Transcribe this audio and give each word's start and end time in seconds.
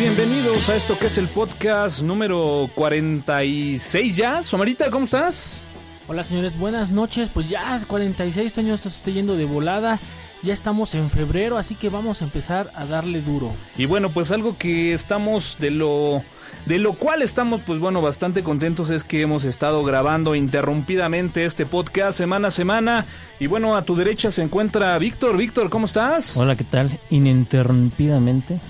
Bienvenidos 0.00 0.70
a 0.70 0.76
esto 0.76 0.98
que 0.98 1.08
es 1.08 1.18
el 1.18 1.28
podcast 1.28 2.00
número 2.00 2.70
46 2.74 4.16
ya. 4.16 4.42
Somarita, 4.42 4.90
¿cómo 4.90 5.04
estás? 5.04 5.60
Hola 6.08 6.24
señores, 6.24 6.58
buenas 6.58 6.90
noches. 6.90 7.28
Pues 7.34 7.50
ya 7.50 7.78
46 7.86 8.56
años 8.56 8.80
esto 8.80 8.88
se 8.88 8.96
está 8.96 9.10
yendo 9.10 9.36
de 9.36 9.44
volada. 9.44 10.00
Ya 10.42 10.54
estamos 10.54 10.94
en 10.94 11.10
febrero, 11.10 11.58
así 11.58 11.74
que 11.74 11.90
vamos 11.90 12.22
a 12.22 12.24
empezar 12.24 12.70
a 12.74 12.86
darle 12.86 13.20
duro. 13.20 13.52
Y 13.76 13.84
bueno, 13.84 14.08
pues 14.08 14.32
algo 14.32 14.56
que 14.56 14.94
estamos 14.94 15.58
de 15.60 15.70
lo 15.70 16.22
de 16.64 16.78
lo 16.78 16.94
cual 16.94 17.20
estamos 17.20 17.60
pues 17.60 17.78
bueno 17.78 18.00
bastante 18.00 18.42
contentos 18.42 18.88
es 18.88 19.04
que 19.04 19.20
hemos 19.20 19.44
estado 19.44 19.84
grabando 19.84 20.34
interrumpidamente 20.34 21.44
este 21.44 21.66
podcast 21.66 22.16
semana 22.16 22.48
a 22.48 22.52
semana 22.52 23.04
y 23.38 23.48
bueno, 23.48 23.76
a 23.76 23.82
tu 23.82 23.96
derecha 23.96 24.30
se 24.30 24.40
encuentra 24.40 24.96
Víctor. 24.96 25.36
Víctor, 25.36 25.68
¿cómo 25.68 25.84
estás? 25.84 26.38
Hola, 26.38 26.56
¿qué 26.56 26.64
tal? 26.64 26.98
Ininterrumpidamente 27.10 28.60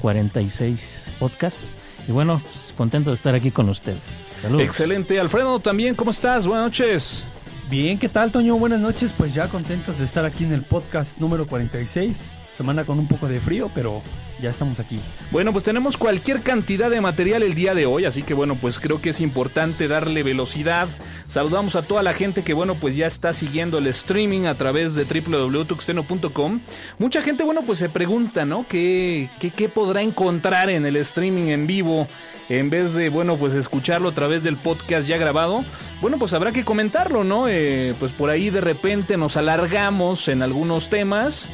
46 0.00 1.10
podcasts. 1.18 1.70
Y 2.06 2.12
bueno, 2.12 2.40
pues, 2.42 2.72
contento 2.76 3.10
de 3.10 3.14
estar 3.14 3.34
aquí 3.34 3.50
con 3.50 3.68
ustedes. 3.68 4.30
Saludos. 4.40 4.64
Excelente. 4.64 5.20
Alfredo, 5.20 5.60
también, 5.60 5.94
¿cómo 5.94 6.10
estás? 6.10 6.46
Buenas 6.46 6.66
noches. 6.66 7.24
Bien, 7.68 7.98
¿qué 7.98 8.08
tal, 8.08 8.32
Toño? 8.32 8.56
Buenas 8.56 8.80
noches. 8.80 9.12
Pues 9.16 9.34
ya 9.34 9.48
contentos 9.48 9.98
de 9.98 10.04
estar 10.06 10.24
aquí 10.24 10.44
en 10.44 10.52
el 10.52 10.62
podcast 10.62 11.18
número 11.18 11.46
46. 11.46 12.37
Semana 12.58 12.84
con 12.84 12.98
un 12.98 13.06
poco 13.06 13.28
de 13.28 13.38
frío, 13.38 13.70
pero 13.72 14.02
ya 14.42 14.50
estamos 14.50 14.80
aquí. 14.80 14.98
Bueno, 15.30 15.52
pues 15.52 15.62
tenemos 15.62 15.96
cualquier 15.96 16.40
cantidad 16.40 16.90
de 16.90 17.00
material 17.00 17.44
el 17.44 17.54
día 17.54 17.72
de 17.72 17.86
hoy, 17.86 18.04
así 18.04 18.24
que 18.24 18.34
bueno, 18.34 18.56
pues 18.56 18.80
creo 18.80 19.00
que 19.00 19.10
es 19.10 19.20
importante 19.20 19.86
darle 19.86 20.24
velocidad. 20.24 20.88
Saludamos 21.28 21.76
a 21.76 21.82
toda 21.82 22.02
la 22.02 22.14
gente 22.14 22.42
que 22.42 22.54
bueno, 22.54 22.74
pues 22.74 22.96
ya 22.96 23.06
está 23.06 23.32
siguiendo 23.32 23.78
el 23.78 23.86
streaming 23.86 24.46
a 24.46 24.56
través 24.56 24.96
de 24.96 25.04
www.tuxteno.com. 25.04 26.60
Mucha 26.98 27.22
gente, 27.22 27.44
bueno, 27.44 27.62
pues 27.62 27.78
se 27.78 27.90
pregunta, 27.90 28.44
¿no? 28.44 28.66
¿Qué, 28.68 29.30
qué, 29.38 29.68
podrá 29.68 30.02
encontrar 30.02 30.68
en 30.68 30.84
el 30.84 30.96
streaming 30.96 31.50
en 31.50 31.68
vivo? 31.68 32.08
en 32.48 32.70
vez 32.70 32.94
de, 32.94 33.10
bueno, 33.10 33.36
pues 33.36 33.52
escucharlo 33.52 34.08
a 34.08 34.14
través 34.14 34.42
del 34.42 34.56
podcast 34.56 35.06
ya 35.06 35.18
grabado, 35.18 35.66
bueno, 36.00 36.16
pues 36.16 36.32
habrá 36.32 36.50
que 36.50 36.64
comentarlo, 36.64 37.22
¿no? 37.22 37.46
Eh, 37.46 37.94
pues 38.00 38.10
por 38.12 38.30
ahí 38.30 38.48
de 38.48 38.62
repente 38.62 39.18
nos 39.18 39.36
alargamos 39.36 40.28
en 40.28 40.40
algunos 40.40 40.88
temas 40.88 41.46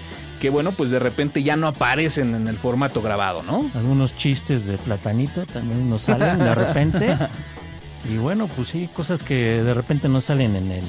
que 0.45 0.51
bueno, 0.51 0.73
pues 0.73 0.91
de 0.91 0.99
repente 0.99 1.43
ya 1.43 1.57
no 1.57 1.67
aparecen 1.69 2.35
en 2.35 2.49
el 2.49 2.59
formato 2.59 3.01
grabado, 3.01 3.43
¿no? 3.43 3.71
Algunos 3.75 4.15
chistes 4.15 4.67
de 4.67 4.77
platanito 4.77 5.47
también 5.47 5.89
nos 5.89 6.03
salen 6.03 6.39
de 6.39 6.55
repente. 6.55 7.17
y 8.13 8.19
bueno, 8.19 8.47
pues 8.55 8.69
sí, 8.69 8.91
cosas 8.93 9.23
que 9.23 9.63
de 9.63 9.73
repente 9.73 10.07
no 10.07 10.21
salen 10.21 10.55
en 10.55 10.71
el 10.71 10.85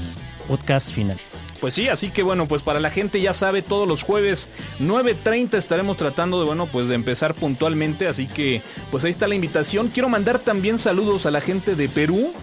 podcast 0.49 0.91
final. 0.91 1.15
Pues 1.61 1.73
sí, 1.73 1.87
así 1.87 2.09
que 2.09 2.21
bueno, 2.21 2.49
pues 2.49 2.63
para 2.63 2.81
la 2.81 2.89
gente 2.89 3.21
ya 3.21 3.31
sabe, 3.31 3.61
todos 3.61 3.87
los 3.87 4.03
jueves 4.03 4.49
9.30 4.81 5.53
estaremos 5.53 5.95
tratando 5.95 6.41
de, 6.41 6.47
bueno, 6.47 6.65
pues 6.65 6.89
de 6.89 6.95
empezar 6.95 7.33
puntualmente, 7.33 8.09
así 8.09 8.27
que 8.27 8.61
pues 8.91 9.05
ahí 9.05 9.11
está 9.11 9.25
la 9.25 9.35
invitación. 9.35 9.87
Quiero 9.87 10.09
mandar 10.09 10.39
también 10.39 10.79
saludos 10.79 11.25
a 11.25 11.31
la 11.31 11.39
gente 11.39 11.77
de 11.77 11.87
Perú, 11.87 12.33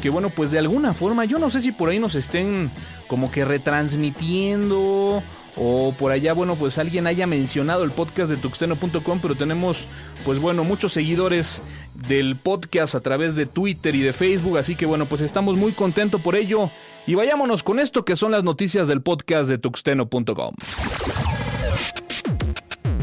que 0.00 0.08
bueno, 0.08 0.30
pues 0.30 0.50
de 0.50 0.58
alguna 0.58 0.94
forma, 0.94 1.26
yo 1.26 1.38
no 1.38 1.50
sé 1.50 1.60
si 1.60 1.70
por 1.70 1.90
ahí 1.90 1.98
nos 1.98 2.14
estén 2.14 2.70
como 3.08 3.30
que 3.30 3.44
retransmitiendo 3.44 5.22
o 5.56 5.94
por 5.98 6.12
allá, 6.12 6.32
bueno, 6.32 6.56
pues 6.56 6.78
alguien 6.78 7.06
haya 7.06 7.26
mencionado 7.26 7.84
el 7.84 7.90
podcast 7.90 8.30
de 8.30 8.36
tuxteno.com, 8.36 9.20
pero 9.20 9.34
tenemos, 9.34 9.86
pues 10.24 10.38
bueno, 10.38 10.64
muchos 10.64 10.92
seguidores 10.92 11.62
del 12.08 12.36
podcast 12.36 12.94
a 12.94 13.00
través 13.00 13.36
de 13.36 13.46
Twitter 13.46 13.94
y 13.94 14.00
de 14.00 14.12
Facebook, 14.12 14.58
así 14.58 14.76
que 14.76 14.86
bueno, 14.86 15.06
pues 15.06 15.20
estamos 15.20 15.56
muy 15.56 15.72
contentos 15.72 16.20
por 16.20 16.36
ello. 16.36 16.70
Y 17.06 17.14
vayámonos 17.14 17.62
con 17.62 17.80
esto 17.80 18.04
que 18.04 18.16
son 18.16 18.30
las 18.30 18.44
noticias 18.44 18.88
del 18.88 19.02
podcast 19.02 19.48
de 19.48 19.58
tuxteno.com. 19.58 20.54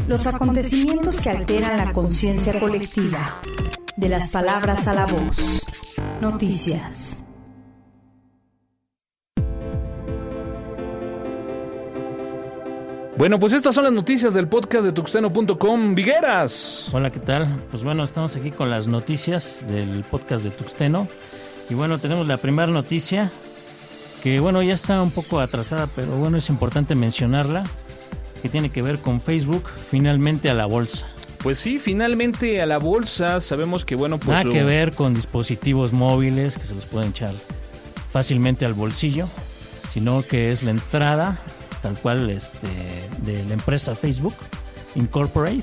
Los 0.08 0.26
acontecimientos 0.26 1.20
que 1.20 1.30
alteran 1.30 1.76
la 1.76 1.92
conciencia 1.92 2.58
colectiva. 2.58 3.40
De 3.96 4.08
las 4.08 4.30
palabras 4.30 4.88
a 4.88 4.94
la 4.94 5.06
voz. 5.06 5.64
Noticias. 6.20 7.19
Bueno, 13.20 13.38
pues 13.38 13.52
estas 13.52 13.74
son 13.74 13.84
las 13.84 13.92
noticias 13.92 14.32
del 14.32 14.48
podcast 14.48 14.82
de 14.82 14.92
tuxteno.com. 14.92 15.94
Vigueras. 15.94 16.88
Hola, 16.90 17.10
¿qué 17.12 17.20
tal? 17.20 17.54
Pues 17.70 17.84
bueno, 17.84 18.02
estamos 18.02 18.34
aquí 18.34 18.50
con 18.50 18.70
las 18.70 18.86
noticias 18.86 19.66
del 19.68 20.04
podcast 20.04 20.42
de 20.42 20.48
Tuxteno. 20.48 21.06
Y 21.68 21.74
bueno, 21.74 21.98
tenemos 21.98 22.26
la 22.26 22.38
primera 22.38 22.72
noticia, 22.72 23.30
que 24.22 24.40
bueno, 24.40 24.62
ya 24.62 24.72
está 24.72 25.02
un 25.02 25.10
poco 25.10 25.38
atrasada, 25.38 25.86
pero 25.94 26.12
bueno, 26.12 26.38
es 26.38 26.48
importante 26.48 26.94
mencionarla, 26.94 27.64
que 28.40 28.48
tiene 28.48 28.70
que 28.70 28.80
ver 28.80 29.00
con 29.00 29.20
Facebook, 29.20 29.64
finalmente 29.68 30.48
a 30.48 30.54
la 30.54 30.64
bolsa. 30.64 31.06
Pues 31.42 31.58
sí, 31.58 31.78
finalmente 31.78 32.62
a 32.62 32.64
la 32.64 32.78
bolsa, 32.78 33.42
sabemos 33.42 33.84
que 33.84 33.96
bueno, 33.96 34.16
pues... 34.16 34.30
Nada 34.30 34.44
lo- 34.44 34.52
que 34.54 34.64
ver 34.64 34.94
con 34.94 35.12
dispositivos 35.12 35.92
móviles 35.92 36.56
que 36.56 36.64
se 36.64 36.74
los 36.74 36.86
pueden 36.86 37.10
echar 37.10 37.34
fácilmente 38.12 38.64
al 38.64 38.72
bolsillo, 38.72 39.28
sino 39.92 40.22
que 40.22 40.52
es 40.52 40.62
la 40.62 40.70
entrada 40.70 41.38
tal 41.82 41.98
cual 41.98 42.30
este, 42.30 42.68
de 43.22 43.44
la 43.44 43.54
empresa 43.54 43.94
Facebook 43.94 44.34
Incorporate 44.94 45.62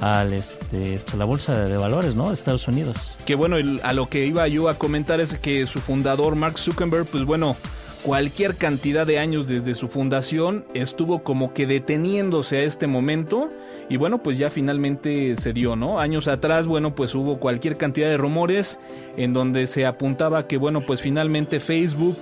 al, 0.00 0.32
este, 0.32 1.00
a 1.12 1.16
la 1.16 1.24
bolsa 1.24 1.64
de 1.64 1.76
valores 1.76 2.14
¿no? 2.14 2.32
Estados 2.32 2.66
Unidos. 2.68 3.16
Que 3.26 3.34
bueno, 3.34 3.56
a 3.82 3.92
lo 3.92 4.08
que 4.08 4.26
iba 4.26 4.46
yo 4.48 4.68
a 4.68 4.74
comentar 4.74 5.20
es 5.20 5.36
que 5.38 5.66
su 5.66 5.80
fundador, 5.80 6.34
Mark 6.34 6.58
Zuckerberg, 6.58 7.06
pues 7.06 7.24
bueno, 7.24 7.56
cualquier 8.02 8.56
cantidad 8.56 9.06
de 9.06 9.18
años 9.18 9.46
desde 9.46 9.74
su 9.74 9.88
fundación 9.88 10.66
estuvo 10.74 11.22
como 11.22 11.54
que 11.54 11.66
deteniéndose 11.66 12.58
a 12.58 12.62
este 12.62 12.86
momento 12.86 13.50
y 13.88 13.96
bueno, 13.96 14.22
pues 14.22 14.36
ya 14.36 14.50
finalmente 14.50 15.36
se 15.36 15.52
dio, 15.52 15.74
¿no? 15.74 16.00
Años 16.00 16.28
atrás, 16.28 16.66
bueno, 16.66 16.94
pues 16.94 17.14
hubo 17.14 17.38
cualquier 17.38 17.76
cantidad 17.76 18.08
de 18.08 18.18
rumores 18.18 18.78
en 19.16 19.32
donde 19.32 19.66
se 19.66 19.86
apuntaba 19.86 20.46
que 20.46 20.58
bueno, 20.58 20.82
pues 20.82 21.00
finalmente 21.00 21.60
Facebook 21.60 22.18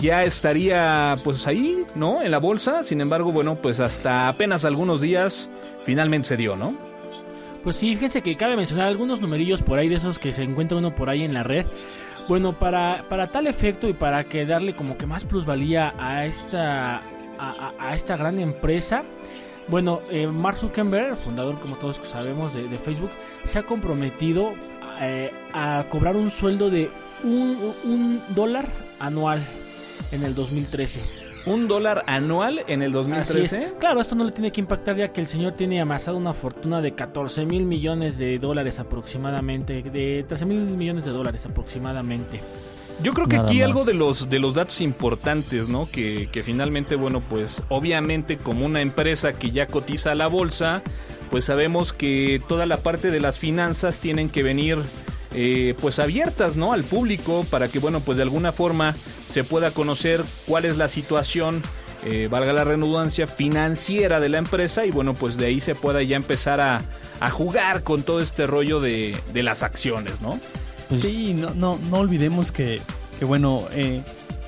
ya 0.00 0.24
estaría 0.24 1.16
pues 1.24 1.46
ahí, 1.46 1.84
¿no? 1.94 2.22
En 2.22 2.30
la 2.30 2.38
bolsa, 2.38 2.82
sin 2.82 3.00
embargo, 3.00 3.32
bueno, 3.32 3.60
pues 3.60 3.80
hasta 3.80 4.28
apenas 4.28 4.64
algunos 4.64 5.00
días 5.00 5.50
finalmente 5.84 6.28
se 6.28 6.36
dio, 6.36 6.56
¿no? 6.56 6.76
Pues 7.62 7.76
sí, 7.76 7.94
fíjense 7.94 8.22
que 8.22 8.36
cabe 8.36 8.56
mencionar 8.56 8.86
algunos 8.86 9.20
numerillos 9.20 9.62
por 9.62 9.78
ahí 9.78 9.88
de 9.88 9.96
esos 9.96 10.18
que 10.18 10.32
se 10.32 10.42
encuentra 10.42 10.78
uno 10.78 10.94
por 10.94 11.10
ahí 11.10 11.22
en 11.22 11.34
la 11.34 11.42
red. 11.42 11.66
Bueno, 12.28 12.58
para, 12.58 13.04
para 13.08 13.28
tal 13.30 13.46
efecto 13.46 13.88
y 13.88 13.92
para 13.92 14.24
que 14.24 14.46
darle 14.46 14.74
como 14.74 14.96
que 14.96 15.06
más 15.06 15.24
plusvalía 15.24 15.94
a 15.98 16.26
esta, 16.26 17.02
a, 17.38 17.94
esta 17.94 18.16
gran 18.16 18.38
empresa, 18.38 19.04
bueno, 19.68 20.00
eh, 20.10 20.26
Mark 20.26 20.58
Zuckerberg, 20.58 21.16
fundador 21.16 21.58
como 21.60 21.76
todos 21.76 22.00
sabemos 22.04 22.54
de, 22.54 22.78
Facebook, 22.78 23.10
se 23.44 23.58
ha 23.58 23.62
comprometido 23.64 24.52
eh, 25.00 25.32
a 25.52 25.84
cobrar 25.88 26.16
un 26.16 26.30
sueldo 26.30 26.70
de 26.70 26.90
un 27.24 28.20
dólar 28.34 28.64
anual 29.00 29.40
en 30.12 30.22
el 30.24 30.34
2013. 30.34 31.00
Un 31.46 31.68
dólar 31.68 32.02
anual 32.06 32.62
en 32.66 32.82
el 32.82 32.90
Así 32.90 32.98
es. 33.10 33.52
2013. 33.52 33.72
Claro, 33.78 34.00
esto 34.00 34.16
no 34.16 34.24
le 34.24 34.32
tiene 34.32 34.50
que 34.50 34.60
impactar 34.60 34.96
ya 34.96 35.12
que 35.12 35.20
el 35.20 35.28
señor 35.28 35.52
tiene 35.52 35.80
amasado 35.80 36.16
una 36.16 36.34
fortuna 36.34 36.80
de 36.80 36.94
14 36.94 37.46
mil 37.46 37.64
millones 37.64 38.18
de 38.18 38.38
dólares 38.40 38.80
aproximadamente, 38.80 39.82
de 39.82 40.24
13 40.26 40.44
mil 40.44 40.58
millones 40.58 41.04
de 41.04 41.12
dólares 41.12 41.46
aproximadamente. 41.46 42.40
Yo 43.02 43.12
creo 43.12 43.28
que 43.28 43.36
Nada 43.36 43.48
aquí 43.48 43.58
más. 43.58 43.66
algo 43.66 43.84
de 43.84 43.94
los 43.94 44.28
de 44.30 44.38
los 44.40 44.54
datos 44.54 44.80
importantes, 44.80 45.68
¿no? 45.68 45.88
Que, 45.88 46.28
que 46.32 46.42
finalmente, 46.42 46.96
bueno, 46.96 47.20
pues 47.20 47.62
obviamente 47.68 48.38
como 48.38 48.64
una 48.66 48.80
empresa 48.80 49.34
que 49.34 49.50
ya 49.52 49.66
cotiza 49.66 50.12
a 50.12 50.14
la 50.14 50.26
bolsa, 50.28 50.82
pues 51.30 51.44
sabemos 51.44 51.92
que 51.92 52.40
toda 52.48 52.66
la 52.66 52.78
parte 52.78 53.10
de 53.10 53.20
las 53.20 53.38
finanzas 53.38 53.98
tienen 53.98 54.30
que 54.30 54.42
venir 54.42 54.78
eh, 55.38 55.74
pues 55.82 55.98
abiertas, 55.98 56.56
¿no? 56.56 56.72
Al 56.72 56.82
público 56.82 57.44
para 57.50 57.68
que, 57.68 57.78
bueno, 57.78 58.00
pues 58.00 58.16
de 58.16 58.22
alguna 58.22 58.52
forma 58.52 58.94
se 58.94 59.44
pueda 59.44 59.70
conocer 59.70 60.24
cuál 60.46 60.64
es 60.64 60.78
la 60.78 60.88
situación, 60.88 61.62
eh, 62.06 62.28
valga 62.30 62.54
la 62.54 62.64
redundancia, 62.64 63.26
financiera 63.26 64.18
de 64.18 64.30
la 64.30 64.38
empresa 64.38 64.86
y 64.86 64.90
bueno, 64.90 65.12
pues 65.12 65.36
de 65.36 65.46
ahí 65.46 65.60
se 65.60 65.74
pueda 65.74 66.02
ya 66.02 66.16
empezar 66.16 66.60
a, 66.62 66.80
jugar 67.30 67.82
con 67.82 68.02
todo 68.02 68.20
este 68.20 68.46
rollo 68.46 68.80
de, 68.80 69.14
de 69.34 69.42
las 69.42 69.62
acciones, 69.62 70.22
¿no? 70.22 70.40
Pues, 70.88 71.02
Sí, 71.02 71.34
no, 71.34 71.50
no, 71.50 71.78
no 71.90 71.98
olvidemos 71.98 72.50
que, 72.50 72.80
que 73.18 73.26
bueno, 73.26 73.66
eh, 73.72 74.00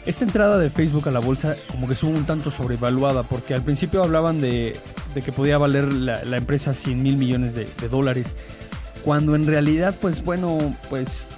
esta 0.07 0.25
entrada 0.25 0.57
de 0.57 0.71
Facebook 0.71 1.07
a 1.07 1.11
la 1.11 1.21
bolsa 1.21 1.55
como 1.71 1.87
que 1.87 1.93
estuvo 1.93 2.13
un 2.13 2.25
tanto 2.25 2.51
sobrevaluada, 2.51 3.25
porque 3.25 3.53
al 3.53 3.63
principio 3.63 4.03
hablaban 4.03 4.41
de, 4.41 4.75
de 5.15 5.21
que 5.23 5.33
podía 5.33 5.59
valer 5.59 5.93
la, 5.93 6.37
empresa 6.37 6.73
100 6.73 7.03
mil 7.03 7.19
millones 7.19 7.55
de 7.55 7.89
dólares, 7.91 8.35
cuando 9.09 9.35
en 9.35 9.47
realidad, 9.47 9.95
pues 10.03 10.23
bueno, 10.23 10.59
pues 10.91 11.29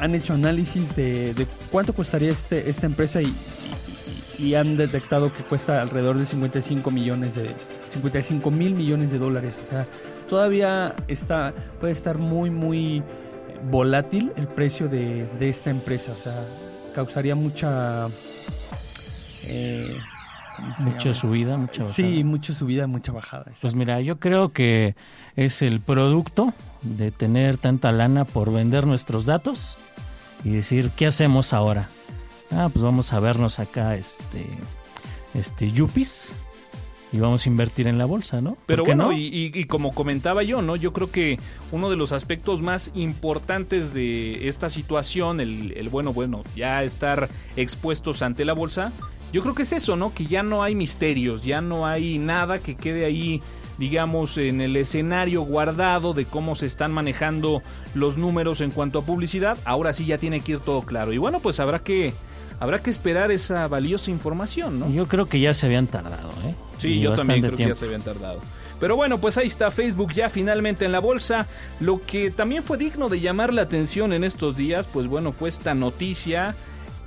han 0.00 0.14
hecho 0.14 0.32
análisis 0.32 0.96
de, 0.96 1.46
cuánto 1.70 1.92
costaría 1.92 2.30
este, 2.30 2.70
esta 2.70 2.86
empresa 2.86 3.20
y, 3.20 4.54
han 4.54 4.78
detectado 4.78 5.30
que 5.30 5.42
cuesta 5.42 5.82
alrededor 5.82 6.16
de 6.16 6.24
55 6.24 6.90
millones 6.90 7.34
de 7.34 7.50
55 7.90 8.50
mil 8.50 8.74
millones 8.74 9.10
de 9.10 9.18
dólares, 9.18 9.58
o 9.62 9.66
sea, 9.66 9.86
todavía 10.30 10.94
está 11.06 11.52
puede 11.78 11.92
estar 11.92 12.16
muy 12.16 12.48
muy 12.48 13.02
volátil 13.70 14.32
el 14.36 14.48
precio 14.48 14.88
de, 14.88 15.28
de 15.38 15.50
esta 15.50 15.68
empresa. 15.68 16.12
O 16.12 16.16
sea, 16.16 16.42
causaría 16.94 17.34
mucha... 17.34 18.06
eh, 19.44 19.94
¿cómo 19.98 19.98
se 19.98 20.23
Mucha 20.78 20.98
llama? 21.00 21.14
subida, 21.14 21.56
mucha 21.56 21.82
bajada. 21.84 21.92
Sí, 21.94 22.24
mucha 22.24 22.54
subida, 22.54 22.86
mucha 22.86 23.12
bajada. 23.12 23.46
Pues 23.60 23.74
mira, 23.74 24.00
yo 24.00 24.18
creo 24.18 24.50
que 24.50 24.94
es 25.36 25.62
el 25.62 25.80
producto 25.80 26.52
de 26.82 27.10
tener 27.10 27.56
tanta 27.58 27.90
lana 27.92 28.24
por 28.24 28.52
vender 28.52 28.86
nuestros 28.86 29.26
datos 29.26 29.76
y 30.44 30.50
decir, 30.50 30.90
¿qué 30.96 31.06
hacemos 31.06 31.52
ahora? 31.52 31.88
Ah, 32.52 32.68
pues 32.72 32.84
vamos 32.84 33.12
a 33.12 33.20
vernos 33.20 33.58
acá, 33.58 33.96
este, 33.96 34.46
este, 35.34 35.70
yuppies 35.70 36.36
y 37.12 37.18
vamos 37.18 37.46
a 37.46 37.48
invertir 37.48 37.86
en 37.86 37.96
la 37.96 38.04
bolsa, 38.06 38.40
¿no? 38.40 38.50
¿Por 38.54 38.64
Pero 38.66 38.84
bueno, 38.84 39.04
no? 39.06 39.12
y, 39.12 39.26
y- 39.26 39.50
y 39.54 39.64
como 39.66 39.94
comentaba 39.94 40.42
yo, 40.42 40.62
¿no? 40.62 40.74
Yo 40.76 40.92
creo 40.92 41.10
que 41.10 41.38
uno 41.72 41.88
de 41.88 41.96
los 41.96 42.10
aspectos 42.12 42.60
más 42.60 42.90
importantes 42.94 43.94
de 43.94 44.48
esta 44.48 44.68
situación, 44.68 45.40
el, 45.40 45.72
el 45.76 45.88
bueno, 45.88 46.12
bueno, 46.12 46.42
ya 46.56 46.82
estar 46.82 47.28
expuestos 47.56 48.20
ante 48.22 48.44
la 48.44 48.52
bolsa, 48.52 48.92
yo 49.34 49.42
creo 49.42 49.52
que 49.52 49.62
es 49.62 49.72
eso, 49.72 49.96
¿no? 49.96 50.14
Que 50.14 50.26
ya 50.26 50.44
no 50.44 50.62
hay 50.62 50.76
misterios, 50.76 51.42
ya 51.42 51.60
no 51.60 51.86
hay 51.86 52.18
nada 52.18 52.58
que 52.58 52.76
quede 52.76 53.04
ahí, 53.04 53.42
digamos, 53.78 54.38
en 54.38 54.60
el 54.60 54.76
escenario 54.76 55.42
guardado 55.42 56.14
de 56.14 56.24
cómo 56.24 56.54
se 56.54 56.66
están 56.66 56.92
manejando 56.92 57.60
los 57.96 58.16
números 58.16 58.60
en 58.60 58.70
cuanto 58.70 59.00
a 59.00 59.02
publicidad. 59.02 59.58
Ahora 59.64 59.92
sí 59.92 60.06
ya 60.06 60.18
tiene 60.18 60.38
que 60.38 60.52
ir 60.52 60.60
todo 60.60 60.82
claro. 60.82 61.12
Y 61.12 61.18
bueno, 61.18 61.40
pues 61.40 61.58
habrá 61.58 61.80
que, 61.80 62.14
habrá 62.60 62.80
que 62.80 62.90
esperar 62.90 63.32
esa 63.32 63.66
valiosa 63.66 64.12
información, 64.12 64.78
¿no? 64.78 64.88
Yo 64.88 65.08
creo 65.08 65.26
que 65.26 65.40
ya 65.40 65.52
se 65.52 65.66
habían 65.66 65.88
tardado, 65.88 66.30
¿eh? 66.46 66.54
Sí, 66.78 66.90
Y 66.90 67.00
yo 67.00 67.14
también 67.16 67.40
creo 67.40 67.56
tiempo. 67.56 67.74
que 67.74 67.74
ya 67.74 67.80
se 67.80 67.84
habían 67.86 68.02
tardado. 68.02 68.38
Pero 68.78 68.94
bueno, 68.94 69.18
pues 69.18 69.36
ahí 69.36 69.48
está 69.48 69.72
Facebook 69.72 70.12
ya 70.12 70.28
finalmente 70.28 70.84
en 70.84 70.92
la 70.92 71.00
bolsa. 71.00 71.48
Lo 71.80 72.00
que 72.06 72.30
también 72.30 72.62
fue 72.62 72.78
digno 72.78 73.08
de 73.08 73.18
llamar 73.18 73.52
la 73.52 73.62
atención 73.62 74.12
en 74.12 74.22
estos 74.22 74.56
días, 74.56 74.86
pues 74.92 75.08
bueno, 75.08 75.32
fue 75.32 75.48
esta 75.48 75.74
noticia 75.74 76.54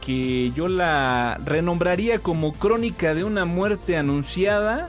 que 0.07 0.53
yo 0.55 0.69
la 0.69 1.37
renombraría 1.43 2.19
como 2.19 2.53
crónica 2.53 3.13
de 3.13 3.25
una 3.25 3.43
muerte 3.43 3.97
anunciada 3.97 4.87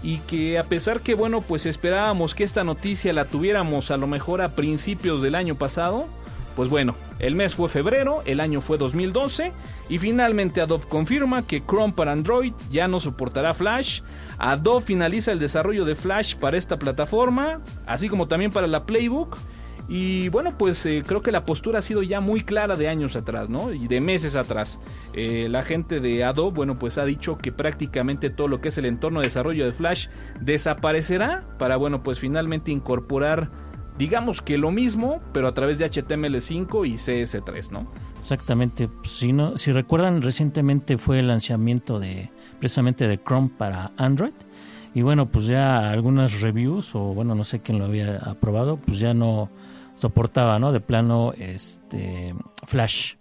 y 0.00 0.18
que 0.18 0.60
a 0.60 0.64
pesar 0.64 1.00
que 1.00 1.14
bueno, 1.14 1.40
pues 1.40 1.66
esperábamos 1.66 2.36
que 2.36 2.44
esta 2.44 2.62
noticia 2.62 3.12
la 3.12 3.24
tuviéramos 3.24 3.90
a 3.90 3.96
lo 3.96 4.06
mejor 4.06 4.40
a 4.40 4.54
principios 4.54 5.22
del 5.22 5.34
año 5.34 5.56
pasado, 5.56 6.06
pues 6.54 6.70
bueno, 6.70 6.94
el 7.18 7.34
mes 7.34 7.56
fue 7.56 7.68
febrero, 7.68 8.22
el 8.26 8.38
año 8.38 8.60
fue 8.60 8.78
2012 8.78 9.50
y 9.88 9.98
finalmente 9.98 10.60
Adobe 10.60 10.86
confirma 10.88 11.44
que 11.44 11.60
Chrome 11.60 11.92
para 11.92 12.12
Android 12.12 12.52
ya 12.70 12.86
no 12.86 13.00
soportará 13.00 13.54
Flash. 13.54 14.02
Adobe 14.38 14.84
finaliza 14.84 15.32
el 15.32 15.40
desarrollo 15.40 15.84
de 15.84 15.96
Flash 15.96 16.36
para 16.36 16.56
esta 16.56 16.78
plataforma, 16.78 17.60
así 17.88 18.08
como 18.08 18.28
también 18.28 18.52
para 18.52 18.68
la 18.68 18.84
Playbook. 18.84 19.36
Y 19.90 20.28
bueno, 20.28 20.56
pues 20.56 20.86
eh, 20.86 21.02
creo 21.04 21.20
que 21.20 21.32
la 21.32 21.44
postura 21.44 21.80
ha 21.80 21.82
sido 21.82 22.04
ya 22.04 22.20
muy 22.20 22.44
clara 22.44 22.76
de 22.76 22.88
años 22.88 23.16
atrás, 23.16 23.48
¿no? 23.48 23.72
Y 23.72 23.88
de 23.88 24.00
meses 24.00 24.36
atrás. 24.36 24.78
Eh, 25.14 25.48
la 25.50 25.64
gente 25.64 25.98
de 25.98 26.22
Adobe, 26.22 26.54
bueno, 26.54 26.78
pues 26.78 26.96
ha 26.96 27.04
dicho 27.04 27.36
que 27.38 27.50
prácticamente 27.50 28.30
todo 28.30 28.46
lo 28.46 28.60
que 28.60 28.68
es 28.68 28.78
el 28.78 28.84
entorno 28.84 29.18
de 29.18 29.26
desarrollo 29.26 29.66
de 29.66 29.72
Flash 29.72 30.06
desaparecerá 30.40 31.42
para, 31.58 31.76
bueno, 31.76 32.04
pues 32.04 32.20
finalmente 32.20 32.70
incorporar, 32.70 33.50
digamos 33.98 34.42
que 34.42 34.58
lo 34.58 34.70
mismo, 34.70 35.20
pero 35.32 35.48
a 35.48 35.54
través 35.54 35.80
de 35.80 35.90
HTML5 35.90 36.86
y 36.86 36.92
CS3, 36.92 37.72
¿no? 37.72 37.90
Exactamente. 38.16 38.86
Pues, 38.86 39.10
Si, 39.10 39.32
no, 39.32 39.56
si 39.56 39.72
recuerdan, 39.72 40.22
recientemente 40.22 40.98
fue 40.98 41.18
el 41.18 41.26
lanzamiento 41.26 41.98
de 41.98 42.30
precisamente 42.60 43.08
de 43.08 43.20
Chrome 43.20 43.50
para 43.58 43.90
Android. 43.96 44.34
Y 44.94 45.02
bueno, 45.02 45.26
pues 45.26 45.46
ya 45.46 45.90
algunas 45.90 46.40
reviews, 46.40 46.94
o 46.94 47.12
bueno, 47.12 47.34
no 47.34 47.42
sé 47.42 47.58
quién 47.58 47.80
lo 47.80 47.86
había 47.86 48.18
aprobado, 48.18 48.76
pues 48.76 49.00
ya 49.00 49.14
no 49.14 49.50
soportaba, 50.00 50.58
¿no? 50.58 50.72
De 50.72 50.80
plano, 50.80 51.34
este, 51.38 52.34
Flash. 52.66 53.14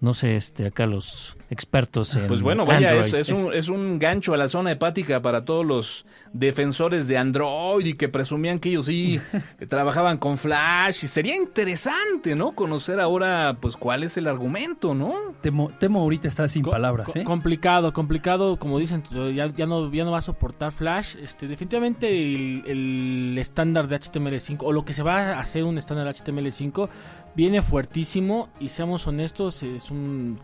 No 0.00 0.14
sé, 0.14 0.36
este, 0.36 0.66
acá 0.66 0.86
los 0.86 1.37
expertos 1.50 2.14
en 2.16 2.26
Pues 2.26 2.42
bueno, 2.42 2.66
vaya, 2.66 2.90
Android. 2.90 3.06
es, 3.06 3.14
es 3.14 3.28
un, 3.30 3.54
es 3.54 3.68
un 3.68 3.98
gancho 3.98 4.34
a 4.34 4.36
la 4.36 4.48
zona 4.48 4.70
hepática 4.72 5.22
para 5.22 5.44
todos 5.44 5.64
los 5.64 6.06
defensores 6.32 7.08
de 7.08 7.16
Android 7.18 7.86
y 7.86 7.94
que 7.94 8.08
presumían 8.08 8.58
que 8.58 8.68
ellos 8.70 8.86
sí 8.86 9.20
que 9.58 9.66
trabajaban 9.66 10.18
con 10.18 10.36
Flash. 10.36 11.04
Y 11.04 11.08
sería 11.08 11.36
interesante, 11.36 12.34
¿no? 12.34 12.52
Conocer 12.52 13.00
ahora, 13.00 13.56
pues, 13.60 13.76
cuál 13.76 14.02
es 14.02 14.16
el 14.16 14.26
argumento, 14.26 14.94
¿no? 14.94 15.14
Temo, 15.40 15.70
Temo 15.78 16.00
ahorita 16.00 16.28
está 16.28 16.48
sin 16.48 16.62
Co- 16.62 16.70
palabras, 16.70 17.14
¿eh? 17.16 17.24
Complicado, 17.24 17.92
complicado, 17.92 18.58
como 18.58 18.78
dicen, 18.78 19.02
ya, 19.34 19.46
ya 19.46 19.66
no 19.66 19.90
ya 19.92 20.04
no 20.04 20.10
va 20.12 20.18
a 20.18 20.22
soportar 20.22 20.72
Flash. 20.72 21.16
Este, 21.22 21.48
definitivamente 21.48 22.08
el, 22.08 22.62
el 22.66 23.38
estándar 23.38 23.88
de 23.88 23.96
HTML5 23.98 24.58
o 24.60 24.72
lo 24.72 24.84
que 24.84 24.92
se 24.92 25.02
va 25.02 25.32
a 25.32 25.40
hacer 25.40 25.64
un 25.64 25.78
estándar 25.78 26.06
de 26.06 26.12
HTML5 26.12 26.88
viene 27.34 27.62
fuertísimo 27.62 28.48
y 28.60 28.68
seamos 28.68 29.06
honestos, 29.06 29.62
es 29.62 29.90
un 29.90 30.38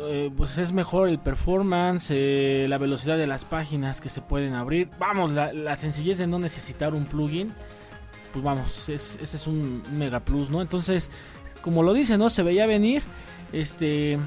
eh, 0.00 0.30
pues 0.36 0.58
es 0.58 0.72
mejor 0.72 1.08
el 1.08 1.18
performance, 1.18 2.08
eh, 2.10 2.66
la 2.68 2.78
velocidad 2.78 3.16
de 3.18 3.26
las 3.26 3.44
páginas 3.44 4.00
que 4.00 4.08
se 4.10 4.20
pueden 4.20 4.54
abrir. 4.54 4.88
Vamos, 4.98 5.32
la, 5.32 5.52
la 5.52 5.76
sencillez 5.76 6.18
de 6.18 6.26
no 6.26 6.38
necesitar 6.38 6.94
un 6.94 7.04
plugin, 7.04 7.52
pues 8.32 8.44
vamos, 8.44 8.88
es- 8.88 9.18
ese 9.20 9.36
es 9.36 9.46
un 9.46 9.82
mega 9.96 10.20
plus, 10.20 10.50
¿no? 10.50 10.62
Entonces, 10.62 11.10
como 11.60 11.82
lo 11.82 11.92
dice, 11.92 12.16
¿no? 12.18 12.30
Se 12.30 12.42
veía 12.42 12.66
venir, 12.66 13.02
este, 13.52 14.18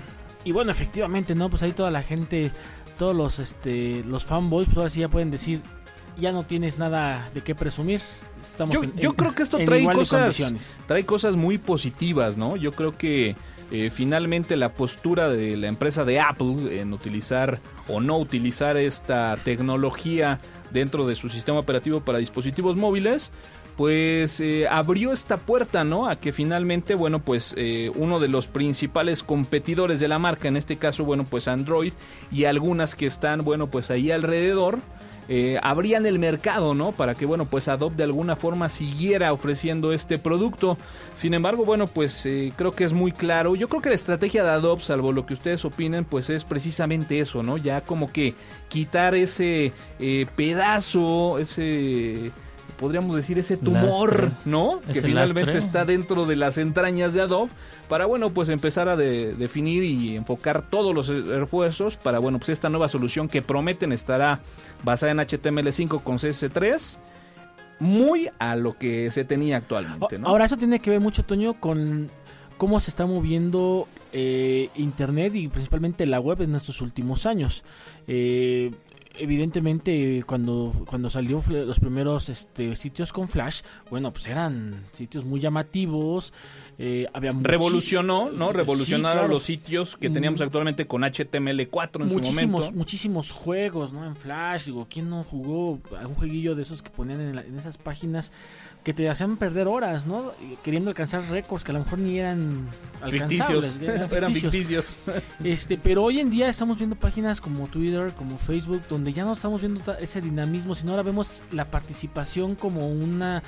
y 0.43 0.51
bueno, 0.51 0.71
efectivamente, 0.71 1.35
¿no? 1.35 1.49
Pues 1.49 1.63
ahí 1.63 1.71
toda 1.71 1.91
la 1.91 2.01
gente, 2.01 2.51
todos 2.97 3.15
los, 3.15 3.39
este, 3.39 4.03
los 4.05 4.23
fanboys, 4.25 4.67
pues 4.67 4.77
ahora 4.77 4.89
sí 4.89 4.99
ya 5.01 5.09
pueden 5.09 5.31
decir, 5.31 5.61
ya 6.17 6.31
no 6.31 6.43
tienes 6.43 6.77
nada 6.77 7.29
de 7.33 7.41
qué 7.41 7.55
presumir. 7.55 8.01
Estamos 8.51 8.73
Yo, 8.73 8.83
en- 8.83 8.95
yo 8.95 9.09
en- 9.09 9.15
creo 9.15 9.35
que 9.35 9.43
esto 9.43 9.57
trae 9.65 9.83
cosas, 9.83 10.77
trae 10.87 11.05
cosas 11.05 11.35
muy 11.35 11.57
positivas, 11.57 12.37
¿no? 12.37 12.55
Yo 12.55 12.71
creo 12.71 12.97
que 12.97 13.35
eh, 13.71 13.89
finalmente 13.89 14.55
la 14.55 14.73
postura 14.73 15.29
de 15.29 15.57
la 15.57 15.67
empresa 15.67 16.05
de 16.05 16.19
Apple 16.19 16.79
en 16.79 16.93
utilizar 16.93 17.59
o 17.87 17.99
no 17.99 18.17
utilizar 18.17 18.77
esta 18.77 19.37
tecnología 19.43 20.39
dentro 20.71 21.07
de 21.07 21.15
su 21.15 21.29
sistema 21.29 21.59
operativo 21.59 22.01
para 22.01 22.19
dispositivos 22.19 22.75
móviles, 22.75 23.31
pues 23.75 24.39
eh, 24.39 24.67
abrió 24.69 25.11
esta 25.11 25.37
puerta, 25.37 25.83
¿no? 25.83 26.07
A 26.07 26.15
que 26.15 26.31
finalmente, 26.31 26.95
bueno, 26.95 27.19
pues 27.19 27.53
eh, 27.57 27.91
uno 27.95 28.19
de 28.19 28.27
los 28.27 28.47
principales 28.47 29.23
competidores 29.23 29.99
de 29.99 30.07
la 30.07 30.19
marca, 30.19 30.47
en 30.47 30.57
este 30.57 30.77
caso, 30.77 31.03
bueno, 31.03 31.25
pues 31.25 31.47
Android 31.47 31.93
y 32.31 32.45
algunas 32.45 32.95
que 32.95 33.05
están, 33.05 33.43
bueno, 33.43 33.67
pues 33.67 33.91
ahí 33.91 34.11
alrededor, 34.11 34.79
eh, 35.27 35.59
abrían 35.61 36.05
el 36.05 36.19
mercado, 36.19 36.73
¿no? 36.73 36.91
Para 36.91 37.15
que, 37.15 37.25
bueno, 37.25 37.45
pues 37.45 37.67
Adobe 37.67 37.95
de 37.95 38.03
alguna 38.03 38.35
forma 38.35 38.69
siguiera 38.69 39.33
ofreciendo 39.33 39.91
este 39.91 40.17
producto. 40.17 40.77
Sin 41.15 41.33
embargo, 41.33 41.65
bueno, 41.65 41.87
pues 41.87 42.25
eh, 42.25 42.53
creo 42.55 42.71
que 42.71 42.83
es 42.83 42.93
muy 42.93 43.11
claro. 43.11 43.55
Yo 43.55 43.67
creo 43.67 43.81
que 43.81 43.89
la 43.89 43.95
estrategia 43.95 44.43
de 44.43 44.51
Adobe, 44.51 44.83
salvo 44.83 45.11
lo 45.11 45.25
que 45.25 45.33
ustedes 45.33 45.65
opinen, 45.65 46.05
pues 46.05 46.29
es 46.29 46.43
precisamente 46.43 47.19
eso, 47.19 47.43
¿no? 47.43 47.57
Ya 47.57 47.81
como 47.81 48.11
que 48.11 48.33
quitar 48.67 49.15
ese 49.15 49.71
eh, 49.99 50.25
pedazo, 50.35 51.39
ese 51.39 52.31
podríamos 52.79 53.15
decir 53.15 53.39
ese 53.39 53.57
tumor, 53.57 54.23
Lastre. 54.23 54.41
¿no? 54.45 54.81
Que 54.91 55.01
finalmente 55.01 55.53
lastre. 55.53 55.57
está 55.59 55.85
dentro 55.85 56.25
de 56.25 56.35
las 56.35 56.57
entrañas 56.57 57.13
de 57.13 57.21
Adobe 57.21 57.51
para, 57.87 58.05
bueno, 58.05 58.29
pues 58.31 58.49
empezar 58.49 58.89
a 58.89 58.95
de- 58.95 59.33
definir 59.35 59.83
y 59.83 60.15
enfocar 60.15 60.61
todos 60.69 60.93
los 60.93 61.09
esfuerzos 61.09 61.97
para, 61.97 62.19
bueno, 62.19 62.37
pues 62.39 62.49
esta 62.49 62.69
nueva 62.69 62.87
solución 62.87 63.27
que 63.27 63.41
prometen 63.41 63.91
estará 63.91 64.39
basada 64.83 65.11
en 65.11 65.19
HTML5 65.19 66.01
con 66.03 66.17
CS3, 66.17 66.97
muy 67.79 68.29
a 68.39 68.55
lo 68.55 68.77
que 68.77 69.11
se 69.11 69.25
tenía 69.25 69.57
actualmente, 69.57 70.17
¿no? 70.19 70.27
Ahora, 70.27 70.45
eso 70.45 70.57
tiene 70.57 70.79
que 70.79 70.89
ver 70.91 70.99
mucho, 71.01 71.23
Toño, 71.23 71.55
con 71.59 72.09
cómo 72.57 72.79
se 72.79 72.89
está 72.89 73.05
moviendo 73.05 73.87
eh, 74.13 74.69
Internet 74.77 75.35
y 75.35 75.49
principalmente 75.49 76.05
la 76.05 76.21
web 76.21 76.41
en 76.41 76.55
estos 76.55 76.79
últimos 76.81 77.25
años. 77.25 77.65
Eh, 78.07 78.71
evidentemente, 79.19 80.23
cuando, 80.25 80.73
cuando 80.87 81.09
salió 81.09 81.41
los 81.47 81.79
primeros 81.79 82.29
este, 82.29 82.75
sitios 82.75 83.11
con 83.13 83.27
Flash, 83.29 83.61
bueno, 83.89 84.11
pues 84.11 84.27
eran 84.27 84.85
sitios 84.93 85.23
muy 85.25 85.39
llamativos. 85.39 86.33
eh, 86.77 87.07
había 87.13 87.31
Revolucionó, 87.39 88.29
¿no? 88.31 88.47
Sí, 88.49 88.53
Revolucionaron 88.53 89.17
claro. 89.19 89.27
los 89.33 89.43
sitios 89.43 89.95
que 89.95 90.09
teníamos 90.09 90.41
Mm. 90.41 90.43
actualmente 90.43 90.85
con 90.87 91.03
HTML4 91.03 92.01
en 92.03 92.09
su 92.09 92.15
muchísimos, 92.15 92.49
momento. 92.63 92.77
muchísimos 92.77 93.31
juegos, 93.31 93.93
¿no? 93.93 94.05
En 94.05 94.15
Flash, 94.17 94.65
digo, 94.65 94.85
¿quién 94.89 95.09
no 95.09 95.23
jugó 95.23 95.79
algún 95.97 96.15
jueguillo 96.15 96.53
de 96.53 96.63
esos 96.63 96.81
que 96.81 96.89
ponían 96.89 97.21
en, 97.21 97.35
la- 97.37 97.43
en 97.45 97.57
esas 97.57 97.77
páginas 97.77 98.31
que 98.85 98.93
te 98.93 99.09
hacían 99.09 99.35
perder 99.37 99.67
horas, 99.67 100.05
¿no? 100.05 100.31
Queriendo 100.63 100.91
alcanzar 100.91 101.23
récords 101.23 101.63
que 101.63 101.71
a 101.71 101.73
lo 101.73 101.79
mejor 101.79 101.97
ni 101.97 102.19
eran 102.19 102.69
alcanzables, 103.01 103.73
Ficticios. 103.79 104.11
eran 104.11 104.33
ficticios. 104.33 104.99
Este, 105.43 105.79
pero 105.79 106.03
hoy 106.03 106.19
en 106.19 106.29
día 106.29 106.49
estamos 106.49 106.77
viendo 106.77 106.95
páginas 106.95 107.41
como 107.41 107.67
Twitter, 107.67 108.13
como 108.13 108.37
Facebook, 108.37 108.83
donde 108.87 109.11
ya 109.11 109.25
no 109.25 109.33
estamos 109.33 109.61
viendo 109.61 109.81
ese 109.95 110.21
dinamismo, 110.21 110.75
sino 110.75 110.91
ahora 110.91 111.01
vemos 111.01 111.41
la 111.51 111.65
participación 111.65 112.53
como 112.53 112.87
una 112.87 113.41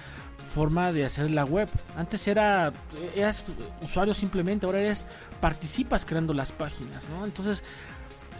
forma 0.55 0.91
de 0.91 1.05
hacer 1.05 1.29
la 1.29 1.45
web. 1.45 1.69
Antes 1.95 2.27
era 2.27 2.73
eras 3.15 3.45
usuario 3.83 4.15
simplemente, 4.15 4.65
ahora 4.65 4.79
eres 4.81 5.05
participas 5.39 6.03
creando 6.03 6.33
las 6.33 6.51
páginas, 6.51 7.03
¿no? 7.15 7.23
Entonces, 7.23 7.63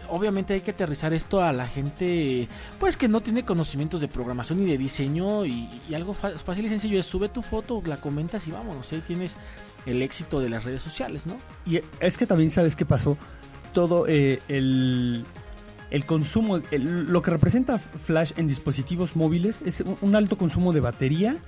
obviamente 0.08 0.54
hay 0.54 0.60
que 0.60 0.70
aterrizar 0.72 1.12
esto 1.14 1.42
a 1.42 1.52
la 1.52 1.66
gente 1.66 2.48
pues 2.80 2.96
que 2.96 3.08
no 3.08 3.20
tiene 3.20 3.44
conocimientos 3.44 4.00
de 4.00 4.08
programación 4.08 4.62
y 4.62 4.70
de 4.70 4.78
diseño 4.78 5.44
y, 5.44 5.68
algo 5.94 6.14
fácil 6.14 6.66
y 6.66 6.68
sencillo 6.68 6.98
es 6.98 7.06
sube 7.06 7.28
tu 7.28 7.42
foto, 7.42 7.82
la 7.86 7.96
comentas 7.98 8.46
y 8.48 8.50
vámonos, 8.50 8.92
ahí 8.92 9.02
tienes 9.06 9.36
el 9.86 10.02
éxito 10.02 10.40
de 10.40 10.48
las 10.48 10.64
redes 10.64 10.82
sociales, 10.82 11.26
¿no? 11.26 11.36
Y 11.66 11.80
es 12.00 12.18
que 12.18 12.26
también 12.26 12.50
sabes 12.50 12.76
qué 12.76 12.84
pasó. 12.84 13.16
Todo 13.72 14.06
eh, 14.08 14.40
el 14.48 15.24
el 15.90 16.04
consumo, 16.04 16.60
el- 16.70 17.04
lo 17.10 17.22
que 17.22 17.30
representa 17.30 17.78
Flash 17.78 18.32
en 18.36 18.46
dispositivos 18.46 19.16
móviles 19.16 19.62
es 19.64 19.82
un 20.02 20.14
alto 20.16 20.36
consumo 20.36 20.72
de 20.74 20.80
batería 20.80 21.38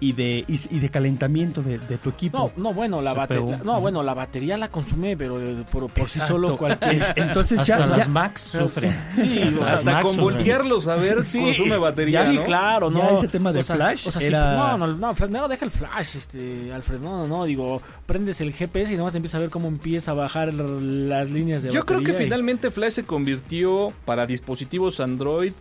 y 0.00 0.12
de, 0.12 0.44
y, 0.46 0.60
y 0.70 0.78
de 0.78 0.90
calentamiento 0.90 1.62
de, 1.62 1.78
de 1.78 1.98
tu 1.98 2.10
equipo. 2.10 2.52
No, 2.56 2.62
no, 2.62 2.72
bueno, 2.74 3.00
la 3.00 3.14
batería, 3.14 3.60
no, 3.64 3.80
bueno, 3.80 4.02
la 4.02 4.14
batería 4.14 4.56
la 4.56 4.68
consume, 4.68 5.16
pero 5.16 5.40
eh, 5.40 5.64
por, 5.72 5.88
por 5.90 6.08
sí 6.08 6.20
solo 6.20 6.56
cualquier. 6.56 7.12
Entonces 7.16 7.58
Hasta 7.60 7.78
ya, 7.78 7.86
las 7.86 8.06
ya- 8.06 8.32
pero 8.52 8.68
sufren. 8.68 8.96
sí, 9.16 9.42
Hasta 9.42 9.58
o 9.60 9.64
sea, 9.66 9.74
Hasta 9.74 10.02
con 10.02 10.16
voltearlos 10.18 10.86
a 10.88 10.96
ver 10.96 11.24
Sí. 11.26 11.40
consume 11.40 11.76
batería, 11.78 12.22
sí, 12.22 12.36
¿no? 12.36 12.44
claro, 12.44 12.92
Ya 12.92 13.02
no. 13.10 13.18
ese 13.18 13.28
tema 13.28 13.52
de 13.52 13.60
O 13.60 13.62
sea, 13.64 13.76
Flash 13.76 14.06
o 14.08 14.12
sea, 14.12 14.20
sí, 14.20 14.26
era- 14.28 14.54
no, 14.56 14.78
no, 14.78 14.86
no, 14.96 15.14
Flash, 15.14 15.30
no, 15.30 15.48
deja 15.48 15.64
el 15.64 15.70
Flash, 15.72 16.16
este, 16.16 16.72
Alfred, 16.72 17.00
no, 17.00 17.26
no, 17.26 17.26
no, 17.26 17.44
digo, 17.44 17.82
prendes 18.06 18.40
el 18.40 18.52
GPS 18.52 18.92
y 18.94 18.96
nomás 18.96 19.14
empieza 19.16 19.38
a 19.38 19.40
ver 19.40 19.50
cómo 19.50 19.68
empieza 19.68 20.12
a 20.12 20.14
bajar 20.14 20.54
las 20.54 21.30
líneas 21.30 21.62
de 21.62 21.72
Yo 21.72 21.84
creo 21.84 21.98
que 22.00 22.06
batería 22.06 22.20
y- 22.20 22.24
finalmente 22.24 22.70
Flash 22.70 22.92
se 22.92 23.02
convirtió 23.04 23.92
para 24.04 24.26
dispositivos 24.26 25.00
Android 25.00 25.52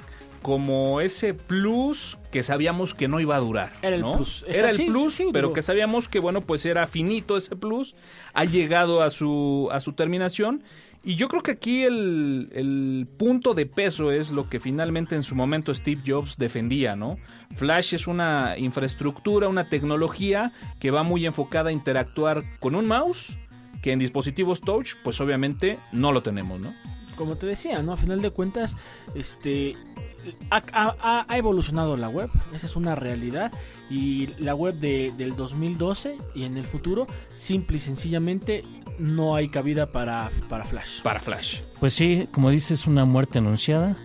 como 0.41 1.01
ese 1.01 1.33
plus 1.33 2.17
que 2.31 2.43
sabíamos 2.43 2.93
que 2.93 3.07
no 3.07 3.19
iba 3.19 3.35
a 3.35 3.39
durar. 3.39 3.73
Era 3.81 3.95
el 3.95 4.01
¿no? 4.01 4.15
plus. 4.15 4.45
Era 4.47 4.69
el 4.69 4.75
Sí, 4.75 4.85
plus, 4.85 5.15
sí, 5.15 5.25
pero 5.31 5.47
digo. 5.49 5.53
que 5.53 5.61
sabíamos 5.61 6.07
que 6.09 6.19
bueno, 6.19 6.41
pues 6.41 6.65
era 6.65 6.87
finito 6.87 7.37
ese 7.37 7.55
plus. 7.55 7.95
Ha 8.33 8.45
llegado 8.45 9.01
a 9.01 9.09
su 9.09 9.69
a 9.71 9.79
su 9.79 9.93
terminación 9.93 10.63
y 11.03 11.15
yo 11.15 11.27
creo 11.29 11.41
que 11.41 11.51
aquí 11.51 11.83
el, 11.83 12.49
el 12.53 13.07
punto 13.17 13.53
de 13.53 13.65
peso 13.65 14.11
es 14.11 14.31
lo 14.31 14.49
que 14.49 14.59
finalmente 14.59 15.15
en 15.15 15.23
su 15.23 15.35
momento 15.35 15.73
Steve 15.73 16.01
Jobs 16.05 16.37
defendía, 16.37 16.95
¿no? 16.95 17.15
Flash 17.55 17.93
es 17.93 18.07
una 18.07 18.55
infraestructura, 18.57 19.47
una 19.47 19.69
tecnología 19.69 20.51
que 20.79 20.91
va 20.91 21.03
muy 21.03 21.25
enfocada 21.25 21.69
a 21.69 21.71
interactuar 21.73 22.43
con 22.59 22.75
un 22.75 22.87
mouse 22.87 23.37
que 23.81 23.91
en 23.93 23.99
dispositivos 23.99 24.59
touch, 24.59 24.95
pues 25.03 25.21
obviamente 25.21 25.77
no 25.93 26.11
lo 26.11 26.23
tenemos, 26.23 26.59
¿no? 26.59 26.73
como 27.15 27.35
te 27.35 27.47
decía, 27.47 27.81
¿no? 27.81 27.93
A 27.93 27.97
final 27.97 28.21
de 28.21 28.29
cuentas, 28.29 28.75
este 29.15 29.75
ha, 30.51 30.61
ha- 30.71 31.25
ha 31.27 31.37
evolucionado 31.37 31.97
la 31.97 32.09
web, 32.09 32.29
esa 32.53 32.65
es 32.67 32.75
una 32.75 32.95
realidad. 32.95 33.51
Y 33.89 34.27
la 34.39 34.53
web 34.53 34.75
de- 34.75 35.13
del 35.17 35.35
2012 35.35 36.17
y 36.35 36.43
en 36.43 36.57
el 36.57 36.65
futuro, 36.65 37.07
simple 37.35 37.77
y 37.77 37.79
sencillamente, 37.79 38.63
no 38.99 39.35
hay 39.35 39.47
cabida 39.49 39.91
para, 39.91 40.29
para 40.49 40.63
Flash. 40.65 41.01
Para 41.01 41.19
Flash. 41.19 41.61
Pues 41.79 41.93
sí, 41.93 42.27
como 42.31 42.49
dices, 42.49 42.87
una 42.87 43.05
muerte 43.05 43.37
anunciada 43.39 43.95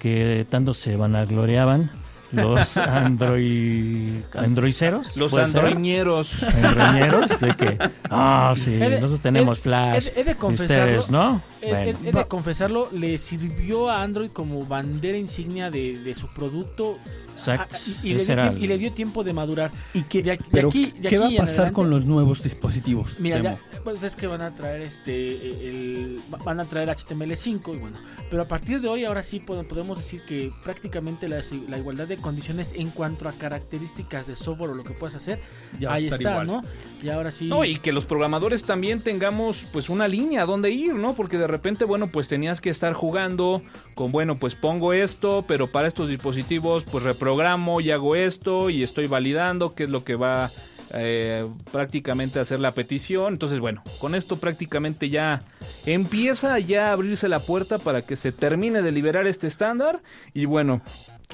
que 0.00 0.46
tanto 0.48 0.74
se 0.74 0.96
vanagloriaban 0.96 1.90
los 2.32 2.76
android 2.76 4.22
androiceros. 4.34 5.16
Los 5.16 5.32
androiñeros. 5.34 6.42
androiñeros 6.42 7.40
de 7.40 7.56
que 7.56 7.78
ah 8.10 8.54
sí 8.56 8.74
He 8.74 8.78
de- 8.90 8.96
nosotros 9.00 9.20
tenemos 9.20 9.58
he- 9.58 9.62
flash 9.62 10.08
he- 10.14 10.20
he 10.20 10.24
de 10.24 10.36
ustedes 10.46 11.10
no 11.10 11.40
He, 11.60 11.66
he- 11.66 11.70
bueno. 11.92 11.98
he 12.04 12.12
de 12.12 12.24
confesarlo, 12.26 12.88
le 12.92 13.18
sirvió 13.18 13.88
a 13.90 14.02
Android 14.02 14.30
como 14.30 14.64
bandera 14.66 15.18
insignia 15.18 15.70
de, 15.70 15.98
de 15.98 16.14
su 16.14 16.28
producto 16.28 16.98
exacto 17.38 17.76
ah, 17.78 18.00
y, 18.02 18.08
y 18.10 18.14
le 18.14 18.24
dio 18.24 18.56
y 18.58 18.66
le 18.66 18.78
dio 18.78 18.92
tiempo 18.92 19.24
de 19.24 19.32
madurar. 19.32 19.70
¿Y 19.94 20.02
qué, 20.02 20.22
De 20.22 20.32
aquí- 20.32 20.44
de 20.44 20.50
pero 20.50 20.68
aquí- 20.68 20.92
de 20.98 21.08
¿qué 21.08 21.18
va 21.18 21.26
a 21.26 21.30
pasar 21.30 21.40
adelante- 21.48 21.72
con 21.74 21.90
los 21.90 22.04
nuevos 22.04 22.42
dispositivos? 22.42 23.18
Mira, 23.18 23.40
ya, 23.40 23.58
pues 23.84 24.02
es 24.02 24.16
que 24.16 24.26
van 24.26 24.42
a 24.42 24.54
traer 24.54 24.82
este 24.82 25.68
el, 25.70 26.20
van 26.44 26.60
a 26.60 26.64
traer 26.64 26.88
HTML5 26.88 27.74
y 27.74 27.78
bueno, 27.78 27.96
pero 28.30 28.42
a 28.42 28.48
partir 28.48 28.80
de 28.80 28.88
hoy 28.88 29.04
ahora 29.04 29.22
sí 29.22 29.40
pod- 29.40 29.66
podemos 29.66 29.98
decir 29.98 30.20
que 30.26 30.50
prácticamente 30.64 31.28
la, 31.28 31.40
la 31.68 31.78
igualdad 31.78 32.06
de 32.08 32.16
condiciones 32.16 32.72
en 32.74 32.90
cuanto 32.90 33.28
a 33.28 33.32
características 33.32 34.26
de 34.26 34.36
software 34.36 34.70
o 34.70 34.74
lo 34.74 34.84
que 34.84 34.94
puedas 34.94 35.16
hacer, 35.16 35.38
Ya 35.78 35.92
ahí 35.92 36.06
está, 36.08 36.20
igual. 36.20 36.46
¿no? 36.46 36.62
Y 37.02 37.08
ahora 37.10 37.30
sí 37.30 37.46
No, 37.46 37.64
y 37.64 37.78
que 37.78 37.92
los 37.92 38.04
programadores 38.04 38.64
también 38.64 39.00
tengamos 39.00 39.64
pues 39.72 39.88
una 39.88 40.08
línea 40.08 40.42
a 40.42 40.46
dónde 40.46 40.70
ir, 40.70 40.94
¿no? 40.94 41.14
Porque 41.14 41.38
de 41.38 41.46
repente, 41.46 41.84
bueno, 41.84 42.08
pues 42.12 42.28
tenías 42.28 42.60
que 42.60 42.70
estar 42.70 42.92
jugando 42.92 43.62
con, 43.98 44.12
bueno, 44.12 44.36
pues 44.36 44.54
pongo 44.54 44.92
esto, 44.92 45.44
pero 45.48 45.66
para 45.66 45.88
estos 45.88 46.08
dispositivos 46.08 46.84
pues 46.84 47.02
reprogramo 47.02 47.80
y 47.80 47.90
hago 47.90 48.14
esto 48.14 48.70
y 48.70 48.84
estoy 48.84 49.08
validando 49.08 49.74
qué 49.74 49.82
es 49.84 49.90
lo 49.90 50.04
que 50.04 50.14
va 50.14 50.52
eh, 50.94 51.44
prácticamente 51.72 52.38
a 52.38 52.42
hacer 52.42 52.60
la 52.60 52.70
petición. 52.70 53.32
Entonces, 53.32 53.58
bueno, 53.58 53.82
con 53.98 54.14
esto 54.14 54.36
prácticamente 54.36 55.10
ya 55.10 55.42
empieza 55.84 56.60
ya 56.60 56.90
a 56.90 56.92
abrirse 56.92 57.28
la 57.28 57.40
puerta 57.40 57.80
para 57.80 58.02
que 58.02 58.14
se 58.14 58.30
termine 58.30 58.82
de 58.82 58.92
liberar 58.92 59.26
este 59.26 59.48
estándar 59.48 60.00
y 60.32 60.44
bueno, 60.44 60.80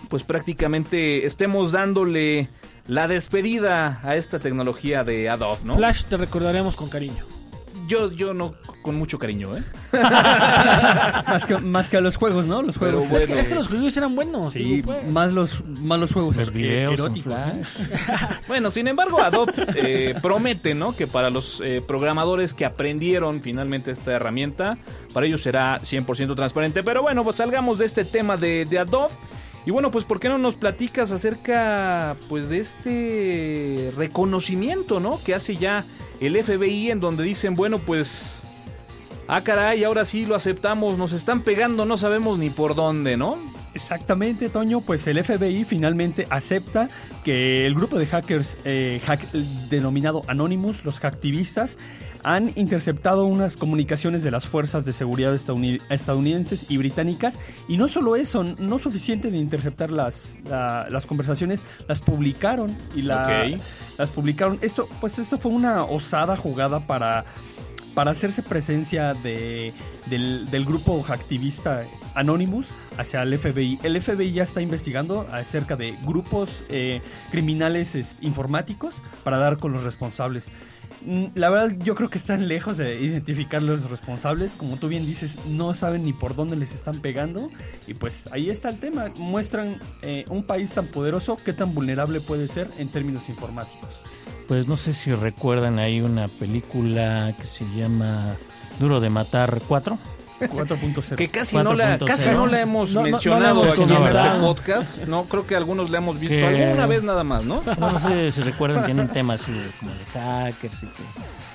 pues 0.08 0.22
prácticamente 0.22 1.26
estemos 1.26 1.70
dándole 1.70 2.48
la 2.86 3.08
despedida 3.08 4.00
a 4.04 4.16
esta 4.16 4.38
tecnología 4.38 5.04
de 5.04 5.28
Adobe, 5.28 5.60
¿no? 5.64 5.76
Flash 5.76 6.04
te 6.04 6.16
recordaremos 6.16 6.76
con 6.76 6.88
cariño. 6.88 7.33
Yo, 7.86 8.10
yo 8.12 8.34
no 8.34 8.54
con 8.82 8.96
mucho 8.96 9.18
cariño, 9.18 9.56
¿eh? 9.56 9.62
más, 9.92 11.46
que, 11.46 11.58
más 11.58 11.88
que 11.88 11.96
a 11.96 12.00
los 12.00 12.16
juegos, 12.16 12.46
¿no? 12.46 12.62
Los 12.62 12.76
juegos. 12.76 13.08
bueno. 13.08 13.16
Es, 13.16 13.26
que, 13.26 13.38
es 13.40 13.48
que 13.48 13.54
los 13.54 13.68
juegos 13.68 13.96
eran 13.96 14.14
buenos. 14.14 14.52
Sí, 14.52 14.58
digo, 14.58 14.92
pues. 14.92 15.10
más 15.10 15.32
los, 15.32 15.64
más 15.64 15.98
los 16.00 16.12
juegos 16.12 16.36
los 16.36 16.52
videos 16.52 17.00
Bueno, 18.48 18.70
sin 18.70 18.88
embargo, 18.88 19.20
Adobe 19.20 19.52
eh, 19.74 20.14
promete, 20.20 20.74
¿no? 20.74 20.94
Que 20.94 21.06
para 21.06 21.30
los 21.30 21.60
eh, 21.64 21.82
programadores 21.86 22.54
que 22.54 22.64
aprendieron 22.64 23.40
finalmente 23.40 23.90
esta 23.90 24.12
herramienta, 24.12 24.76
para 25.12 25.26
ellos 25.26 25.42
será 25.42 25.80
100% 25.80 26.34
transparente. 26.36 26.82
Pero 26.82 27.02
bueno, 27.02 27.24
pues 27.24 27.36
salgamos 27.36 27.78
de 27.78 27.86
este 27.86 28.04
tema 28.04 28.36
de, 28.36 28.66
de 28.66 28.78
Adobe. 28.78 29.14
Y 29.66 29.70
bueno, 29.70 29.90
pues 29.90 30.04
¿por 30.04 30.20
qué 30.20 30.28
no 30.28 30.36
nos 30.38 30.56
platicas 30.56 31.10
acerca 31.10 32.16
pues 32.28 32.48
de 32.50 32.58
este 32.58 33.92
reconocimiento, 33.96 35.00
¿no? 35.00 35.18
Que 35.24 35.34
hace 35.34 35.56
ya 35.56 35.84
el 36.20 36.36
FBI 36.42 36.90
en 36.90 37.00
donde 37.00 37.24
dicen, 37.24 37.54
bueno, 37.54 37.78
pues 37.78 38.42
ah 39.26 39.40
caray, 39.42 39.82
ahora 39.84 40.04
sí 40.04 40.26
lo 40.26 40.34
aceptamos, 40.34 40.98
nos 40.98 41.12
están 41.12 41.40
pegando, 41.42 41.86
no 41.86 41.96
sabemos 41.96 42.38
ni 42.38 42.50
por 42.50 42.74
dónde, 42.74 43.16
¿no? 43.16 43.38
Exactamente, 43.74 44.48
Toño. 44.50 44.80
Pues 44.82 45.06
el 45.08 45.22
FBI 45.24 45.64
finalmente 45.64 46.26
acepta 46.30 46.88
que 47.24 47.66
el 47.66 47.74
grupo 47.74 47.98
de 47.98 48.06
hackers 48.06 48.56
eh, 48.64 49.00
hack- 49.04 49.28
denominado 49.70 50.22
Anonymous, 50.28 50.84
los 50.84 51.00
hacktivistas, 51.00 51.78
han 52.24 52.50
interceptado 52.56 53.26
unas 53.26 53.56
comunicaciones 53.56 54.22
de 54.24 54.30
las 54.30 54.46
fuerzas 54.46 54.84
de 54.84 54.92
seguridad 54.92 55.34
estadouni- 55.34 55.80
estadounidenses 55.90 56.70
y 56.70 56.76
británicas. 56.78 57.38
Y 57.68 57.76
no 57.76 57.86
solo 57.88 58.16
eso, 58.16 58.42
no 58.42 58.78
suficiente 58.78 59.30
de 59.30 59.36
interceptar 59.38 59.90
las, 59.92 60.36
la- 60.48 60.88
las 60.90 61.06
conversaciones, 61.06 61.60
las 61.86 62.00
publicaron 62.00 62.76
y 62.96 63.02
la, 63.02 63.26
las 63.98 64.08
publicaron. 64.08 64.58
Esto, 64.62 64.88
pues 65.00 65.18
esto 65.18 65.38
fue 65.38 65.52
una 65.52 65.84
osada 65.84 66.36
jugada 66.36 66.80
para 66.86 67.24
para 67.94 68.10
hacerse 68.10 68.42
presencia 68.42 69.14
de, 69.14 69.72
del, 70.06 70.50
del 70.50 70.64
grupo 70.64 71.04
activista 71.10 71.84
Anonymous 72.16 72.66
hacia 72.98 73.22
el 73.22 73.38
FBI. 73.38 73.78
El 73.84 74.02
FBI 74.02 74.32
ya 74.32 74.42
está 74.42 74.60
investigando 74.60 75.28
acerca 75.30 75.76
de 75.76 75.94
grupos 76.04 76.64
eh, 76.70 77.00
criminales 77.30 77.94
es, 77.94 78.16
informáticos 78.20 78.96
para 79.22 79.38
dar 79.38 79.58
con 79.58 79.72
los 79.72 79.84
responsables. 79.84 80.48
Mm, 81.02 81.26
La 81.34 81.50
verdad 81.50 81.76
yo 81.82 81.94
creo 81.94 82.08
que 82.10 82.18
están 82.18 82.48
lejos 82.48 82.76
de 82.76 83.00
identificar 83.00 83.62
los 83.62 83.90
responsables. 83.90 84.52
Como 84.52 84.76
tú 84.78 84.88
bien 84.88 85.06
dices, 85.06 85.36
no 85.46 85.74
saben 85.74 86.04
ni 86.04 86.12
por 86.12 86.34
dónde 86.34 86.56
les 86.56 86.74
están 86.74 87.00
pegando. 87.00 87.50
Y 87.86 87.94
pues 87.94 88.28
ahí 88.32 88.50
está 88.50 88.68
el 88.70 88.78
tema. 88.78 89.06
Muestran 89.16 89.78
eh, 90.02 90.24
un 90.28 90.42
país 90.44 90.72
tan 90.72 90.86
poderoso, 90.86 91.38
qué 91.44 91.52
tan 91.52 91.74
vulnerable 91.74 92.20
puede 92.20 92.48
ser 92.48 92.68
en 92.78 92.88
términos 92.88 93.28
informáticos. 93.28 93.88
pues 94.48 94.68
no 94.68 94.76
sé 94.76 94.92
si 94.92 95.12
recuerdan 95.14 95.78
ahí 95.78 96.00
una 96.00 96.28
película 96.28 97.34
que 97.40 97.46
se 97.46 97.64
llama 97.74 98.36
Duro 98.78 99.00
de 99.00 99.08
Matar 99.10 99.60
4 99.68 99.98
4.0. 100.40 101.16
Que 101.16 101.28
casi 101.28 101.56
no 101.56 101.74
la, 101.74 101.98
4.0. 101.98 102.06
casi 102.06 102.28
no 102.30 102.46
la 102.46 102.60
hemos 102.60 102.90
No, 102.90 103.00
no, 103.00 103.06
no 103.06 103.12
mencionado 103.12 103.42
la 103.42 103.50
hemos 103.50 103.72
aquí 103.78 103.82
en 103.92 104.06
este 104.06 104.40
podcast. 104.40 104.98
No, 105.06 105.24
creo 105.24 105.46
que 105.46 105.56
algunos 105.56 105.90
la 105.90 105.98
hemos 105.98 106.18
visto 106.18 106.34
Que- 106.34 106.64
alguna 106.64 106.86
vez 106.86 107.02
nada 107.02 107.24
más, 107.24 107.44
¿no? 107.44 107.62
No, 107.78 107.92
no 107.92 107.98
sé 108.00 108.30
si 108.32 108.42
recuerdan, 108.42 108.84
tienen 108.84 109.08
temas 109.08 109.42
así 109.42 109.52
de- 109.52 109.70
como 109.80 109.92
de 109.92 110.04
hackers 110.06 110.82
y 110.82 110.86
que 110.86 111.02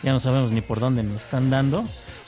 ya 0.04 0.12
no 0.14 0.20
sabemos 0.20 0.52
ni 0.52 0.62
por 0.62 0.80
dónde 0.80 1.04
nos 1.04 1.24
están 1.24 1.50
dando. 1.50 1.84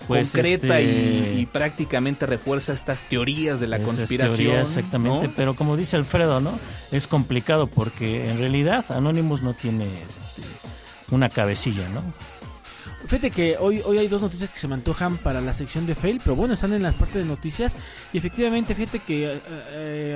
Pues, 0.07 0.31
Concreta 0.31 0.79
este, 0.79 1.35
y, 1.35 1.39
y 1.41 1.45
prácticamente 1.45 2.25
refuerza 2.25 2.73
estas 2.73 3.01
teorías 3.03 3.59
de 3.59 3.67
la 3.67 3.77
esas 3.77 3.95
conspiración. 3.95 4.35
teorías, 4.35 4.69
exactamente, 4.69 5.27
¿no? 5.27 5.33
pero 5.35 5.55
como 5.55 5.77
dice 5.77 5.95
Alfredo, 5.95 6.39
¿no? 6.41 6.59
Es 6.91 7.05
complicado 7.07 7.67
porque 7.67 8.29
en 8.29 8.39
realidad 8.39 8.83
Anonymous 8.89 9.43
no 9.43 9.53
tiene 9.53 9.85
este, 10.07 10.41
una 11.11 11.29
cabecilla, 11.29 11.87
¿no? 11.89 12.01
Fíjate 13.11 13.29
que 13.31 13.57
hoy, 13.59 13.81
hoy 13.83 13.97
hay 13.97 14.07
dos 14.07 14.21
noticias 14.21 14.49
que 14.49 14.57
se 14.57 14.69
me 14.69 14.73
antojan 14.75 15.17
para 15.17 15.41
la 15.41 15.53
sección 15.53 15.85
de 15.85 15.95
fail, 15.95 16.21
pero 16.23 16.33
bueno, 16.37 16.53
están 16.53 16.71
en 16.71 16.81
la 16.81 16.93
parte 16.93 17.19
de 17.19 17.25
noticias. 17.25 17.75
Y 18.13 18.17
efectivamente, 18.17 18.73
fíjate 18.73 18.99
que, 18.99 19.25
eh, 19.33 19.35
eh, 19.35 19.41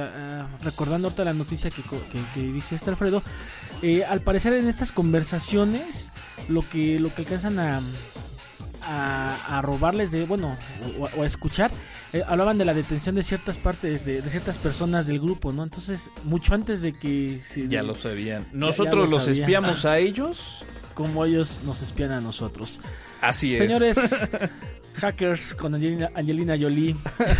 eh, 0.01 0.43
recordando 0.63 1.09
ahorita 1.09 1.25
la 1.25 1.33
noticia 1.33 1.69
que, 1.71 1.81
que, 1.81 2.21
que 2.33 2.39
dice 2.53 2.75
este 2.75 2.91
Alfredo, 2.91 3.21
eh, 3.81 4.05
al 4.05 4.21
parecer 4.21 4.53
en 4.53 4.69
estas 4.69 4.93
conversaciones, 4.93 6.09
lo 6.47 6.61
que, 6.69 6.97
lo 7.01 7.13
que 7.13 7.23
alcanzan 7.23 7.59
a, 7.59 7.81
a, 8.87 9.57
a 9.57 9.61
robarles 9.61 10.11
de, 10.11 10.23
bueno, 10.23 10.55
o, 10.97 11.09
o 11.19 11.23
a 11.23 11.25
escuchar, 11.25 11.71
hablaban 12.27 12.57
de 12.57 12.63
la 12.63 12.73
detención 12.73 13.15
de 13.15 13.23
ciertas 13.23 13.57
partes, 13.57 14.05
de, 14.05 14.21
de 14.21 14.29
ciertas 14.29 14.57
personas 14.57 15.05
del 15.05 15.19
grupo, 15.19 15.51
¿no? 15.51 15.63
Entonces, 15.63 16.09
mucho 16.23 16.55
antes 16.55 16.81
de 16.81 16.93
que... 16.93 17.41
se- 17.45 17.67
Ya 17.67 17.83
lo 17.83 17.95
sabían. 17.95 18.43
ya 18.43 18.49
Nosotros 18.53 19.09
lo 19.09 19.15
los 19.17 19.25
sabían. 19.25 19.41
espiamos 19.41 19.83
a 19.83 19.97
ellos. 19.97 20.63
Como 20.95 21.23
ellos 21.25 21.61
nos 21.63 21.83
espían 21.83 22.11
a 22.11 22.21
nosotros. 22.21 22.79
Así 23.21 23.53
es. 23.53 23.59
Señores, 23.59 23.97
Hackers 24.95 25.53
con 25.53 25.75
Angelina, 25.75 26.09
Angelina 26.15 26.55
Jolie. 26.59 26.95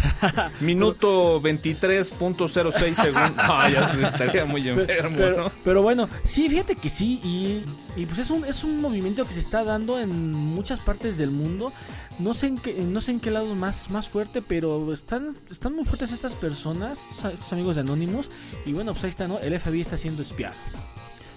Minuto 0.60 1.42
23.06 1.42 2.96
segundos. 2.96 3.32
No, 3.48 3.70
ya 3.70 3.94
se 3.94 4.04
estaría 4.04 4.46
muy 4.46 4.68
enfermo, 4.68 5.18
pero, 5.18 5.44
¿no? 5.44 5.52
pero 5.64 5.82
bueno, 5.82 6.10
sí, 6.26 6.50
fíjate 6.50 6.76
que 6.76 6.90
sí, 6.90 7.20
y, 7.24 7.64
y 7.96 8.06
pues 8.06 8.20
es 8.20 8.30
un, 8.30 8.46
es 8.46 8.64
un 8.64 8.82
movimiento 8.82 9.26
que 9.26 9.34
se 9.34 9.40
está 9.40 9.64
dando 9.64 10.00
en 10.00 10.32
muchas 10.32 10.80
partes 10.80 11.18
del 11.18 11.32
mundo. 11.32 11.72
No 12.20 12.34
sé 12.34 12.48
en 12.48 12.58
qué, 12.58 12.74
no 12.74 13.02
sé 13.02 13.12
en 13.12 13.20
qué 13.20 13.30
lado 13.32 13.56
más, 13.56 13.90
más 13.90 14.08
fuerte, 14.08 14.42
pero 14.42 14.94
están, 14.94 15.38
están 15.50 15.76
muy 15.76 15.84
fuertes 15.86 16.12
estas 16.12 16.34
personas, 16.34 17.06
estos 17.34 17.54
amigos 17.54 17.76
de 17.76 17.82
Anonymous. 17.82 18.30
Y 18.66 18.74
bueno, 18.74 18.94
pues 18.94 19.04
ahí 19.04 19.10
está, 19.10 19.28
¿no? 19.28 19.40
El 19.40 19.58
FBI 19.60 19.82
está 19.82 19.98
siendo 19.98 20.22
espiado. 20.22 20.56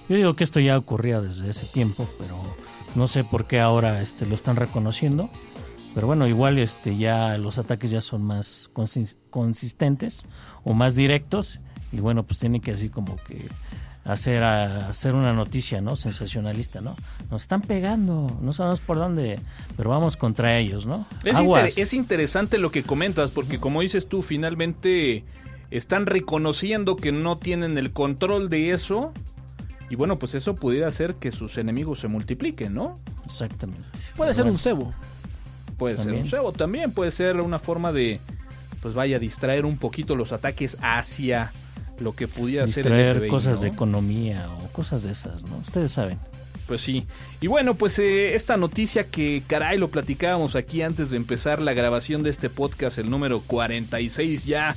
Yo 0.09 0.17
digo 0.17 0.35
que 0.37 0.45
esto 0.45 0.61
ya 0.61 0.79
ocurría 0.79 1.21
desde 1.21 1.51
ese 1.51 1.67
tiempo, 1.67 2.09
pero 2.19 2.35
no 2.95 3.07
sé 3.09 3.25
por 3.25 3.47
qué 3.47 3.61
ahora 3.61 4.01
este, 4.01 4.27
lo 4.27 4.35
están 4.35 4.57
reconociendo. 4.57 5.29
Pero 5.95 6.07
bueno, 6.07 6.27
igual 6.27 6.59
este, 6.59 6.97
ya 6.97 7.37
los 7.39 7.59
ataques 7.59 7.91
ya 7.91 8.01
son 8.01 8.23
más 8.23 8.71
consis- 8.75 9.17
consistentes 9.31 10.25
o 10.65 10.73
más 10.75 10.95
directos. 10.95 11.61
Y 11.93 12.01
bueno, 12.01 12.23
pues 12.25 12.39
tienen 12.39 12.61
que 12.61 12.71
así 12.73 12.89
como 12.89 13.17
que 13.27 13.47
hacer, 14.05 14.43
a- 14.43 14.89
hacer 14.89 15.15
una 15.15 15.33
noticia, 15.33 15.81
¿no? 15.81 15.97
Sensacionalista, 15.97 16.81
¿no? 16.81 16.95
Nos 17.31 17.43
están 17.43 17.63
pegando, 17.63 18.35
no 18.41 18.53
sabemos 18.53 18.81
por 18.81 18.97
dónde, 18.99 19.39
pero 19.77 19.91
vamos 19.91 20.17
contra 20.17 20.59
ellos, 20.59 20.87
¿no? 20.87 21.07
Es, 21.25 21.37
Aguas. 21.37 21.71
inter- 21.73 21.83
es 21.83 21.93
interesante 21.95 22.59
lo 22.59 22.71
que 22.71 22.83
comentas, 22.83 23.31
porque 23.31 23.59
como 23.59 23.81
dices 23.83 24.07
tú, 24.09 24.23
finalmente 24.23 25.25
están 25.71 26.07
reconociendo 26.07 26.97
que 26.97 27.13
no 27.13 27.37
tienen 27.37 27.77
el 27.77 27.93
control 27.93 28.49
de 28.51 28.71
eso. 28.71 29.13
Y 29.91 29.97
bueno, 29.97 30.19
pues 30.19 30.35
eso 30.35 30.55
pudiera 30.55 30.89
hacer 30.89 31.15
que 31.15 31.31
sus 31.33 31.57
enemigos 31.59 32.01
se 32.01 32.09
multipliquen, 32.09 32.73
¿no? 32.73 32.99
Exactamente. 33.25 33.87
Puede 34.17 34.31
Pero 34.31 34.35
ser 34.35 34.45
bueno, 34.45 34.53
un 34.53 34.59
cebo. 34.59 34.95
Puede 35.77 35.97
ser 35.97 36.13
un 36.13 36.29
cebo 36.29 36.53
también, 36.53 36.93
puede 36.93 37.11
ser 37.11 37.41
una 37.41 37.59
forma 37.59 37.93
de, 37.93 38.21
pues 38.83 38.95
vaya, 38.95 39.19
distraer 39.19 39.65
un 39.65 39.79
poquito 39.79 40.17
los 40.17 40.33
ataques 40.33 40.77
hacia 40.83 41.53
lo 42.01 42.15
que 42.15 42.29
pudiera 42.29 42.67
ser 42.67 42.87
el 42.87 43.17
FBI, 43.21 43.29
cosas 43.29 43.59
¿no? 43.59 43.63
de 43.63 43.69
economía 43.69 44.49
o 44.61 44.69
cosas 44.69 45.05
de 45.05 45.13
esas, 45.13 45.43
¿no? 45.45 45.57
Ustedes 45.59 45.93
saben. 45.93 46.19
Pues 46.67 46.83
sí. 46.83 47.07
Y 47.41 47.47
bueno, 47.47 47.75
pues 47.75 47.99
eh, 47.99 48.35
esta 48.35 48.57
noticia 48.57 49.05
que 49.05 49.43
caray 49.47 49.79
lo 49.79 49.89
platicábamos 49.89 50.55
aquí 50.55 50.83
antes 50.83 51.11
de 51.11 51.17
empezar 51.17 51.63
la 51.63 51.73
grabación 51.73 52.23
de 52.23 52.31
este 52.31 52.51
podcast, 52.51 52.99
el 52.99 53.09
número 53.09 53.41
46 53.41 54.45
ya. 54.45 54.77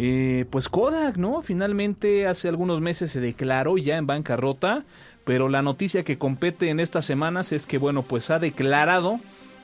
Eh, 0.00 0.44
pues 0.48 0.68
Kodak, 0.68 1.16
¿no? 1.16 1.42
Finalmente 1.42 2.28
hace 2.28 2.48
algunos 2.48 2.80
meses 2.80 3.10
se 3.10 3.18
declaró 3.20 3.78
ya 3.78 3.96
en 3.96 4.06
bancarrota, 4.06 4.84
pero 5.24 5.48
la 5.48 5.60
noticia 5.60 6.04
que 6.04 6.18
compete 6.18 6.70
en 6.70 6.78
estas 6.78 7.04
semanas 7.04 7.50
es 7.50 7.66
que, 7.66 7.78
bueno, 7.78 8.02
pues 8.02 8.30
ha 8.30 8.38
declarado 8.38 9.18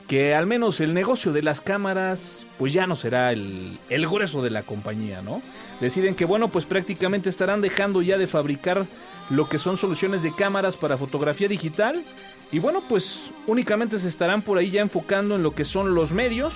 que 0.09 0.35
al 0.35 0.45
menos 0.45 0.81
el 0.81 0.93
negocio 0.93 1.31
de 1.31 1.41
las 1.41 1.61
cámaras, 1.61 2.43
pues 2.59 2.73
ya 2.73 2.85
no 2.85 2.97
será 2.97 3.31
el, 3.31 3.79
el 3.89 4.07
grueso 4.09 4.43
de 4.43 4.49
la 4.49 4.63
compañía, 4.63 5.21
¿no? 5.21 5.41
Deciden 5.79 6.15
que, 6.15 6.25
bueno, 6.25 6.49
pues 6.49 6.65
prácticamente 6.65 7.29
estarán 7.29 7.61
dejando 7.61 8.01
ya 8.01 8.17
de 8.17 8.27
fabricar 8.27 8.85
lo 9.29 9.47
que 9.47 9.57
son 9.57 9.77
soluciones 9.77 10.21
de 10.21 10.33
cámaras 10.33 10.75
para 10.75 10.97
fotografía 10.97 11.47
digital. 11.47 12.03
Y 12.51 12.59
bueno, 12.59 12.83
pues 12.89 13.31
únicamente 13.47 13.99
se 13.99 14.09
estarán 14.09 14.41
por 14.41 14.57
ahí 14.57 14.69
ya 14.69 14.81
enfocando 14.81 15.35
en 15.35 15.43
lo 15.43 15.55
que 15.55 15.63
son 15.63 15.95
los 15.95 16.11
medios 16.11 16.53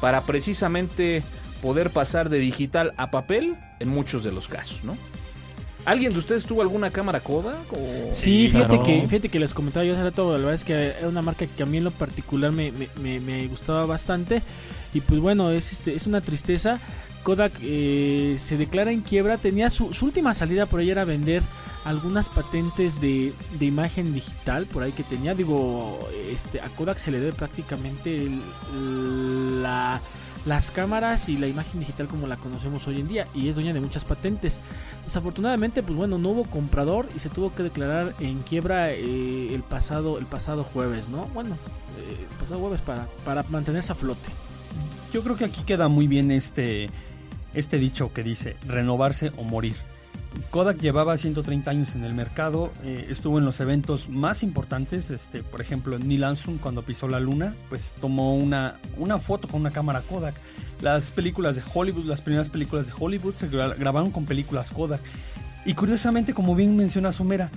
para 0.00 0.20
precisamente 0.20 1.24
poder 1.62 1.90
pasar 1.90 2.28
de 2.28 2.38
digital 2.38 2.92
a 2.96 3.10
papel 3.10 3.56
en 3.78 3.88
muchos 3.88 4.24
de 4.24 4.32
los 4.32 4.48
casos, 4.48 4.82
¿no? 4.84 4.96
¿Alguien 5.86 6.12
de 6.12 6.18
ustedes 6.18 6.44
tuvo 6.44 6.60
alguna 6.60 6.90
cámara 6.90 7.20
Kodak? 7.20 7.72
O... 7.72 8.10
Sí, 8.12 8.48
fíjate, 8.48 8.66
claro. 8.68 8.82
que, 8.84 9.00
fíjate 9.08 9.28
que 9.30 9.40
les 9.40 9.54
comentaba 9.54 9.84
yo 9.84 9.94
hace 9.94 10.02
rato, 10.02 10.30
la 10.32 10.38
verdad 10.38 10.54
es 10.54 10.64
que 10.64 10.74
era 10.74 11.08
una 11.08 11.22
marca 11.22 11.46
que 11.46 11.62
a 11.62 11.66
mí 11.66 11.78
en 11.78 11.84
lo 11.84 11.90
particular 11.90 12.52
me, 12.52 12.70
me, 12.72 12.88
me- 13.00 13.18
me 13.20 13.46
gustaba 13.48 13.86
bastante. 13.86 14.42
Y 14.92 15.00
pues 15.00 15.20
bueno, 15.20 15.50
es, 15.50 15.72
este, 15.72 15.94
es 15.96 16.06
una 16.06 16.20
tristeza. 16.20 16.78
Kodak 17.22 17.52
eh, 17.62 18.38
se 18.42 18.58
declara 18.58 18.90
en 18.92 19.00
quiebra, 19.00 19.38
tenía 19.38 19.70
su, 19.70 19.94
su 19.94 20.04
última 20.06 20.34
salida 20.34 20.66
por 20.66 20.80
ahí 20.80 20.90
era 20.90 21.04
vender 21.04 21.42
algunas 21.84 22.28
patentes 22.28 23.00
de, 23.00 23.32
de 23.58 23.64
imagen 23.64 24.12
digital 24.12 24.66
por 24.66 24.82
ahí 24.82 24.92
que 24.92 25.02
tenía. 25.02 25.34
Digo, 25.34 25.98
este, 26.30 26.60
a 26.60 26.68
Kodak 26.68 26.98
se 26.98 27.10
le 27.10 27.20
debe 27.20 27.32
prácticamente 27.32 28.16
el- 28.16 29.62
la, 29.62 30.00
las 30.46 30.70
cámaras 30.70 31.28
y 31.28 31.36
la 31.36 31.46
imagen 31.46 31.80
digital 31.80 32.08
como 32.08 32.26
la 32.26 32.36
conocemos 32.36 32.86
hoy 32.88 33.00
en 33.00 33.08
día 33.08 33.26
y 33.34 33.48
es 33.48 33.54
dueña 33.54 33.72
de 33.72 33.80
muchas 33.80 34.04
patentes. 34.04 34.60
Desafortunadamente, 35.04 35.82
pues 35.82 35.94
bueno, 35.94 36.18
no 36.18 36.30
hubo 36.30 36.44
comprador 36.44 37.08
y 37.14 37.18
se 37.18 37.28
tuvo 37.28 37.52
que 37.52 37.62
declarar 37.62 38.14
en 38.20 38.40
quiebra 38.40 38.92
eh, 38.92 39.54
el 39.54 39.62
pasado 39.62 40.18
el 40.18 40.26
pasado 40.26 40.64
jueves, 40.64 41.08
¿no? 41.08 41.26
Bueno, 41.34 41.56
eh, 41.98 42.16
el 42.20 42.38
pasado 42.38 42.60
jueves 42.60 42.80
para, 42.80 43.06
para 43.24 43.42
mantenerse 43.44 43.92
a 43.92 43.94
flote. 43.94 44.28
Yo 45.12 45.22
creo 45.22 45.36
que 45.36 45.44
aquí 45.44 45.62
queda 45.64 45.88
muy 45.88 46.06
bien 46.06 46.30
este, 46.30 46.88
este 47.52 47.78
dicho 47.78 48.12
que 48.12 48.22
dice 48.22 48.56
renovarse 48.66 49.32
o 49.36 49.44
morir. 49.44 49.76
Kodak 50.50 50.78
llevaba 50.80 51.16
130 51.18 51.70
años 51.70 51.94
en 51.94 52.04
el 52.04 52.14
mercado, 52.14 52.72
eh, 52.84 53.06
estuvo 53.10 53.38
en 53.38 53.44
los 53.44 53.58
eventos 53.60 54.08
más 54.08 54.42
importantes, 54.42 55.10
este, 55.10 55.42
por 55.42 55.60
ejemplo 55.60 55.98
Neil 55.98 56.24
Armstrong 56.24 56.58
cuando 56.58 56.82
pisó 56.82 57.08
la 57.08 57.20
luna, 57.20 57.54
pues 57.68 57.94
tomó 58.00 58.34
una, 58.36 58.78
una 58.96 59.18
foto 59.18 59.48
con 59.48 59.60
una 59.60 59.70
cámara 59.70 60.02
Kodak. 60.02 60.34
Las 60.80 61.10
películas 61.10 61.56
de 61.56 61.62
Hollywood, 61.74 62.04
las 62.04 62.20
primeras 62.20 62.48
películas 62.48 62.86
de 62.86 62.92
Hollywood 62.98 63.34
se 63.34 63.50
gra- 63.50 63.76
grabaron 63.76 64.10
con 64.10 64.24
películas 64.24 64.70
Kodak. 64.70 65.00
Y 65.66 65.74
curiosamente, 65.74 66.32
como 66.32 66.54
bien 66.54 66.76
menciona 66.76 67.12
Sumera, 67.12 67.50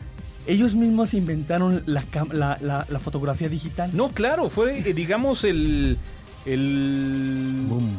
ellos 0.45 0.75
mismos 0.75 1.13
inventaron 1.13 1.83
la, 1.85 2.03
cam- 2.11 2.33
la, 2.33 2.57
la- 2.61 2.85
la 2.89 2.99
fotografía 2.99 3.47
digital. 3.49 3.91
No, 3.93 4.09
claro, 4.09 4.49
fue, 4.49 4.79
eh, 4.79 4.93
digamos, 4.93 5.43
el, 5.45 5.97
el 6.45 7.65
Boom. 7.69 7.97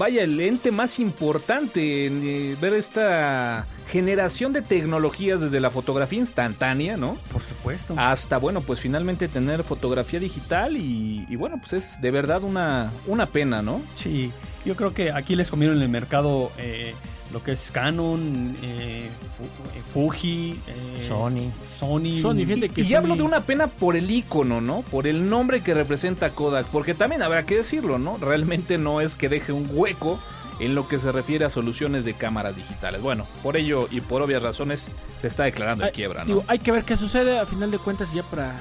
Vaya, 0.00 0.22
el 0.22 0.40
ente 0.40 0.72
más 0.72 0.98
importante 0.98 2.06
en 2.06 2.22
eh, 2.26 2.56
ver 2.58 2.72
esta 2.72 3.66
generación 3.86 4.54
de 4.54 4.62
tecnologías 4.62 5.42
desde 5.42 5.60
la 5.60 5.68
fotografía 5.68 6.18
instantánea, 6.18 6.96
¿no? 6.96 7.18
Por 7.30 7.42
supuesto. 7.42 7.92
Hasta, 7.98 8.38
bueno, 8.38 8.62
pues 8.62 8.80
finalmente 8.80 9.28
tener 9.28 9.62
fotografía 9.62 10.18
digital 10.18 10.78
y, 10.78 11.26
y 11.28 11.36
bueno, 11.36 11.58
pues 11.58 11.74
es 11.74 12.00
de 12.00 12.10
verdad 12.10 12.42
una, 12.42 12.90
una 13.06 13.26
pena, 13.26 13.60
¿no? 13.60 13.82
Sí, 13.94 14.32
yo 14.64 14.74
creo 14.74 14.94
que 14.94 15.12
aquí 15.12 15.36
les 15.36 15.50
comieron 15.50 15.76
en 15.76 15.82
el 15.82 15.90
mercado 15.90 16.50
eh, 16.56 16.94
lo 17.32 17.42
que 17.42 17.52
es 17.52 17.70
Canon, 17.70 18.56
eh, 18.62 19.08
eh, 19.08 19.82
Fuji, 19.92 20.58
eh, 20.66 21.04
Sony. 21.06 21.50
Sony. 21.78 22.20
Sony, 22.20 22.44
fíjate 22.46 22.68
que 22.70 22.80
Y, 22.82 22.86
y 22.88 22.94
hablo 22.94 23.14
Sony- 23.14 23.18
de 23.18 23.22
una 23.22 23.40
pena 23.42 23.66
por 23.68 23.96
el 23.96 24.10
icono, 24.10 24.60
¿no? 24.60 24.82
Por 24.82 25.06
el 25.06 25.28
nombre 25.28 25.62
que 25.62 25.74
representa 25.74 26.30
Kodak, 26.30 26.66
porque 26.66 26.94
también 26.94 27.22
habrá 27.22 27.46
que 27.46 27.56
decirlo, 27.56 27.98
¿no? 27.98 28.16
Realmente 28.18 28.78
no 28.78 29.00
es 29.00 29.14
que 29.14 29.28
deje 29.28 29.52
un 29.52 29.68
hueco 29.72 30.18
en 30.58 30.74
lo 30.74 30.86
que 30.88 30.98
se 30.98 31.10
refiere 31.10 31.44
a 31.46 31.50
soluciones 31.50 32.04
de 32.04 32.12
cámaras 32.14 32.54
digitales. 32.56 33.00
Bueno, 33.00 33.26
por 33.42 33.56
ello 33.56 33.88
y 33.90 34.00
por 34.02 34.20
obvias 34.22 34.42
razones 34.42 34.86
se 35.20 35.26
está 35.28 35.44
declarando 35.44 35.86
en 35.86 35.90
quiebra, 35.92 36.20
¿no? 36.20 36.26
Digo, 36.26 36.44
hay 36.48 36.58
que 36.58 36.70
ver 36.72 36.84
qué 36.84 36.96
sucede 36.98 37.38
a 37.38 37.46
final 37.46 37.70
de 37.70 37.78
cuentas 37.78 38.12
ya 38.12 38.22
para, 38.24 38.60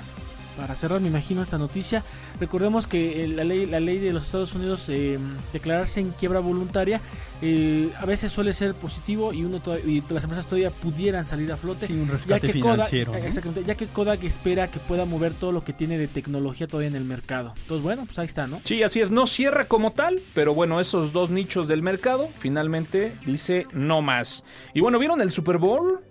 para 0.59 0.75
cerrar, 0.75 0.99
me 0.99 1.07
imagino, 1.07 1.41
esta 1.41 1.57
noticia. 1.57 2.03
Recordemos 2.39 2.85
que 2.85 3.23
eh, 3.23 3.27
la 3.29 3.43
ley, 3.45 3.65
la 3.65 3.79
ley 3.79 3.97
de 3.97 4.11
los 4.11 4.25
Estados 4.25 4.53
Unidos, 4.55 4.85
eh, 4.89 5.17
declararse 5.53 6.01
en 6.01 6.11
quiebra 6.11 6.39
voluntaria, 6.41 6.99
eh, 7.41 7.89
a 7.97 8.05
veces 8.05 8.31
suele 8.33 8.51
ser 8.53 8.73
positivo 8.73 9.31
y 9.33 9.45
uno 9.45 9.61
toda- 9.61 9.79
y 9.79 10.03
las 10.09 10.23
empresas 10.23 10.45
todavía 10.45 10.71
pudieran 10.71 11.25
salir 11.25 11.49
a 11.53 11.57
flote. 11.57 11.87
Sí, 11.87 11.93
un 11.93 12.07
ya 12.07 12.13
rescate 12.13 12.51
que, 12.51 12.59
Kodak, 12.59 12.75
financiero. 12.75 13.11
¿no? 13.13 13.17
exactamente, 13.19 13.63
ya 13.65 13.75
que 13.75 13.85
Kodak 13.87 14.21
espera 14.25 14.67
que 14.67 14.79
pueda 14.79 15.05
mover 15.05 15.33
todo 15.33 15.53
lo 15.53 15.63
que 15.63 15.71
tiene 15.71 15.97
de 15.97 16.09
tecnología 16.09 16.67
todavía 16.67 16.89
en 16.89 16.95
el 16.97 17.05
mercado. 17.05 17.53
Entonces, 17.61 17.81
bueno, 17.83 18.03
pues 18.05 18.19
ahí 18.19 18.25
está, 18.25 18.45
¿no? 18.45 18.59
Sí, 18.65 18.83
así 18.83 18.99
es, 18.99 19.11
no 19.11 19.27
cierra 19.27 19.65
como 19.65 19.91
tal, 19.93 20.19
pero 20.33 20.53
bueno, 20.53 20.81
esos 20.81 21.13
dos 21.13 21.29
nichos 21.29 21.69
del 21.69 21.81
mercado 21.81 22.27
finalmente 22.39 23.13
dice 23.25 23.65
no 23.71 24.01
más. 24.01 24.43
Y 24.73 24.81
bueno, 24.81 24.99
¿vieron 24.99 25.21
el 25.21 25.31
Super 25.31 25.57
Bowl? 25.57 26.01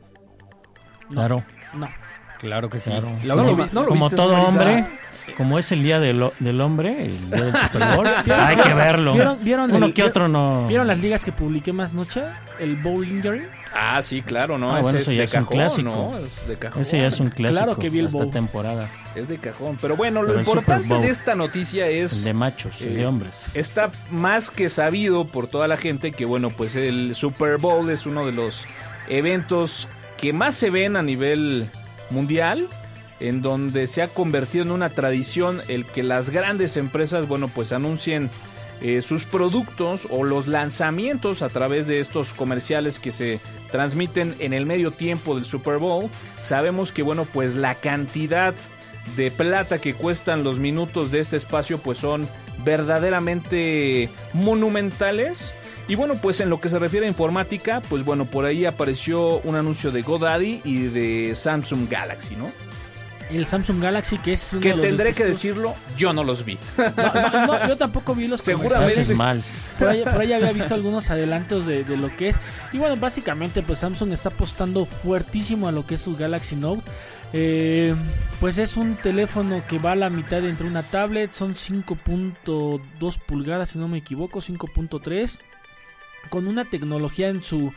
Claro, 1.11 1.45
No. 1.75 1.89
Claro 2.39 2.71
que 2.71 2.81
sí. 2.81 2.91
claro. 2.91 3.09
La 3.25 3.35
No 3.35 3.43
lo 3.43 3.49
última- 3.51 3.65
vi- 3.67 3.71
no 3.73 3.83
lo 3.83 3.89
como 3.89 4.11
todo 4.11 4.35
hombre, 4.43 4.87
como 5.37 5.59
es 5.59 5.71
el 5.73 5.83
día 5.83 5.99
del, 6.01 6.25
del 6.39 6.61
hombre, 6.61 7.05
el 7.07 7.31
día 7.31 7.41
del 7.45 7.57
Super 7.57 7.83
Bowl, 7.97 8.07
hay 8.33 8.57
que 8.57 8.75
verlo. 8.75 9.15
¿Vieron- 9.15 9.39
vieron 9.43 9.71
Uno 9.75 9.87
el- 9.87 9.95
que 9.95 10.05
otro 10.05 10.29
no. 10.29 10.67
¿Vieron 10.69 10.87
las 10.87 10.99
ligas 11.01 11.25
que 11.25 11.33
publiqué 11.33 11.73
más 11.73 11.93
noche? 11.93 12.23
El 12.61 12.77
Bowlingery. 12.77 13.43
Ah, 13.75 14.01
sí, 14.03 14.23
claro, 14.23 14.57
¿no? 14.57 14.75
Ah, 14.75 14.81
bueno, 14.81 14.99
Ese 14.99 15.03
eso 15.03 15.13
ya 15.13 15.19
de 15.19 15.25
es 15.25 15.35
un 15.35 15.45
clásico. 15.45 15.91
¿no? 15.91 16.19
Es 16.19 16.49
de 16.49 16.57
cajón. 16.57 16.81
Ese 16.83 16.99
ya 16.99 17.07
es 17.09 17.21
un 17.21 17.29
clásico 17.29 17.65
Claro 17.65 17.79
que 17.79 17.91
vi 17.91 17.99
el 17.99 18.07
esta 18.07 18.19
Bowl. 18.19 18.31
temporada. 18.31 18.89
Es 19.15 19.29
de 19.29 19.37
cajón. 19.37 19.77
Pero 19.81 19.95
bueno, 19.95 20.23
lo 20.23 20.29
Pero 20.29 20.41
importante 20.41 20.95
de 20.99 21.09
esta 21.11 21.35
noticia 21.35 21.87
es... 21.87 22.13
El 22.15 22.25
de 22.25 22.33
machos, 22.33 22.81
el 22.81 22.89
Eh, 22.89 22.97
de 22.97 23.07
hombres. 23.07 23.45
Está 23.53 23.91
más 24.11 24.51
que 24.51 24.71
sabido 24.71 25.27
por 25.27 25.49
toda 25.49 25.69
la 25.69 25.77
gente 25.77 26.13
que, 26.13 26.25
bueno, 26.25 26.49
pues 26.51 26.77
el 26.77 27.15
Super 27.15 27.59
Bowl 27.59 27.89
es 27.91 28.07
uno 28.07 28.25
de 28.25 28.33
los 28.33 28.65
eventos 29.09 29.87
que 30.17 30.33
más 30.33 30.55
se 30.55 30.71
ven 30.71 30.97
a 30.97 31.03
nivel 31.03 31.69
mundial, 32.11 32.69
en 33.21 33.43
donde 33.43 33.87
se 33.87 34.03
ha 34.03 34.09
convertido 34.09 34.65
en 34.65 34.71
una 34.71 34.91
tradición 34.91 35.61
el 35.69 35.85
que 35.85 36.03
las 36.03 36.31
grandes 36.31 36.77
empresas, 36.77 37.27
bueno, 37.27 37.49
pues 37.49 37.73
anuncien 37.73 38.31
eh, 38.81 39.03
sus 39.03 39.25
productos 39.25 40.07
o 40.09 40.23
los 40.23 40.47
lanzamientos 40.47 41.43
a 41.43 41.49
través 41.49 41.89
de 41.89 41.99
estos 41.99 42.33
comerciales 42.33 43.01
que 43.01 43.11
se 43.11 43.41
transmiten 43.73 44.37
en 44.39 44.53
el 44.53 44.67
medio 44.67 44.93
tiempo 44.93 45.35
del 45.35 45.45
Super 45.45 45.79
Bowl. 45.79 46.09
Sabemos 46.41 46.93
que, 46.93 47.03
bueno, 47.03 47.27
pues 47.33 47.57
la 47.57 47.75
cantidad 47.75 48.55
de 49.17 49.31
plata 49.31 49.79
que 49.79 49.95
cuestan 49.95 50.45
los 50.45 50.59
minutos 50.59 51.11
de 51.11 51.21
este 51.21 51.37
espacio 51.37 51.79
pues 51.79 51.99
son 51.99 52.29
verdaderamente 52.65 54.09
monumentales. 54.33 55.55
Y 55.89 55.95
bueno, 55.95 56.15
pues 56.21 56.41
en 56.41 56.51
lo 56.51 56.61
que 56.61 56.69
se 56.69 56.79
refiere 56.79 57.07
a 57.07 57.09
informática, 57.09 57.81
pues 57.89 58.05
bueno, 58.05 58.27
por 58.27 58.45
ahí 58.45 58.67
apareció 58.67 59.39
un 59.39 59.57
anuncio 59.57 59.91
de 59.91 60.03
GoDaddy 60.03 60.61
y 60.65 60.83
de 60.85 61.35
Samsung 61.35 61.89
Galaxy, 61.89 62.37
¿no? 62.37 62.47
El 63.31 63.47
Samsung 63.47 63.83
Galaxy, 63.83 64.19
que 64.19 64.35
es 64.35 64.53
uno 64.53 64.63
Que 64.63 64.71
de 64.71 64.77
los 64.77 64.87
tendré 64.87 65.15
que 65.15 65.25
decirlo, 65.25 65.75
yo 65.97 66.13
no 66.13 66.25
los 66.25 66.45
vi. 66.45 66.59
No, 66.79 67.31
no, 67.31 67.47
no, 67.47 67.69
yo 67.69 67.77
tampoco 67.77 68.15
vi 68.15 68.27
los 68.27 68.41
Seguramente. 68.41 69.01
Haces 69.01 69.17
mal. 69.17 69.43
Por 69.79 69.89
ahí, 69.89 70.03
por 70.03 70.21
ahí 70.21 70.33
había 70.33 70.53
visto 70.53 70.75
algunos 70.75 71.11
adelantos 71.11 71.67
de, 71.67 71.85
de 71.85 71.97
lo 71.97 72.15
que 72.17 72.31
es. 72.31 72.37
Y 72.73 72.79
bueno, 72.79 72.97
básicamente 72.97 73.63
pues 73.63 73.81
Samsung 73.81 74.13
está 74.13 74.31
apostando 74.31 74.85
fuertísimo 74.85 75.69
a 75.69 75.73
lo 75.73 75.87
que 75.87 75.97
es 75.97 76.01
su 76.01 76.17
Galaxy 76.17 76.57
Note. 76.57 76.83
Eh, 77.35 77.95
pues 78.41 78.57
es 78.57 78.77
un 78.77 78.97
teléfono 78.97 79.63
que 79.69 79.79
va 79.79 79.93
a 79.93 79.97
la 79.97 80.11
mitad 80.11 80.45
entre 80.45 80.67
una 80.67 80.83
tablet. 80.83 81.33
Son 81.33 81.55
5.2 81.55 83.19
pulgadas, 83.27 83.71
si 83.71 83.79
no 83.79 83.89
me 83.89 83.99
equivoco, 83.99 84.41
5.3. 84.41 85.39
Con 86.31 86.47
una 86.47 86.65
tecnología 86.65 87.29
en 87.29 87.43
su, 87.43 87.73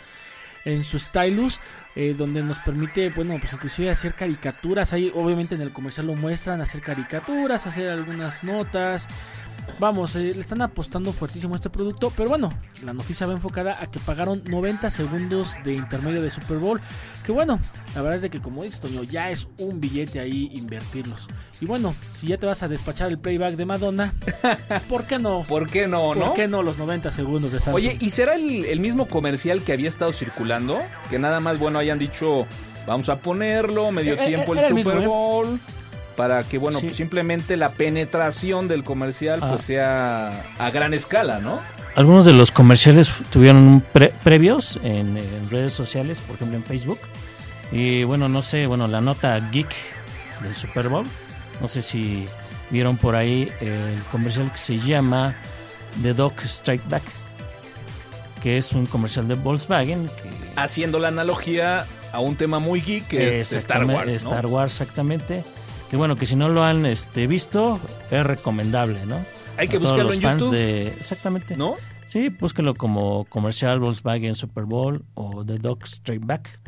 en 0.66 0.84
su 0.84 1.00
stylus. 1.00 1.60
eh, 1.96 2.14
donde 2.18 2.42
nos 2.42 2.58
permite, 2.60 3.10
bueno, 3.10 3.38
pues 3.40 3.52
inclusive 3.54 3.90
hacer 3.90 4.14
caricaturas. 4.14 4.94
Ahí 4.94 5.12
obviamente 5.14 5.56
en 5.56 5.62
el 5.62 5.72
comercial 5.72 6.08
lo 6.08 6.16
muestran, 6.16 6.62
hacer 6.62 6.82
caricaturas, 6.82 7.68
hacer 7.68 7.90
algunas 7.90 8.44
notas. 8.44 9.08
Vamos, 9.80 10.16
eh, 10.16 10.32
le 10.36 10.42
están 10.42 10.62
apostando 10.62 11.12
fuertísimo 11.12 11.54
a 11.54 11.58
este 11.58 11.70
producto, 11.70 12.12
pero 12.16 12.30
bueno, 12.30 12.50
la 12.86 12.94
noticia 12.94 13.26
va 13.26 13.34
enfocada 13.34 13.78
a 13.82 13.88
que 13.90 14.00
pagaron 14.00 14.44
90 14.46 14.92
segundos 14.92 15.56
de 15.64 15.74
intermedio 15.74 16.22
de 16.22 16.30
Super 16.30 16.58
Bowl, 16.58 16.80
que 17.26 17.32
bueno, 17.32 17.60
la 17.96 18.02
verdad 18.02 18.18
es 18.18 18.22
de 18.22 18.30
que 18.30 18.40
como 18.42 18.64
dices 18.64 18.80
Toño, 18.80 19.04
ya 19.04 19.32
es 19.32 19.48
un 19.58 19.80
billete 19.82 20.20
ahí 20.20 20.52
invertirlos. 20.54 21.28
Y 21.62 21.66
bueno, 21.66 21.96
si 22.14 22.28
ya 22.28 22.38
te 22.38 22.46
vas 22.46 22.62
a 22.64 22.68
despachar 22.68 23.10
el 23.10 23.18
playback 23.20 23.54
de 23.54 23.66
Madonna, 23.66 24.14
¿por 24.90 25.06
qué 25.06 25.18
no? 25.18 25.42
¿Por 25.44 25.68
qué 25.68 25.88
no, 25.88 26.08
¿Por 26.14 26.18
no? 26.18 26.34
qué 26.34 26.48
no 26.48 26.62
los 26.64 26.78
90 26.78 27.10
segundos 27.12 27.52
de 27.52 27.60
Samsung? 27.60 27.76
Oye, 27.76 27.98
¿y 28.00 28.10
será 28.12 28.36
el, 28.36 28.66
el 28.66 28.80
mismo 28.80 29.08
comercial 29.08 29.64
que 29.64 29.74
había 29.74 29.90
estado 29.90 30.14
circulando? 30.14 30.80
Que 31.10 31.18
nada 31.18 31.40
más, 31.40 31.58
bueno, 31.60 31.80
hayan 31.80 31.98
dicho, 31.98 32.46
vamos 32.86 33.10
a 33.10 33.18
ponerlo, 33.18 33.92
medio 33.92 34.14
Eh, 34.14 34.20
eh, 34.22 34.28
tiempo 34.28 34.54
el 34.54 34.60
el 34.60 34.70
Super 34.70 34.96
mismo. 34.98 35.10
Bowl. 35.12 35.60
Para 36.16 36.44
que, 36.44 36.58
bueno, 36.58 36.80
Sí. 36.80 36.88
pues 36.88 36.98
simplemente 36.98 37.56
la 37.58 37.70
penetración 37.72 38.68
del 38.68 38.84
comercial 38.84 39.40
Ah. 39.42 39.50
pues 39.52 39.64
sea 39.66 40.44
a 40.60 40.70
gran 40.72 40.94
escala, 40.94 41.40
¿no? 41.40 41.60
Algunos 41.96 42.26
de 42.26 42.34
los 42.34 42.52
comerciales 42.52 43.12
tuvieron 43.32 43.64
un 43.68 43.82
pre- 43.82 44.14
previos 44.24 44.80
en, 44.84 45.18
en 45.18 45.50
redes 45.50 45.74
sociales, 45.74 46.22
por 46.22 46.36
ejemplo 46.36 46.58
en 46.58 46.64
Facebook. 46.64 47.00
Y 47.72 48.04
bueno, 48.04 48.28
no 48.30 48.42
sé, 48.42 48.68
bueno, 48.68 48.88
la 48.88 49.02
nota 49.02 49.40
geek 49.52 49.74
del 50.44 50.54
Super 50.56 50.90
Bowl. 50.90 51.06
No 51.62 51.68
sé 51.68 51.82
si 51.82 52.26
vieron 52.70 52.98
por 52.98 53.16
ahí 53.16 53.52
el 53.62 54.02
comercial 54.12 54.52
que 54.52 54.58
se 54.58 54.78
llama 54.80 55.36
The 56.02 56.14
Dog 56.14 56.34
Strike 56.44 56.88
Back, 56.90 57.04
que 58.42 58.58
es 58.58 58.72
un 58.74 58.86
comercial 58.86 59.28
de 59.28 59.36
Volkswagen. 59.36 60.08
Que 60.08 60.30
Haciendo 60.56 61.00
la 61.00 61.10
analogía 61.10 61.86
a 62.12 62.20
un 62.20 62.36
tema 62.36 62.60
muy 62.60 62.82
geek 62.82 63.08
que 63.08 63.40
es 63.40 63.54
Star 63.54 63.86
Wars, 63.86 64.06
¿no? 64.08 64.30
Star 64.30 64.46
Wars, 64.48 64.74
exactamente. 64.82 65.44
Que 65.92 65.98
bueno, 65.98 66.16
que 66.16 66.26
si 66.26 66.38
no 66.38 66.48
lo 66.48 66.64
han 66.64 66.86
este, 66.86 67.28
visto, 67.28 67.78
es 68.10 68.26
recomendable, 68.26 69.06
¿no? 69.06 69.26
Hay 69.58 69.68
que 69.68 69.76
A 69.76 69.80
todos 69.80 69.92
buscarlo 69.92 70.04
los 70.04 70.16
en 70.16 70.22
fans 70.22 70.40
YouTube, 70.40 70.56
de- 70.56 70.88
exactamente. 70.88 71.58
¿no? 71.58 71.76
Sí, 72.06 72.30
búsquenlo 72.30 72.76
como 72.76 73.26
comercial 73.26 73.82
Volkswagen 73.82 74.36
Super 74.36 74.64
Bowl 74.64 75.04
o 75.16 75.44
The 75.44 75.58
Dog 75.58 75.84
Straight 75.84 76.26
Back. 76.26 76.60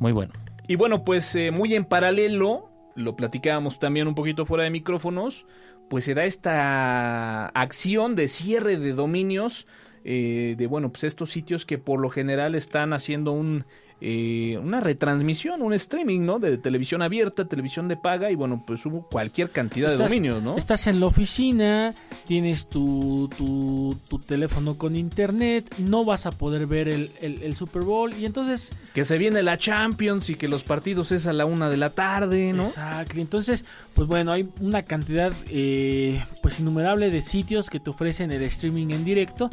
Muy 0.00 0.12
bueno. 0.12 0.32
Y 0.68 0.76
bueno, 0.76 1.04
pues 1.04 1.34
eh, 1.34 1.50
muy 1.50 1.74
en 1.74 1.84
paralelo, 1.84 2.70
lo 2.94 3.16
platicábamos 3.16 3.80
también 3.80 4.06
un 4.06 4.14
poquito 4.14 4.46
fuera 4.46 4.62
de 4.62 4.70
micrófonos, 4.70 5.44
pues 5.90 6.04
se 6.04 6.14
da 6.14 6.24
esta 6.24 7.46
acción 7.46 8.14
de 8.14 8.28
cierre 8.28 8.76
de 8.76 8.92
dominios 8.92 9.66
eh, 10.04 10.54
de, 10.56 10.66
bueno, 10.68 10.90
pues 10.92 11.04
estos 11.04 11.32
sitios 11.32 11.66
que 11.66 11.78
por 11.78 12.00
lo 12.00 12.10
general 12.10 12.54
están 12.54 12.92
haciendo 12.92 13.32
un, 13.32 13.64
eh, 14.04 14.58
una 14.60 14.80
retransmisión, 14.80 15.62
un 15.62 15.72
streaming, 15.74 16.20
¿no? 16.22 16.40
De 16.40 16.58
televisión 16.58 17.02
abierta, 17.02 17.44
televisión 17.44 17.86
de 17.86 17.96
paga 17.96 18.32
y 18.32 18.34
bueno, 18.34 18.64
pues 18.66 18.84
hubo 18.84 19.02
cualquier 19.02 19.50
cantidad 19.50 19.90
de 19.90 19.96
dominios, 19.96 20.42
¿no? 20.42 20.56
Estás 20.58 20.88
en 20.88 20.98
la 20.98 21.06
oficina, 21.06 21.94
tienes 22.26 22.66
tu, 22.68 23.30
tu, 23.38 23.96
tu 24.08 24.18
teléfono 24.18 24.76
con 24.76 24.96
internet, 24.96 25.72
no 25.78 26.04
vas 26.04 26.26
a 26.26 26.32
poder 26.32 26.66
ver 26.66 26.88
el, 26.88 27.10
el- 27.20 27.42
el 27.44 27.54
Super 27.54 27.82
Bowl 27.82 28.12
y 28.12 28.26
entonces... 28.26 28.72
Que 28.92 29.04
se 29.04 29.18
viene 29.18 29.40
la 29.42 29.56
Champions 29.56 30.30
y 30.30 30.34
que 30.34 30.48
los 30.48 30.64
partidos 30.64 31.12
es 31.12 31.28
a 31.28 31.32
la 31.32 31.46
una 31.46 31.70
de 31.70 31.76
la 31.76 31.90
tarde, 31.90 32.52
¿no? 32.52 32.64
Exacto, 32.64 33.20
entonces, 33.20 33.64
pues 33.94 34.08
bueno, 34.08 34.32
hay 34.32 34.48
una 34.60 34.82
cantidad 34.82 35.32
eh, 35.48 36.24
pues 36.42 36.58
innumerable 36.58 37.10
de 37.10 37.22
sitios 37.22 37.70
que 37.70 37.78
te 37.78 37.90
ofrecen 37.90 38.32
el 38.32 38.42
streaming 38.42 38.88
en 38.90 39.04
directo 39.04 39.48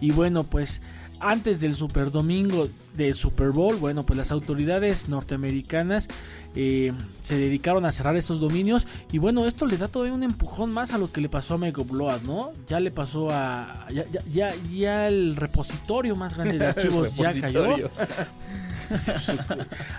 y 0.00 0.10
bueno, 0.12 0.44
pues 0.44 0.80
antes 1.20 1.60
del 1.60 1.76
Super 1.76 2.10
Domingo 2.10 2.68
del 2.96 3.14
Super 3.14 3.50
Bowl, 3.50 3.76
bueno, 3.76 4.04
pues 4.04 4.16
las 4.16 4.30
autoridades 4.30 5.08
norteamericanas 5.08 6.08
eh, 6.56 6.92
se 7.22 7.36
dedicaron 7.36 7.84
a 7.84 7.92
cerrar 7.92 8.16
esos 8.16 8.40
dominios 8.40 8.86
y 9.12 9.18
bueno, 9.18 9.46
esto 9.46 9.66
le 9.66 9.76
da 9.76 9.88
todavía 9.88 10.14
un 10.14 10.22
empujón 10.22 10.72
más 10.72 10.92
a 10.92 10.98
lo 10.98 11.12
que 11.12 11.20
le 11.20 11.28
pasó 11.28 11.54
a 11.54 11.58
Megabload, 11.58 12.22
¿no? 12.22 12.52
Ya 12.68 12.80
le 12.80 12.90
pasó 12.90 13.30
a... 13.30 13.86
Ya, 14.32 14.54
ya, 14.72 15.06
el 15.06 15.36
repositorio 15.36 16.16
más 16.16 16.36
grande 16.36 16.58
de 16.58 16.66
archivos 16.68 17.14
ya 17.14 17.38
cayó. 17.40 17.90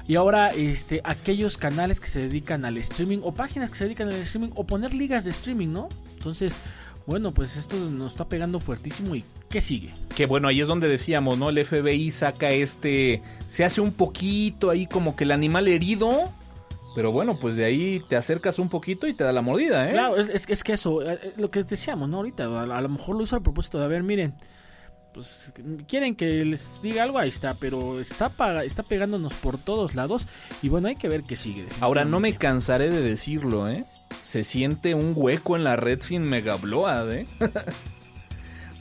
Y 0.08 0.16
ahora, 0.16 0.50
este, 0.50 1.00
aquellos 1.06 1.58
canales 1.58 2.02
que 2.02 2.08
se 2.08 2.20
dedican 2.20 2.66
al 2.66 2.78
streaming 2.78 3.20
o 3.24 3.32
páginas 3.32 3.70
que 3.70 3.78
se 3.78 3.84
dedican 3.86 4.10
al 4.10 4.16
streaming 4.16 4.52
o 4.56 4.66
poner 4.66 4.94
ligas 4.94 5.24
de 5.24 5.30
streaming, 5.30 5.70
¿no? 5.70 5.88
Entonces, 6.18 6.54
bueno, 7.06 7.32
pues 7.34 7.58
esto 7.58 7.76
nos 7.78 8.12
está 8.12 8.26
pegando 8.26 8.60
fuertísimo 8.60 9.16
y 9.16 9.24
¿qué 9.50 9.60
sigue? 9.62 9.90
Que 10.16 10.26
bueno, 10.26 10.48
ahí 10.48 10.62
es 10.62 10.68
donde 10.68 10.88
decíamos, 10.88 11.38
¿no? 11.38 11.50
El 11.50 11.64
FBI 11.66 12.12
saca 12.12 12.52
este, 12.52 13.22
se 13.50 13.64
hace 13.66 13.82
un 13.82 13.92
poquito 13.94 14.70
ahí 14.70 14.86
como 14.88 15.16
que 15.16 15.24
el 15.24 15.32
animal 15.32 15.68
herido, 15.68 16.30
pero 16.96 17.12
bueno, 17.12 17.38
pues 17.40 17.56
de 17.56 17.66
ahí 17.66 18.02
te 18.08 18.16
acercas 18.16 18.60
un 18.60 18.70
poquito 18.70 19.08
y 19.08 19.14
te 19.14 19.24
da 19.24 19.32
la 19.32 19.42
mordida, 19.42 19.88
¿eh? 19.88 19.92
Claro, 19.92 20.18
es, 20.18 20.28
es, 20.30 20.46
es 20.48 20.64
que 20.64 20.74
eso, 20.74 21.02
eh, 21.02 21.20
eh, 21.24 21.34
lo 21.38 21.50
que 21.52 21.64
decíamos, 21.64 22.08
¿no? 22.10 22.18
Ahorita, 22.18 22.44
a, 22.46 22.64
a 22.64 22.82
lo 22.82 22.90
mejor 22.90 23.16
lo 23.16 23.24
hizo 23.24 23.36
al 23.36 23.42
propósito 23.42 23.80
de, 23.80 23.86
a 23.86 23.88
ver, 23.88 24.04
miren, 24.04 24.34
pues 25.14 25.52
quieren 25.88 26.16
que 26.16 26.46
les 26.46 26.82
diga 26.82 27.04
algo, 27.04 27.20
ahí 27.20 27.28
está, 27.30 27.54
pero 27.56 28.00
está, 28.00 28.30
paga- 28.30 28.64
está 28.64 28.84
pegándonos 28.84 29.34
por 29.34 29.58
todos 29.58 29.94
lados 29.96 30.26
y 30.62 30.70
bueno, 30.70 30.88
hay 30.88 30.96
que 30.96 31.10
ver 31.10 31.24
qué 31.24 31.36
sigue. 31.36 31.66
Ahora 31.82 32.06
no 32.06 32.20
me 32.22 32.36
cansaré 32.38 32.90
de 32.90 33.02
decirlo, 33.02 33.68
¿eh? 33.70 33.84
Se 34.24 34.44
siente 34.44 34.96
un 34.96 35.14
hueco 35.16 35.56
en 35.56 35.64
la 35.64 35.76
red 35.76 36.00
sin 36.02 36.24
Megabload, 36.24 37.12
¿eh? 37.14 37.28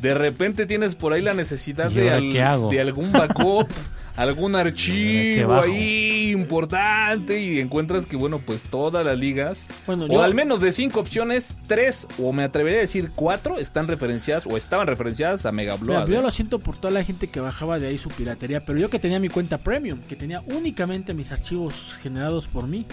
De 0.01 0.14
repente 0.14 0.64
tienes 0.64 0.95
por 0.95 1.12
ahí 1.12 1.21
la 1.21 1.35
necesidad 1.35 1.90
¿Y 1.90 1.95
de, 1.95 2.11
al- 2.43 2.71
de 2.71 2.81
algún 2.81 3.12
backup, 3.12 3.69
algún 4.16 4.53
¿Qué 4.53 4.59
archivo 4.59 5.61
ahí 5.61 6.31
importante 6.31 7.38
y 7.38 7.61
encuentras 7.61 8.07
que, 8.07 8.16
bueno, 8.16 8.38
pues 8.38 8.62
todas 8.62 9.05
las 9.05 9.19
ligas, 9.19 9.66
Bueno, 9.87 10.05
o 10.05 10.09
yo, 10.09 10.23
al 10.23 10.35
menos 10.35 10.62
de 10.62 10.73
cinco 10.73 11.01
opciones, 11.01 11.55
tres, 11.66 12.09
o 12.19 12.33
me 12.33 12.45
atrevería 12.45 12.79
a 12.79 12.81
decir 12.81 13.11
cuatro, 13.14 13.59
están 13.59 13.88
referenciadas 13.88 14.47
o 14.47 14.57
estaban 14.57 14.87
referenciadas 14.87 15.45
a 15.45 15.53
Mira, 15.53 15.75
Megabload. 15.77 16.09
yo 16.09 16.21
¿eh? 16.21 16.23
lo 16.23 16.31
siento 16.31 16.61
por 16.61 16.79
toda 16.79 16.95
la 16.95 17.05
gente 17.05 17.29
que 17.29 17.40
bajaba 17.40 17.79
de 17.79 17.88
ahí 17.88 17.99
su 17.99 18.09
piratería, 18.09 18.64
pero 18.64 18.79
yo 18.79 18.88
que 18.88 18.99
tenía 18.99 19.21
mi 19.21 19.29
cuenta 19.29 19.59
premium, 19.59 19.99
que 20.09 20.16
tenía 20.16 20.40
únicamente 20.47 21.12
mis 21.12 21.31
archivos 21.31 21.95
generados 22.01 22.47
por 22.49 22.66
mí, 22.66 22.87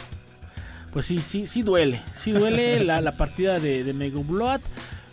pues 0.98 1.06
sí, 1.06 1.20
sí, 1.20 1.46
sí 1.46 1.62
duele, 1.62 2.02
sí 2.18 2.32
duele 2.32 2.80
la, 2.84 3.02
la 3.02 3.12
partida 3.12 3.60
de, 3.60 3.84
de 3.84 4.14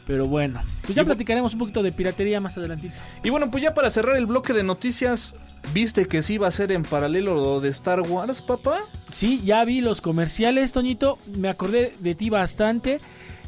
pero 0.06 0.24
bueno, 0.26 0.62
pues 0.80 0.94
ya 0.94 1.02
Y 1.02 1.04
platicaremos 1.04 1.52
un 1.52 1.58
poquito 1.58 1.82
de 1.82 1.92
piratería 1.92 2.40
más 2.40 2.56
adelantito. 2.56 2.94
Y 3.22 3.28
bueno, 3.28 3.50
pues 3.50 3.62
ya 3.62 3.74
para 3.74 3.90
cerrar 3.90 4.16
el 4.16 4.24
bloque 4.24 4.54
de 4.54 4.62
noticias, 4.62 5.36
¿viste 5.74 6.06
que 6.06 6.22
sí 6.22 6.34
iba 6.34 6.48
a 6.48 6.50
ser 6.50 6.72
en 6.72 6.84
paralelo 6.84 7.34
lo 7.34 7.60
de 7.60 7.68
Star 7.68 8.00
Wars, 8.00 8.40
papá? 8.40 8.80
Sí, 9.12 9.42
ya 9.44 9.62
vi 9.66 9.82
los 9.82 10.00
comerciales, 10.00 10.72
Toñito, 10.72 11.18
me 11.36 11.50
acordé 11.50 11.94
de 12.00 12.14
ti 12.14 12.30
bastante. 12.30 12.98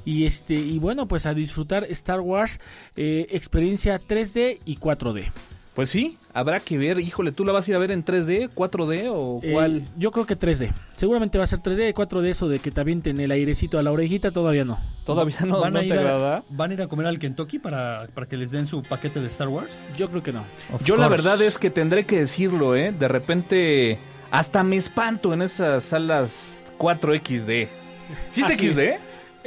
Y 0.04 0.26
este 0.26 0.56
y 0.56 0.78
bueno, 0.78 1.08
pues 1.08 1.24
a 1.24 1.32
disfrutar 1.32 1.84
Star 1.84 2.20
Wars 2.20 2.60
eh, 2.96 3.28
experiencia 3.30 3.98
3D 3.98 4.58
y 4.66 4.76
4D. 4.76 5.32
Pues 5.74 5.88
sí, 5.88 6.18
habrá 6.36 6.60
que 6.60 6.76
ver, 6.76 7.00
híjole, 7.00 7.32
¿tú 7.32 7.44
la 7.44 7.52
vas 7.52 7.66
a 7.66 7.70
ir 7.70 7.76
a 7.76 7.80
ver 7.80 7.90
en 7.90 8.04
3D, 8.04 8.50
4D 8.54 9.08
o 9.10 9.40
Eh, 9.42 9.52
cuál? 9.52 9.84
yo 9.96 10.10
creo 10.10 10.26
que 10.26 10.38
3D. 10.38 10.70
Seguramente 10.96 11.38
va 11.38 11.44
a 11.44 11.46
ser 11.46 11.60
3D, 11.60 11.94
4D, 11.94 12.28
eso 12.28 12.48
de 12.48 12.58
que 12.58 12.70
te 12.70 12.80
avienten 12.80 13.18
el 13.20 13.30
airecito 13.30 13.78
a 13.78 13.82
la 13.82 13.90
orejita, 13.90 14.30
todavía 14.30 14.64
no. 14.64 14.78
Todavía 15.04 15.38
no, 15.46 15.60
¿Van, 15.60 15.72
no 15.72 15.78
a 15.78 15.82
te 15.82 15.86
ir 15.88 15.92
a, 15.94 16.00
agrada. 16.00 16.44
¿Van 16.50 16.70
a 16.70 16.74
ir 16.74 16.82
a 16.82 16.88
comer 16.88 17.06
al 17.06 17.18
Kentucky 17.18 17.58
para, 17.58 18.06
para 18.14 18.26
que 18.26 18.36
les 18.36 18.50
den 18.50 18.66
su 18.66 18.82
paquete 18.82 19.20
de 19.20 19.28
Star 19.28 19.48
Wars? 19.48 19.90
Yo 19.96 20.08
creo 20.10 20.22
que 20.22 20.32
no. 20.32 20.44
Of 20.74 20.84
Yo 20.84 20.96
la 20.96 21.08
verdad 21.08 21.40
es 21.40 21.58
que 21.58 21.70
tendré 21.70 22.04
que 22.04 22.20
decirlo, 22.20 22.76
¿eh? 22.76 22.92
De 22.92 23.08
repente, 23.08 23.98
hasta 24.30 24.62
me 24.62 24.76
espanto 24.76 25.32
en 25.32 25.42
esas 25.42 25.84
salas 25.84 26.64
4XD. 26.78 27.68
¿Sí 28.28 28.42
es 28.42 28.46
Así 28.50 28.68
XD? 28.72 28.80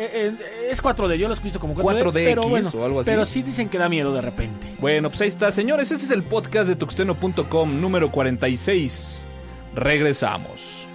Eh, 0.01 0.31
eh, 0.39 0.69
es 0.71 0.81
4D, 0.81 1.17
yo 1.17 1.27
lo 1.27 1.33
escucho 1.33 1.59
como 1.59 1.75
4D, 1.75 2.03
4DX 2.03 2.13
pero 2.23 2.41
bueno, 2.43 2.69
o 2.73 2.85
algo 2.85 2.99
así. 3.01 3.09
pero 3.09 3.25
sí 3.25 3.41
dicen 3.41 3.67
que 3.67 3.77
da 3.77 3.89
miedo 3.89 4.13
de 4.13 4.21
repente. 4.21 4.65
Bueno, 4.79 5.09
pues 5.09 5.19
ahí 5.19 5.27
está, 5.27 5.51
señores. 5.51 5.91
Este 5.91 6.05
es 6.05 6.12
el 6.12 6.23
podcast 6.23 6.69
de 6.69 6.77
tuxteno.com 6.77 7.81
número 7.81 8.09
46. 8.09 9.25
Regresamos. 9.75 10.88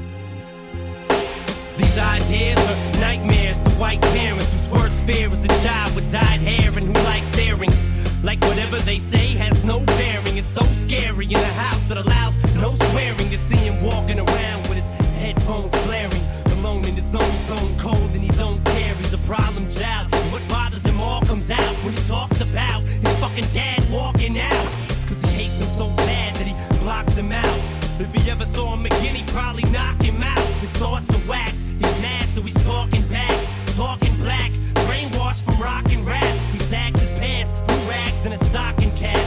These 1.77 1.99
ideas 1.99 2.59
are 2.67 3.01
nightmares 3.01 3.61
to 3.65 3.71
white 3.73 4.01
parents 4.01 4.51
whose 4.55 4.69
worst 4.71 5.03
fear 5.03 5.29
is 5.31 5.45
a 5.45 5.49
child 5.63 5.95
with 5.95 6.11
dyed 6.11 6.41
hair 6.41 6.71
and 6.71 6.87
who 6.87 6.95
likes 7.05 7.37
earrings. 7.39 7.77
Like 8.25 8.41
whatever 8.47 8.79
they 8.79 8.99
say 8.99 9.35
has 9.37 9.65
no 9.67 9.81
bearing. 9.81 10.39
It's 10.39 10.55
so 10.55 10.63
scary 10.63 11.27
in 11.27 11.37
a 11.37 11.53
house 11.61 11.87
that 11.89 11.99
allows 11.99 12.35
no 12.57 12.75
swearing 12.91 13.29
to 13.29 13.37
see 13.37 13.57
him 13.69 13.83
walking 13.83 14.19
around 14.19 14.63
with 14.71 14.79
his 14.81 14.89
headphones 15.21 15.73
blaring. 15.85 16.23
Alone 16.59 16.87
in 16.87 16.95
his 16.95 17.15
own 17.15 17.37
zone, 17.49 17.74
problem 19.35 19.69
child. 19.69 20.07
What 20.33 20.47
bothers 20.49 20.85
him 20.87 21.01
all 21.01 21.21
comes 21.23 21.51
out 21.51 21.75
when 21.83 21.93
he 21.95 22.03
talks 22.07 22.41
about 22.41 22.81
his 22.83 23.15
fucking 23.19 23.49
dad 23.53 23.83
walking 23.91 24.39
out. 24.39 24.67
Cause 25.09 25.21
he 25.23 25.29
hates 25.43 25.57
him 25.57 25.71
so 25.79 25.87
bad 25.97 26.37
that 26.37 26.47
he 26.47 26.55
blocks 26.83 27.17
him 27.17 27.33
out. 27.33 27.59
If 27.99 28.13
he 28.15 28.31
ever 28.31 28.45
saw 28.45 28.75
him 28.75 28.87
again, 28.87 29.15
he'd 29.17 29.27
probably 29.29 29.65
knock 29.73 30.01
him 30.03 30.23
out. 30.23 30.47
His 30.63 30.71
thoughts 30.81 31.11
are 31.11 31.25
whacked. 31.29 31.59
He's 31.83 31.97
mad, 32.01 32.23
so 32.35 32.43
he's 32.43 32.61
talking 32.65 33.03
back. 33.09 33.37
Talking 33.75 34.15
black. 34.19 34.51
Brainwashed 34.87 35.43
from 35.45 35.61
rock 35.61 35.87
and 35.91 36.07
rap. 36.07 36.35
He 36.53 36.59
sags 36.59 37.01
his 37.01 37.13
pants, 37.19 37.53
blue 37.67 37.91
rags, 37.91 38.25
and 38.25 38.35
a 38.35 38.45
stocking 38.45 38.93
cap. 38.97 39.25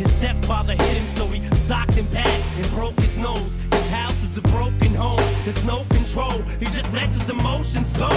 His 0.00 0.10
stepfather 0.14 0.74
hit 0.74 0.96
him, 1.00 1.06
so 1.06 1.26
he 1.26 1.40
socked 1.54 1.94
him 1.94 2.06
back 2.06 2.40
and 2.56 2.66
broke 2.70 2.98
his 3.00 3.18
nose. 3.18 3.58
His 3.70 3.88
house 3.90 4.22
is 4.24 4.38
a 4.38 4.42
broken 4.56 4.94
home. 4.94 5.26
There's 5.44 5.64
no 5.66 5.84
control. 5.90 6.40
He 6.60 6.66
just 6.66 6.90
lets 6.92 7.18
his 7.18 7.28
emotions 7.28 7.92
go. 7.92 8.08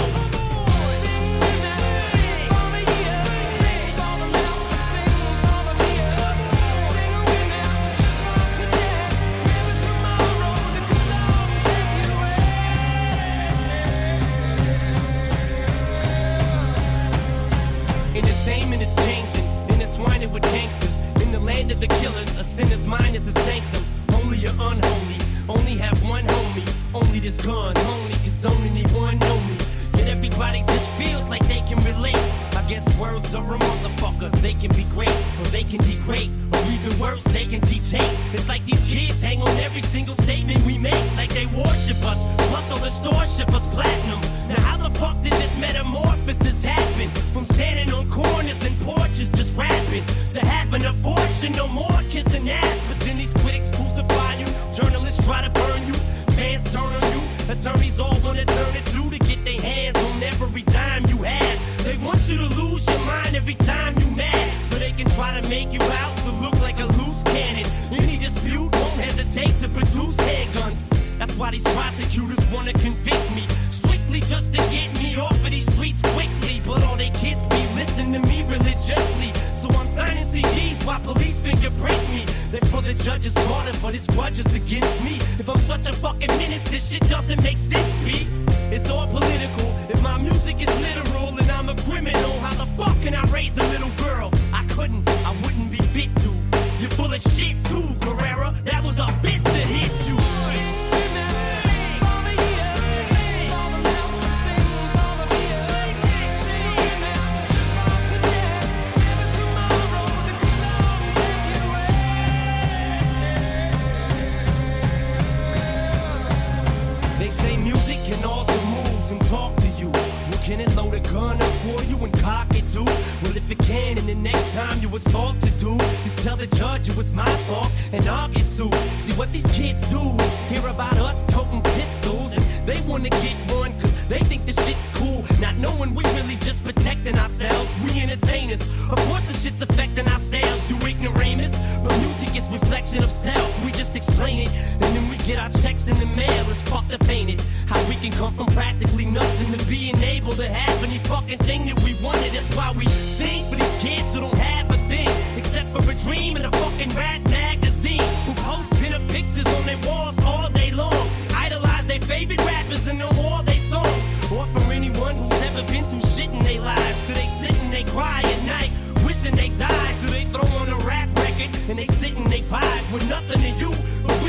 Practically 148.56 149.04
nothing 149.04 149.52
to 149.52 149.68
being 149.68 149.98
able 149.98 150.32
to 150.32 150.48
have 150.48 150.82
any 150.82 150.98
fucking 151.00 151.38
thing 151.40 151.66
that 151.66 151.78
we 151.84 151.92
wanted. 152.02 152.32
That's 152.32 152.56
why 152.56 152.72
we 152.72 152.86
sing 152.88 153.44
for 153.50 153.56
these 153.56 153.76
kids 153.84 154.08
who 154.14 154.20
don't 154.20 154.38
have 154.38 154.70
a 154.70 154.78
thing. 154.88 155.10
Except 155.36 155.68
for 155.74 155.82
a 155.90 155.94
dream 156.06 156.36
and 156.36 156.46
a 156.46 156.50
fucking 156.50 156.88
rat 156.96 157.20
magazine. 157.28 158.08
Who 158.24 158.32
post 158.48 158.72
pinup 158.80 159.04
pictures 159.10 159.46
on 159.56 159.62
their 159.66 159.80
walls 159.86 160.16
all 160.24 160.48
day 160.48 160.70
long. 160.70 161.06
Idolize 161.36 161.86
their 161.86 162.00
favorite 162.00 162.42
rappers 162.46 162.86
and 162.86 162.98
know 162.98 163.12
all 163.20 163.42
their 163.42 163.62
songs. 163.72 164.04
Or 164.32 164.46
for 164.46 164.72
anyone 164.72 165.14
who's 165.16 165.42
ever 165.48 165.62
been 165.70 165.84
through 165.90 166.08
shit 166.08 166.30
in 166.30 166.42
their 166.42 166.62
lives. 166.62 166.98
So 167.06 167.12
they 167.12 167.28
sit 167.40 167.54
and 167.62 167.70
they 167.70 167.84
cry 167.84 168.22
at 168.24 168.40
night, 168.46 168.72
wishing 169.04 169.36
they 169.36 169.50
died. 169.60 169.94
So 170.00 170.06
they 170.16 170.24
throw 170.32 170.48
on 170.60 170.68
a 170.70 170.78
rap 170.88 171.08
record 171.16 171.50
and 171.68 171.78
they 171.78 171.88
sit 172.00 172.16
and 172.16 172.26
they 172.30 172.40
vibe 172.40 172.86
with 172.90 173.06
nothing 173.10 173.40
to 173.44 173.50
you, 173.60 173.70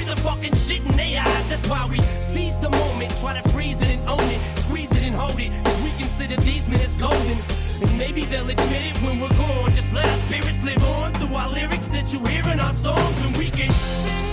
the 0.07 0.15
fucking 0.21 0.55
shit 0.55 0.81
in 0.83 0.91
their 0.91 1.21
eyes. 1.21 1.49
That's 1.49 1.69
why 1.69 1.85
we 1.89 2.01
seize 2.01 2.57
the 2.59 2.69
moment, 2.69 3.11
try 3.19 3.39
to 3.39 3.47
freeze 3.49 3.79
it 3.81 3.89
and 3.89 4.09
own 4.09 4.27
it, 4.29 4.39
squeeze 4.59 4.91
it 4.91 5.03
and 5.03 5.15
hold 5.15 5.39
it. 5.39 5.51
Cause 5.65 5.81
we 5.83 5.91
consider 5.91 6.35
these 6.41 6.67
minutes 6.69 6.97
golden. 6.97 7.37
And 7.81 7.97
maybe 7.97 8.21
they'll 8.21 8.49
admit 8.49 8.83
it 8.91 8.97
when 9.03 9.19
we're 9.19 9.37
gone. 9.37 9.69
Just 9.71 9.93
let 9.93 10.05
our 10.05 10.17
spirits 10.25 10.63
live 10.63 10.83
on 10.83 11.13
through 11.15 11.35
our 11.35 11.49
lyrics 11.49 11.87
that 11.87 12.11
you 12.13 12.19
hear 12.25 12.47
in 12.49 12.59
our 12.59 12.73
songs, 12.73 13.17
and 13.25 13.37
we 13.37 13.51
can. 13.51 14.26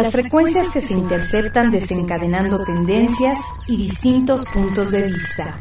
Las 0.00 0.12
frecuencias 0.12 0.70
que 0.70 0.80
se 0.80 0.94
interceptan 0.94 1.72
desencadenando 1.72 2.62
tendencias 2.62 3.40
y 3.66 3.76
distintos 3.76 4.44
puntos 4.44 4.92
de 4.92 5.02
vista. 5.08 5.58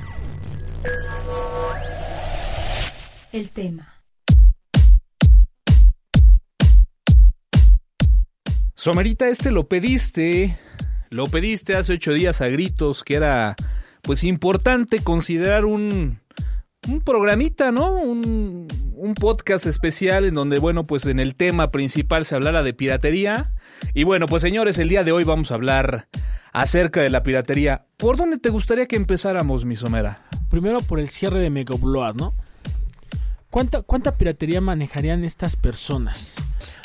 El 3.32 3.50
tema. 3.50 3.96
Somerita, 8.76 9.28
este 9.28 9.50
lo 9.50 9.68
pediste, 9.68 10.60
lo 11.10 11.26
pediste 11.26 11.76
hace 11.76 11.94
ocho 11.94 12.14
días 12.14 12.40
a 12.42 12.48
gritos, 12.48 13.04
que 13.04 13.16
era 13.16 13.56
pues 14.04 14.24
importante 14.24 15.00
considerar 15.00 15.66
un, 15.66 16.20
un 16.88 17.02
programita, 17.02 17.72
¿no? 17.72 17.96
Un, 17.96 18.68
un 18.98 19.14
podcast 19.14 19.68
especial 19.68 20.26
en 20.26 20.34
donde, 20.34 20.60
bueno, 20.60 20.88
pues 20.88 21.06
en 21.06 21.20
el 21.20 21.36
tema 21.36 21.72
principal 21.72 22.26
se 22.26 22.36
hablara 22.36 22.64
de 22.64 22.74
piratería. 22.74 23.54
Y 23.94 24.04
bueno, 24.04 24.26
pues 24.26 24.42
señores, 24.42 24.80
el 24.80 24.90
día 24.90 25.04
de 25.04 25.12
hoy 25.12 25.24
vamos 25.24 25.52
a 25.52 25.56
hablar 25.56 26.08
acerca 26.52 27.02
de 27.02 27.12
la 27.12 27.22
piratería. 27.22 27.86
¿Por 27.98 28.18
dónde 28.18 28.38
te 28.40 28.50
gustaría 28.50 28.88
que 28.88 28.96
empezáramos, 28.96 29.66
mi 29.66 29.76
Somera? 29.76 30.24
Primero 30.50 30.80
por 30.80 31.00
el 31.00 31.10
cierre 31.10 31.40
de 31.40 31.50
Megabload, 31.50 32.16
¿no? 32.16 32.34
¿Cuánta, 33.58 33.82
¿Cuánta 33.82 34.16
piratería 34.16 34.62
manejarían 34.62 35.24
estas 35.24 35.56
personas? 35.56 36.36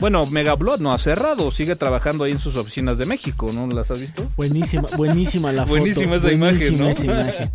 Bueno, 0.01 0.23
Megablood 0.25 0.81
no 0.81 0.91
ha 0.95 0.99
cerrado, 0.99 1.51
sigue 1.51 1.77
trabajando 1.77 2.25
ahí 2.25 2.33
en 2.33 2.39
sus 2.39 2.57
oficinas 2.57 2.97
de 2.97 3.05
México, 3.05 3.51
¿no 3.53 3.67
las 3.67 3.91
has 3.91 4.01
visto? 4.01 4.27
Buenísima, 4.39 4.85
buenísima 4.97 5.53
la 5.53 5.63
foto. 5.67 5.77
Buenísima 5.81 6.17
esa 6.17 6.33
imagen, 6.33 6.79
¿no? 6.79 6.89
esa 6.89 7.05
imagen. 7.05 7.51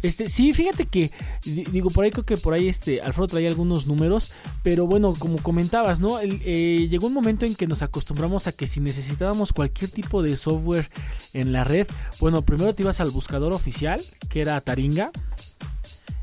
Este, 0.00 0.28
sí, 0.28 0.52
fíjate 0.52 0.86
que, 0.86 1.10
di- 1.44 1.64
digo, 1.72 1.90
por 1.90 2.04
ahí 2.04 2.12
creo 2.12 2.24
que 2.24 2.36
por 2.36 2.54
ahí 2.54 2.68
este, 2.68 3.00
Alfredo 3.02 3.26
traía 3.26 3.48
algunos 3.48 3.88
números, 3.88 4.32
pero 4.62 4.86
bueno, 4.86 5.12
como 5.18 5.38
comentabas, 5.38 5.98
¿no? 5.98 6.20
El- 6.20 6.40
eh, 6.44 6.86
llegó 6.88 7.08
un 7.08 7.14
momento 7.14 7.44
en 7.44 7.56
que 7.56 7.66
nos 7.66 7.82
acostumbramos 7.82 8.46
a 8.46 8.52
que 8.52 8.68
si 8.68 8.78
necesitábamos 8.78 9.52
cualquier 9.52 9.90
tipo 9.90 10.22
de 10.22 10.36
software 10.36 10.88
en 11.32 11.52
la 11.52 11.64
red, 11.64 11.88
bueno, 12.20 12.42
primero 12.42 12.72
te 12.76 12.84
ibas 12.84 13.00
al 13.00 13.10
buscador 13.10 13.54
oficial, 13.54 14.00
que 14.28 14.40
era 14.40 14.60
Taringa, 14.60 15.10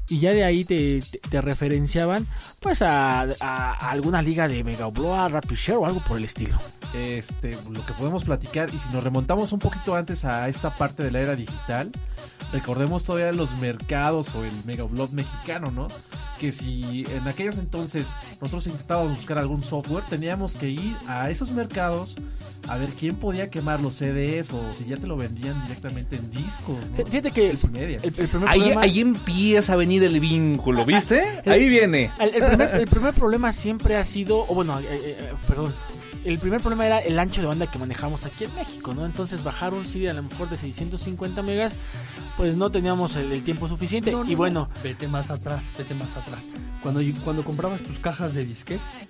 y 0.10 0.20
ya 0.20 0.32
de 0.32 0.44
ahí 0.44 0.64
te, 0.66 1.00
te- 1.30 1.42
referenciaban 1.42 2.28
pues 2.60 2.82
a, 2.82 3.22
a- 3.40 3.74
alguna 3.92 4.22
liga 4.22 4.48
de 4.48 4.64
Mega 4.64 4.88
Upload, 4.88 5.32
Rapid 5.32 5.56
Share 5.56 5.78
o 5.78 5.86
algo 5.86 6.00
por 6.02 6.18
el 6.18 6.26
estilo. 6.26 6.58
este, 6.94 7.58
lo 7.72 7.86
que 7.86 7.94
podemos 7.94 8.24
platicar 8.26 8.74
y 8.74 8.80
si 8.80 8.90
nos 8.90 9.04
remontamos 9.04 9.52
un 9.54 9.60
poquito 9.60 9.96
antes 9.96 10.26
a 10.26 10.50
esta 10.50 10.76
parte 10.76 11.04
de 11.04 11.12
la 11.12 11.20
era 11.20 11.36
digital, 11.36 11.92
recordemos 12.52 13.04
todavía 13.04 13.32
los 13.32 13.58
mercados 13.60 14.34
o 14.36 14.44
el 14.44 14.54
megablog 14.66 15.14
mexicano, 15.14 15.70
¿no? 15.72 15.88
Que 16.40 16.52
si 16.52 17.06
en 17.10 17.28
aquellos 17.28 17.58
entonces 17.58 18.08
nosotros 18.42 18.66
intentábamos 18.68 19.18
buscar 19.18 19.38
algún 19.38 19.62
software, 19.62 20.06
teníamos 20.06 20.54
que 20.54 20.70
ir 20.70 20.96
a 21.08 21.30
esos 21.30 21.52
mercados 21.52 22.16
a 22.70 22.78
ver 22.78 22.90
quién 22.90 23.16
podía 23.16 23.50
quemar 23.50 23.82
los 23.82 23.96
CDs 23.96 24.54
o 24.54 24.74
si 24.74 24.86
ya 24.86 24.96
te 24.96 25.08
lo 25.08 25.18
vendían 25.18 25.62
directamente 25.64 26.16
en 26.18 26.30
discos, 26.32 26.78
¿no? 26.98 27.06
Fíjate 27.06 27.32
que 27.32 27.50
el, 27.50 27.58
el- 27.76 28.00
el 28.04 28.28
primer 28.28 28.48
Ahí, 28.50 28.60
problema... 28.60 28.82
ahí 28.82 29.00
empieza 29.00 29.74
a 29.74 29.76
venir 29.76 30.04
el 30.04 30.20
vínculo, 30.20 30.86
¿viste? 30.86 31.22
Ahí 31.46 31.68
viene. 31.68 32.12
El, 32.20 32.36
el 32.36 32.46
primer, 32.48 32.76
el 32.76 32.88
primer 32.88 33.14
problema 33.14 33.54
siempre 33.54 33.98
ha 33.98 34.04
sido, 34.04 34.46
o 34.48 34.54
bueno, 34.54 34.80
eh, 34.80 34.86
eh, 34.92 35.34
perdón, 35.48 35.74
el 36.26 36.38
primer 36.38 36.60
problema 36.62 36.86
era 36.86 37.00
el 37.00 37.18
ancho 37.18 37.42
de 37.42 37.48
banda 37.48 37.72
que 37.72 37.80
manejamos 37.80 38.26
aquí 38.26 38.44
en 38.44 38.54
México, 38.54 38.94
¿no? 38.94 39.06
Entonces 39.06 39.44
bajar 39.44 39.74
un 39.74 39.86
CD 39.86 40.10
a 40.10 40.14
lo 40.14 40.22
mejor 40.24 40.50
de 40.50 40.58
650 40.58 41.42
megas, 41.42 41.74
pues 42.38 42.56
no 42.56 42.70
teníamos 42.70 43.16
el, 43.16 43.32
el 43.32 43.44
tiempo 43.44 43.68
suficiente. 43.68 44.12
No, 44.12 44.24
no, 44.24 44.30
y 44.32 44.36
bueno, 44.36 44.70
no. 44.76 44.82
Vete 44.84 45.08
más 45.08 45.32
atrás, 45.32 45.64
vete 45.78 45.96
más 45.96 46.10
atrás. 46.18 46.44
Cuando, 46.84 47.02
cuando 47.24 47.44
comprabas 47.44 47.82
tus 47.82 48.00
cajas 48.00 48.34
de 48.34 48.46
disquetes, 48.46 49.08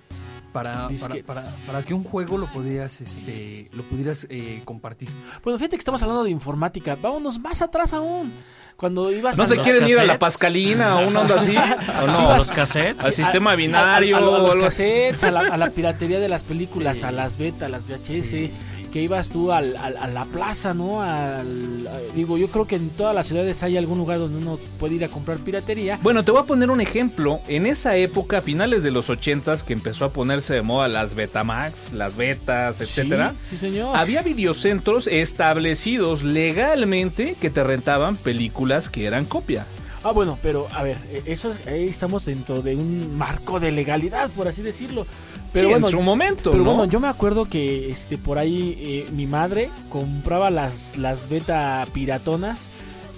para, 0.52 0.88
para, 1.00 1.14
para, 1.24 1.42
para 1.66 1.82
que 1.82 1.94
un 1.94 2.04
juego 2.04 2.38
lo 2.38 2.46
pudieras, 2.46 3.00
este, 3.00 3.68
lo 3.72 3.82
pudieras 3.84 4.26
eh, 4.30 4.60
compartir. 4.64 5.08
bueno, 5.44 5.58
fíjate 5.58 5.76
que 5.76 5.80
estamos 5.80 6.02
hablando 6.02 6.24
de 6.24 6.30
informática, 6.30 6.96
vámonos 7.00 7.38
más 7.38 7.62
atrás 7.62 7.92
aún. 7.92 8.32
Cuando 8.76 9.12
ibas 9.12 9.36
¿No 9.36 9.42
a 9.44 9.46
se 9.46 9.56
los 9.56 9.64
quieren 9.64 9.86
ir 9.90 9.98
a 9.98 10.04
la. 10.06 10.18
Pascalina 10.18 10.96
o 11.00 11.08
una 11.08 11.20
onda 11.20 11.38
así? 11.40 11.54
¿O 12.02 12.06
no? 12.06 12.36
los 12.38 12.50
cassettes. 12.50 13.04
Al 13.04 13.12
sistema 13.12 13.54
binario 13.54 14.16
a, 14.16 14.20
a- 14.20 14.22
a 14.22 14.26
o 14.26 14.38
los 14.38 14.54
así. 14.54 14.60
cassettes, 14.82 15.24
a 15.24 15.30
la, 15.30 15.40
a 15.40 15.56
la 15.58 15.68
piratería 15.76 16.18
de 16.18 16.28
las 16.30 16.42
películas, 16.42 17.04
a 17.04 17.10
las 17.10 17.36
beta, 17.36 17.66
a 17.66 17.68
las 17.68 17.82
VHS, 17.86 18.50
que 18.92 19.00
ibas 19.02 19.28
tú 19.28 19.52
al, 19.52 19.76
al- 19.76 19.96
a 19.96 20.06
la 20.08 20.24
plaza, 20.24 20.74
¿no? 20.74 21.00
Al, 21.02 21.88
digo, 22.14 22.36
yo 22.38 22.48
creo 22.48 22.66
que 22.66 22.76
en 22.76 22.90
todas 22.90 23.14
las 23.14 23.26
ciudades 23.28 23.62
hay 23.62 23.76
algún 23.76 23.98
lugar 23.98 24.18
donde 24.18 24.38
uno 24.38 24.58
puede 24.78 24.94
ir 24.96 25.04
a 25.04 25.08
comprar 25.08 25.38
piratería. 25.38 25.98
Bueno, 26.02 26.24
te 26.24 26.30
voy 26.32 26.40
a 26.40 26.44
poner 26.44 26.70
un 26.70 26.80
ejemplo. 26.80 27.40
En 27.48 27.66
esa 27.66 27.96
época, 27.96 28.38
a 28.38 28.40
finales 28.42 28.82
de 28.82 28.90
los 28.90 29.08
ochentas, 29.10 29.62
que 29.62 29.72
empezó 29.72 30.04
a 30.06 30.10
ponerse 30.12 30.54
de 30.54 30.62
moda 30.62 30.88
las 30.88 31.14
Betamax, 31.14 31.92
las 31.92 32.16
betas, 32.16 32.80
etcétera, 32.80 33.34
Sí, 33.48 33.56
sí, 33.56 33.58
señor. 33.58 33.96
había 33.96 34.22
videocentros 34.22 35.06
establecidos 35.06 36.22
legalmente 36.22 37.36
que 37.40 37.50
te 37.50 37.62
rentaban 37.62 38.16
películas 38.16 38.88
que 38.90 39.06
eran 39.06 39.24
copia. 39.24 39.66
Ah, 40.02 40.12
bueno, 40.12 40.38
pero 40.42 40.66
a 40.72 40.82
ver, 40.82 40.96
eh, 41.10 41.22
eso 41.26 41.52
es- 41.52 41.66
ahí 41.66 41.84
estamos 41.84 42.24
dentro 42.24 42.62
de 42.62 42.74
un 42.74 43.18
marco 43.18 43.60
de 43.60 43.70
legalidad, 43.70 44.30
por 44.30 44.48
así 44.48 44.62
decirlo. 44.62 45.06
Pero 45.52 45.68
sí, 45.68 45.72
bueno, 45.72 45.86
en 45.88 45.92
su 45.92 46.00
momento, 46.00 46.50
pero 46.52 46.62
¿no? 46.64 46.70
bueno, 46.70 46.84
yo 46.84 47.00
me 47.00 47.08
acuerdo 47.08 47.44
que 47.44 47.90
este 47.90 48.18
por 48.18 48.38
ahí 48.38 48.76
eh, 48.80 49.06
mi 49.12 49.26
madre 49.26 49.70
compraba 49.88 50.50
las, 50.50 50.96
las 50.96 51.28
beta 51.28 51.86
piratonas 51.92 52.60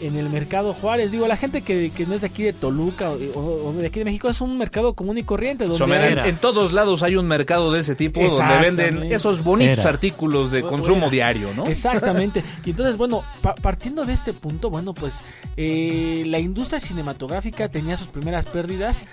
en 0.02 0.16
el 0.16 0.28
mercado 0.30 0.72
Juárez. 0.74 1.10
Digo, 1.10 1.26
la 1.28 1.36
gente 1.36 1.62
que, 1.62 1.90
que 1.90 2.06
no 2.06 2.14
es 2.14 2.20
de 2.20 2.26
aquí 2.26 2.42
de 2.42 2.52
Toluca 2.52 3.10
o, 3.10 3.72
de 3.78 3.86
aquí 3.86 4.00
de 4.00 4.04
México 4.04 4.28
es 4.28 4.40
un 4.40 4.58
mercado 4.58 4.94
común 4.94 5.18
y 5.18 5.22
corriente. 5.22 5.64
Donde 5.64 6.08
en, 6.10 6.18
en 6.18 6.36
todos 6.36 6.72
lados 6.72 7.02
hay 7.02 7.16
un 7.16 7.26
mercado 7.26 7.72
de 7.72 7.80
ese 7.80 7.94
tipo 7.94 8.20
donde 8.20 8.58
venden 8.58 9.12
esos 9.12 9.42
bonitos 9.44 9.78
Era. 9.78 9.88
artículos 9.90 10.50
de 10.50 10.62
Bueno, 10.62 10.76
consumo 10.76 10.98
era. 11.02 11.10
diario, 11.10 11.48
¿no? 11.56 11.64
Exactamente. 11.66 12.42
Y 12.64 12.70
entonces, 12.70 12.96
bueno, 12.96 13.22
pa- 13.40 13.54
partiendo 13.54 14.04
de 14.04 14.12
este 14.14 14.32
punto, 14.32 14.70
bueno, 14.70 14.92
pues 14.94 15.20
eh, 15.56 16.24
la 16.26 16.38
industria 16.38 16.78
cinematográfica 16.80 17.68
tenía 17.68 17.96
sus 17.96 18.08
primeras 18.08 18.46
pérdidas. 18.46 19.06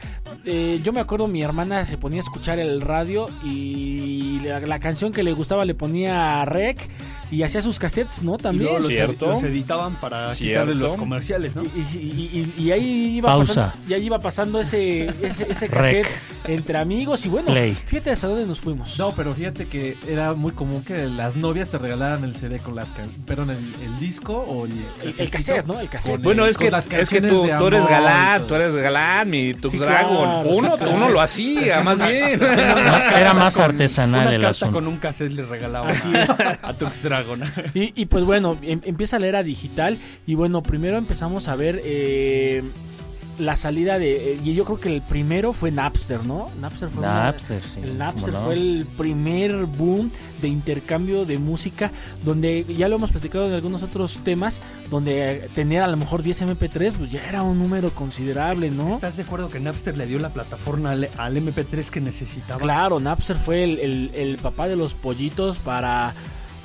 Eh, 0.45 0.79
yo 0.83 0.91
me 0.93 0.99
acuerdo, 1.01 1.27
mi 1.27 1.41
hermana 1.41 1.85
se 1.85 1.97
ponía 1.97 2.19
a 2.21 2.23
escuchar 2.23 2.59
el 2.59 2.81
radio 2.81 3.27
y 3.43 4.39
la, 4.39 4.59
la 4.61 4.79
canción 4.79 5.11
que 5.11 5.23
le 5.23 5.33
gustaba 5.33 5.65
le 5.65 5.75
ponía 5.75 6.43
rec 6.45 6.87
y 7.31 7.43
hacía 7.43 7.61
sus 7.61 7.77
cassettes, 7.79 8.23
¿no? 8.23 8.35
Y 8.35 8.37
También. 8.37 8.63
luego 8.65 8.79
los, 8.79 8.87
Cierto. 8.87 9.27
los 9.27 9.43
editaban 9.43 9.95
para 9.99 10.33
Cierto. 10.33 10.65
quitarle 10.71 10.87
los 10.87 10.97
comerciales, 10.97 11.55
¿no? 11.55 11.63
Y, 11.63 11.67
y- 11.97 12.53
y- 12.57 12.63
y 12.63 12.71
ahí 12.71 13.17
iba 13.17 13.29
Pausa. 13.29 13.67
pasando, 13.67 13.89
y 13.89 13.93
ahí 13.93 14.05
iba 14.05 14.19
pasando 14.19 14.59
ese, 14.59 15.07
ese, 15.21 15.45
ese 15.51 15.67
Rec. 15.67 15.71
cassette 16.05 16.07
entre 16.47 16.77
amigos 16.77 17.25
y 17.25 17.29
bueno, 17.29 17.47
Play. 17.47 17.75
fíjate 17.85 18.11
hasta 18.11 18.27
dónde 18.27 18.45
nos 18.45 18.59
fuimos. 18.59 18.97
No, 18.97 19.11
pero 19.15 19.33
fíjate 19.33 19.67
que 19.67 19.95
era 20.07 20.33
muy 20.33 20.51
común 20.53 20.83
que 20.83 21.05
las 21.07 21.35
novias 21.35 21.69
te 21.69 21.77
regalaran 21.77 22.23
el 22.23 22.35
CD 22.35 22.59
con 22.59 22.75
las 22.75 22.89
perdón, 23.25 23.51
el, 23.51 23.57
el 23.85 23.99
disco 23.99 24.33
o 24.33 24.65
el, 24.65 24.71
el, 25.03 25.13
el 25.19 25.29
cassette, 25.29 25.65
¿no? 25.65 25.79
El 25.79 25.89
cassette. 25.89 26.21
Bueno, 26.21 26.45
el- 26.45 26.49
es 26.49 26.57
que, 26.57 26.71
las 26.71 26.91
es 26.91 27.09
que 27.09 27.21
tú, 27.21 27.47
tú 27.57 27.67
eres 27.67 27.83
y 27.85 27.87
galán, 27.89 28.47
tú 28.47 28.55
eres 28.55 28.75
galán, 28.75 29.29
mi 29.29 29.53
Tux 29.53 29.71
Sí, 29.71 29.77
Dragon. 29.77 30.17
claro, 30.17 30.49
uno, 30.49 30.77
sí, 30.77 30.83
uno 30.91 31.09
lo 31.09 31.21
hacía, 31.21 31.81
más 31.81 31.97
bien. 31.99 32.41
Era 32.41 33.33
más 33.35 33.59
artesanal 33.59 34.33
el 34.33 34.45
asunto. 34.45 34.73
con 34.73 34.87
un 34.87 34.97
cassette 34.97 35.31
le 35.33 35.43
regalaba 35.43 35.89
a 36.63 36.73
Tux 36.73 37.03
Dragon. 37.03 37.18
Y, 37.73 37.93
y 38.01 38.05
pues 38.05 38.23
bueno, 38.25 38.57
em- 38.61 38.81
empieza 38.83 39.19
la 39.19 39.27
era 39.27 39.43
digital 39.43 39.97
y 40.27 40.35
bueno, 40.35 40.61
primero 40.63 40.97
empezamos 40.97 41.47
a 41.47 41.55
ver 41.55 41.81
eh, 41.83 42.63
la 43.37 43.55
salida 43.55 43.97
de... 43.99 44.33
eh, 44.33 44.39
y 44.43 44.53
yo 44.53 44.65
creo 44.65 44.81
que 44.81 44.93
el 44.93 45.01
primero 45.01 45.53
fue 45.53 45.71
Napster, 45.71 46.25
¿no? 46.25 46.49
Napster 46.59 46.89
fue, 46.89 46.99
una- 47.03 47.23
Napster, 47.25 47.61
sí. 47.61 47.79
el 47.81 47.97
Napster 47.97 48.33
fue 48.43 48.53
el 48.55 48.85
primer 48.97 49.63
boom 49.65 50.11
de 50.41 50.49
intercambio 50.49 51.23
de 51.25 51.37
música, 51.39 51.89
donde 52.25 52.65
ya 52.65 52.89
lo 52.89 52.97
hemos 52.97 53.11
platicado 53.11 53.47
en 53.47 53.53
algunos 53.53 53.81
otros 53.81 54.19
temas, 54.25 54.59
donde 54.91 55.47
tener 55.55 55.83
a 55.83 55.87
lo 55.87 55.95
mejor 55.95 56.21
10 56.21 56.41
MP3, 56.49 56.91
pues 56.97 57.11
ya 57.11 57.25
era 57.29 57.41
un 57.43 57.59
número 57.59 57.91
considerable, 57.91 58.71
¿no? 58.71 58.95
¿Estás 58.95 59.15
de 59.15 59.23
acuerdo 59.23 59.49
que 59.49 59.61
Napster 59.61 59.97
le 59.97 60.05
dio 60.05 60.19
la 60.19 60.29
plataforma 60.29 60.91
al, 60.91 61.07
al 61.17 61.37
MP3 61.37 61.85
que 61.89 62.01
necesitaba? 62.01 62.59
Claro, 62.59 62.99
Napster 62.99 63.37
fue 63.37 63.63
el, 63.63 63.79
el- 63.79 64.11
el 64.15 64.37
papá 64.37 64.67
de 64.67 64.75
los 64.75 64.95
pollitos 64.95 65.57
para... 65.59 66.13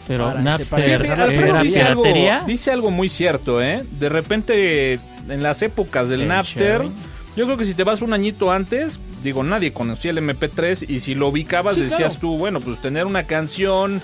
Pero 0.06 0.26
para- 0.28 0.40
Napster 0.42 1.02
era 1.02 1.62
dice 1.62 1.82
algo, 1.82 2.02
piratería. 2.02 2.42
dice 2.46 2.70
algo 2.70 2.90
muy 2.90 3.08
cierto, 3.08 3.62
¿eh? 3.62 3.84
De 3.98 4.08
repente, 4.08 4.94
en 5.28 5.42
las 5.42 5.62
épocas 5.62 6.08
del 6.08 6.22
El 6.22 6.28
Napster, 6.28 6.80
sharing. 6.82 6.92
yo 7.36 7.44
creo 7.46 7.56
que 7.56 7.64
si 7.64 7.74
te 7.74 7.84
vas 7.84 8.02
un 8.02 8.12
añito 8.12 8.50
antes, 8.52 8.98
digo, 9.22 9.42
nadie 9.42 9.72
conocía 9.72 10.10
el 10.10 10.18
MP3 10.18 10.84
y 10.88 11.00
si 11.00 11.14
lo 11.14 11.28
ubicabas 11.28 11.76
Sí, 11.76 11.80
decías 11.82 11.98
claro. 12.14 12.20
tú, 12.20 12.38
bueno, 12.38 12.60
pues 12.60 12.80
tener 12.82 13.06
una 13.06 13.22
canción 13.24 14.02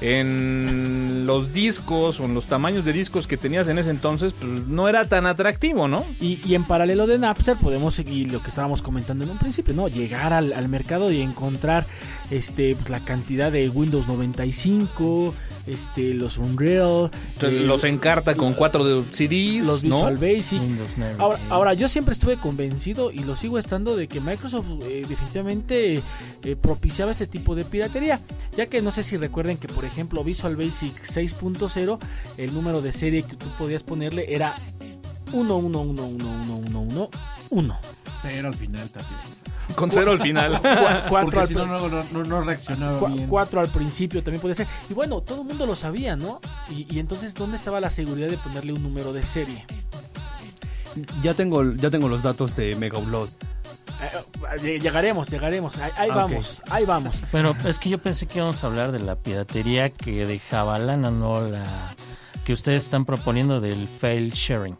en 0.00 1.26
los 1.26 1.52
discos 1.52 2.20
o 2.20 2.24
en 2.24 2.34
los 2.34 2.46
tamaños 2.46 2.84
de 2.84 2.92
discos 2.92 3.26
que 3.26 3.36
tenías 3.36 3.68
en 3.68 3.78
ese 3.78 3.90
entonces, 3.90 4.32
pues 4.32 4.66
no 4.66 4.88
era 4.88 5.04
tan 5.04 5.26
atractivo, 5.26 5.88
¿no? 5.88 6.04
Y, 6.20 6.40
y 6.46 6.54
en 6.54 6.64
paralelo 6.64 7.06
de 7.06 7.18
Napster 7.18 7.56
podemos 7.56 7.94
seguir 7.94 8.32
lo 8.32 8.42
que 8.42 8.50
estábamos 8.50 8.82
comentando 8.82 9.24
en 9.24 9.30
un 9.30 9.38
principio, 9.38 9.74
¿no? 9.74 9.88
Llegar 9.88 10.32
al, 10.32 10.52
al 10.52 10.68
mercado 10.68 11.10
y 11.10 11.20
encontrar 11.20 11.86
este 12.30 12.74
pues, 12.76 12.90
la 12.90 13.00
cantidad 13.00 13.50
de 13.50 13.68
Windows 13.68 14.06
95, 14.06 15.34
este, 15.68 16.14
los 16.14 16.38
Unreal, 16.38 17.10
Entonces, 17.34 17.62
eh, 17.62 17.64
los 17.64 17.84
encarta 17.84 18.34
con 18.34 18.54
cuatro 18.54 18.84
de 18.84 19.04
CDs, 19.12 19.66
los 19.66 19.84
¿no? 19.84 19.96
Visual 19.96 20.16
Basic. 20.16 20.62
Ahora, 21.18 21.38
ahora, 21.50 21.74
yo 21.74 21.88
siempre 21.88 22.14
estuve 22.14 22.38
convencido 22.38 23.12
y 23.12 23.18
lo 23.18 23.36
sigo 23.36 23.58
estando 23.58 23.96
de 23.96 24.08
que 24.08 24.20
Microsoft 24.20 24.66
eh, 24.84 25.04
definitivamente 25.08 26.02
eh, 26.44 26.56
propiciaba 26.56 27.12
este 27.12 27.26
tipo 27.26 27.54
de 27.54 27.64
piratería, 27.64 28.20
ya 28.56 28.66
que 28.66 28.82
no 28.82 28.90
sé 28.90 29.02
si 29.02 29.16
recuerden 29.16 29.56
que 29.58 29.68
por 29.68 29.84
ejemplo 29.84 30.24
Visual 30.24 30.56
Basic 30.56 30.94
6.0 31.02 31.98
el 32.36 32.54
número 32.54 32.80
de 32.80 32.92
serie 32.92 33.22
que 33.22 33.36
tú 33.36 33.46
podías 33.58 33.82
ponerle 33.82 34.34
era 34.34 34.54
111111111 35.32 37.08
Cero 38.20 38.48
al 38.48 38.54
final 38.54 38.88
también. 38.90 39.20
Con 39.74 39.90
cero 39.90 40.12
al 40.12 40.20
final. 40.20 40.60
cuatro 41.08 41.08
Porque 41.24 41.38
al 41.40 41.46
si 41.48 41.54
no, 41.54 41.66
no, 41.66 41.88
no, 41.88 42.02
no, 42.12 42.22
no 42.24 42.40
reaccionaba 42.42 42.98
Cu- 42.98 43.08
bien. 43.08 43.26
cuatro 43.28 43.60
al 43.60 43.68
principio 43.68 44.22
también 44.22 44.40
podía 44.40 44.54
ser. 44.56 44.66
Y 44.90 44.94
bueno, 44.94 45.20
todo 45.20 45.42
el 45.42 45.46
mundo 45.48 45.66
lo 45.66 45.74
sabía, 45.74 46.16
¿no? 46.16 46.40
Y, 46.70 46.86
y 46.92 46.98
entonces, 46.98 47.34
¿dónde 47.34 47.56
estaba 47.56 47.78
la 47.80 47.90
seguridad 47.90 48.28
de 48.28 48.38
ponerle 48.38 48.72
un 48.72 48.82
número 48.82 49.12
de 49.12 49.22
serie? 49.22 49.64
Ya 51.22 51.34
tengo, 51.34 51.62
ya 51.74 51.90
tengo 51.90 52.08
los 52.08 52.22
datos 52.22 52.56
de 52.56 52.74
Mega 52.76 52.98
Upload. 52.98 53.28
Eh, 54.00 54.08
eh, 54.64 54.78
llegaremos, 54.80 55.28
llegaremos. 55.28 55.76
Ahí, 55.78 55.90
ahí 55.96 56.08
Ah, 56.10 56.16
vamos, 56.16 56.62
ahí 56.70 56.84
vamos. 56.84 57.22
Pero 57.30 57.54
es 57.64 57.78
que 57.78 57.88
yo 57.90 57.98
pensé 57.98 58.26
que 58.26 58.38
íbamos 58.38 58.62
a 58.64 58.66
hablar 58.68 58.90
de 58.92 59.00
la 59.00 59.16
piratería 59.16 59.90
que 59.90 60.24
dejaba 60.24 60.78
lana, 60.78 61.10
no 61.10 61.40
la 61.40 61.94
que 62.44 62.52
ustedes 62.52 62.84
están 62.84 63.04
proponiendo 63.04 63.60
del 63.60 63.86
fail 63.86 64.30
sharing. 64.30 64.76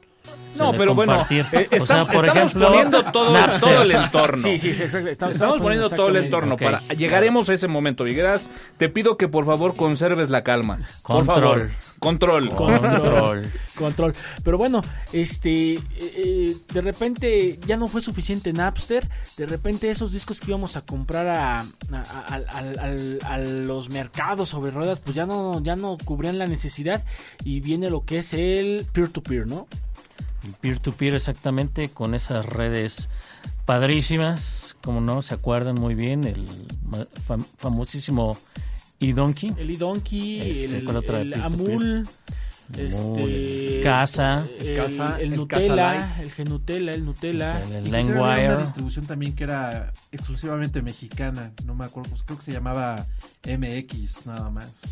No, 0.57 0.73
pero 0.73 0.95
bueno, 0.95 1.13
compartir. 1.19 1.47
eh, 1.53 1.69
O 1.81 1.87
sea, 1.87 2.05
por 2.05 2.17
estamos 2.25 2.37
ejemplo, 2.37 2.69
poniendo 2.69 3.05
todo, 3.13 3.83
el 3.83 3.91
entorno. 3.93 4.43
Sí, 4.43 4.59
sí, 4.59 4.75
sí, 4.75 4.83
exacto. 4.83 5.09
Estamos, 5.09 5.35
Estamos 5.37 5.61
poniendo 5.61 5.91
todo 5.91 6.09
el 6.09 6.17
entorno. 6.17 6.57
Para 6.57 6.81
Llegaremos 6.97 7.49
a 7.49 7.55
ese 7.55 7.69
momento, 7.69 8.05
Vigueras. 8.05 8.49
Te 8.77 8.89
pido 8.89 9.17
que 9.17 9.29
por 9.29 9.45
favor 9.45 9.77
conserves 9.77 10.31
la 10.31 10.43
calma. 10.43 10.79
Por 11.03 11.25
Control. 11.27 11.37
favor. 11.43 11.71
Control. 12.01 12.49
Control. 12.51 13.43
Control. 13.77 14.13
Pero 14.45 14.59
bueno, 14.59 14.81
este, 15.13 15.75
eh, 15.75 15.81
eh, 15.99 16.57
de 16.73 16.81
repente 16.81 17.59
ya 17.67 17.77
no 17.77 17.87
fue 17.87 18.01
suficiente 18.01 18.53
Napster. 18.53 19.07
De 19.37 19.47
repente 19.47 19.91
esos 19.91 20.13
discos 20.13 20.41
que 20.41 20.47
íbamos 20.51 20.77
a 20.77 20.83
comprar 20.83 21.29
a, 21.29 21.57
a- 21.59 21.65
a- 21.93 22.35
al- 22.59 22.79
al- 22.81 23.19
a 23.25 23.39
los 23.39 23.91
mercados 23.91 24.49
sobre 24.49 24.71
ruedas, 24.71 24.99
pues 25.05 25.15
ya 25.15 25.27
no, 25.27 25.63
ya 25.63 25.77
no 25.77 25.97
cubrían 26.05 26.39
la 26.39 26.47
necesidad. 26.47 27.03
Y 27.45 27.61
viene 27.61 27.91
lo 27.91 28.05
que 28.05 28.19
es 28.19 28.33
el 28.33 28.87
peer-to-peer, 28.93 29.47
¿no? 29.47 29.67
El 30.45 30.53
Peer-to-peer 30.55 31.15
exactamente 31.15 31.89
con 31.89 32.15
esas 32.15 32.47
redes 32.47 33.09
padrísimas, 33.65 34.77
como 34.83 35.01
no, 35.01 35.21
se 35.23 35.35
acuerdan 35.35 35.75
muy 35.75 35.95
bien, 35.95 36.25
el 36.25 36.47
fam- 37.27 37.45
famosísimo 37.59 38.39
eDonkey, 39.01 39.55
El 39.59 39.71
iDonkey, 39.71 40.41
Este, 40.51 40.77
el, 40.79 40.85
¿cuál 40.85 40.97
otra 40.99 41.21
el? 41.21 41.35
Amul. 41.35 42.07
Amul, 42.71 43.31
Este, 43.31 43.81
Casa. 43.83 44.45
el, 44.61 44.77
Casa, 44.77 45.17
el 45.21 45.33
el 45.33 45.37
Nutella, 45.39 45.99
Casa 45.99 46.23
el 46.23 46.31
Genutella, 46.33 46.93
el 46.93 47.05
Nutella. 47.05 47.61
el 47.61 47.95
había 47.95 48.55
una 48.55 48.57
distribución 48.63 49.07
también 49.07 49.35
que 49.35 49.45
era 49.45 49.93
exclusivamente 50.13 50.83
mexicana. 50.83 51.53
No 51.65 51.75
me 51.75 51.85
acuerdo, 51.87 52.11
pues, 52.11 52.23
creo 52.25 52.39
que 52.39 52.45
se 52.45 52.53
llamaba 52.53 53.07
MX 53.47 54.27
nada 54.27 54.51
más. 54.51 54.83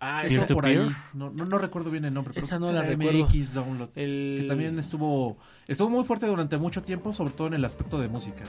Ah, 0.00 0.22
Eso 0.24 0.44
esa- 0.44 0.54
por 0.54 0.66
ahí. 0.66 0.76
No, 1.12 1.30
no, 1.30 1.44
no 1.44 1.58
recuerdo 1.58 1.90
bien 1.90 2.04
el 2.04 2.14
nombre. 2.14 2.32
pero 2.34 2.44
Esa 2.46 2.56
creo 2.58 2.68
no 2.68 2.72
la 2.78 2.82
recuerdo. 2.82 3.26
MX 3.26 3.54
Download. 3.54 3.88
el- 3.96 4.38
Que 4.42 4.46
también 4.48 4.78
estuvo 4.78 5.36
estuvo 5.66 5.88
muy 5.90 6.04
fuerte 6.04 6.26
durante 6.26 6.56
mucho 6.56 6.82
tiempo, 6.82 7.12
sobre 7.12 7.32
todo 7.32 7.48
en 7.48 7.54
el 7.54 7.64
aspecto 7.64 7.98
de 7.98 8.08
música. 8.08 8.44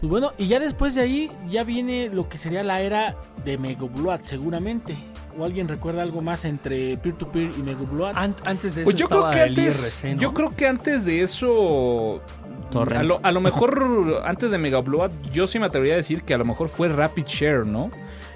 Pues 0.00 0.10
bueno, 0.10 0.32
y 0.36 0.48
ya 0.48 0.58
después 0.60 0.94
de 0.96 1.00
ahí 1.02 1.30
ya 1.48 1.64
viene 1.64 2.10
lo 2.12 2.28
que 2.28 2.36
sería 2.36 2.62
la 2.62 2.80
era 2.82 3.14
de 3.44 3.56
Megablood, 3.56 4.20
seguramente. 4.22 4.96
¿O 5.38 5.44
alguien 5.44 5.66
recuerda 5.66 6.02
algo 6.02 6.20
más 6.20 6.44
entre 6.44 6.96
peer-to-peer 6.98 7.52
y 7.56 7.62
Megablood? 7.62 8.12
An- 8.16 8.34
antes 8.44 8.74
de 8.74 8.82
eso 8.82 8.84
Pues 8.84 8.96
yo 8.96 9.08
creo 9.08 9.20
estaba 9.20 9.34
que 9.34 9.42
el 9.44 9.48
antes, 9.58 10.02
IRC, 10.04 10.14
¿no? 10.16 10.20
yo 10.20 10.34
creo 10.34 10.50
que 10.54 10.66
antes 10.66 11.04
de 11.06 11.22
eso, 11.22 12.20
a 12.74 13.02
lo, 13.02 13.20
a 13.22 13.32
lo 13.32 13.40
mejor 13.40 14.22
antes 14.26 14.50
de 14.50 14.58
Megablood, 14.58 15.10
yo 15.32 15.46
sí 15.46 15.58
me 15.58 15.66
atrevería 15.66 15.94
a 15.94 15.98
decir 15.98 16.22
que 16.22 16.34
a 16.34 16.38
lo 16.38 16.44
mejor 16.44 16.68
fue 16.68 16.88
Rapid 16.88 17.24
Share, 17.26 17.64
¿no? 17.66 17.90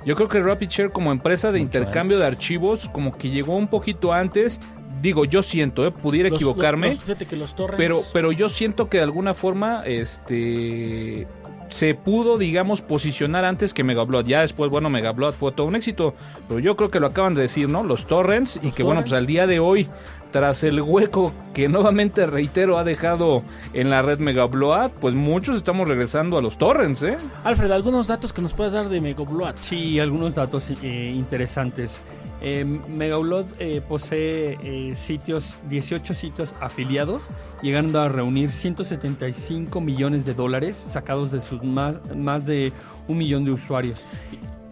Yo 0.04 0.14
creo 0.16 0.28
que 0.28 0.40
Rapid 0.40 0.68
Share 0.68 0.90
como 0.90 1.12
empresa 1.12 1.48
de 1.52 1.58
Mucho 1.58 1.66
intercambio 1.78 2.18
de 2.18 2.26
archivos 2.26 2.88
como 2.88 3.16
que 3.16 3.30
llegó 3.30 3.56
un 3.56 3.68
poquito 3.68 4.12
antes. 4.12 4.60
Digo, 5.02 5.24
yo 5.24 5.42
siento, 5.42 5.86
¿eh? 5.86 5.90
pudiera 5.92 6.28
Los- 6.28 6.38
equivocarme. 6.38 6.88
los- 6.88 6.98
fíjate 6.98 7.26
que 7.26 7.36
los 7.36 7.54
torrents... 7.54 7.78
Pero, 7.78 8.00
pero 8.12 8.32
yo 8.32 8.48
siento 8.48 8.88
que 8.88 8.96
de 8.98 9.04
alguna 9.04 9.32
forma, 9.34 9.82
este 9.86 11.26
se 11.70 11.94
pudo, 11.94 12.38
digamos, 12.38 12.80
posicionar 12.80 13.44
antes 13.44 13.74
que 13.74 13.84
Megablood. 13.84 14.24
Ya 14.26 14.40
después, 14.40 14.70
bueno, 14.70 14.88
Megablood 14.88 15.34
fue 15.34 15.52
todo 15.52 15.66
un 15.66 15.76
éxito. 15.76 16.14
Pero 16.48 16.60
yo 16.60 16.76
creo 16.76 16.90
que 16.90 16.98
lo 16.98 17.08
acaban 17.08 17.34
de 17.34 17.42
decir, 17.42 17.68
¿no? 17.68 17.82
Los 17.84 18.06
torrents. 18.06 18.58
y 18.62 18.70
que, 18.72 18.82
bueno, 18.82 19.02
pues 19.02 19.12
al 19.12 19.26
día 19.26 19.46
de 19.46 19.60
hoy, 19.60 19.86
tras 20.30 20.62
el 20.64 20.80
hueco 20.80 21.32
que 21.54 21.68
nuevamente, 21.68 22.26
reitero, 22.26 22.78
ha 22.78 22.84
dejado 22.84 23.42
en 23.72 23.90
la 23.90 24.02
red 24.02 24.18
Megablood, 24.18 24.90
pues 25.00 25.14
muchos 25.14 25.56
estamos 25.56 25.88
regresando 25.88 26.38
a 26.38 26.42
los 26.42 26.58
torrents, 26.58 27.02
¿eh? 27.02 27.16
Alfred, 27.44 27.70
algunos 27.70 28.06
datos 28.06 28.32
que 28.32 28.42
nos 28.42 28.54
puedas 28.54 28.72
dar 28.72 28.88
de 28.88 29.00
Megablood. 29.00 29.56
Sí, 29.56 29.98
algunos 29.98 30.34
datos 30.34 30.70
eh, 30.82 31.12
interesantes. 31.14 32.02
Eh, 32.40 32.64
Megaupload 32.64 33.46
eh, 33.58 33.80
posee 33.86 34.58
eh, 34.62 34.94
sitios, 34.96 35.60
18 35.68 36.14
sitios 36.14 36.54
afiliados, 36.60 37.28
llegando 37.62 38.00
a 38.00 38.08
reunir 38.08 38.52
175 38.52 39.80
millones 39.80 40.24
de 40.24 40.34
dólares 40.34 40.76
sacados 40.76 41.32
de 41.32 41.42
sus 41.42 41.64
más, 41.64 41.98
más 42.14 42.46
de 42.46 42.72
un 43.08 43.18
millón 43.18 43.44
de 43.44 43.50
usuarios. 43.50 44.06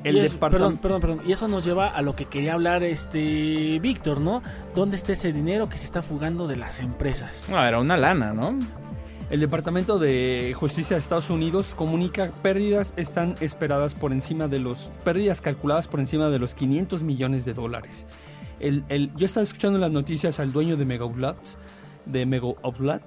El 0.06 0.16
Y 0.16 0.20
es- 0.20 0.32
departamento... 0.34 0.80
Perdón, 0.80 1.00
perdón, 1.00 1.16
perdón. 1.18 1.28
Y 1.28 1.32
eso 1.32 1.48
nos 1.48 1.64
lleva 1.64 1.88
a 1.88 2.00
lo 2.02 2.14
que 2.14 2.26
quería 2.26 2.54
hablar 2.54 2.82
este 2.82 3.78
Víctor, 3.80 4.20
¿no? 4.20 4.42
¿Dónde 4.74 4.96
está 4.96 5.12
ese 5.12 5.32
dinero 5.32 5.68
que 5.68 5.78
se 5.78 5.84
está 5.84 6.02
fugando 6.02 6.46
de 6.46 6.56
las 6.56 6.80
empresas? 6.80 7.48
No, 7.50 7.64
era 7.64 7.80
una 7.80 7.96
lana, 7.96 8.32
¿no? 8.32 8.58
El 9.28 9.40
Departamento 9.40 9.98
de 9.98 10.54
Justicia 10.56 10.94
de 10.94 11.00
Estados 11.00 11.30
Unidos 11.30 11.72
comunica 11.74 12.30
pérdidas 12.42 12.94
están 12.96 13.34
esperadas 13.40 13.94
por 13.94 14.12
encima 14.12 14.46
de 14.46 14.60
los 14.60 14.90
pérdidas 15.04 15.40
calculadas 15.40 15.88
por 15.88 15.98
encima 15.98 16.28
de 16.28 16.38
los 16.38 16.54
500 16.54 17.02
millones 17.02 17.44
de 17.44 17.52
dólares. 17.54 18.06
El, 18.60 18.84
el- 18.88 19.12
yo 19.16 19.26
estaba 19.26 19.42
escuchando 19.42 19.80
las 19.80 19.90
noticias 19.90 20.38
al 20.38 20.52
dueño 20.52 20.76
de 20.76 20.84
Mega 20.84 21.06
Labs, 21.16 21.58
de 22.06 22.24
Mega 22.24 22.46
Upload, 22.46 23.00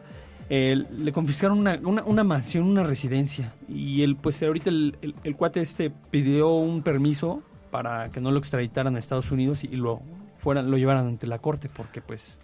eh, 0.50 0.84
le 0.98 1.12
confiscaron 1.12 1.60
una, 1.60 1.80
una, 1.84 2.04
una 2.04 2.24
mansión, 2.24 2.66
una 2.66 2.84
residencia 2.84 3.54
y 3.68 4.02
él 4.04 4.16
pues 4.16 4.42
ahorita 4.42 4.70
el, 4.70 4.98
el- 5.02 5.16
el 5.24 5.36
cuate 5.36 5.62
este 5.62 5.92
pidió 6.12 6.50
un 6.56 6.82
permiso 6.82 7.44
para 7.72 8.10
que 8.10 8.20
no 8.20 8.32
lo 8.32 8.40
extraditaran 8.40 8.96
a 8.96 9.00
Estados 9.00 9.30
Unidos 9.32 9.64
y 9.64 9.68
lo 9.76 10.02
fueran 10.40 10.72
lo 10.72 10.78
llevaran 10.78 11.06
ante 11.06 11.28
la 11.28 11.38
corte 11.40 11.70
porque 11.70 12.02
pues 12.02 12.40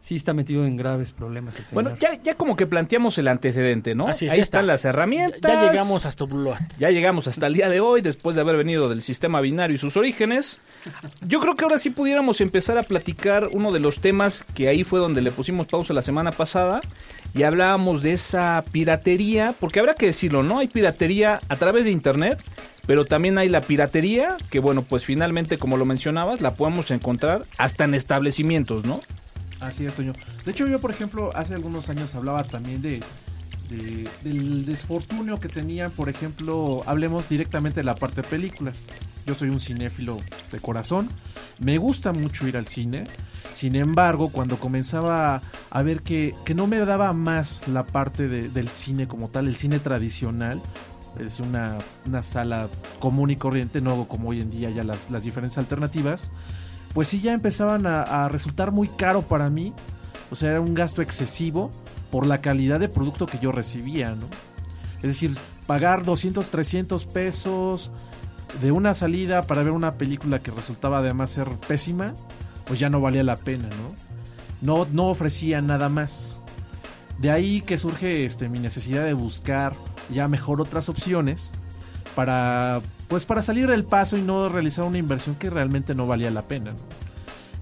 sí 0.00 0.16
está 0.16 0.32
metido 0.34 0.64
en 0.66 0.76
graves 0.76 1.12
problemas 1.12 1.56
el 1.60 1.64
señor. 1.66 1.84
Bueno, 1.84 1.98
ya, 2.00 2.20
ya 2.22 2.34
como 2.34 2.56
que 2.56 2.66
planteamos 2.66 3.18
el 3.18 3.28
antecedente, 3.28 3.94
¿no? 3.94 4.08
Así 4.08 4.26
es, 4.26 4.32
Ahí 4.32 4.40
están 4.40 4.62
está. 4.62 4.72
las 4.72 4.84
herramientas. 4.84 5.40
Ya, 5.42 5.66
ya 5.66 5.70
llegamos 5.70 6.06
hasta 6.06 6.24
Blood. 6.24 6.56
Ya 6.78 6.90
llegamos 6.90 7.28
hasta 7.28 7.46
el 7.46 7.54
día 7.54 7.68
de 7.68 7.78
hoy, 7.80 8.00
después 8.00 8.34
de 8.34 8.40
haber 8.42 8.56
venido 8.56 8.88
del 8.88 9.02
sistema 9.02 9.40
binario 9.40 9.76
y 9.76 9.78
sus 9.78 9.96
orígenes. 9.96 10.60
Yo 11.20 11.38
creo 11.38 11.54
que 11.54 11.62
ahora 11.64 11.78
sí 11.78 11.90
pudiéramos 11.90 12.40
empezar 12.40 12.78
a 12.78 12.82
platicar 12.82 13.46
uno 13.52 13.70
de 13.70 13.78
los 13.78 14.00
temas 14.00 14.44
que 14.54 14.66
ahí 14.66 14.82
fue 14.82 14.98
donde 14.98 15.20
le 15.20 15.30
pusimos 15.30 15.68
pausa 15.68 15.92
la 15.94 16.02
semana 16.02 16.32
pasada. 16.32 16.80
Y 17.34 17.44
hablábamos 17.44 18.02
de 18.02 18.12
esa 18.12 18.62
piratería, 18.72 19.54
porque 19.58 19.80
habrá 19.80 19.94
que 19.94 20.06
decirlo, 20.06 20.42
¿no? 20.42 20.58
Hay 20.58 20.68
piratería 20.68 21.40
a 21.48 21.56
través 21.56 21.84
de 21.84 21.90
internet, 21.90 22.38
pero 22.86 23.04
también 23.04 23.38
hay 23.38 23.48
la 23.48 23.62
piratería, 23.62 24.36
que 24.50 24.58
bueno, 24.58 24.82
pues 24.82 25.04
finalmente, 25.04 25.56
como 25.56 25.76
lo 25.76 25.84
mencionabas, 25.84 26.40
la 26.40 26.54
podemos 26.54 26.90
encontrar 26.90 27.42
hasta 27.56 27.84
en 27.84 27.94
establecimientos, 27.94 28.84
¿no? 28.84 29.00
Así 29.60 29.86
es, 29.86 29.94
Toño. 29.94 30.12
De 30.44 30.50
hecho, 30.50 30.66
yo, 30.66 30.80
por 30.80 30.90
ejemplo, 30.90 31.30
hace 31.34 31.54
algunos 31.54 31.88
años 31.88 32.14
hablaba 32.14 32.44
también 32.44 32.82
de, 32.82 33.00
de- 33.72 34.08
del 34.22 34.64
desfortunio 34.66 35.40
que 35.40 35.48
tenían, 35.48 35.90
por 35.90 36.08
ejemplo, 36.08 36.82
hablemos 36.86 37.28
directamente 37.28 37.80
de 37.80 37.84
la 37.84 37.94
parte 37.94 38.22
de 38.22 38.28
películas. 38.28 38.86
Yo 39.26 39.34
soy 39.34 39.48
un 39.50 39.60
cinéfilo 39.60 40.18
de 40.50 40.60
corazón, 40.60 41.08
me 41.58 41.78
gusta 41.78 42.12
mucho 42.12 42.46
ir 42.46 42.56
al 42.56 42.66
cine. 42.66 43.06
Sin 43.52 43.76
embargo, 43.76 44.30
cuando 44.30 44.58
comenzaba 44.58 45.42
a 45.70 45.82
ver 45.82 46.00
que, 46.02 46.34
que 46.44 46.54
no 46.54 46.66
me 46.66 46.78
daba 46.78 47.12
más 47.12 47.66
la 47.68 47.84
parte 47.84 48.28
de- 48.28 48.48
del 48.48 48.68
cine 48.68 49.06
como 49.08 49.28
tal, 49.28 49.46
el 49.46 49.56
cine 49.56 49.78
tradicional, 49.78 50.60
es 51.20 51.40
una, 51.40 51.76
una 52.06 52.22
sala 52.22 52.68
común 52.98 53.30
y 53.30 53.36
corriente, 53.36 53.80
no 53.82 54.06
como 54.08 54.30
hoy 54.30 54.40
en 54.40 54.50
día 54.50 54.70
ya 54.70 54.82
las, 54.82 55.10
las 55.10 55.22
diferentes 55.24 55.58
alternativas, 55.58 56.30
pues 56.94 57.08
sí 57.08 57.20
ya 57.20 57.32
empezaban 57.34 57.86
a, 57.86 58.02
a 58.02 58.28
resultar 58.28 58.72
muy 58.72 58.88
caro 58.88 59.22
para 59.22 59.50
mí. 59.50 59.72
O 60.30 60.36
sea, 60.36 60.50
era 60.52 60.60
un 60.62 60.72
gasto 60.74 61.02
excesivo 61.02 61.70
por 62.12 62.26
la 62.26 62.42
calidad 62.42 62.78
de 62.78 62.90
producto 62.90 63.24
que 63.24 63.38
yo 63.38 63.52
recibía, 63.52 64.10
¿no? 64.10 64.26
Es 64.98 65.04
decir, 65.04 65.34
pagar 65.66 66.04
200, 66.04 66.50
300 66.50 67.06
pesos 67.06 67.90
de 68.60 68.70
una 68.70 68.92
salida 68.92 69.46
para 69.46 69.62
ver 69.62 69.72
una 69.72 69.94
película 69.94 70.38
que 70.40 70.50
resultaba 70.50 70.98
además 70.98 71.30
ser 71.30 71.48
pésima, 71.66 72.12
pues 72.66 72.78
ya 72.78 72.90
no 72.90 73.00
valía 73.00 73.24
la 73.24 73.36
pena, 73.36 73.68
¿no? 74.60 74.86
No, 74.92 75.08
ofrecía 75.08 75.62
nada 75.62 75.88
más. 75.88 76.36
De 77.18 77.30
ahí 77.30 77.62
que 77.62 77.78
surge 77.78 78.26
este, 78.26 78.50
mi 78.50 78.58
necesidad 78.58 79.04
de 79.04 79.14
buscar 79.14 79.72
ya 80.10 80.28
mejor 80.28 80.60
otras 80.60 80.90
opciones 80.90 81.50
para 82.14 82.82
pues 83.08 83.24
para 83.24 83.40
salir 83.40 83.68
del 83.68 83.84
paso 83.84 84.18
y 84.18 84.22
no 84.22 84.50
realizar 84.50 84.84
una 84.84 84.98
inversión 84.98 85.34
que 85.36 85.48
realmente 85.48 85.94
no 85.94 86.06
valía 86.06 86.30
la 86.30 86.42
pena. 86.42 86.74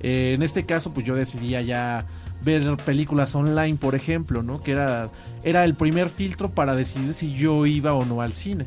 Eh, 0.00 0.32
en 0.34 0.42
este 0.42 0.66
caso, 0.66 0.92
pues 0.92 1.06
yo 1.06 1.14
decidía 1.14 1.60
ya 1.62 2.04
ver 2.42 2.76
películas 2.84 3.34
online, 3.34 3.76
por 3.76 3.94
ejemplo, 3.94 4.42
¿no? 4.42 4.60
Que 4.60 4.72
era, 4.72 5.10
era 5.42 5.64
el 5.64 5.74
primer 5.74 6.08
filtro 6.08 6.50
para 6.50 6.74
decidir 6.74 7.14
si 7.14 7.34
yo 7.34 7.66
iba 7.66 7.94
o 7.94 8.04
no 8.04 8.22
al 8.22 8.32
cine. 8.32 8.66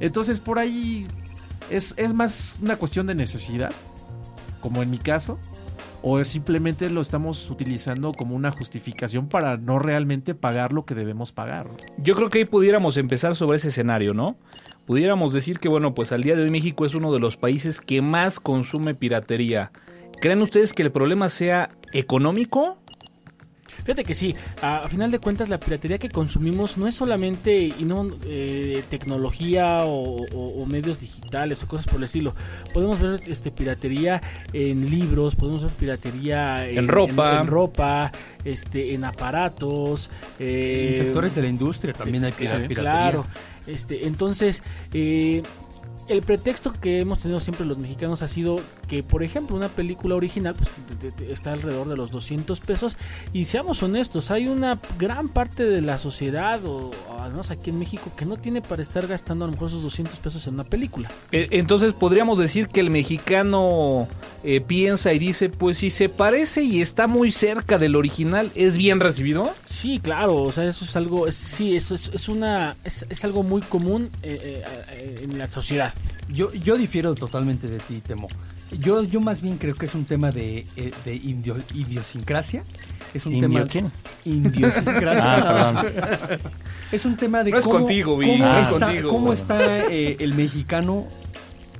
Entonces, 0.00 0.40
por 0.40 0.58
ahí 0.58 1.06
es, 1.70 1.94
es 1.96 2.14
más 2.14 2.58
una 2.62 2.76
cuestión 2.76 3.06
de 3.06 3.14
necesidad, 3.14 3.72
como 4.60 4.82
en 4.82 4.90
mi 4.90 4.98
caso, 4.98 5.38
o 6.02 6.22
simplemente 6.24 6.88
lo 6.90 7.00
estamos 7.00 7.50
utilizando 7.50 8.12
como 8.12 8.36
una 8.36 8.50
justificación 8.50 9.28
para 9.28 9.56
no 9.56 9.78
realmente 9.78 10.34
pagar 10.34 10.72
lo 10.72 10.84
que 10.84 10.94
debemos 10.94 11.32
pagar. 11.32 11.68
Yo 11.98 12.14
creo 12.14 12.30
que 12.30 12.38
ahí 12.38 12.44
pudiéramos 12.44 12.96
empezar 12.96 13.34
sobre 13.34 13.56
ese 13.56 13.68
escenario, 13.68 14.14
¿no? 14.14 14.36
Pudiéramos 14.86 15.32
decir 15.32 15.58
que, 15.58 15.68
bueno, 15.68 15.94
pues 15.94 16.12
al 16.12 16.22
día 16.22 16.34
de 16.34 16.44
hoy 16.44 16.50
México 16.50 16.86
es 16.86 16.94
uno 16.94 17.12
de 17.12 17.18
los 17.18 17.36
países 17.36 17.80
que 17.80 18.00
más 18.00 18.40
consume 18.40 18.94
piratería. 18.94 19.70
¿Creen 20.20 20.42
ustedes 20.42 20.72
que 20.72 20.82
el 20.82 20.90
problema 20.92 21.28
sea 21.28 21.68
económico? 21.92 22.78
Fíjate 23.84 24.04
que 24.04 24.14
sí, 24.14 24.34
a, 24.60 24.80
a 24.80 24.88
final 24.88 25.10
de 25.10 25.18
cuentas 25.18 25.48
la 25.48 25.58
piratería 25.58 25.96
que 25.98 26.10
consumimos 26.10 26.76
no 26.76 26.86
es 26.88 26.94
solamente 26.94 27.56
y 27.56 27.84
no 27.84 28.06
eh, 28.26 28.82
tecnología 28.90 29.84
o, 29.84 30.20
o- 30.26 30.62
o 30.62 30.66
medios 30.66 30.98
digitales 31.00 31.62
o 31.62 31.68
cosas 31.68 31.86
por 31.86 31.96
el 31.96 32.04
estilo. 32.04 32.34
Podemos 32.74 33.00
ver 33.00 33.20
este 33.28 33.50
piratería 33.50 34.20
en 34.52 34.90
libros, 34.90 35.36
podemos 35.36 35.62
ver 35.62 35.70
piratería 35.72 36.68
En 36.68 36.86
ropa. 36.86 37.34
en, 37.34 37.38
en 37.42 37.46
ropa, 37.46 38.12
este, 38.44 38.92
en 38.94 39.04
aparatos, 39.04 40.10
eh, 40.38 40.88
En 40.90 40.96
sectores 41.04 41.34
de 41.34 41.42
la 41.42 41.48
industria 41.48 41.94
también 41.94 42.24
hay 42.24 42.32
piratería. 42.32 42.76
Claro. 42.76 43.26
Este, 43.66 44.06
entonces, 44.06 44.62
eh, 44.92 45.42
el 46.08 46.22
pretexto 46.22 46.72
que 46.72 47.00
hemos 47.00 47.20
tenido 47.20 47.40
siempre 47.40 47.66
los 47.66 47.78
mexicanos 47.78 48.22
ha 48.22 48.28
sido 48.28 48.60
que, 48.88 49.02
por 49.02 49.22
ejemplo, 49.22 49.56
una 49.56 49.68
película 49.68 50.14
original 50.14 50.54
pues, 50.54 51.14
está 51.28 51.52
alrededor 51.52 51.88
de 51.88 51.96
los 51.96 52.10
200 52.10 52.60
pesos. 52.60 52.96
Y 53.32 53.44
seamos 53.44 53.82
honestos, 53.82 54.30
hay 54.30 54.48
una 54.48 54.78
gran 54.98 55.28
parte 55.28 55.64
de 55.64 55.82
la 55.82 55.98
sociedad, 55.98 56.64
o 56.64 56.90
al 57.28 57.34
menos 57.34 57.50
aquí 57.50 57.70
en 57.70 57.78
México, 57.78 58.10
que 58.16 58.24
no 58.24 58.36
tiene 58.36 58.60
para 58.60 58.82
estar 58.82 59.06
gastando 59.06 59.44
a 59.44 59.48
lo 59.48 59.52
mejor 59.52 59.68
esos 59.68 59.82
200 59.82 60.18
pesos 60.18 60.46
en 60.46 60.54
una 60.54 60.64
película. 60.64 61.10
Eh, 61.32 61.46
Entonces 61.52 61.92
podríamos 61.92 62.38
decir 62.38 62.66
que 62.66 62.80
el 62.80 62.90
mexicano 62.90 64.08
eh, 64.44 64.60
piensa 64.60 65.12
y 65.12 65.18
dice, 65.18 65.48
pues 65.50 65.78
si 65.78 65.90
se 65.90 66.08
parece 66.08 66.62
y 66.62 66.80
está 66.80 67.06
muy 67.06 67.30
cerca 67.30 67.78
del 67.78 67.96
original, 67.96 68.50
¿es 68.54 68.76
bien 68.78 69.00
recibido? 69.00 69.52
Sí, 69.64 70.00
claro, 70.00 70.36
o 70.42 70.52
sea, 70.52 70.64
eso 70.64 70.84
es 70.84 70.96
algo, 70.96 71.26
es- 71.26 71.34
sí, 71.36 71.76
eso 71.76 71.94
es, 71.94 72.10
es 72.12 72.28
una, 72.28 72.76
es, 72.84 73.06
es 73.08 73.24
algo 73.24 73.42
muy 73.42 73.60
común 73.62 74.10
eh, 74.22 74.62
en 75.22 75.38
la 75.38 75.48
sociedad. 75.48 75.92
Yo, 76.28 76.52
yo 76.52 76.76
difiero 76.76 77.14
totalmente 77.14 77.68
de 77.68 77.78
ti, 77.78 78.00
Temo. 78.06 78.28
Yo, 78.80 79.02
yo 79.02 79.20
más 79.20 79.40
bien 79.40 79.56
creo 79.56 79.74
que 79.74 79.86
es 79.86 79.94
un 79.94 80.04
tema 80.04 80.30
de, 80.30 80.66
eh, 80.76 80.92
de 81.04 81.14
indio- 81.14 81.56
idiosincrasia. 81.74 82.62
Es 83.14 83.24
un 83.26 83.34
¿Indio 83.34 83.48
tema 83.48 83.66
quién? 83.66 83.90
Idiosincrasia. 84.24 85.34
Ah, 85.34 85.82
perdón. 85.82 86.38
Es 86.92 87.04
un 87.06 87.16
tema 87.16 87.42
de 87.44 87.50
No 87.52 87.58
es 87.58 87.64
cómo, 87.64 87.78
contigo, 87.78 88.16
Vi, 88.18 88.26
cómo 88.32 88.44
no 88.44 88.58
es 88.58 88.66
está, 88.68 88.86
contigo. 88.86 89.10
cómo 89.10 89.32
está, 89.32 89.86
eh, 89.86 90.16
el 90.20 90.34
mexicano 90.34 91.06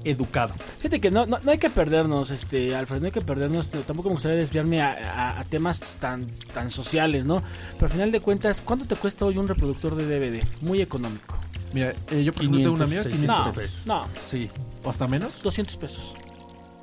educado. 0.05 0.55
Fíjate 0.79 1.01
que 1.01 1.11
no, 1.11 1.27
no, 1.27 1.39
no 1.43 1.51
hay 1.51 1.59
que 1.59 1.69
perdernos, 1.71 2.31
este, 2.31 2.75
Alfred, 2.75 3.01
no 3.01 3.07
hay 3.07 3.13
que 3.13 3.21
perdernos, 3.21 3.73
no, 3.75 3.81
tampoco 3.81 4.09
me 4.09 4.15
gustaría 4.15 4.39
desviarme 4.39 4.81
a, 4.81 4.93
a- 4.93 5.41
a 5.41 5.45
temas 5.45 5.81
tan, 6.01 6.27
tan 6.55 6.71
sociales, 6.71 7.25
¿no? 7.27 7.43
Pero 7.75 7.87
al 7.87 7.93
final 7.93 8.13
de 8.13 8.21
cuentas, 8.21 8.63
¿cuánto 8.63 8.87
te 8.87 8.95
cuesta 8.97 9.27
hoy 9.27 9.37
un 9.37 9.49
reproductor 9.49 9.95
de 9.97 10.07
DVD? 10.07 10.43
Muy 10.63 10.81
económico. 10.81 11.37
Mira, 11.75 11.93
eh, 12.11 12.23
yo 12.25 12.33
por 12.33 12.43
ejemplo 12.43 12.61
tengo 12.63 12.75
una 12.77 12.85
amiga 12.85 13.03
500, 13.03 13.21
500 13.37 13.47
No, 13.47 13.53
pesos. 13.53 13.87
no, 13.87 14.07
Sí. 14.31 14.51
¿O 14.85 14.89
hasta 14.91 15.07
menos? 15.09 15.43
200 15.43 15.77
pesos. 15.77 16.15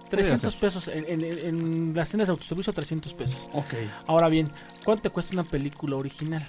Podría 0.06 0.22
300 0.38 0.53
ser. 0.53 0.60
pesos, 0.62 0.88
en, 0.88 1.06
en- 1.10 1.24
en 1.24 1.93
las 1.95 2.10
tiendas 2.10 2.28
de 2.28 2.32
autoservicio 2.32 2.72
300 2.74 3.14
pesos. 3.14 3.49
Ok. 3.53 3.74
Ahora 4.08 4.30
bien, 4.30 4.51
¿cuánto 4.84 5.03
te 5.03 5.10
cuesta 5.10 5.34
una 5.34 5.43
película 5.43 5.95
original? 5.97 6.47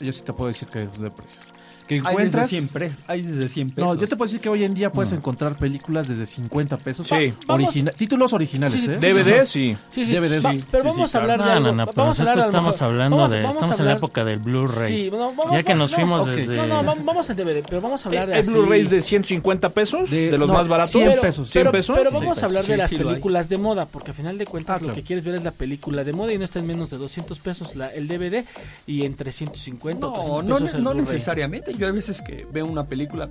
Yo 0.00 0.12
sí 0.12 0.22
te 0.22 0.32
puedo 0.32 0.48
decir 0.48 0.68
que 0.68 0.80
es 0.80 0.98
de 0.98 1.10
precios. 1.10 1.52
Que 1.86 1.96
Hay 1.96 2.00
desde 2.00 2.10
encuentras... 2.12 2.48
100, 2.50 2.68
pre- 2.68 2.92
hay 3.06 3.22
desde 3.22 3.48
100 3.48 3.70
pesos. 3.72 3.94
No, 3.94 4.00
yo 4.00 4.08
te 4.08 4.16
puedo 4.16 4.26
decir 4.26 4.40
que 4.40 4.48
hoy 4.48 4.64
en 4.64 4.72
día 4.74 4.90
puedes 4.90 5.12
Mm. 5.12 5.16
encontrar 5.16 5.58
películas 5.58 6.08
desde 6.08 6.24
50 6.24 6.76
pesos. 6.78 7.06
Sí. 7.06 7.34
Vamos- 7.46 7.68
Origina- 7.68 7.90
títulos 7.92 8.32
originales, 8.32 8.80
Sí, 8.80 8.86
sí, 8.86 8.92
¿eh? 8.92 8.98
sí, 9.00 9.06
DVD, 9.08 9.44
sí. 9.46 9.76
Sí, 9.90 10.04
sí, 10.06 10.12
DVD, 10.12 10.40
sí. 10.40 10.64
pero 10.70 10.84
Sí, 10.84 10.88
vamos 10.90 11.14
a 11.14 11.18
hablar 11.18 11.38
No, 11.40 11.44
de 11.46 11.54
no, 11.60 11.72
no, 11.72 11.86
pero 11.86 11.90
hablar 12.02 12.06
nosotros 12.06 12.44
estamos 12.46 12.82
hablando 12.82 13.28
de... 13.28 13.40
Estamos 13.48 13.80
en 13.80 13.86
la 13.86 13.92
época 13.92 14.24
del 14.24 14.38
Blu-ray. 14.40 15.04
Sí, 15.04 15.10
no, 15.10 15.34
vamos- 15.34 15.52
ya 15.52 15.62
que 15.62 15.74
nos 15.74 15.90
no, 15.90 15.96
fuimos 15.96 16.26
desde... 16.26 16.56
No, 16.56 16.66
no, 16.66 16.84
va- 16.84 16.94
vamos 17.04 17.28
en 17.28 17.36
DVD, 17.36 17.62
pero 17.68 17.80
vamos 17.82 18.04
a 18.06 18.08
hablar 18.08 18.28
de 18.28 18.34
¿El 18.34 18.40
así- 18.40 18.50
Blu-ray 18.50 18.82
de 18.84 19.00
150 19.02 19.68
pesos? 19.68 20.10
¿De, 20.10 20.30
De- 20.30 20.38
los 20.38 20.48
no, 20.48 20.54
más 20.54 20.68
baratos? 20.68 20.92
100 20.92 21.08
pero, 21.10 21.20
pesos. 21.22 21.50
100 21.50 21.60
pero- 21.64 21.72
pesos? 21.72 21.96
pero 21.98 22.10
Sí. 22.10 22.16
vamos 22.16 22.42
a 22.42 22.46
hablar 22.46 22.64
de 22.64 22.76
las 22.78 22.90
hay. 22.92 22.98
películas 22.98 23.48
de 23.50 23.58
moda, 23.58 23.84
porque 23.86 24.12
a 24.12 24.14
final 24.14 24.38
de 24.38 24.46
cuentas 24.46 24.80
lo 24.80 24.94
que 24.94 25.02
quieres 25.02 25.22
ver 25.24 25.34
es 25.34 25.44
la 25.44 25.50
película 25.52 26.02
de 26.02 26.12
moda 26.14 26.32
y 26.32 26.38
no 26.38 26.44
está 26.46 26.60
en 26.60 26.66
menos 26.66 26.88
de 26.88 26.96
200 26.96 27.38
pesos 27.40 27.76
la, 27.76 27.88
el 27.88 28.08
DVD 28.08 28.44
y 28.86 29.04
en 29.04 29.14
350 29.16 30.06
o 30.06 30.42
No, 30.42 30.56
300 30.56 30.80
no, 30.82 30.94
no 30.94 31.00
necesariamente. 31.00 31.73
Yo 31.78 31.86
hay 31.86 31.92
veces 31.92 32.22
que 32.22 32.46
veo 32.52 32.66
una 32.66 32.86
película 32.86 33.28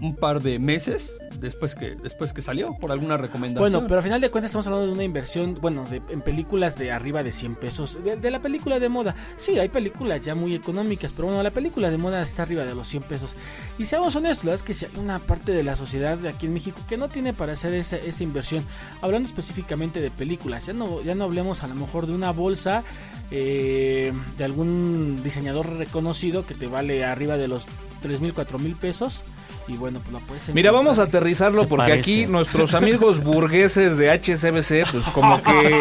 un 0.00 0.14
par 0.14 0.42
de 0.42 0.58
meses 0.58 1.18
después 1.40 1.74
que 1.74 1.94
después 1.94 2.32
que 2.32 2.42
salió 2.42 2.74
por 2.74 2.92
alguna 2.92 3.16
recomendación. 3.16 3.72
Bueno, 3.72 3.86
pero 3.86 4.00
a 4.00 4.02
final 4.02 4.20
de 4.20 4.30
cuentas 4.30 4.50
estamos 4.50 4.66
hablando 4.66 4.86
de 4.86 4.92
una 4.92 5.04
inversión, 5.04 5.58
bueno, 5.60 5.84
de, 5.84 6.02
en 6.08 6.22
películas 6.22 6.78
de 6.78 6.92
arriba 6.92 7.22
de 7.22 7.32
100 7.32 7.56
pesos. 7.56 8.02
De, 8.02 8.16
de 8.16 8.30
la 8.30 8.40
película 8.40 8.78
de 8.78 8.88
moda. 8.88 9.14
Sí, 9.36 9.58
hay 9.58 9.68
películas 9.68 10.24
ya 10.24 10.34
muy 10.34 10.54
económicas, 10.54 11.12
pero 11.14 11.26
bueno, 11.26 11.42
la 11.42 11.50
película 11.50 11.90
de 11.90 11.98
moda 11.98 12.20
está 12.22 12.42
arriba 12.42 12.64
de 12.64 12.74
los 12.74 12.88
100 12.88 13.02
pesos. 13.04 13.30
Y 13.78 13.86
seamos 13.86 14.14
honestos, 14.16 14.44
la 14.44 14.52
verdad 14.52 14.62
es 14.62 14.66
que 14.66 14.74
si 14.74 14.84
hay 14.86 15.00
una 15.00 15.18
parte 15.18 15.52
de 15.52 15.62
la 15.62 15.76
sociedad 15.76 16.18
de 16.18 16.28
aquí 16.28 16.46
en 16.46 16.54
México 16.54 16.80
que 16.88 16.96
no 16.96 17.08
tiene 17.08 17.32
para 17.34 17.52
hacer 17.52 17.74
esa, 17.74 17.96
esa 17.96 18.22
inversión. 18.22 18.64
Hablando 19.00 19.28
específicamente 19.28 20.00
de 20.00 20.10
películas, 20.10 20.66
ya 20.66 20.72
no, 20.72 21.02
ya 21.02 21.14
no 21.14 21.24
hablemos 21.24 21.62
a 21.62 21.68
lo 21.68 21.74
mejor 21.74 22.06
de 22.06 22.14
una 22.14 22.30
bolsa 22.30 22.82
eh, 23.30 24.12
de 24.38 24.44
algún 24.44 25.22
diseñador 25.22 25.76
reconocido 25.76 26.46
que 26.46 26.54
te 26.54 26.66
vale 26.66 27.04
arriba 27.04 27.36
de 27.36 27.48
los 27.48 27.66
3 28.02 28.20
mil, 28.20 28.32
4 28.32 28.58
mil 28.58 28.74
pesos. 28.74 29.22
Y 29.68 29.76
bueno, 29.76 30.00
pues 30.00 30.12
la 30.12 30.18
puedes 30.26 30.48
Mira, 30.54 30.70
vamos 30.72 30.98
a 30.98 31.02
aterrizarlo 31.02 31.62
Se 31.62 31.66
porque 31.68 31.90
parece. 31.90 32.00
aquí 32.00 32.26
nuestros 32.26 32.72
amigos 32.74 33.22
burgueses 33.24 33.98
de 33.98 34.10
HSBC, 34.10 34.90
pues 34.90 35.04
como 35.12 35.42
que, 35.42 35.80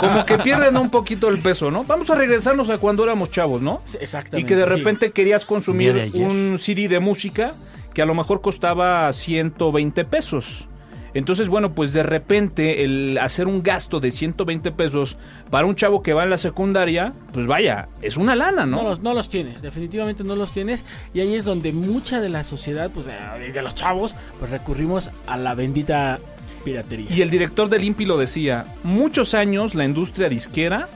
como 0.00 0.24
que 0.26 0.38
pierden 0.38 0.76
un 0.76 0.90
poquito 0.90 1.28
el 1.28 1.38
peso, 1.38 1.70
¿no? 1.70 1.84
Vamos 1.84 2.10
a 2.10 2.16
regresarnos 2.16 2.68
a 2.68 2.78
cuando 2.78 3.04
éramos 3.04 3.30
chavos, 3.30 3.62
¿no? 3.62 3.80
Sí, 3.84 3.96
Y 4.00 4.02
Exactamente. 4.02 4.48
que 4.48 4.56
de 4.56 4.66
sí. 4.68 4.74
repente 4.74 5.12
querías 5.12 5.44
consumir 5.44 6.10
un 6.14 6.58
CD 6.60 6.88
de 6.88 6.98
música 6.98 7.52
que 7.94 8.02
a 8.02 8.06
lo 8.06 8.14
mejor 8.14 8.40
costaba 8.40 9.12
120 9.12 10.04
pesos. 10.04 10.66
Entonces, 11.14 11.48
bueno, 11.48 11.72
pues 11.72 11.92
de 11.92 12.02
repente 12.02 12.84
el 12.84 13.18
hacer 13.18 13.46
un 13.46 13.62
gasto 13.62 14.00
de 14.00 14.10
120 14.10 14.70
pesos 14.72 15.16
para 15.50 15.66
un 15.66 15.74
chavo 15.74 16.02
que 16.02 16.12
va 16.12 16.24
en 16.24 16.30
la 16.30 16.38
secundaria, 16.38 17.12
pues 17.32 17.46
vaya, 17.46 17.88
es 18.02 18.16
una 18.16 18.34
lana, 18.34 18.66
¿no? 18.66 18.78
No 18.78 18.88
los, 18.88 19.00
no 19.00 19.14
los 19.14 19.28
tienes, 19.28 19.62
definitivamente 19.62 20.24
no 20.24 20.36
los 20.36 20.52
tienes. 20.52 20.84
Y 21.14 21.20
ahí 21.20 21.34
es 21.34 21.44
donde 21.44 21.72
mucha 21.72 22.20
de 22.20 22.28
la 22.28 22.44
sociedad, 22.44 22.90
pues 22.92 23.06
de, 23.06 23.52
de 23.52 23.62
los 23.62 23.74
chavos, 23.74 24.14
pues 24.38 24.50
recurrimos 24.50 25.10
a 25.26 25.36
la 25.36 25.54
bendita 25.54 26.18
piratería. 26.64 27.10
Y 27.10 27.22
el 27.22 27.30
director 27.30 27.68
del 27.68 27.84
Impi 27.84 28.04
lo 28.04 28.18
decía, 28.18 28.66
muchos 28.82 29.34
años 29.34 29.74
la 29.74 29.84
industria 29.84 30.28
disquera 30.28 30.88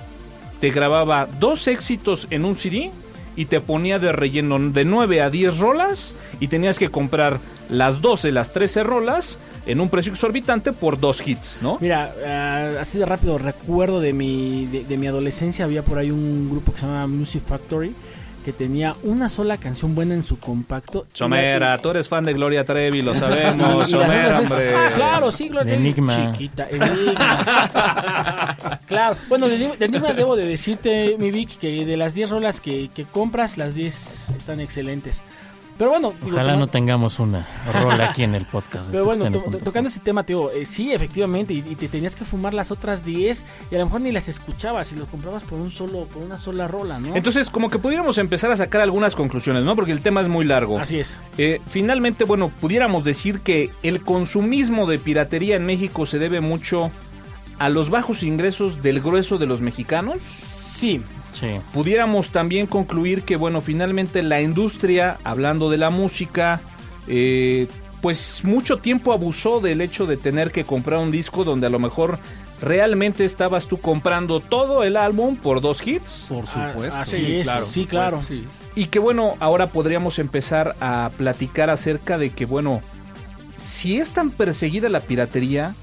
te 0.60 0.70
grababa 0.70 1.26
dos 1.40 1.66
éxitos 1.66 2.28
en 2.30 2.44
un 2.44 2.56
CD 2.56 2.92
y 3.34 3.46
te 3.46 3.60
ponía 3.60 3.98
de 3.98 4.12
relleno 4.12 4.58
de 4.58 4.84
9 4.84 5.20
a 5.20 5.30
10 5.30 5.58
rolas 5.58 6.14
y 6.38 6.48
tenías 6.48 6.78
que 6.78 6.88
comprar 6.88 7.40
las 7.68 8.00
12, 8.00 8.30
las 8.30 8.52
13 8.52 8.82
rolas 8.84 9.40
en 9.66 9.80
un 9.80 9.88
precio 9.88 10.12
exorbitante 10.12 10.72
por 10.72 10.98
dos 10.98 11.26
hits, 11.26 11.56
¿no? 11.60 11.78
Mira, 11.80 12.12
ah, 12.26 12.80
así 12.80 12.98
de 12.98 13.06
rápido 13.06 13.38
recuerdo 13.38 14.00
de 14.00 14.12
mi, 14.12 14.66
de, 14.66 14.84
de 14.84 14.96
mi 14.96 15.06
adolescencia, 15.06 15.64
había 15.64 15.82
por 15.82 15.98
ahí 15.98 16.10
un 16.10 16.50
grupo 16.50 16.72
que 16.72 16.80
se 16.80 16.86
llama 16.86 17.06
Music 17.06 17.42
Factory 17.46 17.94
que 18.44 18.52
tenía 18.52 18.94
una 19.04 19.28
sola 19.28 19.56
canción 19.56 19.94
buena 19.94 20.14
en 20.14 20.24
su 20.24 20.38
compacto. 20.38 21.06
Somera, 21.12 21.78
tú 21.78 21.90
eres 21.90 22.08
fan 22.08 22.24
de 22.24 22.32
Gloria 22.32 22.64
Trevi, 22.64 23.02
lo 23.02 23.14
sabemos, 23.18 23.88
Somera, 23.88 24.40
hombre. 24.40 24.74
Ah, 24.74 24.90
claro, 24.94 25.30
sí, 25.30 25.48
Gloria 25.48 25.72
Trevi. 25.74 25.88
Enigma. 25.88 26.30
Chiquita, 26.32 26.66
Enigma. 26.70 28.56
claro, 28.86 29.16
bueno, 29.28 29.48
de, 29.48 29.76
de 29.76 29.84
Enigma 29.84 30.12
debo 30.12 30.36
de 30.36 30.46
decirte, 30.46 31.16
mi 31.18 31.30
Vic, 31.30 31.58
que 31.58 31.86
de 31.86 31.96
las 31.96 32.14
10 32.14 32.30
rolas 32.30 32.60
que, 32.60 32.90
que 32.94 33.04
compras, 33.04 33.56
las 33.56 33.74
10 33.74 34.30
están 34.36 34.60
excelentes. 34.60 35.22
Pero 35.82 35.90
bueno, 35.90 36.12
digo, 36.22 36.36
Ojalá 36.36 36.54
no 36.56 36.68
tengamos 36.68 37.18
una 37.18 37.44
rola 37.72 38.10
aquí 38.10 38.22
en 38.22 38.36
el 38.36 38.46
podcast. 38.46 38.86
de 38.86 38.92
Pero 38.92 39.04
bueno, 39.04 39.24
to- 39.24 39.30
Tuxteno.com. 39.32 39.58
to- 39.58 39.64
tocando 39.64 39.88
ese 39.88 39.98
tema, 39.98 40.22
tío, 40.22 40.52
eh, 40.52 40.64
sí, 40.64 40.92
efectivamente, 40.92 41.54
y, 41.54 41.58
y 41.68 41.74
te 41.74 41.88
tenías 41.88 42.14
que 42.14 42.24
fumar 42.24 42.54
las 42.54 42.70
otras 42.70 43.04
10 43.04 43.44
y 43.68 43.74
a 43.74 43.78
lo 43.78 43.86
mejor 43.86 44.00
ni 44.02 44.12
las 44.12 44.28
escuchabas 44.28 44.92
y 44.92 44.94
lo 44.94 45.06
comprabas 45.06 45.42
por 45.42 45.58
un 45.58 45.72
solo, 45.72 46.04
por 46.06 46.22
una 46.22 46.38
sola 46.38 46.68
rola, 46.68 47.00
¿no? 47.00 47.16
Entonces, 47.16 47.50
como 47.50 47.68
que 47.68 47.80
pudiéramos 47.80 48.16
empezar 48.18 48.52
a 48.52 48.56
sacar 48.56 48.80
algunas 48.80 49.16
conclusiones, 49.16 49.64
¿no? 49.64 49.74
Porque 49.74 49.90
el 49.90 50.02
tema 50.02 50.20
es 50.20 50.28
muy 50.28 50.44
largo. 50.44 50.78
Así 50.78 51.00
es. 51.00 51.18
Eh, 51.36 51.60
finalmente, 51.66 52.22
bueno, 52.22 52.48
pudiéramos 52.60 53.02
decir 53.02 53.40
que 53.40 53.70
el 53.82 54.02
consumismo 54.02 54.86
de 54.86 55.00
piratería 55.00 55.56
en 55.56 55.66
México 55.66 56.06
se 56.06 56.20
debe 56.20 56.40
mucho 56.40 56.92
a 57.58 57.68
los 57.70 57.90
bajos 57.90 58.22
ingresos 58.22 58.82
del 58.82 59.00
grueso 59.00 59.36
de 59.36 59.46
los 59.46 59.60
mexicanos. 59.60 60.22
Sí, 60.22 61.00
Sí. 61.32 61.48
Pudiéramos 61.72 62.30
también 62.30 62.66
concluir 62.66 63.22
que, 63.22 63.36
bueno, 63.36 63.60
finalmente 63.60 64.22
la 64.22 64.40
industria, 64.40 65.18
hablando 65.24 65.70
de 65.70 65.78
la 65.78 65.90
música, 65.90 66.60
eh, 67.08 67.66
pues 68.00 68.40
mucho 68.42 68.78
tiempo 68.78 69.12
abusó 69.12 69.60
del 69.60 69.80
hecho 69.80 70.06
de 70.06 70.16
tener 70.16 70.50
que 70.50 70.64
comprar 70.64 71.00
un 71.00 71.10
disco 71.10 71.44
donde 71.44 71.68
a 71.68 71.70
lo 71.70 71.78
mejor 71.78 72.18
realmente 72.60 73.24
estabas 73.24 73.66
tú 73.66 73.78
comprando 73.78 74.40
todo 74.40 74.84
el 74.84 74.96
álbum 74.96 75.36
por 75.36 75.60
dos 75.60 75.86
hits. 75.86 76.26
Por 76.28 76.46
supuesto. 76.46 76.96
Ah, 76.98 77.02
así 77.02 77.40
es, 77.40 77.48
sí, 77.66 77.86
claro. 77.86 78.18
Pues, 78.18 78.40
sí. 78.40 78.46
Y 78.74 78.86
que 78.86 78.98
bueno, 78.98 79.34
ahora 79.40 79.68
podríamos 79.68 80.18
empezar 80.18 80.76
a 80.80 81.10
platicar 81.16 81.70
acerca 81.70 82.18
de 82.18 82.30
que 82.30 82.46
bueno, 82.46 82.80
si 83.56 83.98
es 83.98 84.10
tan 84.10 84.30
perseguida 84.30 84.88
la 84.88 85.00
piratería, 85.00 85.74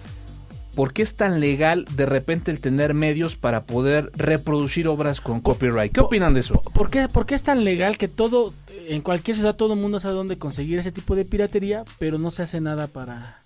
¿por 0.76 0.94
qué 0.94 1.02
es 1.02 1.16
tan 1.16 1.40
legal 1.40 1.86
de 1.96 2.06
repente 2.06 2.52
el 2.52 2.60
tener 2.62 2.94
medios 2.94 3.36
para 3.36 3.64
poder 3.66 4.12
reproducir 4.16 4.88
obras 4.88 5.20
con 5.22 5.42
copyright? 5.42 5.92
¿Qué 5.92 6.00
opinan 6.02 6.34
de 6.34 6.40
eso? 6.42 6.62
¿Por 6.74 6.90
qué, 6.90 7.08
por 7.08 7.26
qué 7.26 7.36
es 7.36 7.44
tan 7.44 7.64
legal 7.64 7.98
que 7.98 8.08
todo, 8.08 8.54
en 8.88 9.02
cualquier 9.02 9.36
ciudad 9.36 9.56
todo 9.56 9.74
el 9.74 9.80
mundo 9.80 10.00
sabe 10.00 10.14
dónde 10.16 10.38
conseguir 10.38 10.80
ese 10.80 10.92
tipo 10.92 11.16
de 11.16 11.26
piratería, 11.26 11.84
pero 11.98 12.18
no 12.18 12.32
se 12.32 12.44
hace 12.44 12.62
nada 12.62 12.88
para, 12.88 13.42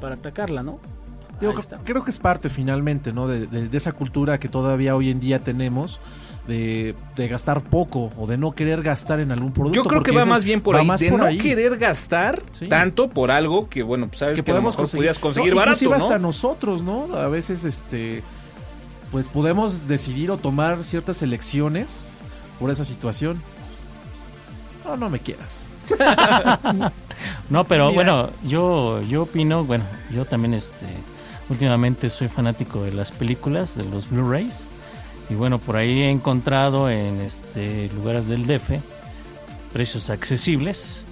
para 0.00 0.14
atacarla, 0.16 0.62
¿no? 0.62 0.80
Digo, 1.40 1.52
creo 1.84 2.02
que 2.02 2.10
es 2.10 2.18
parte 2.18 2.48
finalmente, 2.48 3.12
¿no? 3.12 3.28
De, 3.28 3.46
de- 3.46 3.68
de 3.68 3.76
esa 3.76 3.92
cultura 3.92 4.40
que 4.40 4.48
todavía 4.48 4.96
hoy 4.96 5.10
en 5.10 5.20
día 5.20 5.38
tenemos. 5.38 6.00
De, 6.48 6.94
de 7.14 7.28
gastar 7.28 7.60
poco 7.62 8.10
o 8.18 8.26
de 8.26 8.38
no 8.38 8.52
querer 8.52 8.82
gastar 8.82 9.20
en 9.20 9.30
algún 9.30 9.52
producto. 9.52 9.76
Yo 9.76 9.84
creo 9.84 10.02
que 10.02 10.12
va 10.12 10.24
más 10.24 10.42
bien 10.44 10.62
por 10.62 10.74
va 10.74 10.80
ahí, 10.80 10.86
más 10.86 10.98
de 10.98 11.10
por 11.10 11.20
no 11.20 11.26
ahí. 11.26 11.36
querer 11.38 11.76
gastar 11.76 12.42
Sí. 12.52 12.66
tanto 12.68 13.08
por 13.10 13.30
algo 13.30 13.68
que 13.68 13.82
bueno, 13.82 14.08
pues 14.08 14.20
sabes 14.20 14.36
que, 14.38 14.42
que 14.42 14.50
a 14.50 14.54
lo 14.54 14.60
podemos 14.62 14.74
mejor 14.74 14.82
conseguir, 14.84 15.00
podías 15.02 15.18
conseguir 15.18 15.50
No, 15.50 15.56
barato, 15.56 15.72
inclusive 15.84 15.98
¿no? 15.98 16.04
hasta 16.04 16.18
nosotros, 16.18 16.82
¿no? 16.82 17.14
A 17.14 17.28
veces, 17.28 17.64
este, 17.64 18.22
pues 19.12 19.26
podemos 19.26 19.88
decidir 19.88 20.30
o 20.30 20.38
tomar 20.38 20.82
ciertas 20.84 21.20
elecciones 21.20 22.06
por 22.58 22.70
esa 22.70 22.86
situación. 22.86 23.38
No, 24.86 24.96
no 24.96 25.10
me 25.10 25.18
quieras. 25.20 25.58
No, 27.50 27.64
pero 27.64 27.86
Mira. 27.90 27.94
bueno, 27.94 28.30
yo, 28.44 29.02
yo 29.02 29.22
opino, 29.24 29.64
bueno, 29.64 29.84
yo 30.14 30.24
también 30.24 30.54
este, 30.54 30.86
últimamente 31.50 32.10
soy 32.10 32.28
fanático 32.28 32.82
de 32.84 32.92
las 32.92 33.10
películas, 33.10 33.76
de 33.76 33.84
los 33.84 34.08
Blu-rays. 34.08 34.68
Y 35.30 35.34
bueno, 35.34 35.58
por 35.58 35.76
ahí 35.76 36.02
he 36.02 36.10
encontrado 36.10 36.88
en 36.90 37.20
este 37.20 37.90
lugares 37.94 38.28
del 38.28 38.46
DF 38.46 38.70
precios 39.72 40.08
accesibles 40.10 41.04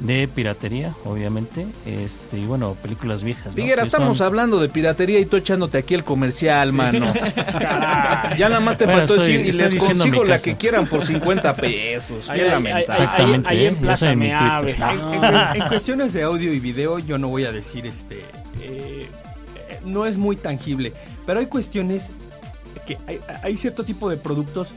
de 0.00 0.28
piratería, 0.32 0.94
obviamente. 1.04 1.66
Este, 1.84 2.38
y 2.38 2.46
bueno, 2.46 2.74
películas 2.80 3.24
viejas. 3.24 3.52
Figuera, 3.54 3.82
estamos 3.82 4.18
son- 4.18 4.26
hablando 4.28 4.58
de 4.60 4.68
piratería 4.68 5.18
y 5.18 5.26
tú 5.26 5.36
echándote 5.36 5.76
aquí 5.76 5.94
el 5.94 6.04
comercial, 6.04 6.72
mano. 6.72 7.12
ya 8.38 8.48
nada 8.48 8.60
más 8.60 8.76
te 8.76 8.84
Bueno, 8.86 9.00
faltó 9.00 9.14
estoy- 9.16 9.32
decir 9.38 9.54
y 9.54 9.58
les 9.58 9.74
consigo 9.74 10.24
la 10.24 10.38
que 10.38 10.56
quieran 10.56 10.86
por 10.86 11.04
50 11.04 11.54
pesos. 11.56 12.30
Ahí- 12.30 12.40
Qué 12.40 12.50
ahí- 12.50 12.82
Exactamente, 12.82 13.48
ahí 13.50 13.66
en 13.66 13.74
Ya 13.74 13.80
Plaza 13.80 14.04
sabe 14.06 14.16
mi 14.16 14.28
Meave. 14.28 14.72
Twitter. 14.74 14.96
No. 14.96 15.12
En, 15.54 15.62
en 15.62 15.68
cuestiones 15.68 16.12
de 16.12 16.22
audio 16.22 16.52
y 16.54 16.60
video, 16.60 16.98
yo 17.00 17.18
no 17.18 17.28
voy 17.28 17.44
a 17.44 17.52
decir 17.52 17.86
este. 17.86 18.22
eh, 18.62 19.08
no 19.84 20.06
es 20.06 20.16
muy 20.16 20.36
tangible. 20.36 20.92
Pero 21.26 21.40
hay 21.40 21.46
cuestiones 21.46 22.10
que 22.88 22.98
hay, 23.06 23.20
hay 23.42 23.56
cierto 23.56 23.84
tipo 23.84 24.08
de 24.10 24.16
productos 24.16 24.68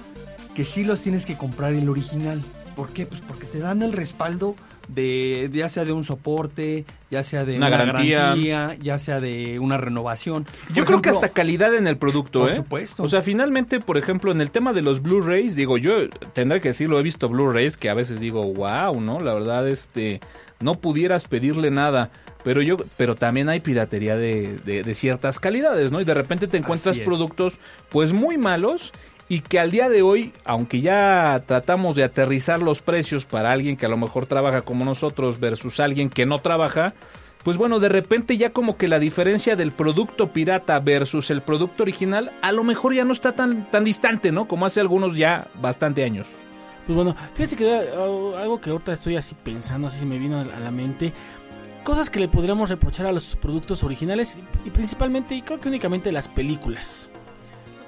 que 0.55 0.66
sí 0.66 0.84
los 0.84 1.01
tienes 1.01 1.26
que 1.26 1.38
comprar 1.38 1.74
el 1.74 1.88
original. 1.89 2.41
¿Por 2.76 2.89
qué? 2.91 3.05
Pues 3.05 3.22
porque 3.22 3.45
te 3.45 3.59
dan 3.59 3.82
el 3.82 3.93
respaldo 3.93 4.55
de 4.88 5.49
ya 5.53 5.70
sea 5.70 5.86
de 5.86 5.93
un 5.93 6.03
soporte, 6.03 6.86
ya 7.09 7.24
sea 7.24 7.45
de 7.45 7.55
Una 7.57 7.68
una, 7.68 7.78
garantía. 7.78 8.20
garantía. 8.20 8.78
ya 8.82 8.97
sea 8.99 9.20
de 9.22 9.59
una 9.59 9.78
renovación. 9.78 10.45
Yo 10.70 10.84
Por 10.84 10.86
creo 10.86 11.01
que 11.01 11.09
hasta 11.12 11.30
calidad 11.30 11.74
en 11.76 11.88
el 11.88 11.97
producto, 11.97 12.41
Por 12.41 12.51
¿eh? 12.51 12.55
supuesto. 12.57 13.03
O 13.03 13.07
sea, 13.09 13.22
finalmente, 13.22 13.80
por 13.80 13.97
ejemplo, 13.97 14.32
en 14.32 14.41
el 14.41 14.51
tema 14.51 14.74
de 14.74 14.82
los 14.82 15.01
Blu-rays, 15.01 15.55
digo, 15.55 15.78
yo 15.78 16.09
tendré 16.34 16.59
que 16.62 16.70
decirlo, 16.70 16.99
he 16.99 17.03
visto 17.03 17.30
Blu-rays 17.30 17.78
que 17.78 17.89
a 17.89 17.93
veces 17.93 18.20
digo, 18.20 18.43
wow, 18.43 18.99
¿no? 18.99 19.20
La 19.20 19.34
verdad, 19.34 19.68
este, 19.68 20.20
no 20.62 20.76
pudieras 20.76 21.28
pedirle 21.28 21.72
nada. 21.72 22.09
Pero 22.43 22.62
yo, 22.62 22.78
pero 22.97 23.16
también 23.16 23.49
hay 23.49 23.59
piratería 23.59 24.16
de, 24.16 24.57
de- 24.66 24.84
de 24.84 24.93
ciertas 24.95 25.39
calidades, 25.39 25.91
¿no? 25.91 26.01
Y 26.01 26.05
de 26.05 26.14
repente 26.16 26.47
te 26.47 26.57
encuentras 26.57 26.95
productos, 27.05 27.53
pues 27.89 28.14
muy 28.14 28.38
malos. 28.38 28.91
Y 29.30 29.39
que 29.39 29.59
al 29.59 29.72
día 29.72 29.88
de 29.88 30.01
hoy, 30.01 30.34
aunque 30.43 30.82
ya 30.82 31.43
tratamos 31.47 31.95
de 31.95 32.03
aterrizar 32.03 32.62
los 32.62 32.82
precios 32.82 33.26
para 33.26 33.51
alguien 33.53 33.78
que 33.78 33.86
a 33.86 33.89
lo 33.89 33.95
mejor 33.95 34.26
trabaja 34.26 34.64
como 34.64 34.84
nosotros 34.84 35.39
versus 35.39 35.80
alguien 35.80 36.09
que 36.09 36.26
no 36.26 36.39
trabaja, 36.39 36.93
pues 37.45 37.55
bueno, 37.55 37.80
de 37.80 37.88
repente 37.88 38.36
ya 38.36 38.49
como 38.49 38.76
que 38.76 38.89
la 38.89 38.99
diferencia 38.99 39.55
del 39.55 39.72
producto 39.72 40.28
pirata 40.34 40.78
versus 40.80 41.30
el 41.32 41.41
producto 41.41 41.84
original 41.84 42.30
a 42.41 42.51
lo 42.51 42.64
mejor 42.66 42.93
ya 42.93 43.05
no 43.05 43.14
está 43.14 43.32
tan, 43.32 43.72
tan 43.72 43.86
distante, 43.86 44.34
¿no? 44.34 44.47
Como 44.49 44.66
hace 44.66 44.82
algunos 44.82 45.16
ya 45.16 45.47
bastante 45.62 46.03
años. 46.03 46.28
Pues 46.86 46.95
bueno, 46.95 47.15
fíjense 47.34 47.55
que 47.55 47.65
uh, 47.65 48.36
algo 48.36 48.59
que 48.59 48.69
ahorita 48.71 48.93
estoy 48.93 49.15
así 49.15 49.36
pensando, 49.43 49.88
así 49.88 49.99
se 49.99 50.05
me 50.05 50.17
vino 50.17 50.39
a 50.39 50.43
la- 50.45 50.71
mente. 50.71 51.13
Cosas 51.84 52.09
que 52.09 52.19
le 52.19 52.27
podríamos 52.27 52.69
reprochar 52.69 53.07
a 53.07 53.11
los 53.11 53.36
productos 53.36 53.84
originales 53.84 54.38
y, 54.65 54.69
principalmente, 54.69 55.34
y 55.36 55.41
creo 55.41 55.59
que 55.59 55.67
únicamente 55.69 56.11
las 56.11 56.27
películas. 56.27 57.07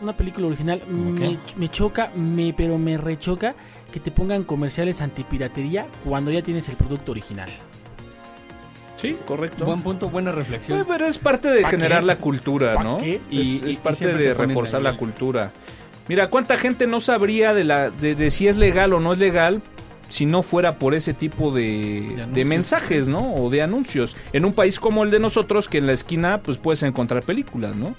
Una 0.02 0.14
película 0.14 0.48
original 0.48 0.82
¿Cómo 0.84 1.12
me, 1.12 1.38
me 1.58 1.70
choca, 1.70 2.10
me, 2.16 2.54
pero 2.54 2.78
me 2.80 2.98
rechoca 2.98 3.54
que 3.92 4.00
te 4.00 4.10
pongan 4.10 4.44
comerciales 4.44 5.02
antipiratería 5.02 5.86
cuando 6.04 6.32
ya 6.32 6.42
tienes 6.42 6.68
el 6.70 6.76
producto 6.76 7.12
original. 7.12 7.52
Sí, 8.96 9.16
correcto. 9.26 9.66
Buen 9.66 9.82
punto, 9.82 10.10
buena 10.10 10.32
Sí, 10.32 10.38
reflexión. 10.38 10.86
pero 10.88 11.06
es 11.06 11.18
parte 11.18 11.50
de 11.50 11.62
¿Pa 11.62 11.70
generar 11.70 12.00
qué? 12.02 12.06
la 12.08 12.16
cultura, 12.18 12.74
¿Pa 12.74 12.84
¿no? 12.84 12.98
qué? 12.98 13.16
Es, 13.16 13.22
Y- 13.48 13.62
es 13.72 13.78
parte 13.78 14.08
de 14.08 14.34
reforzar 14.34 14.82
la 14.82 14.96
cultura. 14.98 15.52
Mira, 16.08 16.30
¿cuánta 16.30 16.58
gente 16.58 16.88
no 16.88 17.00
sabría 17.00 17.54
de, 17.54 17.64
la, 17.64 17.90
de, 17.90 18.16
de 18.16 18.30
si 18.30 18.48
es 18.48 18.58
legal 18.58 18.94
o 18.94 19.00
no 19.00 19.14
es 19.14 19.20
legal 19.20 19.62
si 20.14 20.28
no 20.28 20.44
fuera 20.44 20.78
por 20.78 20.94
ese 20.94 21.14
tipo 21.14 21.52
de, 21.52 22.28
de, 22.32 22.46
mensajes, 22.46 23.08
¿no? 23.08 23.34
O 23.34 23.50
de 23.50 23.64
anuncios. 23.64 24.16
En 24.32 24.46
un 24.46 24.54
país 24.54 24.80
como 24.80 25.04
el 25.04 25.10
de 25.10 25.18
nosotros, 25.18 25.68
que 25.68 25.80
en 25.80 25.88
la 25.88 25.94
esquina 25.94 26.40
pues 26.44 26.60
puedes 26.60 26.84
encontrar 26.84 27.24
películas, 27.24 27.76
¿no? 27.76 27.96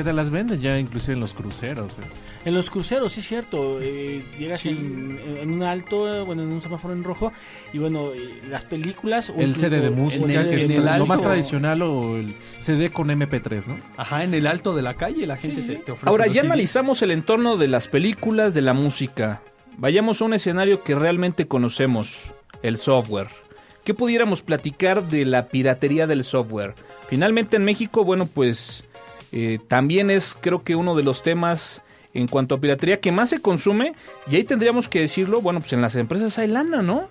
Que 0.00 0.04
te 0.04 0.12
las 0.14 0.30
venden 0.30 0.58
ya 0.62 0.78
inclusive 0.78 1.12
en 1.12 1.20
los 1.20 1.34
cruceros. 1.34 1.98
eh. 1.98 2.02
En 2.46 2.54
los 2.54 2.70
cruceros, 2.70 3.12
sí 3.12 3.20
es 3.20 3.28
cierto. 3.28 3.78
eh, 3.82 4.24
llegas 4.38 4.60
Sí. 4.60 4.70
en, 4.70 5.20
en 5.42 5.50
un 5.52 5.62
alto, 5.62 6.24
bueno, 6.24 6.42
en 6.42 6.50
un 6.50 6.62
semáforo 6.62 6.94
en 6.94 7.04
rojo, 7.04 7.34
y 7.74 7.78
bueno, 7.78 8.12
eh, 8.14 8.40
las 8.48 8.64
películas. 8.64 9.28
o 9.28 9.34
El 9.36 9.54
CD 9.56 9.80
de 9.82 9.90
música, 9.90 10.24
el 10.24 10.32
CD 10.32 10.48
que 10.48 10.56
de 10.68 10.90
es 10.92 10.98
lo 10.98 11.04
más 11.04 11.20
tradicional, 11.20 11.82
o 11.82 12.16
el 12.16 12.34
CD 12.60 12.90
con 12.90 13.08
MP3, 13.10 13.66
¿no? 13.66 13.76
Ajá, 13.98 14.24
en 14.24 14.32
el 14.32 14.46
alto 14.46 14.74
de 14.74 14.80
la 14.80 14.94
calle 14.94 15.26
la 15.26 15.36
gente 15.36 15.60
sí, 15.60 15.66
te, 15.66 15.76
sí. 15.76 15.82
te 15.84 15.92
ofrece. 15.92 16.08
Ahora, 16.08 16.28
ya 16.28 16.32
CDs. 16.40 16.44
analizamos 16.44 17.02
el 17.02 17.10
entorno 17.10 17.58
de 17.58 17.68
las 17.68 17.86
películas, 17.88 18.54
de 18.54 18.62
la 18.62 18.72
música. 18.72 19.42
Vayamos 19.76 20.22
a 20.22 20.24
un 20.24 20.32
escenario 20.32 20.82
que 20.82 20.94
realmente 20.94 21.46
conocemos, 21.46 22.22
el 22.62 22.78
software. 22.78 23.28
¿Qué 23.84 23.92
pudiéramos 23.92 24.40
platicar 24.40 25.06
de 25.08 25.26
la 25.26 25.48
piratería 25.48 26.06
del 26.06 26.24
software? 26.24 26.74
Finalmente 27.10 27.56
en 27.58 27.64
México, 27.64 28.02
bueno, 28.02 28.26
pues 28.26 28.84
eh, 29.32 29.58
también 29.68 30.10
es 30.10 30.36
creo 30.40 30.62
que 30.62 30.76
uno 30.76 30.94
de 30.94 31.02
los 31.02 31.22
temas 31.22 31.82
en 32.14 32.26
cuanto 32.26 32.56
a 32.56 32.60
piratería 32.60 33.00
que 33.00 33.12
más 33.12 33.30
se 33.30 33.40
consume, 33.40 33.94
y 34.30 34.36
ahí 34.36 34.44
tendríamos 34.44 34.88
que 34.88 35.00
decirlo, 35.00 35.40
bueno, 35.40 35.60
pues 35.60 35.72
en 35.72 35.80
las 35.80 35.96
empresas 35.96 36.38
hay 36.38 36.48
lana, 36.48 36.82
¿no? 36.82 37.08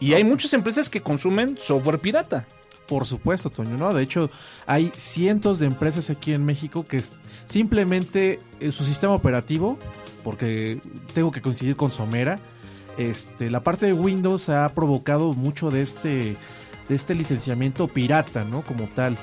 Y 0.00 0.14
hay 0.14 0.24
muchas 0.24 0.52
empresas 0.54 0.88
que 0.88 1.02
consumen 1.02 1.56
software 1.58 1.98
pirata. 1.98 2.46
Por 2.88 3.06
supuesto, 3.06 3.50
Toño, 3.50 3.76
¿no? 3.76 3.94
De 3.94 4.02
hecho, 4.02 4.30
hay 4.66 4.90
cientos 4.94 5.60
de 5.60 5.66
empresas 5.66 6.10
aquí 6.10 6.32
en 6.32 6.44
México 6.44 6.84
que 6.84 7.00
simplemente 7.46 8.40
eh, 8.58 8.72
su 8.72 8.82
sistema 8.82 9.12
operativo, 9.12 9.78
porque 10.24 10.80
tengo 11.14 11.30
que 11.30 11.40
coincidir 11.40 11.76
con 11.76 11.92
Somera, 11.92 12.40
este, 12.98 13.50
la 13.50 13.60
parte 13.60 13.86
de 13.86 13.92
Windows 13.92 14.48
ha 14.48 14.68
provocado 14.70 15.32
mucho 15.32 15.70
de 15.70 15.82
este, 15.82 16.36
de 16.88 16.94
este 16.94 17.14
licenciamiento 17.14 17.86
pirata, 17.86 18.42
¿no? 18.42 18.62
Como 18.62 18.88
tal. 18.88 19.16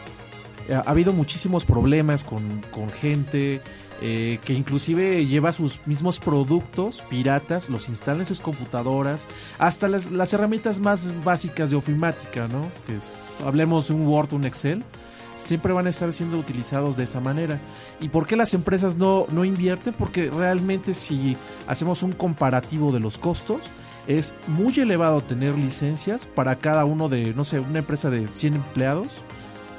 Eh, 0.67 0.73
Ha 0.75 0.89
habido 0.89 1.13
muchísimos 1.13 1.65
problemas 1.65 2.23
con, 2.23 2.61
con 2.71 2.89
gente 2.89 3.61
eh, 4.01 4.39
que 4.45 4.53
inclusive 4.53 5.25
lleva 5.25 5.51
sus 5.53 5.79
mismos 5.87 6.19
productos 6.19 7.01
piratas, 7.09 7.69
los 7.69 7.89
instala 7.89 8.19
en 8.19 8.25
sus 8.25 8.41
computadoras, 8.41 9.27
hasta 9.57 9.87
las, 9.87 10.11
las 10.11 10.33
herramientas 10.33 10.79
más 10.79 11.11
básicas 11.23 11.71
de 11.71 11.75
ofimática, 11.75 12.47
¿no? 12.47 12.61
Que 12.85 12.95
es, 12.95 13.25
hablemos 13.45 13.87
de 13.87 13.95
un 13.95 14.07
Word, 14.07 14.33
un 14.33 14.45
Excel, 14.45 14.83
siempre 15.35 15.73
van 15.73 15.87
a 15.87 15.89
estar 15.89 16.13
siendo 16.13 16.37
utilizados 16.37 16.95
de 16.95 17.05
esa 17.05 17.19
manera. 17.19 17.59
¿Y 17.99 18.09
por 18.09 18.27
qué 18.27 18.35
las 18.35 18.53
empresas 18.53 18.95
no, 18.95 19.25
no 19.31 19.45
invierten? 19.45 19.93
Porque 19.93 20.29
realmente 20.29 20.93
si 20.93 21.35
hacemos 21.67 22.03
un 22.03 22.11
comparativo 22.11 22.91
de 22.91 22.99
los 22.99 23.17
costos, 23.17 23.61
es 24.07 24.35
muy 24.47 24.79
elevado 24.79 25.21
tener 25.21 25.57
licencias 25.57 26.25
para 26.25 26.55
cada 26.57 26.85
uno 26.85 27.09
de, 27.09 27.33
no 27.33 27.43
sé, 27.43 27.59
una 27.59 27.79
empresa 27.79 28.09
de 28.09 28.27
100 28.27 28.55
empleados, 28.55 29.07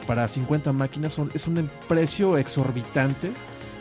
para 0.09 0.27
50 0.27 0.73
máquinas, 0.73 1.13
son, 1.13 1.31
es 1.35 1.47
un 1.47 1.71
precio 1.87 2.37
exorbitante 2.39 3.31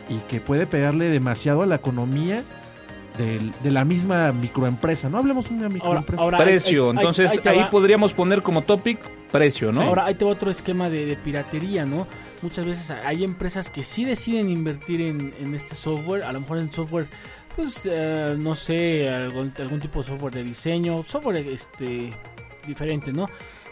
y 0.08 0.18
que 0.28 0.40
puede 0.40 0.66
pegarle 0.66 1.10
demasiado 1.10 1.62
a 1.62 1.66
la 1.66 1.74
economía 1.76 2.44
del- 3.16 3.50
de 3.64 3.70
la 3.72 3.84
misma 3.84 4.30
microempresa. 4.32 5.08
No 5.08 5.18
hablemos 5.18 5.48
de 5.48 5.56
una 5.56 5.68
microempresa. 5.68 6.22
ahora 6.22 6.38
precio. 6.38 6.90
Entonces 6.90 7.32
ahí 7.32 7.38
te 7.38 7.48
ahí 7.48 7.58
va. 7.58 7.70
podríamos 7.70 8.12
poner 8.12 8.42
como 8.42 8.62
topic 8.62 9.00
precio, 9.32 9.72
¿no? 9.72 9.82
Ahora, 9.82 10.04
ahí 10.06 10.14
te 10.14 10.24
va 10.24 10.30
otro 10.30 10.50
esquema 10.50 10.88
de, 10.88 11.04
de 11.06 11.16
piratería, 11.16 11.84
¿no? 11.84 12.06
Muchas 12.42 12.64
veces 12.64 12.90
hay 12.92 13.24
empresas 13.24 13.68
que 13.70 13.82
sí 13.82 14.04
deciden 14.04 14.48
invertir 14.50 15.00
en, 15.00 15.34
en 15.40 15.54
este 15.56 15.74
software, 15.74 16.22
a 16.22 16.32
lo 16.32 16.40
mejor 16.40 16.58
en 16.58 16.70
software, 16.72 17.06
pues, 17.56 17.80
eh, 17.84 18.36
no 18.38 18.54
sé, 18.54 19.08
algún, 19.10 19.52
algún 19.58 19.80
tipo 19.80 19.98
de 20.00 20.04
software 20.08 20.34
de 20.34 20.44
diseño, 20.44 21.02
software 21.02 21.38
este 21.48 22.12
diferente, 22.66 23.12
¿no? 23.12 23.28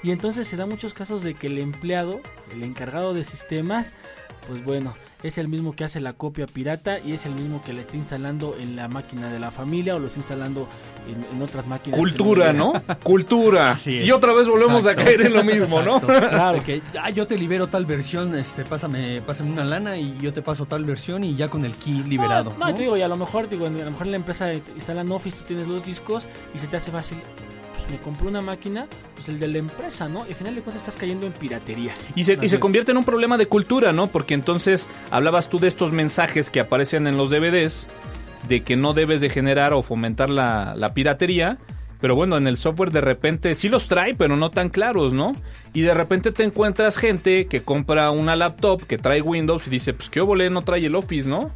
Y 0.06 0.12
entonces 0.12 0.46
se 0.46 0.56
da 0.56 0.66
muchos 0.66 0.94
casos 0.94 1.24
de 1.24 1.34
que 1.34 1.48
el 1.48 1.58
empleado, 1.58 2.20
el 2.52 2.62
encargado 2.62 3.12
de 3.12 3.24
sistemas, 3.24 3.92
pues 4.46 4.64
bueno, 4.64 4.94
es 5.24 5.36
el 5.36 5.48
mismo 5.48 5.74
que 5.74 5.82
hace 5.82 5.98
la 5.98 6.12
copia 6.12 6.46
pirata 6.46 7.00
y 7.00 7.12
es 7.12 7.26
el 7.26 7.34
mismo 7.34 7.60
que 7.60 7.72
le 7.72 7.80
está 7.80 7.96
instalando 7.96 8.56
en 8.56 8.76
la 8.76 8.86
máquina 8.86 9.32
de 9.32 9.40
la 9.40 9.50
familia 9.50 9.96
o 9.96 9.98
lo 9.98 10.06
está 10.06 10.20
instalando 10.20 10.68
en, 11.08 11.36
en 11.36 11.42
otras 11.42 11.66
máquinas. 11.66 11.98
Cultura, 11.98 12.52
¿no? 12.52 12.72
Cultura. 13.02 13.70
Así 13.72 13.98
es. 13.98 14.06
Y 14.06 14.12
otra 14.12 14.32
vez 14.32 14.46
volvemos 14.46 14.82
Exacto. 14.82 15.00
a 15.00 15.04
caer 15.06 15.22
en 15.22 15.32
lo 15.32 15.42
mismo, 15.42 15.82
¿no? 15.82 16.00
Claro. 16.06 16.62
Que, 16.62 16.82
ah, 17.02 17.10
yo 17.10 17.26
te 17.26 17.36
libero 17.36 17.66
tal 17.66 17.84
versión, 17.84 18.36
este, 18.36 18.64
pásame, 18.64 19.20
pásame 19.22 19.50
una 19.50 19.64
lana 19.64 19.96
y 19.96 20.16
yo 20.20 20.32
te 20.32 20.40
paso 20.40 20.66
tal 20.66 20.84
versión 20.84 21.24
y 21.24 21.34
ya 21.34 21.48
con 21.48 21.64
el 21.64 21.72
key 21.74 22.04
liberado. 22.04 22.50
No, 22.50 22.58
no, 22.58 22.66
¿no? 22.66 22.74
te 22.76 22.82
digo, 22.82 22.96
y 22.96 23.02
a 23.02 23.08
lo 23.08 23.16
mejor, 23.16 23.48
digo, 23.48 23.66
a 23.66 23.70
lo 23.70 23.90
mejor 23.90 24.06
en 24.06 24.12
la 24.12 24.18
empresa 24.18 24.54
instalan 24.54 25.10
Office, 25.10 25.36
tú 25.36 25.42
tienes 25.48 25.66
los 25.66 25.84
discos 25.84 26.28
y 26.54 26.60
se 26.60 26.68
te 26.68 26.76
hace 26.76 26.92
fácil. 26.92 27.18
Me 27.90 27.98
compré 27.98 28.26
una 28.26 28.40
máquina, 28.40 28.86
pues 29.14 29.28
el 29.28 29.38
de 29.38 29.46
la 29.48 29.58
empresa, 29.58 30.08
¿no? 30.08 30.24
Y 30.26 30.30
al 30.30 30.34
final 30.34 30.54
de 30.54 30.60
cuentas 30.62 30.82
estás 30.82 30.96
cayendo 30.96 31.26
en 31.26 31.32
piratería. 31.32 31.94
Y 32.14 32.24
se, 32.24 32.38
y 32.42 32.48
se 32.48 32.58
convierte 32.58 32.90
en 32.90 32.98
un 32.98 33.04
problema 33.04 33.36
de 33.36 33.46
cultura, 33.46 33.92
¿no? 33.92 34.08
Porque 34.08 34.34
entonces 34.34 34.88
hablabas 35.10 35.48
tú 35.48 35.58
de 35.60 35.68
estos 35.68 35.92
mensajes 35.92 36.50
que 36.50 36.60
aparecen 36.60 37.06
en 37.06 37.16
los 37.16 37.30
DVDs, 37.30 37.86
de 38.48 38.62
que 38.62 38.76
no 38.76 38.92
debes 38.92 39.20
de 39.20 39.28
generar 39.28 39.72
o 39.72 39.82
fomentar 39.82 40.30
la, 40.30 40.74
la 40.76 40.94
piratería. 40.94 41.58
Pero 42.00 42.14
bueno, 42.14 42.36
en 42.36 42.46
el 42.46 42.56
software 42.56 42.90
de 42.90 43.00
repente 43.00 43.54
sí 43.54 43.68
los 43.68 43.88
trae, 43.88 44.14
pero 44.14 44.36
no 44.36 44.50
tan 44.50 44.68
claros, 44.68 45.12
¿no? 45.12 45.34
Y 45.72 45.80
de 45.80 45.94
repente 45.94 46.30
te 46.30 46.42
encuentras 46.42 46.98
gente 46.98 47.46
que 47.46 47.60
compra 47.60 48.10
una 48.10 48.36
laptop 48.36 48.84
que 48.86 48.98
trae 48.98 49.22
Windows 49.22 49.66
y 49.66 49.70
dice, 49.70 49.94
pues 49.94 50.10
qué 50.10 50.20
obole, 50.20 50.50
no 50.50 50.62
trae 50.62 50.84
el 50.84 50.94
Office, 50.94 51.28
¿no? 51.28 51.50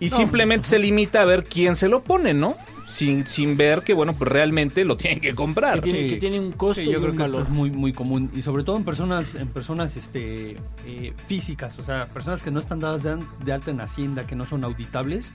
Y 0.00 0.08
No, 0.08 0.16
simplemente 0.16 0.68
se 0.68 0.78
limita 0.78 1.22
a 1.22 1.24
ver 1.24 1.44
quién 1.44 1.76
se 1.76 1.88
lo 1.88 2.02
pone, 2.02 2.32
¿no? 2.34 2.54
Sin, 2.88 3.26
sin 3.26 3.56
ver 3.56 3.82
que, 3.82 3.94
bueno, 3.94 4.12
pues 4.14 4.30
realmente 4.30 4.84
lo 4.84 4.96
tienen 4.96 5.20
que 5.20 5.34
comprar. 5.34 5.80
Que 5.82 5.90
tiene, 5.90 6.02
Sí. 6.04 6.08
que 6.14 6.16
tiene 6.16 6.38
un 6.40 6.52
costo 6.52 6.80
Sí, 6.82 6.88
y 6.88 6.92
yo 6.92 7.00
creo 7.00 7.10
un 7.10 7.16
que 7.16 7.24
esto 7.24 7.36
valor. 7.38 7.50
es 7.50 7.54
muy 7.56 7.70
muy 7.70 7.92
común 7.92 8.30
y 8.34 8.42
sobre 8.42 8.62
todo 8.62 8.76
en 8.76 8.84
personas 8.84 9.34
en 9.34 9.48
personas 9.48 9.96
este 9.96 10.56
eh, 10.86 11.12
físicas, 11.26 11.78
o 11.78 11.82
sea, 11.82 12.06
personas 12.06 12.42
que 12.42 12.50
no 12.50 12.60
están 12.60 12.78
dadas 12.78 13.02
de, 13.02 13.18
de 13.44 13.52
alta 13.52 13.70
en 13.72 13.80
Hacienda, 13.80 14.26
que 14.26 14.36
no 14.36 14.44
son 14.44 14.62
auditables. 14.64 15.32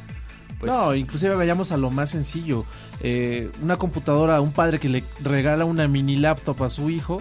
Pues, 0.59 0.71
no, 0.71 0.93
inclusive 0.95 1.35
vayamos 1.35 1.71
a 1.71 1.77
lo 1.77 1.89
más 1.91 2.11
sencillo. 2.11 2.65
Eh, 3.01 3.49
una 3.61 3.77
computadora, 3.77 4.39
un 4.41 4.51
padre 4.53 4.79
que 4.79 4.89
le 4.89 5.03
regala 5.23 5.65
una 5.65 5.87
mini 5.87 6.17
laptop 6.17 6.63
a 6.63 6.69
su 6.69 6.89
hijo, 6.89 7.17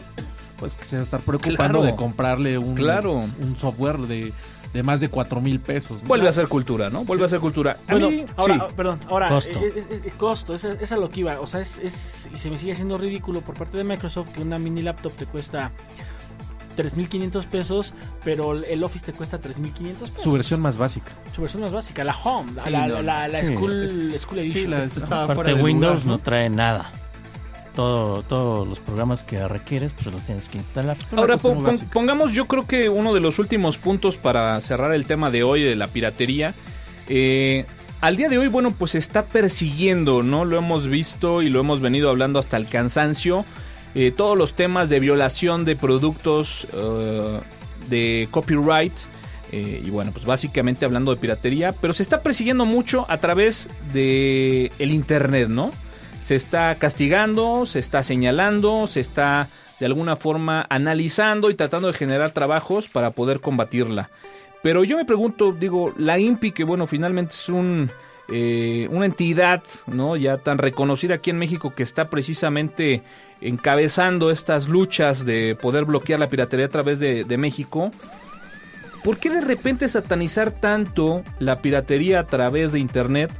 pues 0.58 0.74
que 0.74 0.84
se 0.84 0.96
va 0.96 1.00
a 1.00 1.04
estar 1.04 1.20
preocupando 1.20 1.78
Claro. 1.80 1.82
de 1.84 1.96
comprarle 1.96 2.58
un, 2.58 2.74
Claro. 2.74 3.14
un 3.14 3.56
software 3.58 3.98
de, 4.00 4.32
de 4.72 4.82
más 4.82 5.00
de 5.00 5.08
4 5.08 5.40
mil 5.40 5.58
pesos. 5.60 6.00
¿no? 6.02 6.08
Vuelve 6.08 6.28
a 6.28 6.32
ser 6.32 6.46
cultura, 6.48 6.90
¿no? 6.90 7.04
Vuelve 7.04 7.24
a 7.24 7.28
ser 7.28 7.40
cultura. 7.40 7.76
A 7.88 7.92
Bueno, 7.92 8.10
mí- 8.10 8.24
ahora, 8.36 8.54
sí. 8.54 8.60
ah, 8.62 8.68
perdón, 8.76 9.00
ahora, 9.08 9.28
Costo. 9.28 9.60
Es, 9.64 9.76
es- 9.76 9.86
es- 10.04 10.14
costo, 10.14 10.54
es, 10.54 10.64
es 10.64 10.92
a 10.92 10.96
lo 10.96 11.08
que 11.08 11.20
iba. 11.20 11.40
O 11.40 11.46
sea, 11.46 11.60
es, 11.60 11.78
es- 11.78 12.28
y 12.34 12.38
se 12.38 12.50
me 12.50 12.56
sigue 12.58 12.72
haciendo 12.72 12.96
ridículo 12.96 13.40
por 13.40 13.56
parte 13.56 13.76
de 13.76 13.84
Microsoft 13.84 14.28
que 14.30 14.42
una 14.42 14.58
mini 14.58 14.82
laptop 14.82 15.12
te 15.14 15.26
cuesta 15.26 15.72
3.500 16.76 17.46
pesos, 17.46 17.94
pero 18.24 18.54
el 18.54 18.84
Office 18.84 19.06
te 19.06 19.12
cuesta 19.12 19.38
3.500 19.40 20.08
pesos. 20.10 20.22
Su 20.22 20.32
versión 20.32 20.60
más 20.60 20.76
básica. 20.78 21.10
Su 21.34 21.40
versión 21.42 21.62
más 21.62 21.72
básica, 21.72 22.04
la 22.04 22.16
Home, 22.16 22.52
la, 22.54 22.62
Sí, 22.64 22.70
la, 22.70 22.86
no, 22.86 23.02
la- 23.02 23.28
la 23.28 23.40
sí. 23.40 23.54
School, 23.54 24.14
School 24.18 24.38
Edition. 24.38 24.70
la- 24.70 24.84
esto 24.84 25.00
está 25.00 25.24
Aparte 25.24 25.34
fuera 25.34 25.54
de 25.56 25.62
Windows 25.62 26.04
lugar, 26.04 26.06
no 26.06 26.18
trae 26.22 26.48
nada. 26.48 26.92
Todo, 27.80 28.22
todos 28.24 28.68
los 28.68 28.78
programas 28.78 29.22
que 29.22 29.48
requieres, 29.48 29.94
pues 29.94 30.12
los 30.12 30.22
tienes 30.24 30.50
que 30.50 30.58
instalar. 30.58 30.98
Ahora 31.16 31.38
pon- 31.38 31.54
pon- 31.78 31.88
pongamos, 31.88 32.32
yo 32.32 32.44
creo 32.46 32.66
que 32.66 32.90
uno 32.90 33.14
de 33.14 33.20
los 33.20 33.38
últimos 33.38 33.78
puntos 33.78 34.16
para 34.18 34.60
cerrar 34.60 34.92
el 34.92 35.06
tema 35.06 35.30
de 35.30 35.44
hoy 35.44 35.62
de 35.62 35.76
la 35.76 35.86
piratería. 35.86 36.52
eh, 37.08 37.64
al 38.02 38.16
día 38.18 38.28
de 38.28 38.36
hoy, 38.36 38.48
bueno, 38.48 38.70
pues 38.70 38.90
se 38.92 38.98
está 38.98 39.24
persiguiendo, 39.24 40.22
¿no? 40.22 40.44
Lo 40.44 40.58
hemos 40.58 40.88
visto 40.88 41.40
y 41.40 41.48
lo 41.48 41.60
hemos 41.60 41.80
venido 41.80 42.10
hablando 42.10 42.38
hasta 42.38 42.58
el 42.58 42.66
cansancio. 42.68 43.46
eh, 43.94 44.12
todos 44.14 44.36
los 44.36 44.52
temas 44.52 44.88
de 44.90 45.00
violación 45.00 45.64
de 45.64 45.74
productos 45.74 46.66
eh, 46.74 47.40
de 47.88 48.28
copyright. 48.30 48.92
eh, 49.52 49.82
y 49.84 49.88
bueno, 49.90 50.12
pues 50.12 50.26
básicamente 50.26 50.84
hablando 50.84 51.12
de 51.14 51.16
piratería. 51.20 51.72
Pero 51.72 51.94
se 51.94 52.02
está 52.02 52.20
persiguiendo 52.22 52.66
mucho 52.66 53.06
a 53.08 53.16
través 53.18 53.68
de 53.94 54.70
el 54.78 54.92
internet, 54.92 55.48
¿no? 55.48 55.70
Se 56.20 56.36
está 56.36 56.74
castigando, 56.76 57.66
se 57.66 57.78
está 57.78 58.02
señalando, 58.02 58.86
se 58.86 59.00
está 59.00 59.48
de 59.80 59.86
alguna 59.86 60.14
forma 60.14 60.66
analizando 60.68 61.50
y 61.50 61.54
tratando 61.54 61.88
de 61.88 61.94
generar 61.94 62.30
trabajos 62.30 62.88
para 62.88 63.10
poder 63.12 63.40
combatirla. 63.40 64.10
Pero 64.62 64.84
yo 64.84 64.96
me 64.96 65.06
pregunto, 65.06 65.52
digo, 65.52 65.94
la 65.96 66.18
INPI, 66.18 66.52
que 66.52 66.64
bueno, 66.64 66.86
finalmente 66.86 67.32
es 67.32 67.48
un, 67.48 67.90
eh, 68.28 68.86
una 68.90 69.06
entidad, 69.06 69.62
¿no? 69.86 70.16
Ya 70.16 70.36
tan 70.36 70.58
reconocida 70.58 71.14
aquí 71.14 71.30
en 71.30 71.38
México 71.38 71.72
que 71.74 71.82
está 71.82 72.10
precisamente 72.10 73.02
encabezando 73.40 74.30
estas 74.30 74.68
luchas 74.68 75.24
de 75.24 75.56
poder 75.60 75.86
bloquear 75.86 76.20
la 76.20 76.28
piratería 76.28 76.66
a 76.66 76.70
través 76.70 77.00
de, 77.00 77.24
de 77.24 77.36
México. 77.38 77.90
¿Por 79.02 79.18
qué 79.18 79.30
de 79.30 79.40
repente 79.40 79.88
satanizar 79.88 80.50
tanto 80.50 81.24
la 81.38 81.56
piratería 81.56 82.20
a 82.20 82.26
través 82.26 82.72
de 82.72 82.80
Internet 82.80 83.30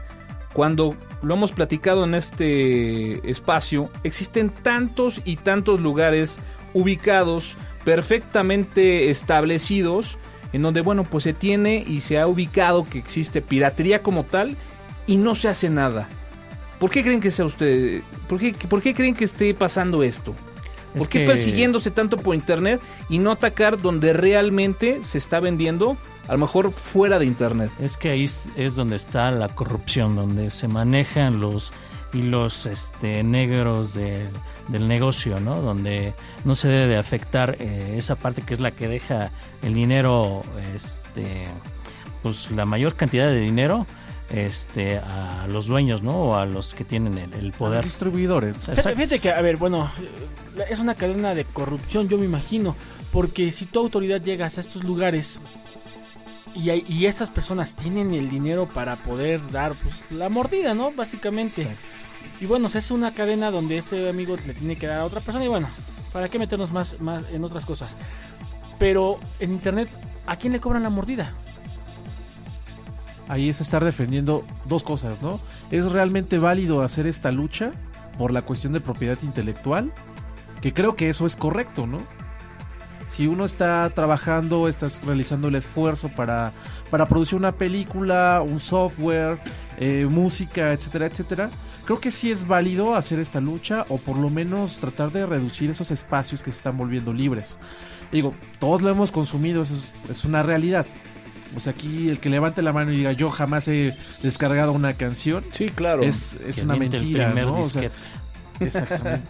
cuando 0.52 0.94
lo 1.22 1.34
hemos 1.34 1.52
platicado 1.52 2.04
en 2.04 2.14
este 2.14 3.28
espacio, 3.30 3.90
existen 4.02 4.50
tantos 4.50 5.20
y 5.24 5.36
tantos 5.36 5.80
lugares 5.80 6.38
ubicados, 6.74 7.54
perfectamente 7.84 9.10
establecidos, 9.10 10.16
en 10.52 10.62
donde, 10.62 10.80
bueno, 10.80 11.04
pues 11.04 11.24
se 11.24 11.32
tiene 11.32 11.84
y 11.86 12.00
se 12.00 12.18
ha 12.18 12.26
ubicado 12.26 12.86
que 12.88 12.98
existe 12.98 13.40
piratería 13.40 14.02
como 14.02 14.24
tal 14.24 14.56
y 15.06 15.16
no 15.16 15.34
se 15.34 15.48
hace 15.48 15.70
nada. 15.70 16.08
¿Por 16.78 16.90
qué 16.90 17.02
creen 17.02 17.20
que 17.20 17.30
sea 17.30 17.44
usted? 17.44 18.00
¿Por 18.28 18.38
qué, 18.38 18.54
por 18.68 18.82
qué 18.82 18.94
creen 18.94 19.14
que 19.14 19.24
esté 19.24 19.54
pasando 19.54 20.02
esto? 20.02 20.34
¿Por 20.92 21.02
Es 21.02 21.08
qué 21.08 21.20
que- 21.20 21.26
persiguiéndose 21.26 21.90
tanto 21.90 22.16
por 22.16 22.34
internet 22.34 22.80
y 23.08 23.18
no 23.18 23.30
atacar 23.32 23.80
donde 23.80 24.12
realmente 24.12 25.00
se 25.04 25.18
está 25.18 25.38
vendiendo, 25.40 25.96
a 26.28 26.32
lo 26.32 26.38
mejor 26.38 26.72
fuera 26.72 27.18
de 27.18 27.26
internet? 27.26 27.70
Es 27.80 27.96
que 27.96 28.10
ahí 28.10 28.24
es, 28.24 28.74
donde 28.74 28.96
está 28.96 29.30
la 29.30 29.48
corrupción, 29.48 30.16
donde 30.16 30.50
se 30.50 30.66
manejan 30.68 31.40
los 31.40 31.72
hilos 32.12 32.66
este, 32.66 33.22
negros 33.22 33.94
de- 33.94 34.26
del 34.68 34.88
negocio, 34.88 35.38
¿no? 35.38 35.60
Donde 35.62 36.12
no 36.44 36.54
se 36.56 36.66
debe 36.68 36.86
de 36.88 36.96
afectar 36.96 37.56
eh, 37.60 37.94
esa 37.96 38.16
parte 38.16 38.42
que 38.42 38.54
es 38.54 38.60
la 38.60 38.70
que 38.72 38.88
deja 38.88 39.30
el 39.62 39.74
dinero, 39.74 40.42
este, 40.74 41.44
pues 42.22 42.50
la 42.50 42.66
mayor 42.66 42.94
cantidad 42.96 43.26
de 43.28 43.40
dinero 43.40 43.86
este, 44.30 44.98
a 44.98 45.46
los 45.48 45.66
dueños, 45.66 46.02
¿no? 46.02 46.12
O 46.12 46.34
a 46.36 46.46
los 46.46 46.74
que 46.74 46.84
tienen 46.84 47.18
el, 47.18 47.32
el 47.34 47.46
Los 47.48 47.56
poder. 47.56 47.84
distribuidores. 47.84 48.56
Fíjate 48.58 49.18
que, 49.18 49.30
a 49.30 49.40
ver, 49.40 49.56
bueno, 49.56 49.90
es 50.70 50.78
una 50.78 50.94
cadena 50.94 51.34
de 51.34 51.44
corrupción, 51.44 52.08
yo 52.08 52.18
me 52.18 52.24
imagino, 52.26 52.74
porque 53.12 53.50
si 53.52 53.66
tu 53.66 53.80
autoridad 53.80 54.20
llegas 54.20 54.58
a 54.58 54.60
estos 54.60 54.84
lugares 54.84 55.40
y, 56.54 56.70
hay- 56.70 56.84
y 56.88 57.06
estas 57.06 57.30
personas 57.30 57.74
tienen 57.76 58.14
el 58.14 58.28
dinero 58.28 58.68
para 58.68 58.96
poder 58.96 59.40
dar 59.50 59.72
pues, 59.74 59.96
la 60.10 60.28
mordida, 60.28 60.74
¿no? 60.74 60.90
Básicamente. 60.92 61.62
Exacto. 61.62 61.80
Y 62.40 62.46
bueno, 62.46 62.68
se 62.68 62.78
hace 62.78 62.92
una 62.94 63.12
cadena 63.12 63.50
donde 63.50 63.78
este 63.78 64.08
amigo 64.08 64.36
le 64.46 64.54
tiene 64.54 64.76
que 64.76 64.86
dar 64.86 65.00
a 65.00 65.04
otra 65.04 65.20
persona 65.20 65.44
y 65.44 65.48
bueno, 65.48 65.68
¿para 66.12 66.28
qué 66.28 66.38
meternos 66.38 66.70
más, 66.72 67.00
más 67.00 67.22
en 67.32 67.44
otras 67.44 67.64
cosas? 67.64 67.96
Pero 68.78 69.18
en 69.40 69.52
internet, 69.52 69.88
¿a 70.26 70.36
quién 70.36 70.52
le 70.54 70.60
cobran 70.60 70.82
la 70.82 70.90
mordida? 70.90 71.34
Ahí 73.30 73.48
es 73.48 73.60
estar 73.60 73.84
defendiendo 73.84 74.44
dos 74.66 74.82
cosas, 74.82 75.22
¿no? 75.22 75.40
¿Es 75.70 75.90
realmente 75.90 76.38
válido 76.38 76.82
hacer 76.82 77.06
esta 77.06 77.30
lucha 77.30 77.70
por 78.18 78.32
la 78.32 78.42
cuestión 78.42 78.72
de 78.72 78.80
propiedad 78.80 79.16
intelectual? 79.22 79.92
Que 80.60 80.74
creo 80.74 80.96
que 80.96 81.08
eso 81.08 81.26
es 81.26 81.36
correcto, 81.36 81.86
¿no? 81.86 81.98
Si 83.06 83.28
uno 83.28 83.44
está 83.44 83.88
trabajando, 83.94 84.68
estás 84.68 85.00
realizando 85.04 85.46
el 85.48 85.54
esfuerzo 85.54 86.08
para, 86.08 86.52
para 86.90 87.06
producir 87.06 87.38
una 87.38 87.52
película, 87.52 88.42
un 88.42 88.58
software, 88.58 89.38
eh, 89.78 90.08
música, 90.10 90.72
etcétera, 90.72 91.06
etcétera, 91.06 91.50
creo 91.84 92.00
que 92.00 92.10
sí 92.10 92.32
es 92.32 92.48
válido 92.48 92.94
hacer 92.94 93.20
esta 93.20 93.40
lucha 93.40 93.84
o 93.88 93.98
por 93.98 94.18
lo 94.18 94.28
menos 94.28 94.78
tratar 94.78 95.12
de 95.12 95.24
reducir 95.24 95.70
esos 95.70 95.92
espacios 95.92 96.40
que 96.40 96.50
se 96.50 96.56
están 96.56 96.76
volviendo 96.76 97.12
libres. 97.12 97.58
Digo, 98.10 98.34
todos 98.58 98.82
lo 98.82 98.90
hemos 98.90 99.12
consumido, 99.12 99.62
eso 99.62 99.74
es, 99.74 100.10
es 100.10 100.24
una 100.24 100.42
realidad. 100.42 100.84
O 101.56 101.60
sea, 101.60 101.72
aquí 101.72 102.08
el 102.08 102.18
que 102.20 102.28
levante 102.30 102.62
la 102.62 102.72
mano 102.72 102.92
y 102.92 102.98
diga 102.98 103.12
yo 103.12 103.30
jamás 103.30 103.66
he 103.68 103.96
descargado 104.22 104.72
una 104.72 104.92
canción 104.94 105.44
Sí, 105.52 105.68
claro. 105.70 106.02
es, 106.02 106.38
es 106.46 106.56
Que 106.56 106.62
una 106.62 106.74
el 106.74 106.80
mentira, 106.80 107.26
primer 107.26 107.46
¿no? 107.46 107.60
O 107.60 107.64
sea, 107.68 107.90
exactamente. 108.60 109.26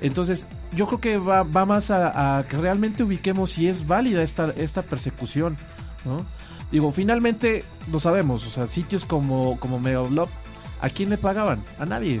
Entonces, 0.00 0.46
yo 0.76 0.86
creo 0.86 1.00
que 1.00 1.18
va, 1.18 1.42
va 1.42 1.64
más 1.64 1.90
a, 1.90 2.38
a 2.38 2.42
que 2.44 2.56
realmente 2.56 3.02
ubiquemos 3.02 3.52
si 3.52 3.68
es 3.68 3.86
válida 3.86 4.22
esta, 4.22 4.52
esta 4.56 4.82
persecución, 4.82 5.56
¿no? 6.04 6.24
Digo, 6.70 6.90
finalmente 6.92 7.62
lo 7.92 8.00
sabemos, 8.00 8.46
o 8.46 8.50
sea, 8.50 8.66
sitios 8.66 9.04
como, 9.04 9.58
como 9.60 9.78
Megablog, 9.78 10.28
¿a 10.80 10.88
quién 10.88 11.10
le 11.10 11.18
pagaban? 11.18 11.62
A 11.78 11.86
nadie. 11.86 12.20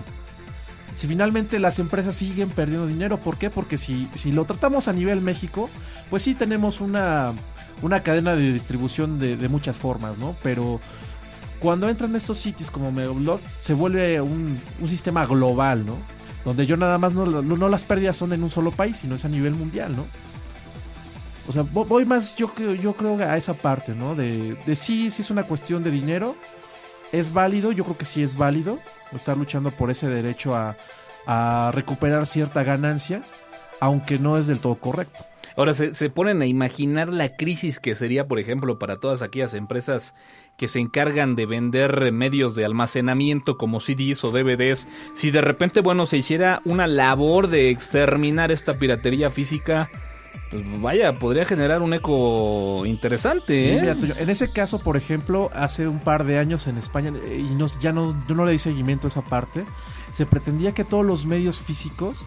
Si 0.94 1.08
finalmente 1.08 1.58
las 1.58 1.80
empresas 1.80 2.14
siguen 2.14 2.48
perdiendo 2.50 2.86
dinero, 2.86 3.16
¿por 3.18 3.36
qué? 3.36 3.50
Porque 3.50 3.76
si, 3.78 4.08
si 4.14 4.30
lo 4.30 4.44
tratamos 4.44 4.86
a 4.86 4.92
nivel 4.92 5.20
México, 5.20 5.68
pues 6.08 6.22
sí 6.22 6.34
tenemos 6.34 6.80
una, 6.80 7.32
una 7.84 8.00
cadena 8.00 8.34
de 8.34 8.52
distribución 8.52 9.18
de, 9.18 9.48
muchas 9.48 9.78
formas, 9.78 10.16
¿no? 10.18 10.34
Pero 10.42 10.80
cuando 11.60 11.88
entran 11.88 12.16
estos 12.16 12.38
sitios 12.38 12.70
como 12.70 12.90
Megablog, 12.90 13.40
se 13.60 13.74
vuelve 13.74 14.20
un, 14.20 14.58
sistema 14.86 15.26
global, 15.26 15.84
¿no? 15.86 15.96
donde 16.44 16.66
yo 16.66 16.76
nada 16.76 16.98
más 16.98 17.14
no, 17.14 17.24
no, 17.24 17.68
las 17.70 17.84
pérdidas 17.84 18.16
son 18.16 18.34
en 18.34 18.42
un 18.42 18.50
solo 18.50 18.70
país, 18.70 18.98
sino 18.98 19.14
es 19.14 19.24
a 19.24 19.30
nivel 19.30 19.54
mundial, 19.54 19.96
¿no? 19.96 20.04
O 21.48 21.52
sea, 21.52 21.62
vo- 21.62 21.86
voy 21.86 22.04
más, 22.04 22.36
yo 22.36 22.48
creo, 22.48 22.74
yo 22.74 22.92
creo 22.92 23.18
a 23.18 23.38
esa 23.38 23.54
parte, 23.54 23.94
¿no? 23.94 24.14
De, 24.14 24.54
de 24.66 24.76
sí, 24.76 25.10
sí 25.10 25.22
es 25.22 25.30
una 25.30 25.44
cuestión 25.44 25.82
de 25.82 25.90
dinero, 25.90 26.34
es 27.12 27.32
válido, 27.32 27.72
yo 27.72 27.84
creo 27.84 27.96
que 27.96 28.04
sí 28.04 28.22
es 28.22 28.36
válido 28.36 28.78
estar 29.14 29.38
luchando 29.38 29.70
por 29.70 29.90
ese 29.90 30.06
derecho 30.06 30.54
a 30.54 31.70
recuperar 31.72 32.26
cierta 32.26 32.62
ganancia, 32.62 33.22
aunque 33.80 34.18
no 34.18 34.36
es 34.36 34.46
del 34.46 34.58
todo 34.58 34.74
correcto. 34.74 35.24
Ahora 35.56 35.74
se, 35.74 35.94
se 35.94 36.10
ponen 36.10 36.42
a 36.42 36.46
imaginar 36.46 37.12
la 37.12 37.28
crisis 37.28 37.78
que 37.78 37.94
sería, 37.94 38.26
por 38.26 38.38
ejemplo, 38.38 38.78
para 38.78 38.98
todas 38.98 39.22
aquellas 39.22 39.54
empresas 39.54 40.14
que 40.56 40.68
se 40.68 40.80
encargan 40.80 41.36
de 41.36 41.46
vender 41.46 42.12
medios 42.12 42.54
de 42.54 42.64
almacenamiento 42.64 43.56
como 43.56 43.80
CDs 43.80 44.24
o 44.24 44.30
DVDs. 44.30 44.86
Si 45.14 45.30
de 45.30 45.40
repente, 45.40 45.80
bueno, 45.80 46.06
se 46.06 46.16
hiciera 46.16 46.60
una 46.64 46.86
labor 46.86 47.48
de 47.48 47.70
exterminar 47.70 48.52
esta 48.52 48.74
piratería 48.74 49.30
física, 49.30 49.88
pues 50.50 50.80
vaya, 50.80 51.18
podría 51.18 51.44
generar 51.44 51.82
un 51.82 51.94
eco 51.94 52.86
interesante. 52.86 53.58
Sí, 53.58 53.64
¿eh? 53.64 53.78
mira, 53.80 53.94
Toño, 53.96 54.14
en 54.16 54.30
ese 54.30 54.52
caso, 54.52 54.78
por 54.78 54.96
ejemplo, 54.96 55.50
hace 55.52 55.88
un 55.88 55.98
par 55.98 56.24
de 56.24 56.38
años 56.38 56.66
en 56.68 56.78
España, 56.78 57.12
eh, 57.26 57.38
y 57.38 57.54
no, 57.54 57.66
ya 57.80 57.92
no, 57.92 58.14
yo 58.28 58.34
no 58.34 58.44
le 58.44 58.52
di 58.52 58.58
seguimiento 58.58 59.06
a 59.06 59.08
esa 59.08 59.22
parte, 59.22 59.64
se 60.12 60.26
pretendía 60.26 60.72
que 60.72 60.84
todos 60.84 61.04
los 61.04 61.26
medios 61.26 61.60
físicos 61.60 62.24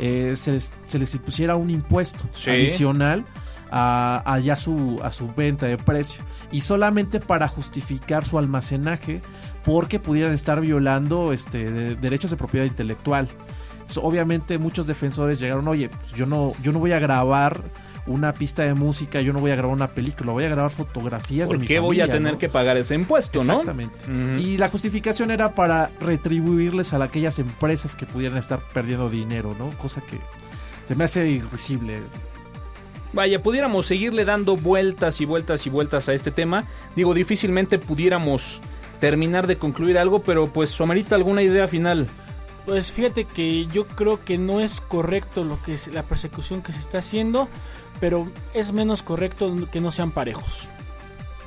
eh, 0.00 0.34
se, 0.36 0.52
les, 0.52 0.72
se 0.86 0.98
les 0.98 1.14
impusiera 1.14 1.56
un 1.56 1.70
impuesto 1.70 2.24
Sí. 2.34 2.50
adicional 2.50 3.24
a, 3.70 4.22
a 4.24 4.38
ya 4.38 4.56
su, 4.56 5.00
a 5.02 5.10
su 5.10 5.28
venta 5.34 5.66
de 5.66 5.76
precio. 5.78 6.22
Y 6.52 6.60
solamente 6.60 7.20
para 7.20 7.48
justificar 7.48 8.24
su 8.24 8.38
almacenaje, 8.38 9.20
porque 9.64 9.98
pudieran 9.98 10.32
estar 10.32 10.60
violando 10.60 11.32
este, 11.32 11.70
de- 11.70 11.94
derechos 11.96 12.30
de 12.30 12.36
propiedad 12.36 12.66
intelectual. 12.66 13.28
So, 13.88 14.02
obviamente 14.02 14.58
muchos 14.58 14.86
defensores 14.86 15.38
llegaron, 15.40 15.66
oye, 15.68 15.88
pues 15.88 16.12
yo 16.12 16.26
no, 16.26 16.52
yo 16.62 16.72
no 16.72 16.78
voy 16.78 16.92
a 16.92 16.98
grabar 16.98 17.60
una 18.06 18.34
pista 18.34 18.62
de 18.62 18.74
música, 18.74 19.20
yo 19.20 19.32
no 19.32 19.40
voy 19.40 19.50
a 19.50 19.56
grabar 19.56 19.74
una 19.74 19.88
película, 19.88 20.32
voy 20.32 20.44
a 20.44 20.48
grabar 20.48 20.70
fotografías 20.70 21.48
de 21.48 21.54
¿Por 21.54 21.60
mi 21.60 21.66
qué 21.66 21.78
voy 21.78 22.00
a 22.00 22.08
tener 22.08 22.34
¿no? 22.34 22.38
que 22.38 22.48
pagar 22.48 22.76
ese 22.76 22.94
impuesto, 22.94 23.42
no? 23.44 23.60
Exactamente. 23.60 23.98
Y 24.40 24.58
la 24.58 24.68
justificación 24.68 25.30
era 25.30 25.54
para 25.54 25.90
retribuirles 26.00 26.92
a 26.92 27.02
aquellas 27.02 27.38
empresas 27.38 27.94
que 27.94 28.06
pudieran 28.06 28.38
estar 28.38 28.58
perdiendo 28.72 29.08
dinero, 29.08 29.54
¿no? 29.58 29.70
Cosa 29.78 30.00
que 30.02 30.18
se 30.86 30.94
me 30.94 31.04
hace 31.04 31.26
irrisible. 31.28 32.02
Vaya, 33.12 33.40
pudiéramos 33.40 33.86
seguirle 33.86 34.24
dando 34.24 34.56
vueltas 34.56 35.20
y 35.20 35.24
vueltas 35.24 35.66
y 35.66 35.70
vueltas 35.70 36.08
a 36.08 36.14
este 36.14 36.30
tema. 36.30 36.64
Digo, 36.96 37.14
difícilmente 37.14 37.78
pudiéramos 37.78 38.60
terminar 39.00 39.46
de 39.46 39.56
concluir 39.56 39.98
algo, 39.98 40.20
pero 40.22 40.48
pues 40.48 40.70
somerita 40.70 41.14
alguna 41.14 41.42
idea 41.42 41.68
final. 41.68 42.06
Pues 42.66 42.90
fíjate 42.90 43.24
que 43.24 43.66
yo 43.66 43.86
creo 43.86 44.24
que 44.24 44.38
no 44.38 44.60
es 44.60 44.80
correcto 44.80 45.44
lo 45.44 45.62
que 45.62 45.74
es 45.74 45.88
la 45.88 46.02
persecución 46.02 46.62
que 46.62 46.72
se 46.72 46.80
está 46.80 46.98
haciendo, 46.98 47.48
pero 48.04 48.28
es 48.52 48.70
menos 48.70 49.02
correcto 49.02 49.56
que 49.72 49.80
no 49.80 49.90
sean 49.90 50.10
parejos. 50.10 50.68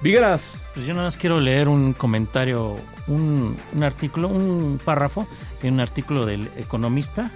Vigueras. 0.02 0.58
Pues 0.74 0.88
yo 0.88 0.96
nada 0.96 1.06
más 1.06 1.16
quiero 1.16 1.40
leer 1.40 1.70
un 1.70 1.94
comentario, 1.94 2.76
un, 3.06 3.56
un 3.76 3.84
artículo, 3.84 4.28
un 4.28 4.80
párrafo 4.84 5.28
en 5.62 5.76
un 5.76 5.82
artículo 5.82 6.26
del 6.26 6.50
Economista 6.58 7.30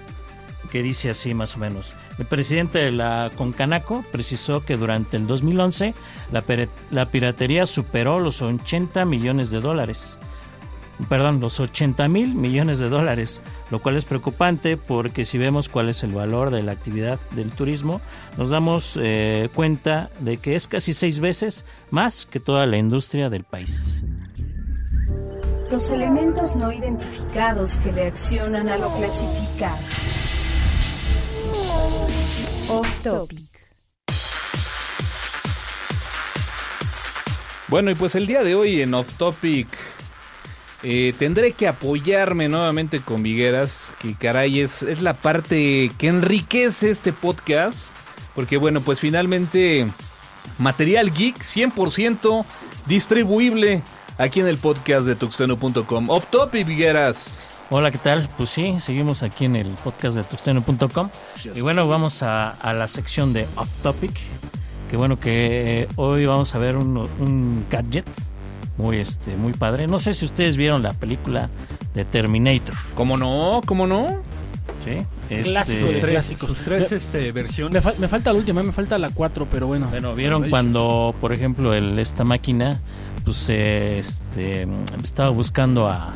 que 0.72 0.82
dice 0.82 1.08
así 1.08 1.34
más 1.34 1.54
o 1.54 1.60
menos. 1.60 1.92
El 2.18 2.26
presidente 2.26 2.80
de 2.80 2.90
la 2.90 3.30
Concanaco 3.36 4.04
precisó 4.10 4.64
que 4.64 4.76
durante 4.76 5.18
el 5.18 5.28
2011 5.28 5.94
la, 6.32 6.42
la 6.90 7.06
piratería 7.06 7.66
superó 7.66 8.18
los 8.18 8.42
80 8.42 9.04
millones 9.04 9.52
de 9.52 9.60
dólares. 9.60 10.18
Perdón, 11.08 11.38
los 11.38 11.60
80 11.60 12.08
mil 12.08 12.34
millones 12.34 12.80
de 12.80 12.88
dólares, 12.88 13.40
lo 13.72 13.78
cual 13.78 13.96
es 13.96 14.04
preocupante 14.04 14.76
porque 14.76 15.24
si 15.24 15.38
vemos 15.38 15.70
cuál 15.70 15.88
es 15.88 16.02
el 16.02 16.12
valor 16.12 16.50
de 16.50 16.62
la 16.62 16.72
actividad 16.72 17.18
del 17.30 17.50
turismo, 17.50 18.02
nos 18.36 18.50
damos 18.50 18.98
eh, 19.00 19.48
cuenta 19.54 20.10
de 20.20 20.36
que 20.36 20.56
es 20.56 20.68
casi 20.68 20.92
seis 20.92 21.20
veces 21.20 21.64
más 21.90 22.26
que 22.26 22.38
toda 22.38 22.66
la 22.66 22.76
industria 22.76 23.30
del 23.30 23.44
país. 23.44 24.04
Los 25.70 25.90
elementos 25.90 26.54
no 26.54 26.70
identificados 26.70 27.78
que 27.78 27.92
reaccionan 27.92 28.68
a 28.68 28.76
lo 28.76 28.94
clasificado. 28.94 29.78
Off 32.68 33.02
topic. 33.02 33.52
Bueno, 37.68 37.90
y 37.90 37.94
pues 37.94 38.16
el 38.16 38.26
día 38.26 38.42
de 38.42 38.54
hoy 38.54 38.82
en 38.82 38.92
Off 38.92 39.16
Topic 39.16 39.66
eh, 40.82 41.14
tendré 41.18 41.52
que 41.52 41.68
apoyarme 41.68 42.48
nuevamente 42.48 43.00
con 43.00 43.22
Vigueras, 43.22 43.92
que 44.00 44.14
caray 44.14 44.60
es, 44.60 44.82
es 44.82 45.00
la 45.00 45.14
parte 45.14 45.92
que 45.96 46.08
enriquece 46.08 46.90
este 46.90 47.12
podcast, 47.12 47.96
porque 48.34 48.56
bueno, 48.56 48.80
pues 48.80 48.98
finalmente 48.98 49.86
material 50.58 51.12
geek 51.12 51.38
100% 51.38 52.44
distribuible 52.86 53.82
aquí 54.18 54.40
en 54.40 54.48
el 54.48 54.58
podcast 54.58 55.06
de 55.06 55.14
tuxteno.com. 55.14 56.10
Off 56.10 56.26
Topic, 56.30 56.66
Vigueras. 56.66 57.40
Hola, 57.70 57.90
¿qué 57.90 57.98
tal? 57.98 58.28
Pues 58.36 58.50
sí, 58.50 58.76
seguimos 58.80 59.22
aquí 59.22 59.44
en 59.44 59.56
el 59.56 59.68
podcast 59.68 60.16
de 60.16 60.24
tuxteno.com. 60.24 61.10
Y 61.54 61.60
bueno, 61.60 61.86
vamos 61.86 62.22
a, 62.22 62.50
a 62.50 62.72
la 62.72 62.88
sección 62.88 63.32
de 63.32 63.46
Off 63.56 63.70
Topic. 63.82 64.12
Que 64.90 64.96
bueno 64.96 65.18
que 65.18 65.82
eh, 65.82 65.88
hoy 65.96 66.26
vamos 66.26 66.54
a 66.54 66.58
ver 66.58 66.76
un, 66.76 66.98
un 66.98 67.64
gadget 67.70 68.04
muy, 68.76 68.98
este, 68.98 69.36
muy 69.36 69.52
padre. 69.52 69.86
No 69.86 69.98
sé 69.98 70.14
si 70.14 70.24
ustedes 70.24 70.56
vieron 70.56 70.82
la 70.82 70.92
película 70.94 71.50
de 71.94 72.04
Terminator. 72.04 72.74
¿Cómo 72.94 73.16
no? 73.16 73.60
¿Cómo 73.66 73.86
no? 73.86 74.22
¿sí? 74.84 75.04
Clásico 75.42 75.86
Este, 75.86 75.94
de 75.94 76.00
Tres, 76.00 76.10
clásicos. 76.12 76.48
sus 76.50 76.58
tres 76.58 76.92
este, 76.92 77.32
versiones. 77.32 77.84
Me, 77.84 77.92
me 77.98 78.08
falta 78.08 78.32
la 78.32 78.38
última, 78.38 78.62
me 78.62 78.72
falta 78.72 78.98
la 78.98 79.10
4, 79.10 79.46
pero 79.50 79.66
bueno. 79.66 79.88
Bueno, 79.88 80.14
vieron 80.14 80.48
cuando, 80.50 81.14
por 81.20 81.32
ejemplo, 81.32 81.74
el, 81.74 81.98
esta 81.98 82.24
máquina 82.24 82.80
pues 83.24 83.48
eh, 83.50 83.98
este, 83.98 84.66
estaba 85.02 85.30
buscando 85.30 85.88
a, 85.88 86.12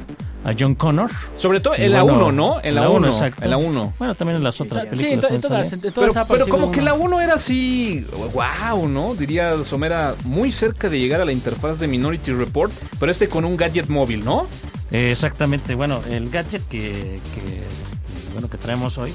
a 0.49 0.53
John 0.59 0.75
Connor. 0.77 1.11
Sobre 1.35 1.59
todo 1.61 1.75
en 1.75 1.93
la 1.93 2.03
bueno, 2.03 2.27
1, 2.29 2.33
¿no? 2.33 2.61
En 2.63 2.75
la 2.77 2.83
uno, 2.89 2.99
1, 2.99 3.07
exacto. 3.09 3.43
en 3.45 3.51
la 3.51 3.57
1. 3.57 3.95
Bueno, 3.99 4.15
también 4.15 4.37
en 4.37 4.45
las 4.45 4.61
otras 4.61 4.85
Sí, 4.85 4.89
películas. 4.91 5.13
en, 5.13 5.21
to- 5.21 5.35
en 5.35 5.41
todas, 5.41 5.69
sale. 5.71 5.87
en 5.89 5.93
todas 5.93 6.27
Pero, 6.29 6.47
como 6.47 6.67
aparecido 6.67 6.71
que 6.73 6.83
la 6.83 6.95
uno. 6.95 7.05
1 7.17 7.21
era 7.21 7.35
así, 7.35 8.07
wow, 8.33 8.89
¿no? 8.89 9.15
Diría 9.17 9.53
Somera, 9.65 10.15
muy 10.25 10.53
cerca 10.53 10.89
de 10.89 10.99
llegar 11.01 11.21
a 11.21 11.25
la 11.25 11.33
interfaz 11.33 11.79
de 11.81 11.89
Minority 11.89 12.33
Report, 12.33 12.73
pero 13.01 13.11
este 13.11 13.29
con 13.29 13.45
un 13.45 13.57
gadget 13.57 13.89
móvil, 13.89 14.25
¿no? 14.25 14.47
Eh, 14.93 15.11
exactamente, 15.11 15.75
bueno, 15.75 16.01
el 16.09 16.31
gadget 16.31 16.63
que, 16.69 17.19
que, 17.35 17.41
este, 17.41 18.33
bueno, 18.33 18.49
que 18.49 18.57
traemos 18.57 18.99
hoy, 18.99 19.13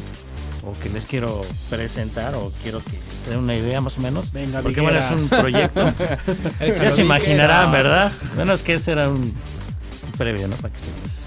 o 0.66 0.74
que 0.84 0.90
les 0.90 1.06
quiero 1.06 1.44
presentar, 1.70 2.36
o 2.36 2.52
quiero 2.62 2.80
que 2.80 2.92
se 3.24 3.30
den 3.30 3.40
una 3.40 3.56
idea 3.56 3.80
más 3.80 3.98
o 3.98 4.02
menos. 4.02 4.34
Venga, 4.34 4.62
porque 4.62 4.82
bueno, 4.82 5.00
es 5.00 5.10
un 5.12 5.30
proyecto. 5.30 5.94
ya 6.60 6.92
se 6.92 7.02
imaginarán, 7.02 7.72
¿verdad? 7.72 8.12
Bueno, 8.36 8.52
es 8.52 8.62
que 8.64 8.74
ese 8.74 8.92
era 8.92 9.08
un 9.10 9.34
previo, 10.18 10.48
¿no? 10.48 10.56
Para 10.58 10.74
que 10.74 10.80
se 10.80 10.90
les... 11.04 11.21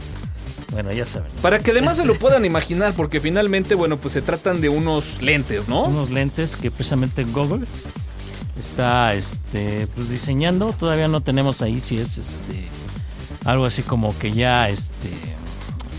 Bueno, 0.75 0.93
ya 0.93 1.07
saben. 1.07 1.31
Para 1.41 1.61
que 1.61 1.71
además 1.71 1.95
se 1.95 2.03
Este, 2.03 2.13
lo 2.13 2.19
puedan 2.19 2.45
imaginar, 2.45 2.93
porque 2.95 3.21
finalmente, 3.21 3.75
bueno, 3.75 3.99
pues 3.99 4.13
se 4.13 4.23
tratan 4.23 4.61
de 4.61 4.69
unos 4.69 5.23
lentes, 5.23 5.69
¿no? 5.69 5.85
unos 5.85 6.11
lentes 6.11 6.57
que 6.57 6.71
precisamente 6.71 7.25
Google 7.25 7.65
está 8.59 9.15
este 9.15 9.87
pues 9.95 10.09
diseñando 10.09 10.73
todavía 10.73 11.09
no 11.09 11.21
tenemos 11.21 11.61
ahí 11.63 11.81
si 11.81 11.99
es 11.99 12.19
este 12.19 12.69
algo 13.45 13.65
así 13.65 13.83
como 13.83 14.17
que 14.19 14.33
ya 14.33 14.69
este 14.69 15.11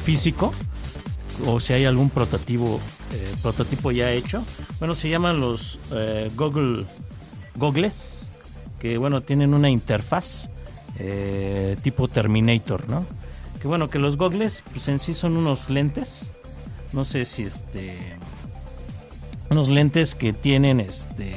físico 0.04 0.54
o 1.46 1.60
si 1.60 1.74
hay 1.74 1.86
algún 1.86 2.10
prototipo 2.10 2.80
eh, 3.14 3.36
prototipo 3.42 3.92
ya 3.92 4.12
hecho 4.12 4.44
bueno 4.80 4.96
se 4.96 5.10
llaman 5.10 5.40
los 5.40 5.80
eh, 5.92 6.32
Google 6.36 6.86
Goggles 7.56 8.28
que 8.80 8.98
bueno 8.98 9.22
tienen 9.22 9.54
una 9.54 9.70
interfaz 9.70 10.50
eh, 10.98 11.78
tipo 11.82 12.08
Terminator 12.08 12.90
no 12.90 13.06
que 13.66 13.68
bueno 13.68 13.90
que 13.90 13.98
los 13.98 14.16
Goggles 14.16 14.62
pues 14.74 14.88
en 14.90 15.00
sí 15.00 15.16
son 15.16 15.36
unos 15.38 15.72
lentes 15.72 16.30
no 16.94 17.04
sé 17.04 17.26
si 17.26 17.42
este 17.46 17.98
unos 19.50 19.70
lentes 19.70 20.14
que 20.14 20.34
tienen 20.34 20.80
este 20.80 21.34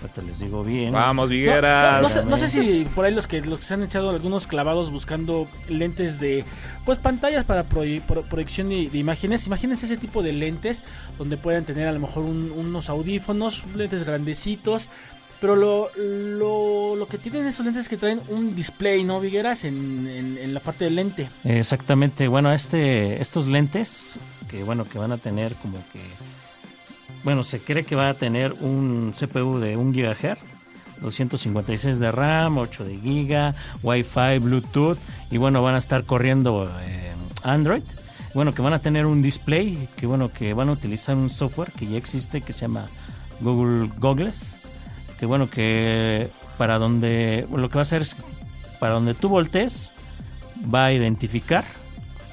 ahorita 0.00 0.22
les 0.22 0.38
digo 0.38 0.62
bien 0.62 0.92
Vamos, 0.92 1.24
No, 1.24 1.28
Vigueras. 1.30 2.02
no 2.02 2.08
sé, 2.08 2.24
no 2.24 2.38
sé 2.38 2.48
si 2.48 2.84
por 2.94 3.04
ahí 3.04 3.12
los 3.12 3.26
que, 3.26 3.40
los 3.40 3.58
que 3.58 3.64
se 3.66 3.74
han 3.74 3.82
echado 3.82 4.10
algunos 4.10 4.46
clavados 4.46 4.92
buscando 4.92 5.48
lentes 5.68 6.20
de 6.20 6.44
pues 6.84 7.00
pantallas 7.00 7.44
para 7.44 7.68
proye- 7.68 8.00
pro- 8.00 8.22
proyección 8.22 8.68
de, 8.68 8.88
de 8.88 8.98
imágenes. 8.98 9.44
Imagínense 9.48 9.86
ese 9.86 9.96
tipo 9.96 10.22
de 10.22 10.32
lentes 10.32 10.84
donde 11.18 11.36
puedan 11.36 11.64
tener 11.64 11.88
a 11.88 11.92
lo 11.92 11.98
mejor 11.98 12.22
un- 12.22 12.52
unos 12.52 12.88
audífonos, 12.88 13.64
lentes 13.74 14.06
grandecitos. 14.06 14.86
Pero 15.40 15.54
lo, 15.54 15.90
lo, 15.96 16.96
lo 16.96 17.06
que 17.06 17.16
tienen 17.16 17.46
esos 17.46 17.64
lentes 17.64 17.82
es 17.82 17.88
que 17.88 17.96
traen 17.96 18.20
un 18.28 18.56
display, 18.56 19.04
¿no, 19.04 19.20
Vigueras? 19.20 19.64
En, 19.64 20.08
en, 20.08 20.52
la 20.52 20.60
parte 20.60 20.84
del 20.84 20.96
lente. 20.96 21.28
Exactamente, 21.44 22.26
bueno, 22.26 22.52
este, 22.52 23.20
estos 23.20 23.46
lentes 23.46 24.18
que 24.48 24.64
bueno 24.64 24.88
que 24.88 24.98
van 24.98 25.12
a 25.12 25.18
tener 25.18 25.54
como 25.56 25.78
que, 25.92 26.00
bueno, 27.22 27.44
se 27.44 27.60
cree 27.60 27.84
que 27.84 27.94
va 27.94 28.08
a 28.08 28.14
tener 28.14 28.54
un 28.54 29.12
CPU 29.12 29.58
de 29.58 29.76
1 29.76 29.92
GHz, 29.92 30.38
256 31.00 32.00
de 32.00 32.10
RAM, 32.10 32.58
8 32.58 32.84
de 32.84 32.96
GB, 32.96 33.54
Wi-Fi, 33.82 34.38
Bluetooth 34.40 34.98
y 35.30 35.36
bueno 35.36 35.62
van 35.62 35.76
a 35.76 35.78
estar 35.78 36.04
corriendo 36.04 36.68
eh, 36.82 37.12
Android. 37.42 37.84
bueno, 38.34 38.54
que 38.54 38.62
van 38.62 38.72
a 38.72 38.80
tener 38.80 39.06
un 39.06 39.22
display, 39.22 39.88
que 39.96 40.06
bueno, 40.06 40.32
que 40.32 40.54
van 40.54 40.70
a 40.70 40.72
utilizar 40.72 41.16
un 41.16 41.30
software 41.30 41.70
que 41.72 41.86
ya 41.86 41.96
existe 41.96 42.40
que 42.40 42.52
se 42.52 42.60
llama 42.62 42.86
Google 43.40 43.90
Goggles, 43.98 44.58
que 45.18 45.26
bueno, 45.26 45.48
que 45.50 46.28
para 46.56 46.78
donde 46.78 47.46
lo 47.54 47.68
que 47.68 47.74
va 47.74 47.80
a 47.80 47.82
hacer 47.82 48.02
es 48.02 48.16
para 48.80 48.94
donde 48.94 49.14
tú 49.14 49.28
voltees 49.28 49.92
va 50.72 50.86
a 50.86 50.92
identificar 50.92 51.64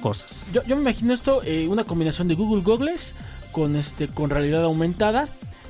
cosas. 0.01 0.51
Yo, 0.53 0.63
yo 0.63 0.75
me 0.75 0.81
imagino 0.83 1.13
esto, 1.13 1.41
eh, 1.43 1.67
una 1.67 1.83
combinación 1.83 2.27
de 2.27 2.35
Google 2.35 2.61
Goggles 2.61 3.13
con 3.51 3.75
este 3.75 4.07
con 4.07 4.29
realidad 4.29 4.63
aumentada. 4.63 5.27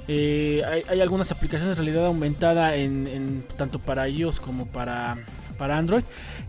Eh, 0.08 0.62
hay, 0.70 0.84
hay 0.90 1.02
algunas 1.02 1.32
aplicaciones 1.32 1.78
de 1.78 1.84
realidad 1.84 2.06
aumentada 2.08 2.76
en, 2.76 3.08
en- 3.08 3.44
tanto 3.58 3.80
para 3.80 4.08
iOS 4.08 4.40
como 4.40 4.68
para, 4.68 5.18
para 5.58 5.78
Android, 5.80 6.04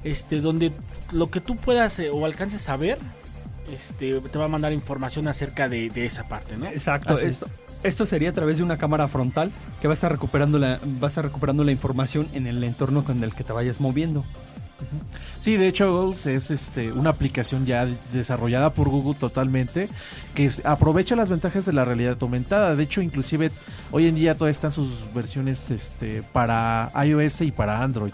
este, 0.04 0.40
donde 0.40 0.72
lo 1.12 1.30
que 1.30 1.40
tú 1.40 1.56
puedas 1.56 1.98
eh, 2.00 2.10
o 2.10 2.26
alcances 2.26 2.68
a 2.68 2.76
ver, 2.76 2.98
este, 3.72 4.20
te 4.20 4.38
va 4.38 4.44
a 4.44 4.48
mandar 4.48 4.72
información 4.74 5.26
acerca 5.26 5.68
de, 5.70 5.88
de 5.88 6.04
esa 6.04 6.28
parte, 6.28 6.56
¿no? 6.58 6.66
Exacto. 6.66 7.14
Así. 7.14 7.26
Esto, 7.26 7.48
esto 7.82 8.06
sería 8.06 8.30
a 8.30 8.32
través 8.32 8.58
de 8.58 8.64
una 8.64 8.76
cámara 8.76 9.08
frontal 9.08 9.50
que 9.80 9.88
va 9.88 9.92
a 9.92 9.94
estar 9.94 10.10
recuperando 10.10 10.58
la, 10.58 10.78
va 11.02 11.06
a 11.06 11.08
estar 11.08 11.24
recuperando 11.24 11.64
la 11.64 11.72
información 11.72 12.26
en 12.32 12.46
el 12.46 12.62
entorno 12.64 13.04
con 13.04 13.22
el 13.22 13.34
que 13.34 13.44
te 13.44 13.52
vayas 13.52 13.80
moviendo. 13.80 14.24
Sí, 15.40 15.56
de 15.56 15.68
hecho 15.68 15.90
Goals 15.90 16.26
es 16.26 16.50
este 16.50 16.92
una 16.92 17.08
aplicación 17.10 17.64
ya 17.64 17.86
de- 17.86 17.96
desarrollada 18.12 18.70
por 18.74 18.90
Google 18.90 19.14
totalmente 19.18 19.88
que 20.34 20.50
aprovecha 20.64 21.16
las 21.16 21.30
ventajas 21.30 21.64
de 21.64 21.72
la 21.72 21.84
realidad 21.86 22.18
aumentada. 22.20 22.76
De 22.76 22.82
hecho, 22.82 23.00
inclusive 23.00 23.50
hoy 23.90 24.06
en 24.06 24.16
día 24.16 24.34
todavía 24.34 24.52
están 24.52 24.72
sus 24.72 24.90
versiones 25.14 25.70
este 25.70 26.22
para 26.32 26.90
iOS 27.06 27.40
y 27.42 27.52
para 27.52 27.82
Android. 27.82 28.12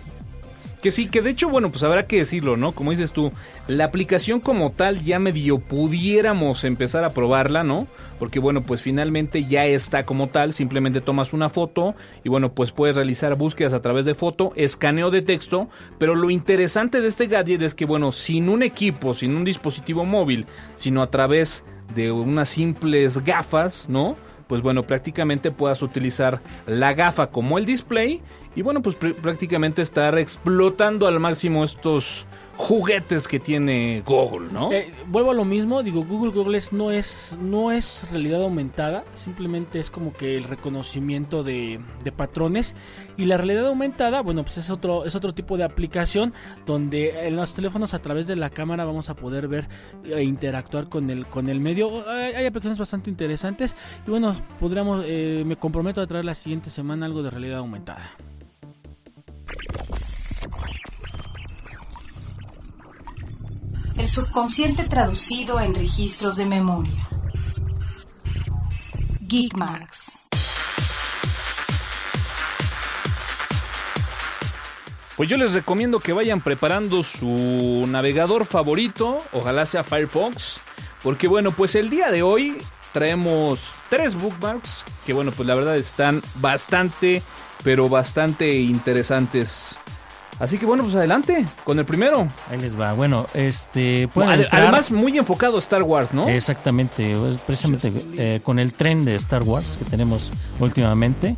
Que 0.82 0.90
sí, 0.90 1.06
que 1.06 1.22
de 1.22 1.30
hecho, 1.30 1.48
bueno, 1.48 1.70
pues 1.70 1.84
habrá 1.84 2.08
que 2.08 2.16
decirlo, 2.16 2.56
¿no? 2.56 2.72
Como 2.72 2.90
dices 2.90 3.12
tú, 3.12 3.32
la 3.68 3.84
aplicación 3.84 4.40
como 4.40 4.72
tal 4.72 5.00
ya 5.02 5.20
medio 5.20 5.60
pudiéramos 5.60 6.64
empezar 6.64 7.04
a 7.04 7.10
probarla, 7.10 7.62
¿no? 7.62 7.86
Porque 8.18 8.40
bueno, 8.40 8.62
pues 8.62 8.82
finalmente 8.82 9.44
ya 9.44 9.64
está 9.64 10.04
como 10.04 10.26
tal, 10.26 10.52
simplemente 10.52 11.00
tomas 11.00 11.32
una 11.32 11.48
foto 11.50 11.94
y 12.24 12.28
bueno, 12.28 12.52
pues 12.52 12.72
puedes 12.72 12.96
realizar 12.96 13.36
búsquedas 13.36 13.74
a 13.74 13.80
través 13.80 14.06
de 14.06 14.16
foto, 14.16 14.52
escaneo 14.56 15.12
de 15.12 15.22
texto, 15.22 15.68
pero 15.98 16.16
lo 16.16 16.30
interesante 16.30 17.00
de 17.00 17.06
este 17.06 17.28
gadget 17.28 17.62
es 17.62 17.76
que 17.76 17.84
bueno, 17.84 18.10
sin 18.10 18.48
un 18.48 18.64
equipo, 18.64 19.14
sin 19.14 19.36
un 19.36 19.44
dispositivo 19.44 20.04
móvil, 20.04 20.46
sino 20.74 21.00
a 21.00 21.10
través 21.10 21.62
de 21.94 22.10
unas 22.10 22.48
simples 22.48 23.24
gafas, 23.24 23.88
¿no? 23.88 24.16
Pues 24.48 24.62
bueno, 24.62 24.82
prácticamente 24.82 25.50
puedas 25.50 25.80
utilizar 25.80 26.40
la 26.66 26.92
gafa 26.92 27.28
como 27.28 27.56
el 27.56 27.66
display 27.66 28.20
y 28.54 28.62
bueno, 28.62 28.82
pues 28.82 28.98
pr- 28.98 29.14
prácticamente 29.14 29.82
estar 29.82 30.18
explotando 30.18 31.06
al 31.06 31.20
máximo 31.20 31.64
estos 31.64 32.26
juguetes 32.54 33.26
que 33.28 33.40
tiene 33.40 34.02
Google, 34.06 34.52
¿no? 34.52 34.70
Eh, 34.70 34.92
vuelvo 35.08 35.30
a 35.30 35.34
lo 35.34 35.44
mismo, 35.44 35.82
digo, 35.82 36.04
Google 36.04 36.32
Goggles 36.32 36.72
no 36.72 36.90
es, 36.90 37.36
no 37.40 37.72
es 37.72 38.06
realidad 38.10 38.42
aumentada, 38.42 39.04
simplemente 39.16 39.80
es 39.80 39.90
como 39.90 40.12
que 40.12 40.36
el 40.36 40.44
reconocimiento 40.44 41.42
de, 41.42 41.80
de 42.04 42.12
patrones. 42.12 42.76
Y 43.16 43.24
la 43.24 43.36
realidad 43.38 43.66
aumentada, 43.66 44.20
bueno, 44.20 44.44
pues 44.44 44.58
es 44.58 44.70
otro, 44.70 45.06
es 45.06 45.14
otro 45.14 45.32
tipo 45.34 45.56
de 45.56 45.64
aplicación 45.64 46.34
donde 46.66 47.26
en 47.26 47.36
los 47.36 47.52
teléfonos 47.52 47.94
a 47.94 48.00
través 48.00 48.26
de 48.26 48.36
la 48.36 48.50
cámara 48.50 48.84
vamos 48.84 49.08
a 49.08 49.14
poder 49.14 49.48
ver 49.48 49.66
e 50.04 50.22
interactuar 50.22 50.88
con 50.88 51.10
el, 51.10 51.26
con 51.26 51.48
el 51.48 51.58
medio. 51.58 52.08
Hay, 52.08 52.34
hay 52.34 52.46
aplicaciones 52.46 52.78
bastante 52.78 53.10
interesantes. 53.10 53.74
Y 54.06 54.10
bueno, 54.10 54.36
podríamos, 54.60 55.04
eh, 55.08 55.42
me 55.44 55.56
comprometo 55.56 56.00
a 56.02 56.06
traer 56.06 56.26
la 56.26 56.34
siguiente 56.34 56.70
semana 56.70 57.06
algo 57.06 57.22
de 57.22 57.30
realidad 57.30 57.58
aumentada. 57.58 58.12
Subconsciente 64.12 64.84
traducido 64.84 65.58
en 65.58 65.74
registros 65.74 66.36
de 66.36 66.44
memoria. 66.44 67.08
Geekmarks. 69.26 70.12
Pues 75.16 75.30
yo 75.30 75.38
les 75.38 75.54
recomiendo 75.54 75.98
que 75.98 76.12
vayan 76.12 76.42
preparando 76.42 77.02
su 77.02 77.86
navegador 77.88 78.44
favorito, 78.44 79.16
ojalá 79.32 79.64
sea 79.64 79.82
Firefox, 79.82 80.58
porque 81.02 81.26
bueno, 81.26 81.50
pues 81.52 81.74
el 81.74 81.88
día 81.88 82.10
de 82.10 82.22
hoy 82.22 82.58
traemos 82.92 83.72
tres 83.88 84.14
bookmarks 84.14 84.84
que 85.06 85.14
bueno, 85.14 85.32
pues 85.32 85.48
la 85.48 85.54
verdad 85.54 85.78
están 85.78 86.22
bastante, 86.34 87.22
pero 87.64 87.88
bastante 87.88 88.56
interesantes. 88.56 89.78
Así 90.42 90.58
que 90.58 90.66
bueno, 90.66 90.82
pues 90.82 90.96
adelante 90.96 91.44
con 91.62 91.78
el 91.78 91.84
primero. 91.84 92.26
Ahí 92.50 92.58
les 92.60 92.78
va. 92.78 92.92
Bueno, 92.94 93.26
este 93.32 94.08
entrar- 94.08 94.48
Además, 94.50 94.90
muy 94.90 95.16
enfocado 95.16 95.54
a 95.54 95.58
Star 95.60 95.84
Wars, 95.84 96.12
¿no? 96.12 96.28
Exactamente, 96.28 97.14
precisamente 97.46 97.92
eh, 98.18 98.40
con 98.42 98.58
el 98.58 98.72
tren 98.72 99.04
de 99.04 99.14
Star 99.14 99.44
Wars 99.44 99.76
que 99.78 99.84
tenemos 99.84 100.32
últimamente, 100.58 101.36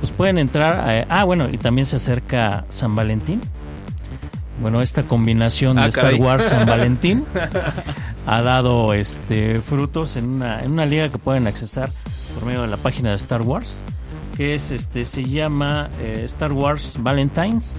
pues 0.00 0.12
pueden 0.12 0.36
entrar. 0.36 0.74
a- 0.86 1.06
ah, 1.20 1.24
bueno, 1.24 1.48
y 1.50 1.56
también 1.56 1.86
se 1.86 1.96
acerca 1.96 2.66
San 2.68 2.94
Valentín. 2.94 3.40
Bueno, 4.60 4.82
esta 4.82 5.04
combinación 5.04 5.78
Ah, 5.78 5.84
de 5.84 5.88
Star 5.88 6.04
caray. 6.04 6.20
Wars 6.20 6.44
San 6.44 6.66
Valentín 6.66 7.24
ha 8.26 8.42
dado 8.42 8.92
este 8.92 9.60
frutos 9.62 10.16
en 10.16 10.28
una, 10.28 10.62
en 10.62 10.72
una 10.72 10.84
liga 10.84 11.08
que 11.08 11.16
pueden 11.16 11.46
accesar 11.46 11.90
por 12.34 12.44
medio 12.46 12.60
de 12.60 12.68
la 12.68 12.76
página 12.76 13.08
de 13.10 13.16
Star 13.16 13.40
Wars, 13.40 13.82
que 14.36 14.54
es 14.54 14.70
este 14.70 15.06
se 15.06 15.24
llama 15.24 15.88
eh, 16.02 16.20
Star 16.26 16.52
Wars 16.52 16.98
Valentines, 17.00 17.76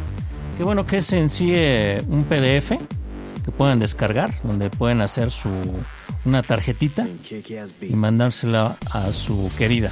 que 0.57 0.63
bueno 0.63 0.85
que 0.85 0.97
es 0.97 1.11
en 1.13 1.29
sí 1.29 1.51
eh, 1.53 2.03
un 2.07 2.23
PDF 2.25 2.71
que 3.43 3.51
pueden 3.51 3.79
descargar, 3.79 4.33
donde 4.43 4.69
pueden 4.69 5.01
hacer 5.01 5.29
su 5.29 5.49
una 6.25 6.41
tarjetita 6.41 7.05
y 7.81 7.93
mandársela 7.95 8.77
a 8.91 9.11
su 9.11 9.51
querida 9.57 9.91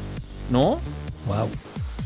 ¿no? 0.50 0.78
Wow. 1.26 1.48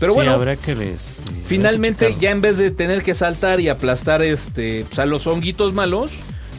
Pero 0.03 0.15
Sí, 0.15 0.17
bueno, 0.17 0.33
habrá 0.33 0.57
que 0.57 0.73
este, 0.73 1.23
que 1.23 1.43
finalmente 1.47 2.17
ya 2.19 2.33
en 2.33 2.41
vez 2.41 2.57
de 2.57 2.73
tener 2.73 3.05
que 3.05 3.15
saltar 3.15 3.61
y 3.61 3.69
aplastar 3.69 4.21
este 4.21 4.85
pues, 4.89 4.99
a 4.99 5.07
los 5.07 5.29
honguitos 5.29 5.75
malos, 5.75 6.11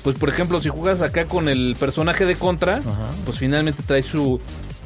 pues 0.02 0.18
por 0.18 0.30
ejemplo 0.30 0.62
si 0.62 0.70
juegas 0.70 1.02
acá 1.02 1.26
con 1.26 1.50
el 1.50 1.76
personaje 1.78 2.26
de 2.26 2.38
Contra, 2.38 2.78
Ajá. 2.78 3.10
pues 3.26 3.40
finalmente 3.40 3.84
trae 3.86 4.02
su 4.02 4.40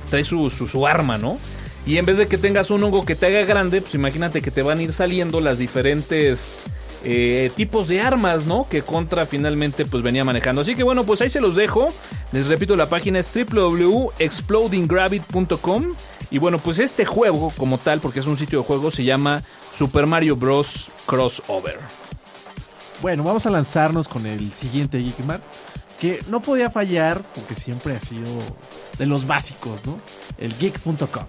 trae 0.10 0.24
su, 0.24 0.50
su, 0.50 0.68
su 0.68 0.88
arma, 0.88 1.20
¿no? 1.20 1.38
Y 1.86 2.00
en 2.00 2.08
vez 2.08 2.18
de 2.18 2.26
que 2.26 2.40
tengas 2.40 2.72
un 2.72 2.84
hongo 2.84 3.06
que 3.06 3.14
te 3.14 3.28
haga 3.28 3.46
grande, 3.46 3.80
pues 3.80 3.94
imagínate 3.94 4.42
que 4.42 4.50
te 4.50 4.64
van 4.64 4.80
a 4.80 4.82
ir 4.82 4.92
saliendo 4.92 5.40
las 5.40 5.60
diferentes 5.60 6.58
eh, 7.10 7.54
tipos 7.56 7.88
de 7.88 8.02
armas, 8.02 8.46
¿no? 8.46 8.68
Que 8.68 8.82
Contra 8.82 9.26
finalmente 9.26 9.86
pues 9.86 10.04
venía 10.04 10.26
manejando. 10.26 10.60
Así 10.60 10.76
que 10.76 10.84
bueno, 10.84 11.06
pues 11.06 11.22
ahí 11.22 11.30
se 11.30 11.40
los 11.40 11.56
dejo. 11.56 11.88
Les 12.34 12.48
repito, 12.48 12.76
la 12.76 12.90
página 12.90 13.20
es 13.20 13.30
www.explodinggravit.com. 13.34 15.86
Y 16.32 16.40
bueno, 16.40 16.60
pues 16.60 16.80
este 16.80 17.06
juego 17.06 17.54
como 17.58 17.78
tal, 17.78 18.02
porque 18.02 18.20
es 18.20 18.26
un 18.26 18.36
sitio 18.36 18.60
de 18.60 18.66
juego, 18.66 18.92
se 18.92 19.06
llama 19.06 19.42
Super 19.74 20.06
Mario 20.06 20.36
Bros. 20.36 20.90
Crossover. 21.06 21.80
Bueno, 23.02 23.24
vamos 23.24 23.46
a 23.46 23.52
lanzarnos 23.52 24.10
con 24.10 24.26
el 24.26 24.52
siguiente 24.52 25.00
Geekmar. 25.00 25.40
Que 26.02 26.20
no 26.28 26.42
podía 26.42 26.70
fallar 26.70 27.22
porque 27.34 27.56
siempre 27.56 27.96
ha 27.96 28.02
sido 28.02 28.28
de 29.00 29.06
los 29.06 29.28
básicos, 29.28 29.80
¿no? 29.86 29.98
El 30.38 30.58
geek.com. 30.58 31.24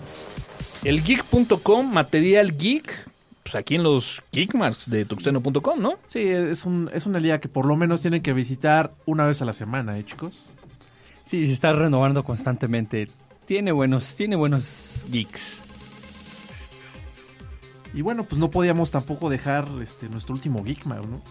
El 0.83 1.05
geek.com, 1.05 1.93
material 1.93 2.57
geek, 2.57 3.08
pues 3.49 3.55
aquí 3.55 3.77
en 3.77 3.83
los 3.83 4.23
geekmarks 4.31 4.91
de 4.91 5.07
tuxteno.com, 5.07 5.81
¿no? 5.81 5.95
Sí, 6.07 6.21
es, 6.21 6.67
un, 6.67 6.91
es 6.93 7.07
una 7.07 7.19
liga 7.19 7.41
que 7.41 7.49
por 7.49 7.65
lo 7.65 7.77
menos 7.77 8.03
tienen 8.03 8.21
que 8.21 8.35
visitar 8.35 8.93
una 9.07 9.25
vez 9.25 9.41
a 9.41 9.47
la 9.47 9.55
semana, 9.55 9.99
¿eh, 9.99 10.05
chicos? 10.05 10.51
Sí, 11.25 11.47
se 11.47 11.53
está 11.53 11.73
renovando 11.73 12.25
constantemente. 12.25 13.09
Tiene 13.47 13.73
buenos, 13.73 14.15
tiene 14.17 14.37
buenos 14.37 15.07
geeks. 15.11 15.63
Y 17.95 18.03
bueno, 18.03 18.25
pues 18.25 18.39
no 18.39 18.51
podíamos 18.51 18.91
tampoco 18.91 19.31
dejar 19.31 19.67
este, 19.81 20.11
nuestro 20.11 20.35
último 20.35 20.63
Geekmar, 20.63 21.07
¿no? 21.07 21.23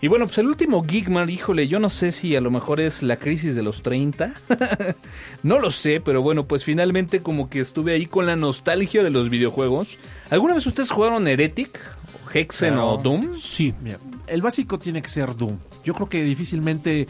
Y 0.00 0.06
bueno, 0.08 0.26
pues 0.26 0.38
el 0.38 0.46
último 0.46 0.84
Geekmar, 0.84 1.28
híjole, 1.28 1.66
yo 1.66 1.80
no 1.80 1.90
sé 1.90 2.12
si 2.12 2.36
a 2.36 2.40
lo 2.40 2.50
mejor 2.52 2.78
es 2.80 3.02
la 3.02 3.16
crisis 3.16 3.56
de 3.56 3.62
los 3.64 3.82
30. 3.82 4.32
no 5.42 5.58
lo 5.58 5.70
sé, 5.70 6.00
pero 6.00 6.22
bueno, 6.22 6.46
pues 6.46 6.62
finalmente 6.62 7.20
como 7.20 7.50
que 7.50 7.58
estuve 7.60 7.92
ahí 7.94 8.06
con 8.06 8.26
la 8.26 8.36
nostalgia 8.36 9.02
de 9.02 9.10
los 9.10 9.28
videojuegos. 9.28 9.98
¿Alguna 10.30 10.54
vez 10.54 10.66
ustedes 10.66 10.90
jugaron 10.90 11.26
Heretic? 11.26 11.80
Hexen 12.32 12.74
Claro. 12.74 12.90
o 12.90 12.96
Doom? 13.02 13.34
Sí. 13.34 13.74
Mira, 13.82 13.98
el 14.28 14.40
básico 14.42 14.78
tiene 14.78 15.02
que 15.02 15.08
ser 15.08 15.34
Doom. 15.34 15.56
Yo 15.84 15.94
creo 15.94 16.08
que 16.08 16.22
difícilmente 16.22 17.06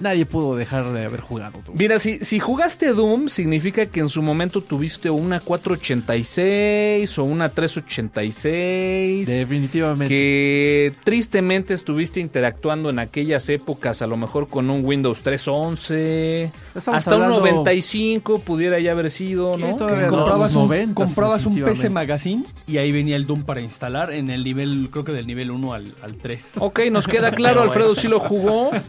nadie 0.00 0.26
pudo 0.26 0.56
dejar 0.56 0.90
de 0.92 1.04
haber 1.04 1.20
jugado 1.20 1.60
Doom. 1.64 1.76
Mira, 1.78 1.98
si, 1.98 2.18
si 2.24 2.38
jugaste 2.38 2.88
Doom, 2.92 3.28
significa 3.28 3.86
que 3.86 4.00
en 4.00 4.08
su 4.08 4.22
momento 4.22 4.60
tuviste 4.60 5.10
una 5.10 5.40
486 5.40 7.18
o 7.18 7.24
una 7.24 7.48
386. 7.48 9.26
Definitivamente. 9.26 10.08
que 10.08 10.94
tristemente 11.04 11.74
estuviste 11.74 12.20
interactuando 12.20 12.90
en 12.90 12.98
aquellas 12.98 13.48
épocas, 13.48 14.02
a 14.02 14.06
lo 14.06 14.16
mejor 14.16 14.48
con 14.48 14.70
un 14.70 14.84
Windows 14.84 15.22
311, 15.22 16.52
Estamos 16.74 16.98
hasta 16.98 17.16
un 17.16 17.22
hablando- 17.24 17.40
95 17.46 18.38
pudiera 18.40 18.78
ya 18.80 18.92
haber 18.92 19.10
sido, 19.10 19.56
Sí, 19.56 19.62
¿no? 19.64 19.76
todavía 19.76 20.06
Que- 20.06 20.10
no. 20.10 20.16
comprabas 20.18 20.52
los 20.54 20.62
un, 20.62 20.68
90s, 20.68 20.94
comprabas 20.94 21.46
un 21.46 21.54
PC. 21.60 21.90
Magazine 21.90 22.44
y 22.66 22.78
ahí 22.78 22.92
venía 22.92 23.16
el 23.16 23.26
Doom 23.26 23.42
para 23.44 23.60
instalar 23.60 24.12
en 24.12 24.30
el 24.30 24.44
nivel, 24.44 24.88
creo 24.90 25.04
que 25.04 25.12
del 25.12 25.26
nivel 25.26 25.50
1 25.50 25.72
al, 25.74 25.84
al 26.02 26.16
3. 26.16 26.52
Ok, 26.58 26.80
nos 26.90 27.06
queda 27.08 27.32
claro, 27.32 27.60
No, 27.60 27.62
Alfredo 27.62 27.94
sí 27.94 28.08
lo 28.08 28.20
jugó. 28.20 28.70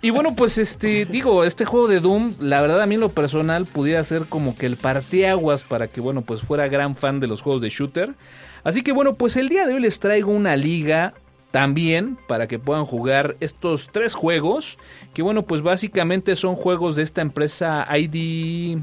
Y 0.00 0.10
bueno, 0.10 0.36
pues 0.36 0.58
este, 0.58 1.06
digo, 1.06 1.42
este 1.42 1.64
juego 1.64 1.88
de 1.88 1.98
Doom, 1.98 2.30
la 2.40 2.60
verdad 2.60 2.82
a 2.82 2.86
mí 2.86 2.94
en 2.94 3.00
lo 3.00 3.08
personal 3.08 3.66
pudiera 3.66 4.02
ser 4.04 4.26
como 4.26 4.56
que 4.56 4.66
el 4.66 4.76
parteaguas 4.76 5.64
para 5.64 5.88
que, 5.88 6.00
bueno, 6.00 6.22
pues 6.22 6.42
fuera 6.42 6.68
gran 6.68 6.94
fan 6.94 7.18
de 7.18 7.26
los 7.26 7.40
juegos 7.40 7.62
de 7.62 7.68
shooter. 7.68 8.14
Así 8.62 8.82
que 8.82 8.92
bueno, 8.92 9.14
pues 9.14 9.36
el 9.36 9.48
día 9.48 9.66
de 9.66 9.74
hoy 9.74 9.80
les 9.80 9.98
traigo 9.98 10.30
una 10.30 10.56
liga 10.56 11.14
también 11.50 12.18
para 12.28 12.46
que 12.46 12.58
puedan 12.58 12.84
jugar 12.84 13.36
estos 13.40 13.88
tres 13.90 14.14
juegos, 14.14 14.78
que 15.14 15.22
bueno, 15.22 15.42
pues 15.42 15.62
básicamente 15.62 16.36
son 16.36 16.54
juegos 16.54 16.94
de 16.94 17.02
esta 17.02 17.20
empresa 17.20 17.86
ID 17.96 18.78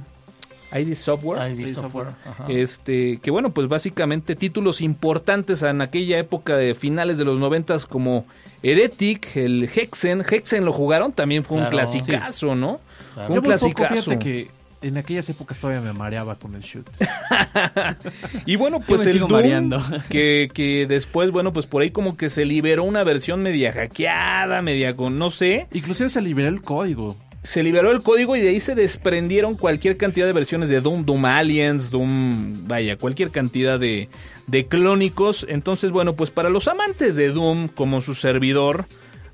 ID 0.73 0.93
Software. 0.93 1.51
ID 1.51 1.67
Software. 1.73 2.07
Este, 2.47 3.17
que 3.17 3.31
bueno, 3.31 3.53
pues 3.53 3.67
básicamente 3.67 4.35
títulos 4.35 4.81
importantes 4.81 5.61
en 5.63 5.81
aquella 5.81 6.17
época 6.19 6.57
de 6.57 6.75
finales 6.75 7.17
de 7.17 7.25
los 7.25 7.39
noventas 7.39 7.85
como 7.85 8.25
Heretic, 8.63 9.35
el 9.35 9.69
Hexen. 9.73 10.21
Hexen 10.29 10.65
lo 10.65 10.73
jugaron, 10.73 11.11
también 11.13 11.43
fue 11.43 11.57
un 11.57 11.63
Claro, 11.63 11.77
clasicazo, 11.77 12.55
¿no? 12.55 12.79
Claro. 13.13 13.29
Un 13.29 13.35
Yo 13.35 13.41
muy 13.41 13.49
poco, 13.59 13.73
clasicazo. 13.75 13.93
fíjate 14.11 14.19
que 14.19 14.47
en 14.81 14.97
aquellas 14.97 15.27
épocas 15.29 15.57
todavía 15.59 15.81
me 15.81 15.93
mareaba 15.97 16.35
con 16.35 16.53
el 16.55 16.61
shoot. 16.61 16.87
Y 18.45 18.55
bueno, 18.55 18.79
pues 18.81 19.01
me 19.01 19.07
el 19.07 19.13
sigo 19.13 19.27
Doom, 19.27 19.39
mareando. 19.41 19.81
que, 20.09 20.49
que 20.53 20.85
después, 20.87 21.31
bueno, 21.31 21.53
pues 21.53 21.65
por 21.65 21.81
ahí 21.81 21.91
como 21.91 22.17
que 22.17 22.29
se 22.29 22.45
liberó 22.45 22.83
una 22.83 23.03
versión 23.03 23.41
media 23.41 23.71
hackeada, 23.73 24.61
media 24.61 24.95
con, 24.95 25.17
no 25.17 25.29
sé, 25.29 25.67
Inclusive 25.73 26.09
se 26.09 26.21
liberó 26.21 26.49
el 26.49 26.61
código. 26.61 27.17
Se 27.45 27.63
liberó 27.63 27.91
el 27.91 28.01
código 28.01 28.35
y 28.35 28.41
de 28.41 28.49
ahí 28.49 28.59
se 28.59 28.73
desprendieron 28.73 29.55
cualquier 29.55 29.97
cantidad 29.97 30.25
de 30.25 30.33
versiones 30.33 30.67
de 30.67 30.81
Doom, 30.81 31.05
Doom 31.05 31.25
Aliens, 31.25 31.91
Doom, 31.91 32.65
vaya, 32.67 32.97
cualquier 32.97 33.29
cantidad 33.29 33.79
de, 33.79 34.09
de 34.47 34.65
clónicos. 34.65 35.45
Entonces, 35.47 35.91
bueno, 35.91 36.15
pues 36.15 36.31
para 36.31 36.49
los 36.49 36.67
amantes 36.67 37.15
de 37.15 37.29
Doom 37.29 37.67
como 37.67 38.01
su 38.01 38.15
servidor, 38.15 38.87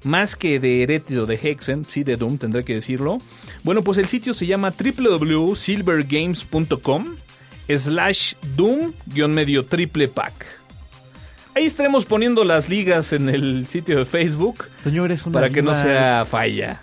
más 0.03 0.35
que 0.35 0.59
de 0.59 0.83
Herétido 0.83 1.25
de 1.25 1.39
Hexen, 1.41 1.85
sí 1.85 2.03
de 2.03 2.17
Doom, 2.17 2.37
tendré 2.37 2.65
que 2.65 2.73
decirlo. 2.73 3.19
Bueno, 3.63 3.81
pues 3.81 3.97
el 3.97 4.07
sitio 4.07 4.33
se 4.33 4.45
llama 4.45 4.73
www.silvergames.com 4.77 7.15
slash 7.69 8.33
Doom-medio 8.57 9.63
triple 9.65 10.09
pack. 10.09 10.33
Ahí 11.55 11.65
estaremos 11.65 12.03
poniendo 12.05 12.43
las 12.43 12.67
ligas 12.67 13.13
en 13.13 13.29
el 13.29 13.67
sitio 13.67 13.99
de 13.99 14.05
Facebook 14.05 14.65
Señor, 14.83 15.13
para 15.31 15.49
que 15.49 15.61
no 15.61 15.73
sea 15.75 16.25
falla. 16.25 16.81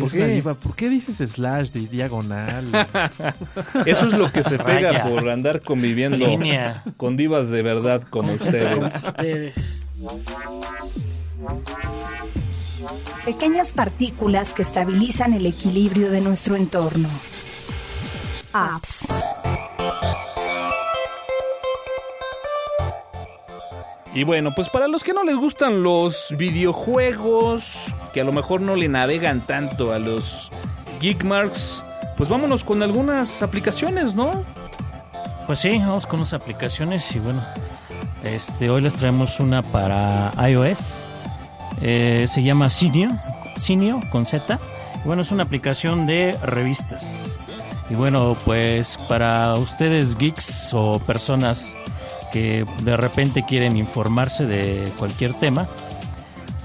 ¿Por 0.00 0.10
qué? 0.10 0.26
diva. 0.26 0.54
¿Por 0.54 0.74
qué 0.76 0.88
dices 0.88 1.16
slash 1.18 1.70
de 1.70 1.80
diagonal? 1.86 2.64
Eso 3.86 4.06
es 4.06 4.12
lo 4.12 4.30
que 4.32 4.42
se 4.42 4.58
pega 4.58 4.92
Raya. 4.92 5.02
por 5.08 5.28
andar 5.28 5.62
conviviendo 5.62 6.16
Línea. 6.26 6.82
con 6.96 7.16
divas 7.16 7.48
de 7.50 7.62
verdad 7.62 8.02
como 8.02 8.32
ustedes. 8.32 8.78
Ustedes. 9.04 9.86
Pequeñas 13.24 13.72
partículas 13.72 14.52
que 14.52 14.62
estabilizan 14.62 15.32
el 15.32 15.46
equilibrio 15.46 16.10
de 16.10 16.20
nuestro 16.20 16.56
entorno. 16.56 17.08
Apps. 18.52 19.08
Y 24.16 24.24
bueno, 24.24 24.50
pues 24.54 24.70
para 24.70 24.88
los 24.88 25.04
que 25.04 25.12
no 25.12 25.24
les 25.24 25.36
gustan 25.36 25.82
los 25.82 26.34
videojuegos, 26.38 27.92
que 28.14 28.22
a 28.22 28.24
lo 28.24 28.32
mejor 28.32 28.62
no 28.62 28.74
le 28.74 28.88
navegan 28.88 29.42
tanto 29.42 29.92
a 29.92 29.98
los 29.98 30.50
Geekmarks, 31.00 31.84
pues 32.16 32.26
vámonos 32.26 32.64
con 32.64 32.82
algunas 32.82 33.42
aplicaciones, 33.42 34.14
¿no? 34.14 34.42
Pues 35.46 35.58
sí, 35.58 35.76
vamos 35.80 36.06
con 36.06 36.20
unas 36.20 36.32
aplicaciones 36.32 37.14
y 37.14 37.18
bueno, 37.18 37.42
este, 38.24 38.70
hoy 38.70 38.80
les 38.80 38.94
traemos 38.94 39.38
una 39.38 39.60
para 39.60 40.32
iOS. 40.48 41.10
Eh, 41.82 42.24
se 42.26 42.42
llama 42.42 42.70
Cineo, 42.70 43.10
Cineo 43.58 44.00
con 44.10 44.24
Z. 44.24 44.58
Y 45.04 45.06
bueno, 45.06 45.20
es 45.20 45.30
una 45.30 45.42
aplicación 45.42 46.06
de 46.06 46.38
revistas. 46.42 47.38
Y 47.90 47.94
bueno, 47.94 48.34
pues 48.46 48.98
para 49.10 49.52
ustedes 49.56 50.16
geeks 50.16 50.72
o 50.72 51.00
personas 51.00 51.76
de 52.82 52.96
repente 52.96 53.44
quieren 53.46 53.76
informarse 53.76 54.46
de 54.46 54.90
cualquier 54.98 55.34
tema, 55.34 55.66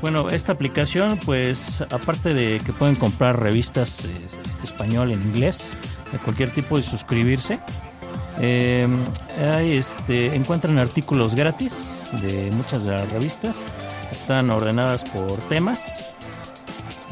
bueno, 0.02 0.30
esta 0.30 0.52
aplicación, 0.52 1.19
pues 1.23 1.81
aparte 1.91 2.34
de 2.34 2.60
que 2.65 2.73
pueden 2.73 2.95
comprar 2.95 3.39
revistas 3.39 4.06
eh, 4.06 4.27
español 4.64 5.11
en 5.11 5.22
inglés, 5.22 5.73
de 6.11 6.18
cualquier 6.18 6.52
tipo 6.52 6.80
y 6.80 6.81
suscribirse, 6.81 7.60
eh, 8.39 8.88
hay, 9.39 9.77
este, 9.77 10.35
encuentran 10.35 10.80
artículos 10.80 11.35
gratis 11.35 12.10
de 12.23 12.49
muchas 12.52 12.84
de 12.84 12.93
las 12.93 13.11
revistas. 13.11 13.68
Están 14.11 14.49
ordenadas 14.49 15.03
por 15.03 15.38
temas. 15.41 16.15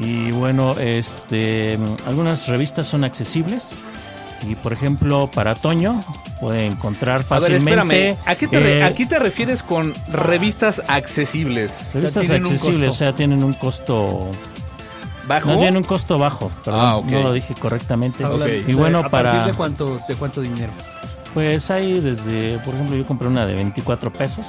Y 0.00 0.32
bueno, 0.32 0.72
este, 0.80 1.78
algunas 2.06 2.48
revistas 2.48 2.88
son 2.88 3.04
accesibles. 3.04 3.84
Y 4.48 4.56
por 4.56 4.72
ejemplo, 4.72 5.30
para 5.32 5.54
Toño 5.54 6.02
puede 6.40 6.66
encontrar 6.66 7.16
A 7.16 7.18
ver, 7.18 7.26
fácilmente. 7.26 8.08
espérame, 8.08 8.16
¿a 8.26 8.34
qué 8.34 8.48
te, 8.48 8.58
re- 8.60 8.78
eh, 8.78 8.82
¿a 8.84 8.94
qué 8.94 9.06
te 9.06 9.18
refieres 9.18 9.62
con 9.62 9.92
revistas 10.10 10.82
accesibles? 10.88 11.90
Revistas 11.94 12.26
tienen 12.26 12.46
un 12.46 12.52
accesibles, 12.52 12.88
o 12.90 12.92
sea, 12.92 13.12
tienen 13.12 13.44
un 13.44 13.52
costo. 13.52 14.30
¿Bajo? 15.28 15.48
Más 15.48 15.60
bien 15.60 15.76
un 15.76 15.84
costo 15.84 16.18
bajo, 16.18 16.50
perdón, 16.64 16.80
Ah, 16.84 16.96
ok. 16.96 17.04
no 17.06 17.20
lo 17.22 17.32
dije 17.32 17.54
correctamente. 17.54 18.24
Ok. 18.24 18.40
Y 18.66 18.72
bueno, 18.74 18.98
¿A 18.98 19.08
para. 19.08 19.46
de 19.46 19.52
cuánto, 19.54 20.00
de 20.08 20.14
cuánto 20.16 20.40
dinero? 20.40 20.72
Pues 21.34 21.70
hay 21.70 22.00
desde, 22.00 22.58
por 22.64 22.74
ejemplo, 22.74 22.96
yo 22.96 23.06
compré 23.06 23.28
una 23.28 23.46
de 23.46 23.54
24 23.54 24.12
pesos, 24.12 24.44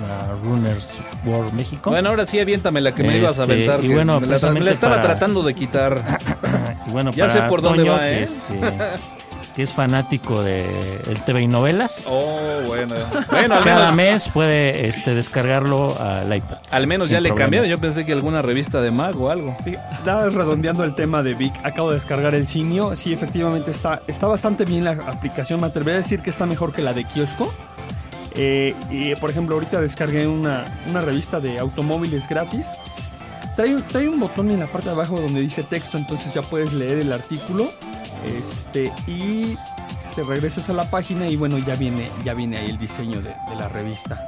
la 0.00 0.32
Runners 0.42 0.94
World 1.26 1.52
México. 1.52 1.90
Bueno, 1.90 2.08
ahora 2.08 2.24
sí 2.26 2.40
aviéntame 2.40 2.80
la 2.80 2.94
que 2.94 3.02
me 3.02 3.18
ibas 3.18 3.38
a 3.38 3.42
Este, 3.42 3.52
aventar. 3.52 3.84
y 3.84 3.88
que 3.88 3.94
bueno, 3.94 4.18
me, 4.18 4.26
la, 4.28 4.50
me 4.50 4.60
la 4.60 4.70
estaba 4.70 4.94
para- 4.96 5.08
tratando 5.08 5.42
de 5.42 5.54
quitar. 5.54 6.00
y 6.86 6.90
bueno, 6.90 7.10
ya 7.10 7.26
para 7.26 7.42
sé 7.42 7.48
por 7.50 7.60
dónde 7.60 7.80
Toño, 7.82 7.92
va, 7.92 8.00
que, 8.00 8.14
¿eh? 8.14 8.22
este, 8.22 8.60
que 9.54 9.62
es 9.62 9.72
fanático 9.72 10.42
de 10.42 10.64
el 11.08 11.20
TV 11.24 11.42
y 11.42 11.46
novelas, 11.46 12.06
Oh, 12.08 12.60
bueno. 12.66 12.94
Bueno, 13.30 13.54
al 13.56 13.64
cada 13.64 13.92
menos, 13.92 13.94
mes 13.96 14.28
puede 14.32 14.88
este, 14.88 15.14
descargarlo 15.14 15.94
al 16.00 16.34
iPad. 16.34 16.58
al 16.70 16.86
menos 16.86 17.08
ya 17.08 17.20
le 17.20 17.28
problemas. 17.28 17.44
cambiaron. 17.46 17.68
Yo 17.70 17.78
pensé 17.78 18.04
que 18.06 18.12
alguna 18.12 18.40
revista 18.42 18.80
de 18.80 18.90
Mag 18.90 19.20
o 19.20 19.30
algo. 19.30 19.56
Nada, 20.06 20.28
redondeando 20.30 20.84
el 20.84 20.94
tema 20.94 21.22
de 21.22 21.34
Vic, 21.34 21.52
acabo 21.64 21.90
de 21.90 21.96
descargar 21.96 22.34
el 22.34 22.46
simio. 22.46 22.96
Sí, 22.96 23.12
efectivamente 23.12 23.70
está, 23.70 24.02
está 24.06 24.26
bastante 24.26 24.64
bien 24.64 24.84
la 24.84 24.92
aplicación. 24.92 25.60
Me 25.60 25.66
atrevería 25.66 25.98
a 26.00 26.02
decir 26.02 26.20
que 26.20 26.30
está 26.30 26.46
mejor 26.46 26.72
que 26.72 26.80
la 26.82 26.92
de 26.94 27.04
kiosco. 27.04 27.52
Eh, 28.34 28.74
y 28.90 29.14
por 29.16 29.28
ejemplo, 29.30 29.54
ahorita 29.56 29.80
descargué 29.80 30.26
una, 30.26 30.64
una 30.88 31.02
revista 31.02 31.40
de 31.40 31.58
automóviles 31.58 32.26
gratis. 32.28 32.66
Trae, 33.56 33.74
un- 33.74 33.82
trae 33.82 34.08
un 34.08 34.18
botón 34.18 34.50
en 34.50 34.60
la 34.60 34.66
parte 34.66 34.88
de 34.88 34.94
abajo 34.94 35.20
donde 35.20 35.42
dice 35.42 35.62
texto, 35.62 35.98
entonces 35.98 36.32
ya 36.32 36.40
puedes 36.40 36.72
leer 36.72 37.00
el 37.00 37.12
artículo. 37.12 37.66
Este, 38.26 38.92
y 39.06 39.56
te 40.14 40.22
regresas 40.22 40.68
a 40.68 40.72
la 40.72 40.90
página 40.90 41.26
y 41.26 41.36
bueno, 41.36 41.58
ya 41.58 41.76
viene, 41.76 42.10
ya 42.24 42.34
viene 42.34 42.58
ahí 42.58 42.70
el 42.70 42.78
diseño 42.78 43.20
de, 43.22 43.30
de 43.30 43.56
la 43.58 43.68
revista. 43.68 44.26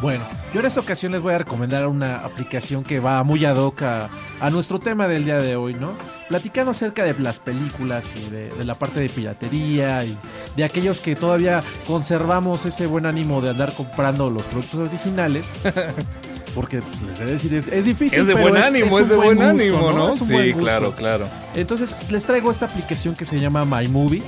Bueno, 0.00 0.24
yo 0.54 0.60
en 0.60 0.66
esta 0.66 0.80
ocasión 0.80 1.12
les 1.12 1.20
voy 1.20 1.34
a 1.34 1.38
recomendar 1.38 1.86
una 1.86 2.24
aplicación 2.24 2.84
que 2.84 3.00
va 3.00 3.22
muy 3.22 3.44
ad 3.44 3.56
hoc 3.56 3.82
a, 3.82 4.08
a 4.40 4.48
nuestro 4.50 4.78
tema 4.78 5.06
del 5.06 5.26
día 5.26 5.36
de 5.36 5.56
hoy, 5.56 5.74
¿no? 5.74 5.92
Platicando 6.28 6.70
acerca 6.70 7.04
de 7.04 7.14
las 7.18 7.38
películas 7.38 8.10
y 8.16 8.30
de, 8.30 8.48
de 8.48 8.64
la 8.64 8.72
parte 8.74 9.00
de 9.00 9.10
piratería 9.10 10.02
y 10.04 10.16
de 10.56 10.64
aquellos 10.64 11.00
que 11.00 11.16
todavía 11.16 11.60
conservamos 11.86 12.64
ese 12.64 12.86
buen 12.86 13.04
ánimo 13.04 13.42
de 13.42 13.50
andar 13.50 13.74
comprando 13.74 14.30
los 14.30 14.44
productos 14.44 14.88
originales. 14.88 15.50
Porque 16.54 16.82
pues, 16.82 17.02
les 17.02 17.20
he 17.20 17.24
de 17.24 17.32
decir, 17.32 17.54
es, 17.54 17.68
es 17.68 17.84
difícil. 17.84 18.20
Es 18.20 18.26
de 18.26 18.34
pero 18.34 18.50
buen 18.50 18.62
ánimo, 18.62 18.98
es 18.98 19.08
de 19.08 19.16
buen 19.16 19.36
buen 19.36 19.56
gusto, 19.56 19.62
ánimo, 19.62 19.92
¿no? 19.92 20.16
Sí, 20.16 20.32
buen 20.32 20.52
claro, 20.58 20.92
claro. 20.92 21.28
Entonces 21.54 21.94
les 22.10 22.24
traigo 22.26 22.50
esta 22.50 22.66
aplicación 22.66 23.14
que 23.14 23.24
se 23.24 23.38
llama 23.38 23.64
My 23.64 23.88
Movies. 23.88 24.24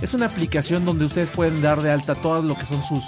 Es 0.00 0.14
una 0.14 0.26
aplicación 0.26 0.84
donde 0.84 1.04
ustedes 1.04 1.30
pueden 1.30 1.60
dar 1.60 1.82
de 1.82 1.90
alta 1.90 2.14
todo 2.14 2.42
lo 2.42 2.56
que 2.56 2.66
son 2.66 2.82
sus 2.84 3.04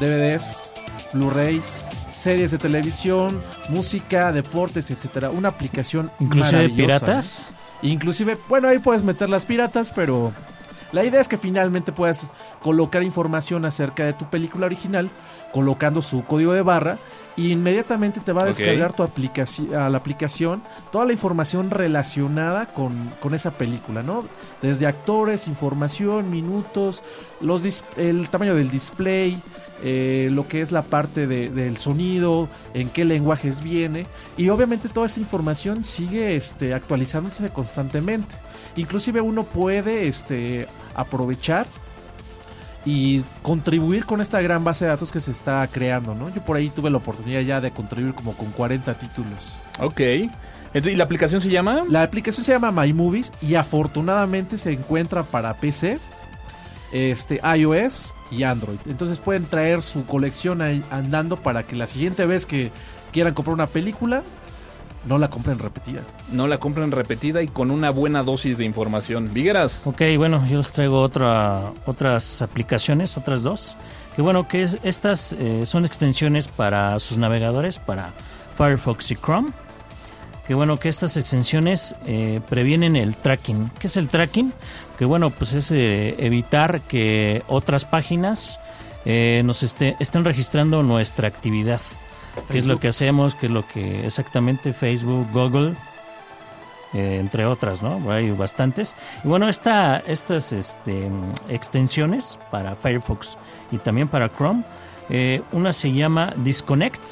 DVDs, 0.00 0.70
Blu-rays, 1.12 1.84
series 2.08 2.50
de 2.50 2.58
televisión, 2.58 3.38
música, 3.68 4.32
deportes, 4.32 4.90
etcétera. 4.90 5.30
Una 5.30 5.48
aplicación 5.48 6.10
Inclusive 6.18 6.52
maravillosa, 6.52 6.76
piratas. 6.76 7.48
Inclusive, 7.82 8.38
bueno, 8.48 8.68
ahí 8.68 8.78
puedes 8.78 9.02
meter 9.02 9.28
las 9.28 9.44
piratas, 9.44 9.92
pero 9.94 10.32
la 10.92 11.04
idea 11.04 11.20
es 11.20 11.28
que 11.28 11.38
finalmente 11.38 11.92
puedas 11.92 12.32
colocar 12.62 13.02
información 13.02 13.64
acerca 13.64 14.04
de 14.04 14.12
tu 14.12 14.28
película 14.28 14.66
original 14.66 15.10
colocando 15.52 16.02
su 16.02 16.24
código 16.24 16.52
de 16.52 16.62
barra 16.62 16.98
y 17.36 17.52
inmediatamente 17.52 18.20
te 18.20 18.32
va 18.32 18.42
a 18.42 18.44
descargar 18.46 18.92
tu 18.92 19.02
aplicación 19.02 19.74
a 19.74 19.88
la 19.88 19.98
aplicación 19.98 20.62
toda 20.90 21.04
la 21.04 21.12
información 21.12 21.70
relacionada 21.70 22.66
con, 22.66 22.92
con 23.20 23.34
esa 23.34 23.52
película, 23.52 24.02
¿no? 24.02 24.24
Desde 24.62 24.86
actores, 24.86 25.46
información, 25.46 26.30
minutos, 26.30 27.02
los 27.40 27.64
dis- 27.64 27.82
el 27.96 28.28
tamaño 28.28 28.54
del 28.54 28.70
display, 28.70 29.38
eh, 29.82 30.28
lo 30.32 30.46
que 30.46 30.60
es 30.60 30.72
la 30.72 30.82
parte 30.82 31.26
de- 31.26 31.48
del 31.50 31.78
sonido, 31.78 32.48
en 32.74 32.90
qué 32.90 33.04
lenguajes 33.04 33.62
viene 33.62 34.06
y 34.36 34.48
obviamente 34.50 34.88
toda 34.90 35.06
esta 35.06 35.20
información 35.20 35.84
sigue 35.84 36.36
este, 36.36 36.74
actualizándose 36.74 37.48
constantemente. 37.50 38.34
Inclusive 38.76 39.20
uno 39.20 39.44
puede 39.44 40.06
este, 40.06 40.66
aprovechar 40.94 41.66
y 42.84 43.22
contribuir 43.42 44.06
con 44.06 44.20
esta 44.20 44.40
gran 44.40 44.64
base 44.64 44.84
de 44.84 44.90
datos 44.90 45.12
que 45.12 45.20
se 45.20 45.30
está 45.30 45.66
creando, 45.68 46.14
¿no? 46.14 46.28
Yo 46.34 46.42
por 46.42 46.56
ahí 46.56 46.70
tuve 46.70 46.90
la 46.90 46.96
oportunidad 46.96 47.40
ya 47.40 47.60
de 47.60 47.70
contribuir 47.70 48.14
como 48.14 48.34
con 48.34 48.50
40 48.52 48.94
títulos. 48.94 49.58
Ok. 49.80 50.00
Entonces, 50.00 50.92
¿Y 50.92 50.96
la 50.96 51.04
aplicación 51.04 51.40
se 51.40 51.50
llama? 51.50 51.82
La 51.88 52.02
aplicación 52.02 52.44
se 52.44 52.52
llama 52.52 52.70
My 52.70 52.92
Movies 52.92 53.32
y 53.42 53.56
afortunadamente 53.56 54.56
se 54.56 54.72
encuentra 54.72 55.24
para 55.24 55.54
PC, 55.54 55.98
este, 56.92 57.40
iOS 57.56 58.14
y 58.30 58.44
Android. 58.44 58.78
Entonces 58.86 59.18
pueden 59.18 59.46
traer 59.46 59.82
su 59.82 60.06
colección 60.06 60.62
ahí 60.62 60.82
andando 60.90 61.36
para 61.36 61.64
que 61.64 61.76
la 61.76 61.86
siguiente 61.86 62.24
vez 62.24 62.46
que 62.46 62.70
quieran 63.12 63.34
comprar 63.34 63.54
una 63.54 63.66
película 63.66 64.22
no 65.06 65.18
la 65.18 65.30
compren 65.30 65.58
repetida. 65.58 66.02
No 66.30 66.46
la 66.46 66.58
compren 66.58 66.90
repetida 66.92 67.42
y 67.42 67.48
con 67.48 67.70
una 67.70 67.90
buena 67.90 68.22
dosis 68.22 68.58
de 68.58 68.64
información. 68.64 69.32
Vigueras. 69.32 69.86
Ok, 69.86 70.02
bueno, 70.16 70.46
yo 70.46 70.58
les 70.58 70.72
traigo 70.72 71.00
otra, 71.00 71.72
otras 71.86 72.42
aplicaciones, 72.42 73.16
otras 73.16 73.42
dos. 73.42 73.76
Que 74.16 74.22
bueno, 74.22 74.48
que 74.48 74.62
es, 74.62 74.78
estas 74.82 75.32
eh, 75.32 75.64
son 75.66 75.84
extensiones 75.84 76.48
para 76.48 76.98
sus 76.98 77.16
navegadores, 77.16 77.78
para 77.78 78.12
Firefox 78.56 79.10
y 79.10 79.16
Chrome. 79.16 79.50
Que 80.46 80.54
bueno, 80.54 80.78
que 80.78 80.88
estas 80.88 81.16
extensiones 81.16 81.94
eh, 82.06 82.40
previenen 82.48 82.96
el 82.96 83.16
tracking. 83.16 83.70
¿Qué 83.78 83.86
es 83.86 83.96
el 83.96 84.08
tracking? 84.08 84.52
Que 84.98 85.04
bueno, 85.04 85.30
pues 85.30 85.52
es 85.54 85.70
eh, 85.70 86.16
evitar 86.18 86.80
que 86.82 87.42
otras 87.46 87.84
páginas 87.84 88.58
eh, 89.04 89.42
nos 89.44 89.62
esté, 89.62 89.96
estén 90.00 90.24
registrando 90.24 90.82
nuestra 90.82 91.28
actividad. 91.28 91.80
¿Qué 92.48 92.58
es 92.58 92.66
lo 92.66 92.78
que 92.78 92.88
hacemos? 92.88 93.34
¿Qué 93.34 93.46
es 93.46 93.52
lo 93.52 93.66
que 93.66 94.06
exactamente 94.06 94.72
Facebook, 94.72 95.28
Google, 95.32 95.74
eh, 96.92 97.18
entre 97.20 97.46
otras, 97.46 97.82
¿no? 97.82 98.10
Hay 98.10 98.30
bastantes. 98.30 98.96
Y 99.24 99.28
bueno, 99.28 99.48
esta, 99.48 99.98
estas 99.98 100.52
este, 100.52 101.10
extensiones 101.48 102.38
para 102.50 102.74
Firefox 102.74 103.38
y 103.70 103.78
también 103.78 104.08
para 104.08 104.30
Chrome, 104.30 104.62
eh, 105.08 105.42
una 105.52 105.72
se 105.72 105.92
llama 105.92 106.32
Disconnect, 106.36 107.02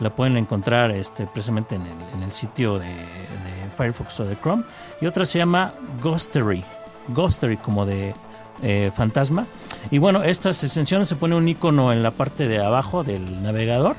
la 0.00 0.10
pueden 0.10 0.36
encontrar 0.36 0.90
este, 0.90 1.26
precisamente 1.26 1.76
en 1.76 2.22
el, 2.22 2.30
sitio 2.30 2.78
de, 2.78 2.88
de 2.88 3.70
Firefox 3.76 4.20
o 4.20 4.24
de 4.24 4.36
Chrome, 4.36 4.64
y 5.00 5.06
otra 5.06 5.24
se 5.24 5.38
llama 5.38 5.74
Ghostery, 6.02 6.64
Ghostery 7.08 7.56
como 7.58 7.86
de 7.86 8.14
eh, 8.62 8.92
fantasma. 8.94 9.46
Y 9.90 9.98
bueno, 9.98 10.22
estas 10.22 10.62
extensiones 10.62 11.08
se 11.08 11.16
pone 11.16 11.34
un 11.34 11.48
icono 11.48 11.92
en 11.92 12.02
la 12.02 12.12
parte 12.12 12.46
de 12.46 12.64
abajo 12.64 13.02
del 13.02 13.42
navegador. 13.42 13.96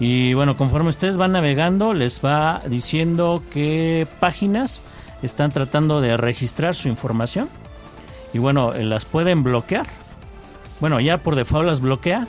Y 0.00 0.32
bueno, 0.32 0.56
conforme 0.56 0.88
ustedes 0.88 1.18
van 1.18 1.32
navegando, 1.32 1.92
les 1.92 2.24
va 2.24 2.62
diciendo 2.66 3.42
qué 3.52 4.06
páginas 4.18 4.82
están 5.22 5.52
tratando 5.52 6.00
de 6.00 6.16
registrar 6.16 6.74
su 6.74 6.88
información. 6.88 7.50
Y 8.32 8.38
bueno, 8.38 8.72
eh, 8.72 8.82
las 8.82 9.04
pueden 9.04 9.42
bloquear. 9.42 9.86
Bueno, 10.80 11.00
ya 11.00 11.18
por 11.18 11.36
default 11.36 11.66
las 11.66 11.82
bloquea. 11.82 12.26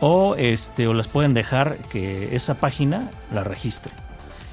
O 0.00 0.34
este 0.34 0.88
o 0.88 0.94
las 0.94 1.08
pueden 1.08 1.32
dejar 1.32 1.76
que 1.90 2.34
esa 2.34 2.54
página 2.54 3.10
la 3.32 3.44
registre. 3.44 3.92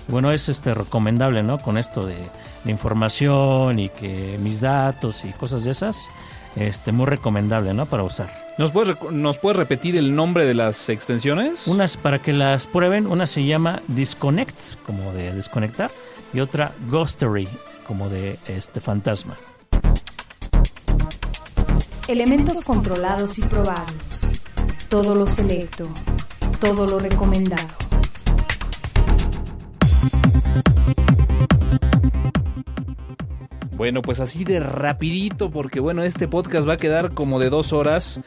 Y 0.07 0.11
bueno, 0.11 0.31
es 0.31 0.47
este 0.47 0.73
recomendable, 0.73 1.41
¿no? 1.41 1.57
Con 1.57 1.77
esto 1.77 2.05
de, 2.05 2.17
de 2.65 2.71
información 2.71 3.79
y 3.79 3.89
que 3.89 4.37
mis 4.39 4.61
datos 4.61 5.25
y 5.25 5.29
cosas 5.29 5.63
de 5.63 5.71
esas. 5.71 6.09
Este, 6.59 6.91
muy 6.91 7.05
recomendable, 7.05 7.73
¿no? 7.73 7.85
Para 7.85 8.03
usar. 8.03 8.47
¿Nos 8.57 8.71
puedes, 8.71 8.95
rec- 8.97 9.11
¿Nos 9.11 9.37
puedes 9.37 9.57
repetir 9.57 9.95
el 9.95 10.15
nombre 10.15 10.45
de 10.45 10.55
las 10.55 10.89
extensiones? 10.89 11.67
Unas 11.67 11.97
para 11.97 12.19
que 12.19 12.33
las 12.33 12.65
prueben, 12.65 13.05
una 13.05 13.27
se 13.27 13.45
llama 13.45 13.81
Disconnect, 13.87 14.81
como 14.85 15.13
de 15.13 15.33
desconectar, 15.33 15.91
y 16.33 16.39
otra 16.39 16.73
Ghostery, 16.89 17.47
como 17.85 18.09
de 18.09 18.39
este 18.47 18.79
fantasma. 18.81 19.35
Elementos 22.07 22.61
controlados 22.61 23.37
y 23.37 23.41
probados. 23.43 23.93
Todo 24.89 25.13
lo 25.13 25.27
selecto. 25.27 25.87
Todo 26.59 26.87
lo 26.87 26.97
recomendado. 26.99 27.67
Bueno, 33.77 34.01
pues 34.01 34.19
así 34.19 34.43
de 34.43 34.59
rapidito, 34.59 35.51
porque 35.51 35.79
bueno, 35.79 36.01
este 36.01 36.27
podcast 36.27 36.67
va 36.67 36.73
a 36.73 36.77
quedar 36.77 37.13
como 37.13 37.39
de 37.39 37.51
dos 37.51 37.73
horas. 37.73 38.19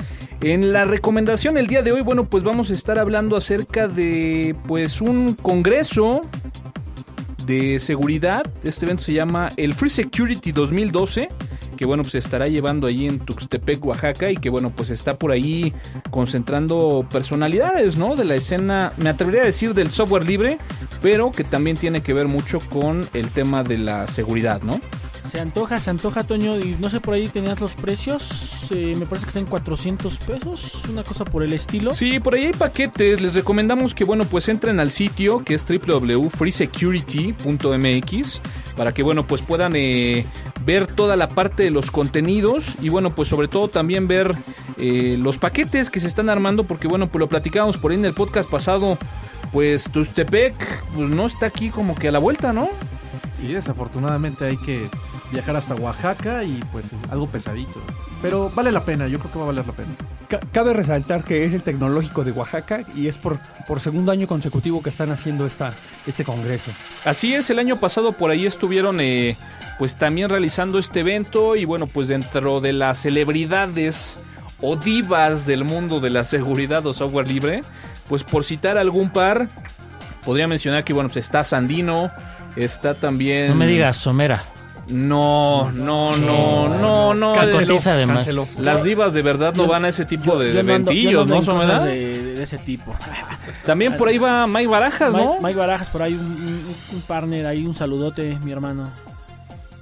En 0.43 0.73
la 0.73 0.85
recomendación 0.85 1.59
el 1.59 1.67
día 1.67 1.83
de 1.83 1.91
hoy, 1.91 2.03
bueno, 2.03 2.29
pues 2.29 2.45
vamos 2.45 2.71
a 2.71 2.73
estar 2.73 3.01
hablando 3.01 3.37
acerca 3.37 3.89
de 3.89 4.55
pues 4.69 5.01
un 5.01 5.35
congreso 5.35 6.23
de 7.47 7.81
seguridad. 7.81 8.45
Este 8.63 8.87
evento 8.87 9.03
se 9.03 9.13
llama 9.13 9.49
el 9.57 9.75
Free 9.75 9.91
Security 9.91 10.53
2012 10.53 11.29
que 11.77 11.87
bueno, 11.87 12.03
pues 12.03 12.15
estará 12.15 12.45
llevando 12.45 12.87
ahí 12.87 13.07
en 13.07 13.21
Tuxtepec, 13.21 13.83
Oaxaca 13.83 14.31
y 14.31 14.37
que 14.37 14.51
bueno, 14.51 14.69
pues 14.69 14.91
está 14.91 15.17
por 15.17 15.33
ahí 15.33 15.73
concentrando 16.11 17.07
personalidades, 17.11 17.97
¿no? 17.97 18.17
De 18.17 18.27
la 18.27 18.35
escena, 18.35 18.93
me 18.99 19.09
atrevería 19.09 19.41
a 19.41 19.47
decir 19.47 19.73
del 19.73 19.89
software 19.89 20.27
libre, 20.27 20.59
pero 21.01 21.33
que 21.33 21.43
también 21.43 21.79
tiene 21.79 22.03
que 22.03 22.13
ver 22.13 22.29
mucho 22.29 22.61
con 22.61 23.01
el 23.15 23.29
tema 23.31 23.63
de 23.63 23.79
la 23.79 24.07
seguridad, 24.09 24.61
¿no? 24.61 24.79
Se 25.25 25.39
antoja, 25.39 25.79
se 25.81 25.91
antoja, 25.91 26.25
Toño. 26.25 26.59
Y 26.59 26.77
no 26.81 26.91
sé, 26.91 27.01
por 27.01 27.15
ahí 27.15 27.29
tenías 27.29 27.61
los 27.61 27.75
precios. 27.75 28.69
eh, 28.73 28.93
me 28.99 29.07
parece 29.07 29.27
que 29.27 29.31
están 29.31 29.45
en 29.45 29.51
400 29.51 30.19
pesos. 30.19 30.83
Una 30.91 31.05
cosa 31.05 31.25
por 31.25 31.43
el 31.43 31.53
estilo. 31.53 31.95
Sí, 31.95 32.19
por 32.21 32.35
ahí 32.35 32.47
hay 32.47 32.53
paquetes. 32.53 33.21
Les 33.21 33.35
recomendamos 33.35 33.95
que, 33.95 34.05
bueno, 34.05 34.25
pues 34.25 34.49
entren 34.49 34.81
al 34.81 34.91
sitio 34.91 35.45
que 35.45 35.55
es 35.55 35.65
www.freesecurity.mx 35.65 38.41
para 38.77 38.93
que, 38.93 39.03
bueno, 39.03 39.27
pues 39.27 39.43
puedan 39.43 39.73
eh, 39.77 40.25
ver 40.65 40.87
toda 40.87 41.17
la 41.17 41.29
parte 41.29 41.65
de 41.65 41.71
los 41.71 41.91
contenidos 41.91 42.75
y, 42.81 42.89
bueno, 42.89 43.15
pues 43.15 43.29
sobre 43.29 43.49
todo 43.49 43.69
también 43.69 44.09
ver 44.09 44.35
eh, 44.79 45.17
los 45.19 45.39
paquetes 45.39 45.91
que 45.91 46.01
se 46.01 46.07
están 46.09 46.29
armando 46.31 46.65
porque, 46.65 46.89
bueno, 46.89 47.09
pues 47.09 47.21
lo 47.21 47.29
platicábamos 47.29 47.79
por 47.79 47.91
ahí 47.93 47.99
en 47.99 48.05
el 48.05 48.15
podcast 48.15 48.51
pasado. 48.51 48.99
Pues 49.53 49.85
Tustepec, 49.91 50.55
pues 50.95 51.09
no 51.11 51.27
está 51.27 51.47
aquí 51.47 51.71
como 51.71 51.95
que 51.97 52.07
a 52.09 52.13
la 52.13 52.21
vuelta, 52.21 52.53
¿no? 52.53 52.69
Sí, 53.33 53.53
desafortunadamente 53.53 54.45
hay 54.45 54.57
que 54.59 54.89
viajar 55.33 55.57
hasta 55.57 55.75
Oaxaca 55.75 56.43
y 56.45 56.61
pues 56.73 56.87
es 56.87 56.99
algo 57.11 57.27
pesadito. 57.27 57.81
Pero 58.23 58.51
vale 58.55 58.73
la 58.73 58.85
pena, 58.85 59.07
yo 59.09 59.19
creo 59.19 59.33
que 59.33 59.39
va 59.39 59.45
a 59.45 59.49
valer 59.49 59.67
la 59.67 59.73
pena. 59.73 59.89
Ca- 60.29 60.41
Cabe 60.53 60.73
resaltar 60.73 61.25
que 61.25 61.45
es 61.45 61.55
el 61.55 61.63
tecnológico 61.63 62.25
de 62.25 62.33
Oaxaca 62.33 62.83
y 62.95 63.07
es 63.09 63.17
por, 63.17 63.39
por 63.67 63.81
segundo 63.81 64.13
año 64.13 64.27
consecutivo 64.27 64.83
que 64.83 64.91
están 64.91 65.11
haciendo 65.11 65.47
esta, 65.47 65.73
este 66.07 66.25
congreso. 66.25 66.71
Así 67.05 67.35
es, 67.35 67.49
el 67.51 67.59
año 67.59 67.77
pasado 67.79 68.13
por 68.13 68.31
ahí 68.31 68.45
estuvieron 68.47 69.01
eh, 69.01 69.37
pues 69.79 69.97
también 69.97 70.29
realizando 70.29 70.79
este 70.79 71.01
evento 71.01 71.57
y 71.57 71.65
bueno, 71.65 71.87
pues 71.87 72.09
dentro 72.09 72.61
de 72.61 72.73
las 72.73 72.99
celebridades 72.99 74.21
o 74.61 74.77
divas 74.77 75.47
del 75.47 75.65
mundo 75.65 76.01
de 76.01 76.11
la 76.11 76.25
seguridad 76.25 76.85
o 76.87 76.93
software 76.93 77.27
libre, 77.29 77.63
pues 78.09 78.25
por 78.25 78.45
citar 78.45 78.77
algún 78.77 79.09
par, 79.11 79.49
podría 80.25 80.47
mencionar 80.47 80.85
que 80.85 80.93
bueno, 80.93 81.09
pues 81.09 81.25
está 81.25 81.45
Sandino, 81.45 82.11
está 82.57 82.95
también... 82.95 83.49
No 83.49 83.55
me 83.55 83.67
digas, 83.67 83.97
Somera. 83.97 84.45
No, 84.91 85.71
no, 85.73 86.17
no, 86.17 86.69
no, 86.69 87.15
no. 87.15 87.33
Cotiza 87.35 87.93
además. 87.93 88.19
canceló. 88.27 88.45
Las 88.59 88.83
divas 88.83 89.13
de 89.15 89.23
verdad 89.23 89.55
no 89.55 89.65
Yo- 89.65 89.69
van 89.71 89.85
a 89.85 89.89
ese 89.89 90.05
tipo 90.05 90.37
de, 90.39 90.59
eventillos, 90.59 91.27
¿no, 91.27 91.43
Somera? 91.43 91.85
de, 91.85 92.35
de 92.35 92.43
ese 92.43 92.59
tipo. 92.59 92.95
También 93.65 93.97
por 93.97 94.09
ahí 94.09 94.19
va 94.19 94.47
Mike 94.47 94.67
Barajas, 94.67 95.13
¿no? 95.13 95.33
Mike, 95.35 95.43
Mike 95.45 95.59
Barajas, 95.59 95.89
por 95.91 96.03
ahí 96.03 96.15
un, 96.15 96.21
un- 96.21 96.75
un 96.97 97.01
partner, 97.03 97.47
ahí 97.47 97.65
un 97.65 97.75
saludote, 97.75 98.39
mi 98.43 98.51
hermano. 98.53 98.89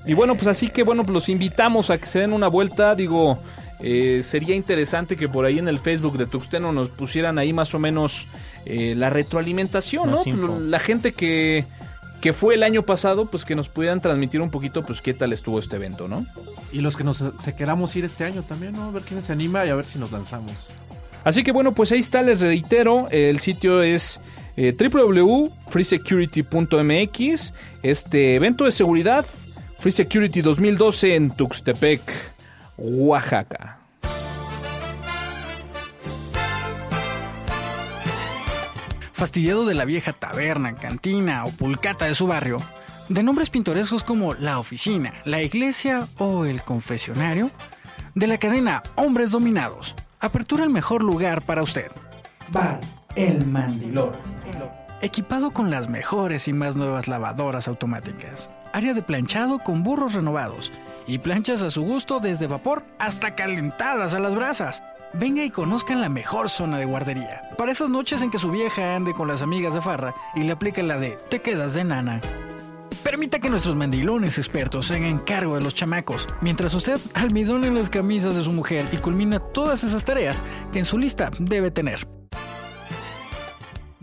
Y 0.07 0.15
bueno, 0.15 0.35
pues 0.35 0.47
así 0.47 0.69
que 0.69 0.83
bueno, 0.83 1.03
pues 1.05 1.13
los 1.15 1.29
invitamos 1.29 1.91
a 1.91 1.99
que 1.99 2.07
se 2.07 2.21
den 2.21 2.33
una 2.33 2.49
vuelta. 2.49 2.95
Digo, 2.95 3.37
eh, 3.81 4.21
sería 4.25 4.55
interesante 4.55 5.17
que 5.17 5.29
por 5.29 5.45
ahí 5.45 5.59
en 5.59 5.69
el 5.69 5.79
Facebook 5.79 6.17
de 6.19 6.27
Tuxteno 6.27 6.73
nos 6.73 6.89
pusieran 6.89 7.39
ahí 7.39 7.53
más 7.53 7.75
o 7.75 7.79
menos 7.79 8.27
eh, 8.65 8.95
la 8.97 9.11
retroalimentación, 9.11 10.11
¿no? 10.11 10.19
Info. 10.25 10.61
La 10.61 10.79
gente 10.79 11.13
que, 11.13 11.65
que 12.21 12.33
fue 12.33 12.55
el 12.55 12.63
año 12.63 12.85
pasado, 12.85 13.27
pues 13.27 13.45
que 13.45 13.55
nos 13.55 13.69
pudieran 13.69 14.01
transmitir 14.01 14.41
un 14.41 14.51
poquito, 14.51 14.83
pues 14.83 15.01
qué 15.01 15.15
tal 15.15 15.33
estuvo 15.33 15.59
este 15.59 15.77
evento, 15.77 16.09
¿no? 16.09 16.27
Y 16.73 16.81
los 16.81 16.97
que 16.97 17.05
nos 17.05 17.23
se 17.39 17.57
queramos 17.57 17.95
ir 17.97 18.05
este 18.05 18.25
año 18.25 18.43
también, 18.43 18.73
¿no? 18.73 18.85
A 18.85 18.91
ver 18.91 19.03
quién 19.03 19.23
se 19.23 19.33
anima 19.33 19.65
y 19.65 19.71
a 19.71 19.75
ver 19.75 19.85
si 19.85 19.99
nos 19.99 20.13
lanzamos. 20.13 20.71
Así 21.25 21.43
que 21.43 21.53
bueno, 21.53 21.73
pues 21.73 21.93
ahí 21.93 22.01
está, 22.01 22.23
les 22.23 22.41
reitero, 22.41 23.09
el 23.11 23.41
sitio 23.41 23.83
es 23.83 24.21
eh, 24.57 24.75
www.freesecurity.mx, 24.77 27.55
este 27.83 28.35
evento 28.35 28.65
de 28.65 28.73
seguridad, 28.73 29.25
Free 29.79 29.93
Security 29.93 30.43
2012 30.43 31.15
en 31.15 31.31
Tuxtepec, 31.31 32.03
Oaxaca. 32.77 33.78
Fastidiado 39.19 39.67
de 39.67 39.75
la 39.75 39.85
vieja 39.85 40.13
taberna, 40.13 40.77
cantina 40.77 41.45
o 41.45 41.51
pulcata 41.51 42.05
de 42.05 42.15
su 42.15 42.29
barrio, 42.29 42.59
de 43.09 43.25
nombres 43.25 43.51
pintorescos 43.51 44.05
como 44.05 44.35
la 44.35 44.61
oficina, 44.61 45.13
la 45.25 45.43
iglesia 45.43 46.07
o 46.19 46.45
el 46.45 46.63
confesionario, 46.63 47.51
de 48.15 48.29
la 48.29 48.39
cadena 48.39 48.85
Hombres 48.95 49.33
Dominados, 49.33 49.97
apertura 50.21 50.63
el 50.63 50.71
mejor 50.71 51.03
lugar 51.03 51.43
para 51.43 51.65
usted. 51.65 51.91
Bar 52.53 52.79
El 53.17 53.45
Mandilón. 53.45 54.13
Equipado 55.03 55.51
con 55.51 55.69
las 55.69 55.89
mejores 55.89 56.47
y 56.47 56.53
más 56.53 56.77
nuevas 56.77 57.09
lavadoras 57.09 57.67
automáticas, 57.67 58.49
área 58.73 58.95
de 58.95 59.03
planchado 59.03 59.59
con 59.59 59.83
burros 59.83 60.15
renovados 60.15 60.71
y 61.09 61.19
planchas 61.19 61.63
a 61.63 61.71
su 61.71 61.83
gusto 61.83 62.21
desde 62.21 62.47
vapor 62.47 62.85
hasta 63.01 63.35
calentadas 63.35 64.15
a 64.15 64.21
las 64.21 64.37
brasas. 64.37 64.85
Venga 65.15 65.43
y 65.43 65.51
conozcan 65.51 66.01
la 66.01 66.09
mejor 66.09 66.51
zona 66.51 66.79
de 66.79 66.85
guardería. 66.85 67.43
Para 67.57 67.73
esas 67.73 67.89
noches 67.89 68.23
en 68.23 68.31
que 68.31 68.39
su 68.39 68.51
vieja 68.51 68.95
ande 68.95 69.15
con 69.15 69.27
las 69.29 69.43
amigas 69.43 69.75
de 69.75 69.81
farra 69.81 70.15
y 70.35 70.43
le 70.43 70.53
aplica 70.53 70.83
la 70.83 70.99
de 70.99 71.17
te 71.29 71.41
quedas 71.41 71.75
de 71.75 71.85
nana. 71.85 72.21
Permita 73.03 73.39
que 73.39 73.49
nuestros 73.49 73.75
mandilones 73.75 74.39
expertos 74.39 74.87
se 74.87 74.97
hagan 74.97 75.19
cargo 75.21 75.55
de 75.55 75.63
los 75.63 75.75
chamacos, 75.75 76.27
mientras 76.41 76.75
usted 76.75 77.01
almidone 77.15 77.71
las 77.71 77.89
camisas 77.89 78.37
de 78.37 78.43
su 78.43 78.53
mujer 78.53 78.87
y 78.93 78.99
culmina 78.99 79.39
todas 79.39 79.85
esas 79.85 80.05
tareas 80.05 80.43
que 80.73 80.81
en 80.81 80.85
su 80.85 80.99
lista 80.99 81.31
debe 81.39 81.71
tener. 81.71 82.07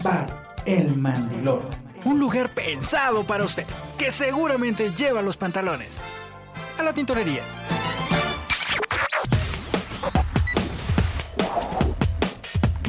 Bar 0.03 0.55
El 0.65 0.95
Mandilón. 0.97 1.61
Un 2.03 2.19
lugar 2.19 2.49
pensado 2.49 3.25
para 3.25 3.43
usted, 3.43 3.65
que 3.97 4.11
seguramente 4.11 4.91
lleva 4.91 5.21
los 5.21 5.37
pantalones. 5.37 5.99
A 6.77 6.83
la 6.83 6.93
tintorería. 6.93 7.41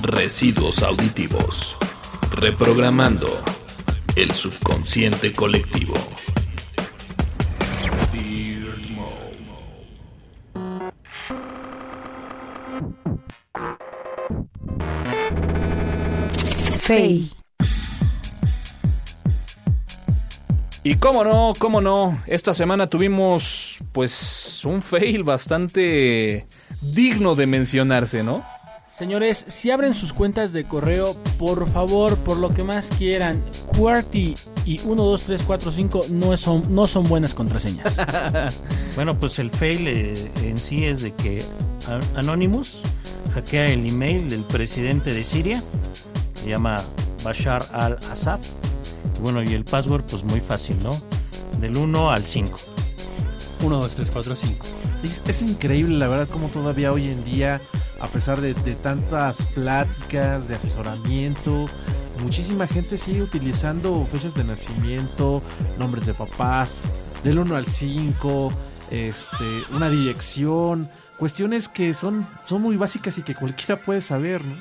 Residuos 0.06 0.84
auditivos. 0.84 1.76
Reprogramando 2.30 3.26
el 4.14 4.30
subconsciente 4.30 5.32
colectivo. 5.32 5.94
Fey. 16.78 17.32
Y 20.84 20.94
cómo 20.98 21.24
no, 21.24 21.52
cómo 21.58 21.80
no, 21.80 22.22
esta 22.28 22.54
semana 22.54 22.86
tuvimos 22.86 23.78
pues 23.92 24.64
un 24.64 24.82
fail 24.82 25.24
bastante 25.24 26.46
digno 26.80 27.34
de 27.34 27.46
mencionarse, 27.48 28.22
¿no? 28.22 28.44
Señores, 28.96 29.44
si 29.48 29.70
abren 29.70 29.94
sus 29.94 30.14
cuentas 30.14 30.54
de 30.54 30.64
correo, 30.64 31.14
por 31.38 31.68
favor, 31.68 32.16
por 32.16 32.38
lo 32.38 32.54
que 32.54 32.64
más 32.64 32.88
quieran, 32.96 33.42
QWERTY 33.76 34.34
y 34.64 34.78
12345 34.78 36.06
no 36.08 36.34
son, 36.38 36.74
no 36.74 36.86
son 36.86 37.06
buenas 37.06 37.34
contraseñas. 37.34 37.94
Bueno, 38.94 39.14
pues 39.18 39.38
el 39.38 39.50
fail 39.50 39.86
eh, 39.86 40.30
en 40.42 40.56
sí 40.56 40.86
es 40.86 41.02
de 41.02 41.12
que 41.12 41.44
Anonymous 42.16 42.80
hackea 43.34 43.66
el 43.66 43.86
email 43.86 44.30
del 44.30 44.42
presidente 44.44 45.12
de 45.12 45.22
Siria, 45.22 45.62
se 46.42 46.48
llama 46.48 46.82
Bashar 47.22 47.68
al-Assad. 47.74 48.40
Bueno, 49.20 49.42
y 49.42 49.52
el 49.52 49.66
password 49.66 50.04
pues 50.04 50.24
muy 50.24 50.40
fácil, 50.40 50.82
¿no? 50.82 50.98
Del 51.60 51.76
1 51.76 52.10
al 52.10 52.24
5. 52.24 52.75
1, 53.62 53.78
2, 53.78 53.90
3, 53.94 54.10
4, 54.12 54.36
5. 54.36 54.66
Es, 55.26 55.42
increíble, 55.42 55.98
la 55.98 56.08
verdad, 56.08 56.28
como 56.28 56.48
todavía 56.48 56.92
hoy 56.92 57.08
en 57.08 57.24
día, 57.24 57.60
a 58.00 58.08
pesar 58.08 58.40
de, 58.40 58.54
de 58.54 58.74
tantas 58.74 59.46
pláticas, 59.46 60.48
de 60.48 60.56
asesoramiento, 60.56 61.66
muchísima 62.22 62.66
gente 62.66 62.98
sigue 62.98 63.22
utilizando 63.22 64.04
fechas 64.06 64.34
de 64.34 64.44
nacimiento, 64.44 65.42
nombres 65.78 66.06
de 66.06 66.14
papás, 66.14 66.82
del 67.22 67.38
1 67.38 67.56
al 67.56 67.66
5, 67.66 68.52
este, 68.90 69.44
una 69.72 69.88
dirección, 69.90 70.88
cuestiones 71.18 71.68
que 71.68 71.94
son, 71.94 72.26
son 72.44 72.62
muy 72.62 72.76
básicas 72.76 73.18
y 73.18 73.22
que 73.22 73.34
cualquiera 73.34 73.80
puede 73.80 74.00
saber, 74.00 74.44
¿no? 74.44 74.56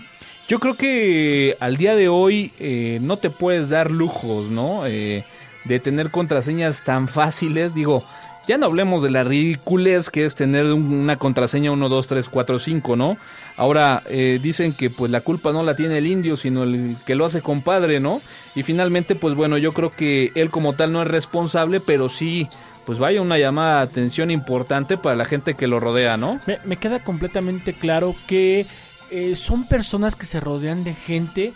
Yo 0.48 0.60
creo 0.60 0.76
que 0.76 1.58
al 1.60 1.76
día 1.76 1.96
de 1.96 2.08
hoy 2.08 2.52
eh, 2.60 3.00
no 3.02 3.18
te 3.18 3.32
puedes 3.32 3.70
dar 3.70 3.90
lujos, 3.90 4.52
¿no? 4.52 4.86
Eh, 4.86 5.26
de 5.64 5.80
tener 5.80 6.12
contraseñas 6.12 6.84
tan 6.84 7.08
fáciles. 7.08 7.74
Digo, 7.74 8.04
ya 8.48 8.58
no 8.58 8.66
hablemos 8.68 9.02
de 9.04 9.12
la 9.12 9.24
ridiculez 9.24 10.10
que 10.10 10.26
es 10.26 10.36
tener 10.36 10.66
un- 10.68 10.94
una 10.94 11.18
contraseña 11.18 11.72
1, 11.72 11.90
2, 11.90 12.08
3, 12.08 12.30
4, 12.30 12.60
5, 12.60 12.96
¿no? 12.96 13.18
Ahora 13.58 14.04
eh, 14.10 14.40
dicen 14.42 14.74
que 14.74 14.90
pues 14.90 15.10
la 15.12 15.22
culpa 15.22 15.52
no 15.52 15.64
la 15.64 15.76
tiene 15.76 15.98
el 15.98 16.08
indio, 16.08 16.36
sino 16.38 16.64
el 16.64 16.96
que 17.06 17.16
lo 17.16 17.26
hace 17.26 17.42
compadre, 17.42 18.00
¿no? 18.00 18.22
Y 18.56 18.64
finalmente, 18.64 19.16
pues 19.16 19.34
bueno, 19.36 19.58
yo 19.58 19.72
creo 19.72 19.92
que 19.92 20.32
él 20.36 20.50
como 20.50 20.74
tal 20.74 20.92
no 20.92 21.02
es 21.02 21.08
responsable, 21.08 21.80
pero 21.80 22.10
sí, 22.10 22.48
pues 22.86 23.00
vaya 23.00 23.22
una 23.22 23.38
llamada 23.38 23.78
de 23.78 23.84
atención 23.92 24.30
importante 24.32 24.98
para 24.98 25.16
la 25.16 25.26
gente 25.26 25.54
que 25.56 25.68
lo 25.68 25.80
rodea, 25.80 26.18
¿no? 26.18 26.40
me, 26.48 26.60
me 26.66 26.78
queda 26.78 27.00
completamente 27.04 27.74
claro 27.74 28.16
que 28.28 28.68
eh, 29.12 29.36
son 29.36 29.66
personas 29.68 30.16
que 30.16 30.26
se 30.26 30.40
rodean 30.40 30.84
de 30.84 30.94
gente 30.94 31.54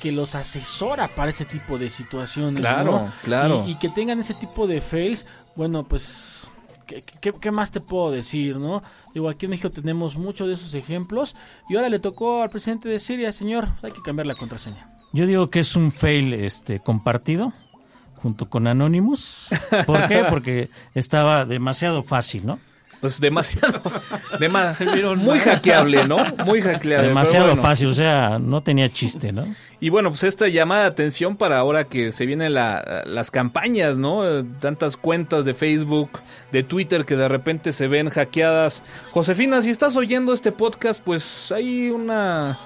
que 0.00 0.12
los 0.12 0.34
asesora 0.36 1.08
para 1.08 1.30
ese 1.32 1.44
tipo 1.44 1.78
de 1.78 1.90
situaciones. 1.90 2.60
Claro, 2.60 2.92
¿no? 2.92 3.12
claro. 3.24 3.64
Y, 3.66 3.72
y 3.72 3.74
que 3.76 3.88
tengan 3.88 4.20
ese 4.20 4.34
tipo 4.34 4.66
de 4.68 4.80
fails, 4.80 5.26
bueno, 5.58 5.82
pues, 5.82 6.48
¿qué, 6.86 7.02
qué, 7.20 7.32
qué 7.32 7.50
más 7.50 7.72
te 7.72 7.80
puedo 7.80 8.12
decir, 8.12 8.56
no? 8.56 8.82
Digo, 9.12 9.28
aquí 9.28 9.46
en 9.46 9.50
México 9.50 9.70
tenemos 9.70 10.16
muchos 10.16 10.46
de 10.46 10.54
esos 10.54 10.72
ejemplos. 10.72 11.34
Y 11.68 11.74
ahora 11.74 11.88
le 11.88 11.98
tocó 11.98 12.42
al 12.42 12.48
presidente 12.48 12.88
de 12.88 13.00
Siria, 13.00 13.32
señor, 13.32 13.68
hay 13.82 13.90
que 13.90 14.00
cambiar 14.00 14.26
la 14.26 14.36
contraseña. 14.36 14.88
Yo 15.12 15.26
digo 15.26 15.50
que 15.50 15.58
es 15.58 15.74
un 15.74 15.90
fail 15.90 16.32
este 16.32 16.78
compartido 16.78 17.52
junto 18.14 18.48
con 18.48 18.68
Anonymous. 18.68 19.48
¿Por 19.84 20.06
qué? 20.06 20.24
Porque 20.30 20.70
estaba 20.94 21.44
demasiado 21.44 22.04
fácil, 22.04 22.46
¿no? 22.46 22.60
Pues 23.00 23.20
demasiado, 23.20 23.80
demasiado 24.40 25.14
muy 25.16 25.38
hackeable, 25.38 26.06
¿no? 26.06 26.18
Muy 26.44 26.60
hackeable. 26.62 27.08
Demasiado 27.08 27.46
bueno. 27.46 27.62
fácil, 27.62 27.88
o 27.88 27.94
sea, 27.94 28.38
no 28.40 28.60
tenía 28.62 28.88
chiste, 28.88 29.32
¿no? 29.32 29.44
Y 29.80 29.90
bueno, 29.90 30.10
pues 30.10 30.24
esta 30.24 30.48
llamada 30.48 30.82
de 30.82 30.88
atención 30.88 31.36
para 31.36 31.58
ahora 31.58 31.84
que 31.84 32.10
se 32.10 32.26
vienen 32.26 32.54
la- 32.54 33.02
las 33.06 33.30
campañas, 33.30 33.96
¿no? 33.96 34.44
Tantas 34.60 34.96
cuentas 34.96 35.44
de 35.44 35.54
Facebook, 35.54 36.10
de 36.50 36.64
Twitter 36.64 37.04
que 37.04 37.14
de 37.14 37.28
repente 37.28 37.70
se 37.70 37.86
ven 37.86 38.08
hackeadas. 38.10 38.82
Josefina, 39.12 39.62
si 39.62 39.70
estás 39.70 39.94
oyendo 39.94 40.32
este 40.32 40.50
podcast, 40.50 41.00
pues 41.04 41.52
hay 41.52 41.90
una 41.90 42.58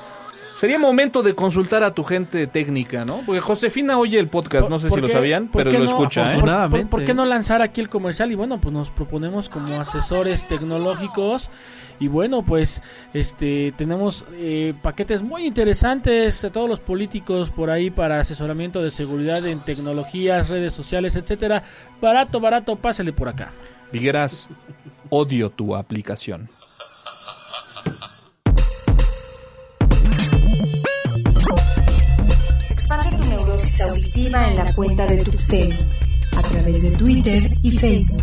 Sería 0.62 0.78
momento 0.78 1.24
de 1.24 1.34
consultar 1.34 1.82
a 1.82 1.92
tu 1.92 2.04
gente 2.04 2.46
técnica, 2.46 3.04
¿no? 3.04 3.22
Porque 3.26 3.40
Josefina 3.40 3.98
oye 3.98 4.16
el 4.20 4.28
podcast, 4.28 4.68
no 4.68 4.78
sé 4.78 4.90
¿Por 4.90 4.98
si 4.98 5.00
lo 5.00 5.06
qué- 5.08 5.12
sabían, 5.12 5.48
por 5.48 5.64
pero 5.64 5.72
lo 5.72 5.78
no? 5.80 5.84
escucha, 5.86 6.30
¿eh? 6.32 6.38
¿Por- 6.38 6.70
por-. 6.70 6.88
¿Por, 6.88 7.04
qué 7.04 7.14
no 7.14 7.24
lanzar 7.24 7.62
aquí 7.62 7.80
el 7.80 7.88
comercial? 7.88 8.30
Y 8.30 8.36
bueno, 8.36 8.60
pues 8.60 8.72
nos 8.72 8.88
proponemos 8.88 9.48
como 9.48 9.80
asesores 9.80 10.46
tecnológicos. 10.46 11.50
Y 11.98 12.06
bueno, 12.06 12.44
pues 12.44 12.80
este 13.12 13.74
tenemos 13.76 14.24
eh, 14.34 14.72
paquetes 14.82 15.20
muy 15.24 15.46
interesantes 15.46 16.44
a 16.44 16.50
todos 16.50 16.68
los 16.68 16.78
políticos 16.78 17.50
por 17.50 17.68
ahí 17.68 17.90
para 17.90 18.20
asesoramiento 18.20 18.82
de 18.84 18.92
seguridad 18.92 19.44
en 19.44 19.64
tecnologías, 19.64 20.48
redes 20.48 20.74
sociales, 20.74 21.16
etcétera. 21.16 21.64
Barato, 22.00 22.38
barato, 22.38 22.76
pásale 22.76 23.12
por 23.12 23.28
acá. 23.28 23.50
Vigueras, 23.92 24.48
odio 25.10 25.50
tu 25.50 25.74
aplicación. 25.74 26.48
Auditiva 33.52 34.48
en 34.48 34.56
la 34.56 34.74
cuenta 34.74 35.06
de 35.06 35.22
Tuxteno, 35.22 35.76
a 36.38 36.42
través 36.42 36.82
de 36.82 36.90
Twitter 36.92 37.52
y 37.62 37.76
Facebook. 37.76 38.22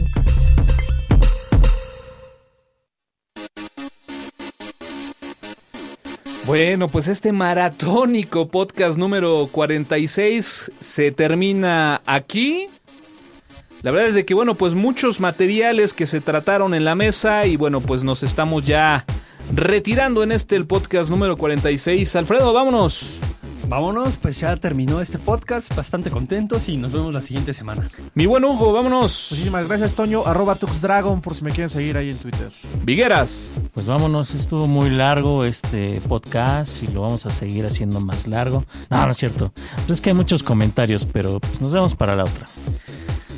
Bueno, 6.48 6.88
pues 6.88 7.08
este 7.08 7.32
maratónico 7.32 8.48
podcast 8.48 8.98
número 8.98 9.48
46 9.52 10.72
se 10.80 11.12
termina 11.12 12.02
aquí. 12.08 12.68
La 13.84 13.92
verdad 13.92 14.10
es 14.10 14.16
de 14.16 14.26
que, 14.26 14.34
bueno, 14.34 14.56
pues 14.56 14.74
muchos 14.74 15.20
materiales 15.20 15.94
que 15.94 16.08
se 16.08 16.22
trataron 16.22 16.74
en 16.74 16.86
la 16.86 16.96
mesa 16.96 17.46
y 17.46 17.56
bueno, 17.56 17.82
pues 17.82 18.04
nos 18.04 18.24
estamos 18.24 18.66
ya 18.66 19.06
retirando 19.54 20.24
en 20.24 20.32
este 20.32 20.56
el 20.56 20.66
podcast 20.66 21.12
número 21.12 21.38
46. 21.38 22.16
Alfredo, 22.16 22.52
vámonos. 22.52 23.20
Vámonos, 23.70 24.18
pues 24.18 24.40
ya 24.40 24.56
terminó 24.56 25.00
este 25.00 25.20
podcast, 25.20 25.76
bastante 25.76 26.10
contentos 26.10 26.68
y 26.68 26.76
nos 26.76 26.92
vemos 26.92 27.14
la 27.14 27.22
siguiente 27.22 27.54
semana. 27.54 27.88
Mi 28.16 28.26
buen 28.26 28.44
Hugo, 28.44 28.74
vámonos. 28.74 29.28
Muchísimas 29.30 29.68
gracias, 29.68 29.94
Toño. 29.94 30.26
Arroba 30.26 30.56
TuxDragon 30.56 31.22
por 31.22 31.36
si 31.36 31.44
me 31.44 31.52
quieren 31.52 31.70
seguir 31.70 31.96
ahí 31.96 32.10
en 32.10 32.18
Twitter. 32.18 32.52
Vigueras. 32.84 33.52
Pues 33.72 33.86
vámonos, 33.86 34.34
estuvo 34.34 34.66
muy 34.66 34.90
largo 34.90 35.46
este 35.46 36.02
podcast 36.02 36.82
y 36.82 36.88
lo 36.88 37.02
vamos 37.02 37.28
a 37.28 37.30
seguir 37.30 37.64
haciendo 37.68 38.00
más 38.00 38.26
largo. 38.26 38.66
No, 38.90 39.06
no 39.06 39.12
es 39.12 39.18
cierto. 39.18 39.54
Pues 39.76 39.92
es 39.92 40.02
que 40.02 40.10
hay 40.10 40.16
muchos 40.16 40.42
comentarios, 40.42 41.06
pero 41.06 41.40
pues 41.40 41.62
nos 41.62 41.72
vemos 41.72 41.94
para 41.94 42.16
la 42.16 42.24
otra. 42.24 42.48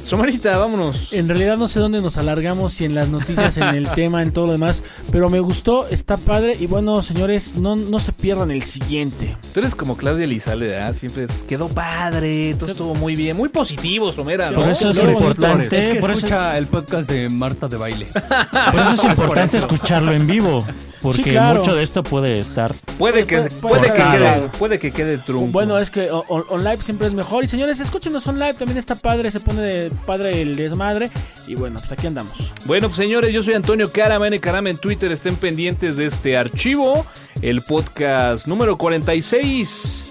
Somarita, 0.04 0.58
vámonos. 0.58 1.14
En 1.14 1.28
realidad 1.28 1.58
no 1.58 1.68
sé 1.68 1.80
dónde 1.80 2.02
nos 2.02 2.18
alargamos, 2.18 2.74
si 2.74 2.86
en 2.86 2.96
las 2.96 3.08
noticias, 3.10 3.56
en 3.58 3.64
el 3.76 3.88
tema, 3.96 4.22
en 4.24 4.32
todo 4.32 4.48
lo 4.48 4.52
demás, 4.54 4.82
pero 5.12 5.30
me 5.30 5.40
gustó, 5.40 5.88
está 5.88 6.18
padre 6.18 6.54
y 6.60 6.66
bueno, 6.68 7.02
señores, 7.04 7.56
no, 7.56 7.76
no 7.76 8.00
se 8.00 8.12
pierdan 8.12 8.52
el 8.52 8.64
siguiente. 8.64 9.38
Tú 9.54 9.60
eres 9.60 9.76
como 9.76 9.96
Claudia 9.96 10.26
Lizalde, 10.26 10.68
¿verdad? 10.68 10.96
Siempre 10.96 11.26
es, 11.26 11.44
quedó 11.44 11.68
padre, 11.70 12.56
todo 12.56 12.72
estuvo 12.72 12.96
muy 12.96 13.16
bien, 13.16 13.38
muy 13.38 13.50
positivo, 13.50 14.12
Somera, 14.12 14.52
¿no? 14.52 14.62
Por 14.62 14.70
eso 14.72 14.90
es 14.92 15.04
importante, 15.04 15.90
Es 15.90 15.94
que 15.96 16.00
por 16.02 16.10
eso, 16.12 16.20
escucha 16.20 16.58
el 16.58 16.68
podcast 16.68 17.10
de 17.10 17.30
Marta 17.30 17.68
de 17.68 17.78
Baile. 17.78 18.08
por 18.72 18.80
eso 18.82 18.94
es 18.94 19.04
importante 19.06 19.58
escucharlo 19.60 20.12
en 20.12 20.26
vivo, 20.28 20.66
porque 21.02 21.24
Sí, 21.24 21.30
claro. 21.32 21.60
mucho 21.60 21.76
de 21.76 21.84
esto 21.84 22.04
puede 22.04 22.40
estar. 22.40 22.74
Puede 22.98 23.26
que, 23.26 23.38
Puede- 23.38 23.50
puede, 23.50 23.78
puede 23.80 23.92
que 23.92 24.18
quede, 24.18 24.50
puede 24.60 24.80
que 24.80 24.92
quede 24.92 25.18
trunco. 25.20 25.52
Bueno, 25.52 25.78
es 25.80 25.90
que 25.92 26.10
on, 26.12 26.44
on 26.50 26.64
live 26.64 26.78
siempre 26.82 27.08
es 27.08 27.14
mejor. 27.14 27.44
Y 27.46 27.48
señores, 27.50 27.80
escúchenos 27.80 28.26
on 28.28 28.40
live, 28.40 28.54
también 28.56 28.78
está 28.78 28.96
padre, 28.96 29.30
se 29.32 29.40
pone 29.40 29.62
de 29.62 29.91
padre 30.06 30.42
el 30.42 30.56
desmadre. 30.56 31.10
Y 31.48 31.56
bueno, 31.56 31.80
pues 31.80 31.92
aquí 31.92 32.08
andamos. 32.08 32.52
Bueno, 32.66 32.88
pues 32.88 32.98
señores, 32.98 33.34
yo 33.34 33.44
soy 33.44 33.54
Antonio 33.54 33.92
Carama, 33.92 34.28
N 34.28 34.40
Carama 34.40 34.70
en 34.70 34.78
Twitter. 34.78 35.12
Estén 35.12 35.36
pendientes 35.36 35.98
de 35.98 36.06
este 36.06 36.38
archivo, 36.38 37.06
el 37.42 37.62
podcast 37.62 38.48
número 38.48 38.78
46. 38.78 40.04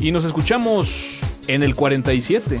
Y 0.00 0.10
nos 0.10 0.24
escuchamos 0.24 1.18
en 1.46 1.62
el 1.62 1.74
47. 1.74 2.60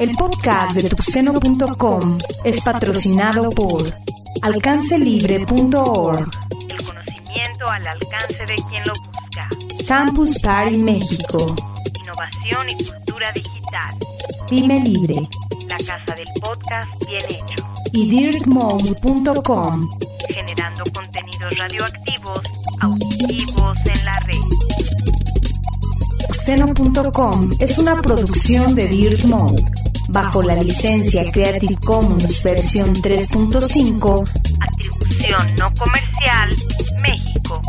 El 0.00 0.10
podcast 0.16 0.74
de 0.74 0.88
tuxteno.com 0.88 2.18
es 2.42 2.60
patrocinado 2.64 3.48
por 3.50 3.84
alcancelibre.org, 4.42 6.28
El 6.28 6.43
conocimiento 7.34 7.68
al 7.68 7.86
alcance 7.86 8.46
de 8.46 8.54
quien 8.68 8.84
lo 8.86 8.92
busca. 8.94 9.48
Campus 9.86 10.40
Party 10.42 10.78
México, 10.78 11.54
Innovación 12.00 12.70
y 12.70 12.84
cultura 12.84 13.30
digital. 13.34 13.94
Pyme 14.48 14.80
Libre 14.80 15.28
La 15.68 15.76
casa 15.78 16.14
del 16.14 16.28
podcast 16.40 16.88
bien 17.06 17.24
hecho. 17.28 17.64
y 17.92 18.08
dirtmode.com. 18.08 19.98
Generando 20.28 20.84
contenidos 20.92 21.56
radioactivos, 21.58 22.40
auditivos 22.80 23.86
en 23.86 24.04
la 24.04 24.18
red. 24.20 24.38
Tuxteno.com 26.26 27.50
es 27.60 27.78
una 27.78 27.94
producción 27.96 28.74
de 28.74 28.88
Dirt 28.88 29.24
Mode, 29.24 29.64
bajo 30.08 30.42
la 30.42 30.54
licencia 30.62 31.24
Creative 31.32 31.76
Commons 31.84 32.42
versión 32.42 32.94
3.5 32.94 34.24
Atribución 34.60 35.56
no 35.56 35.66
comercial, 35.78 36.50
México. 37.02 37.60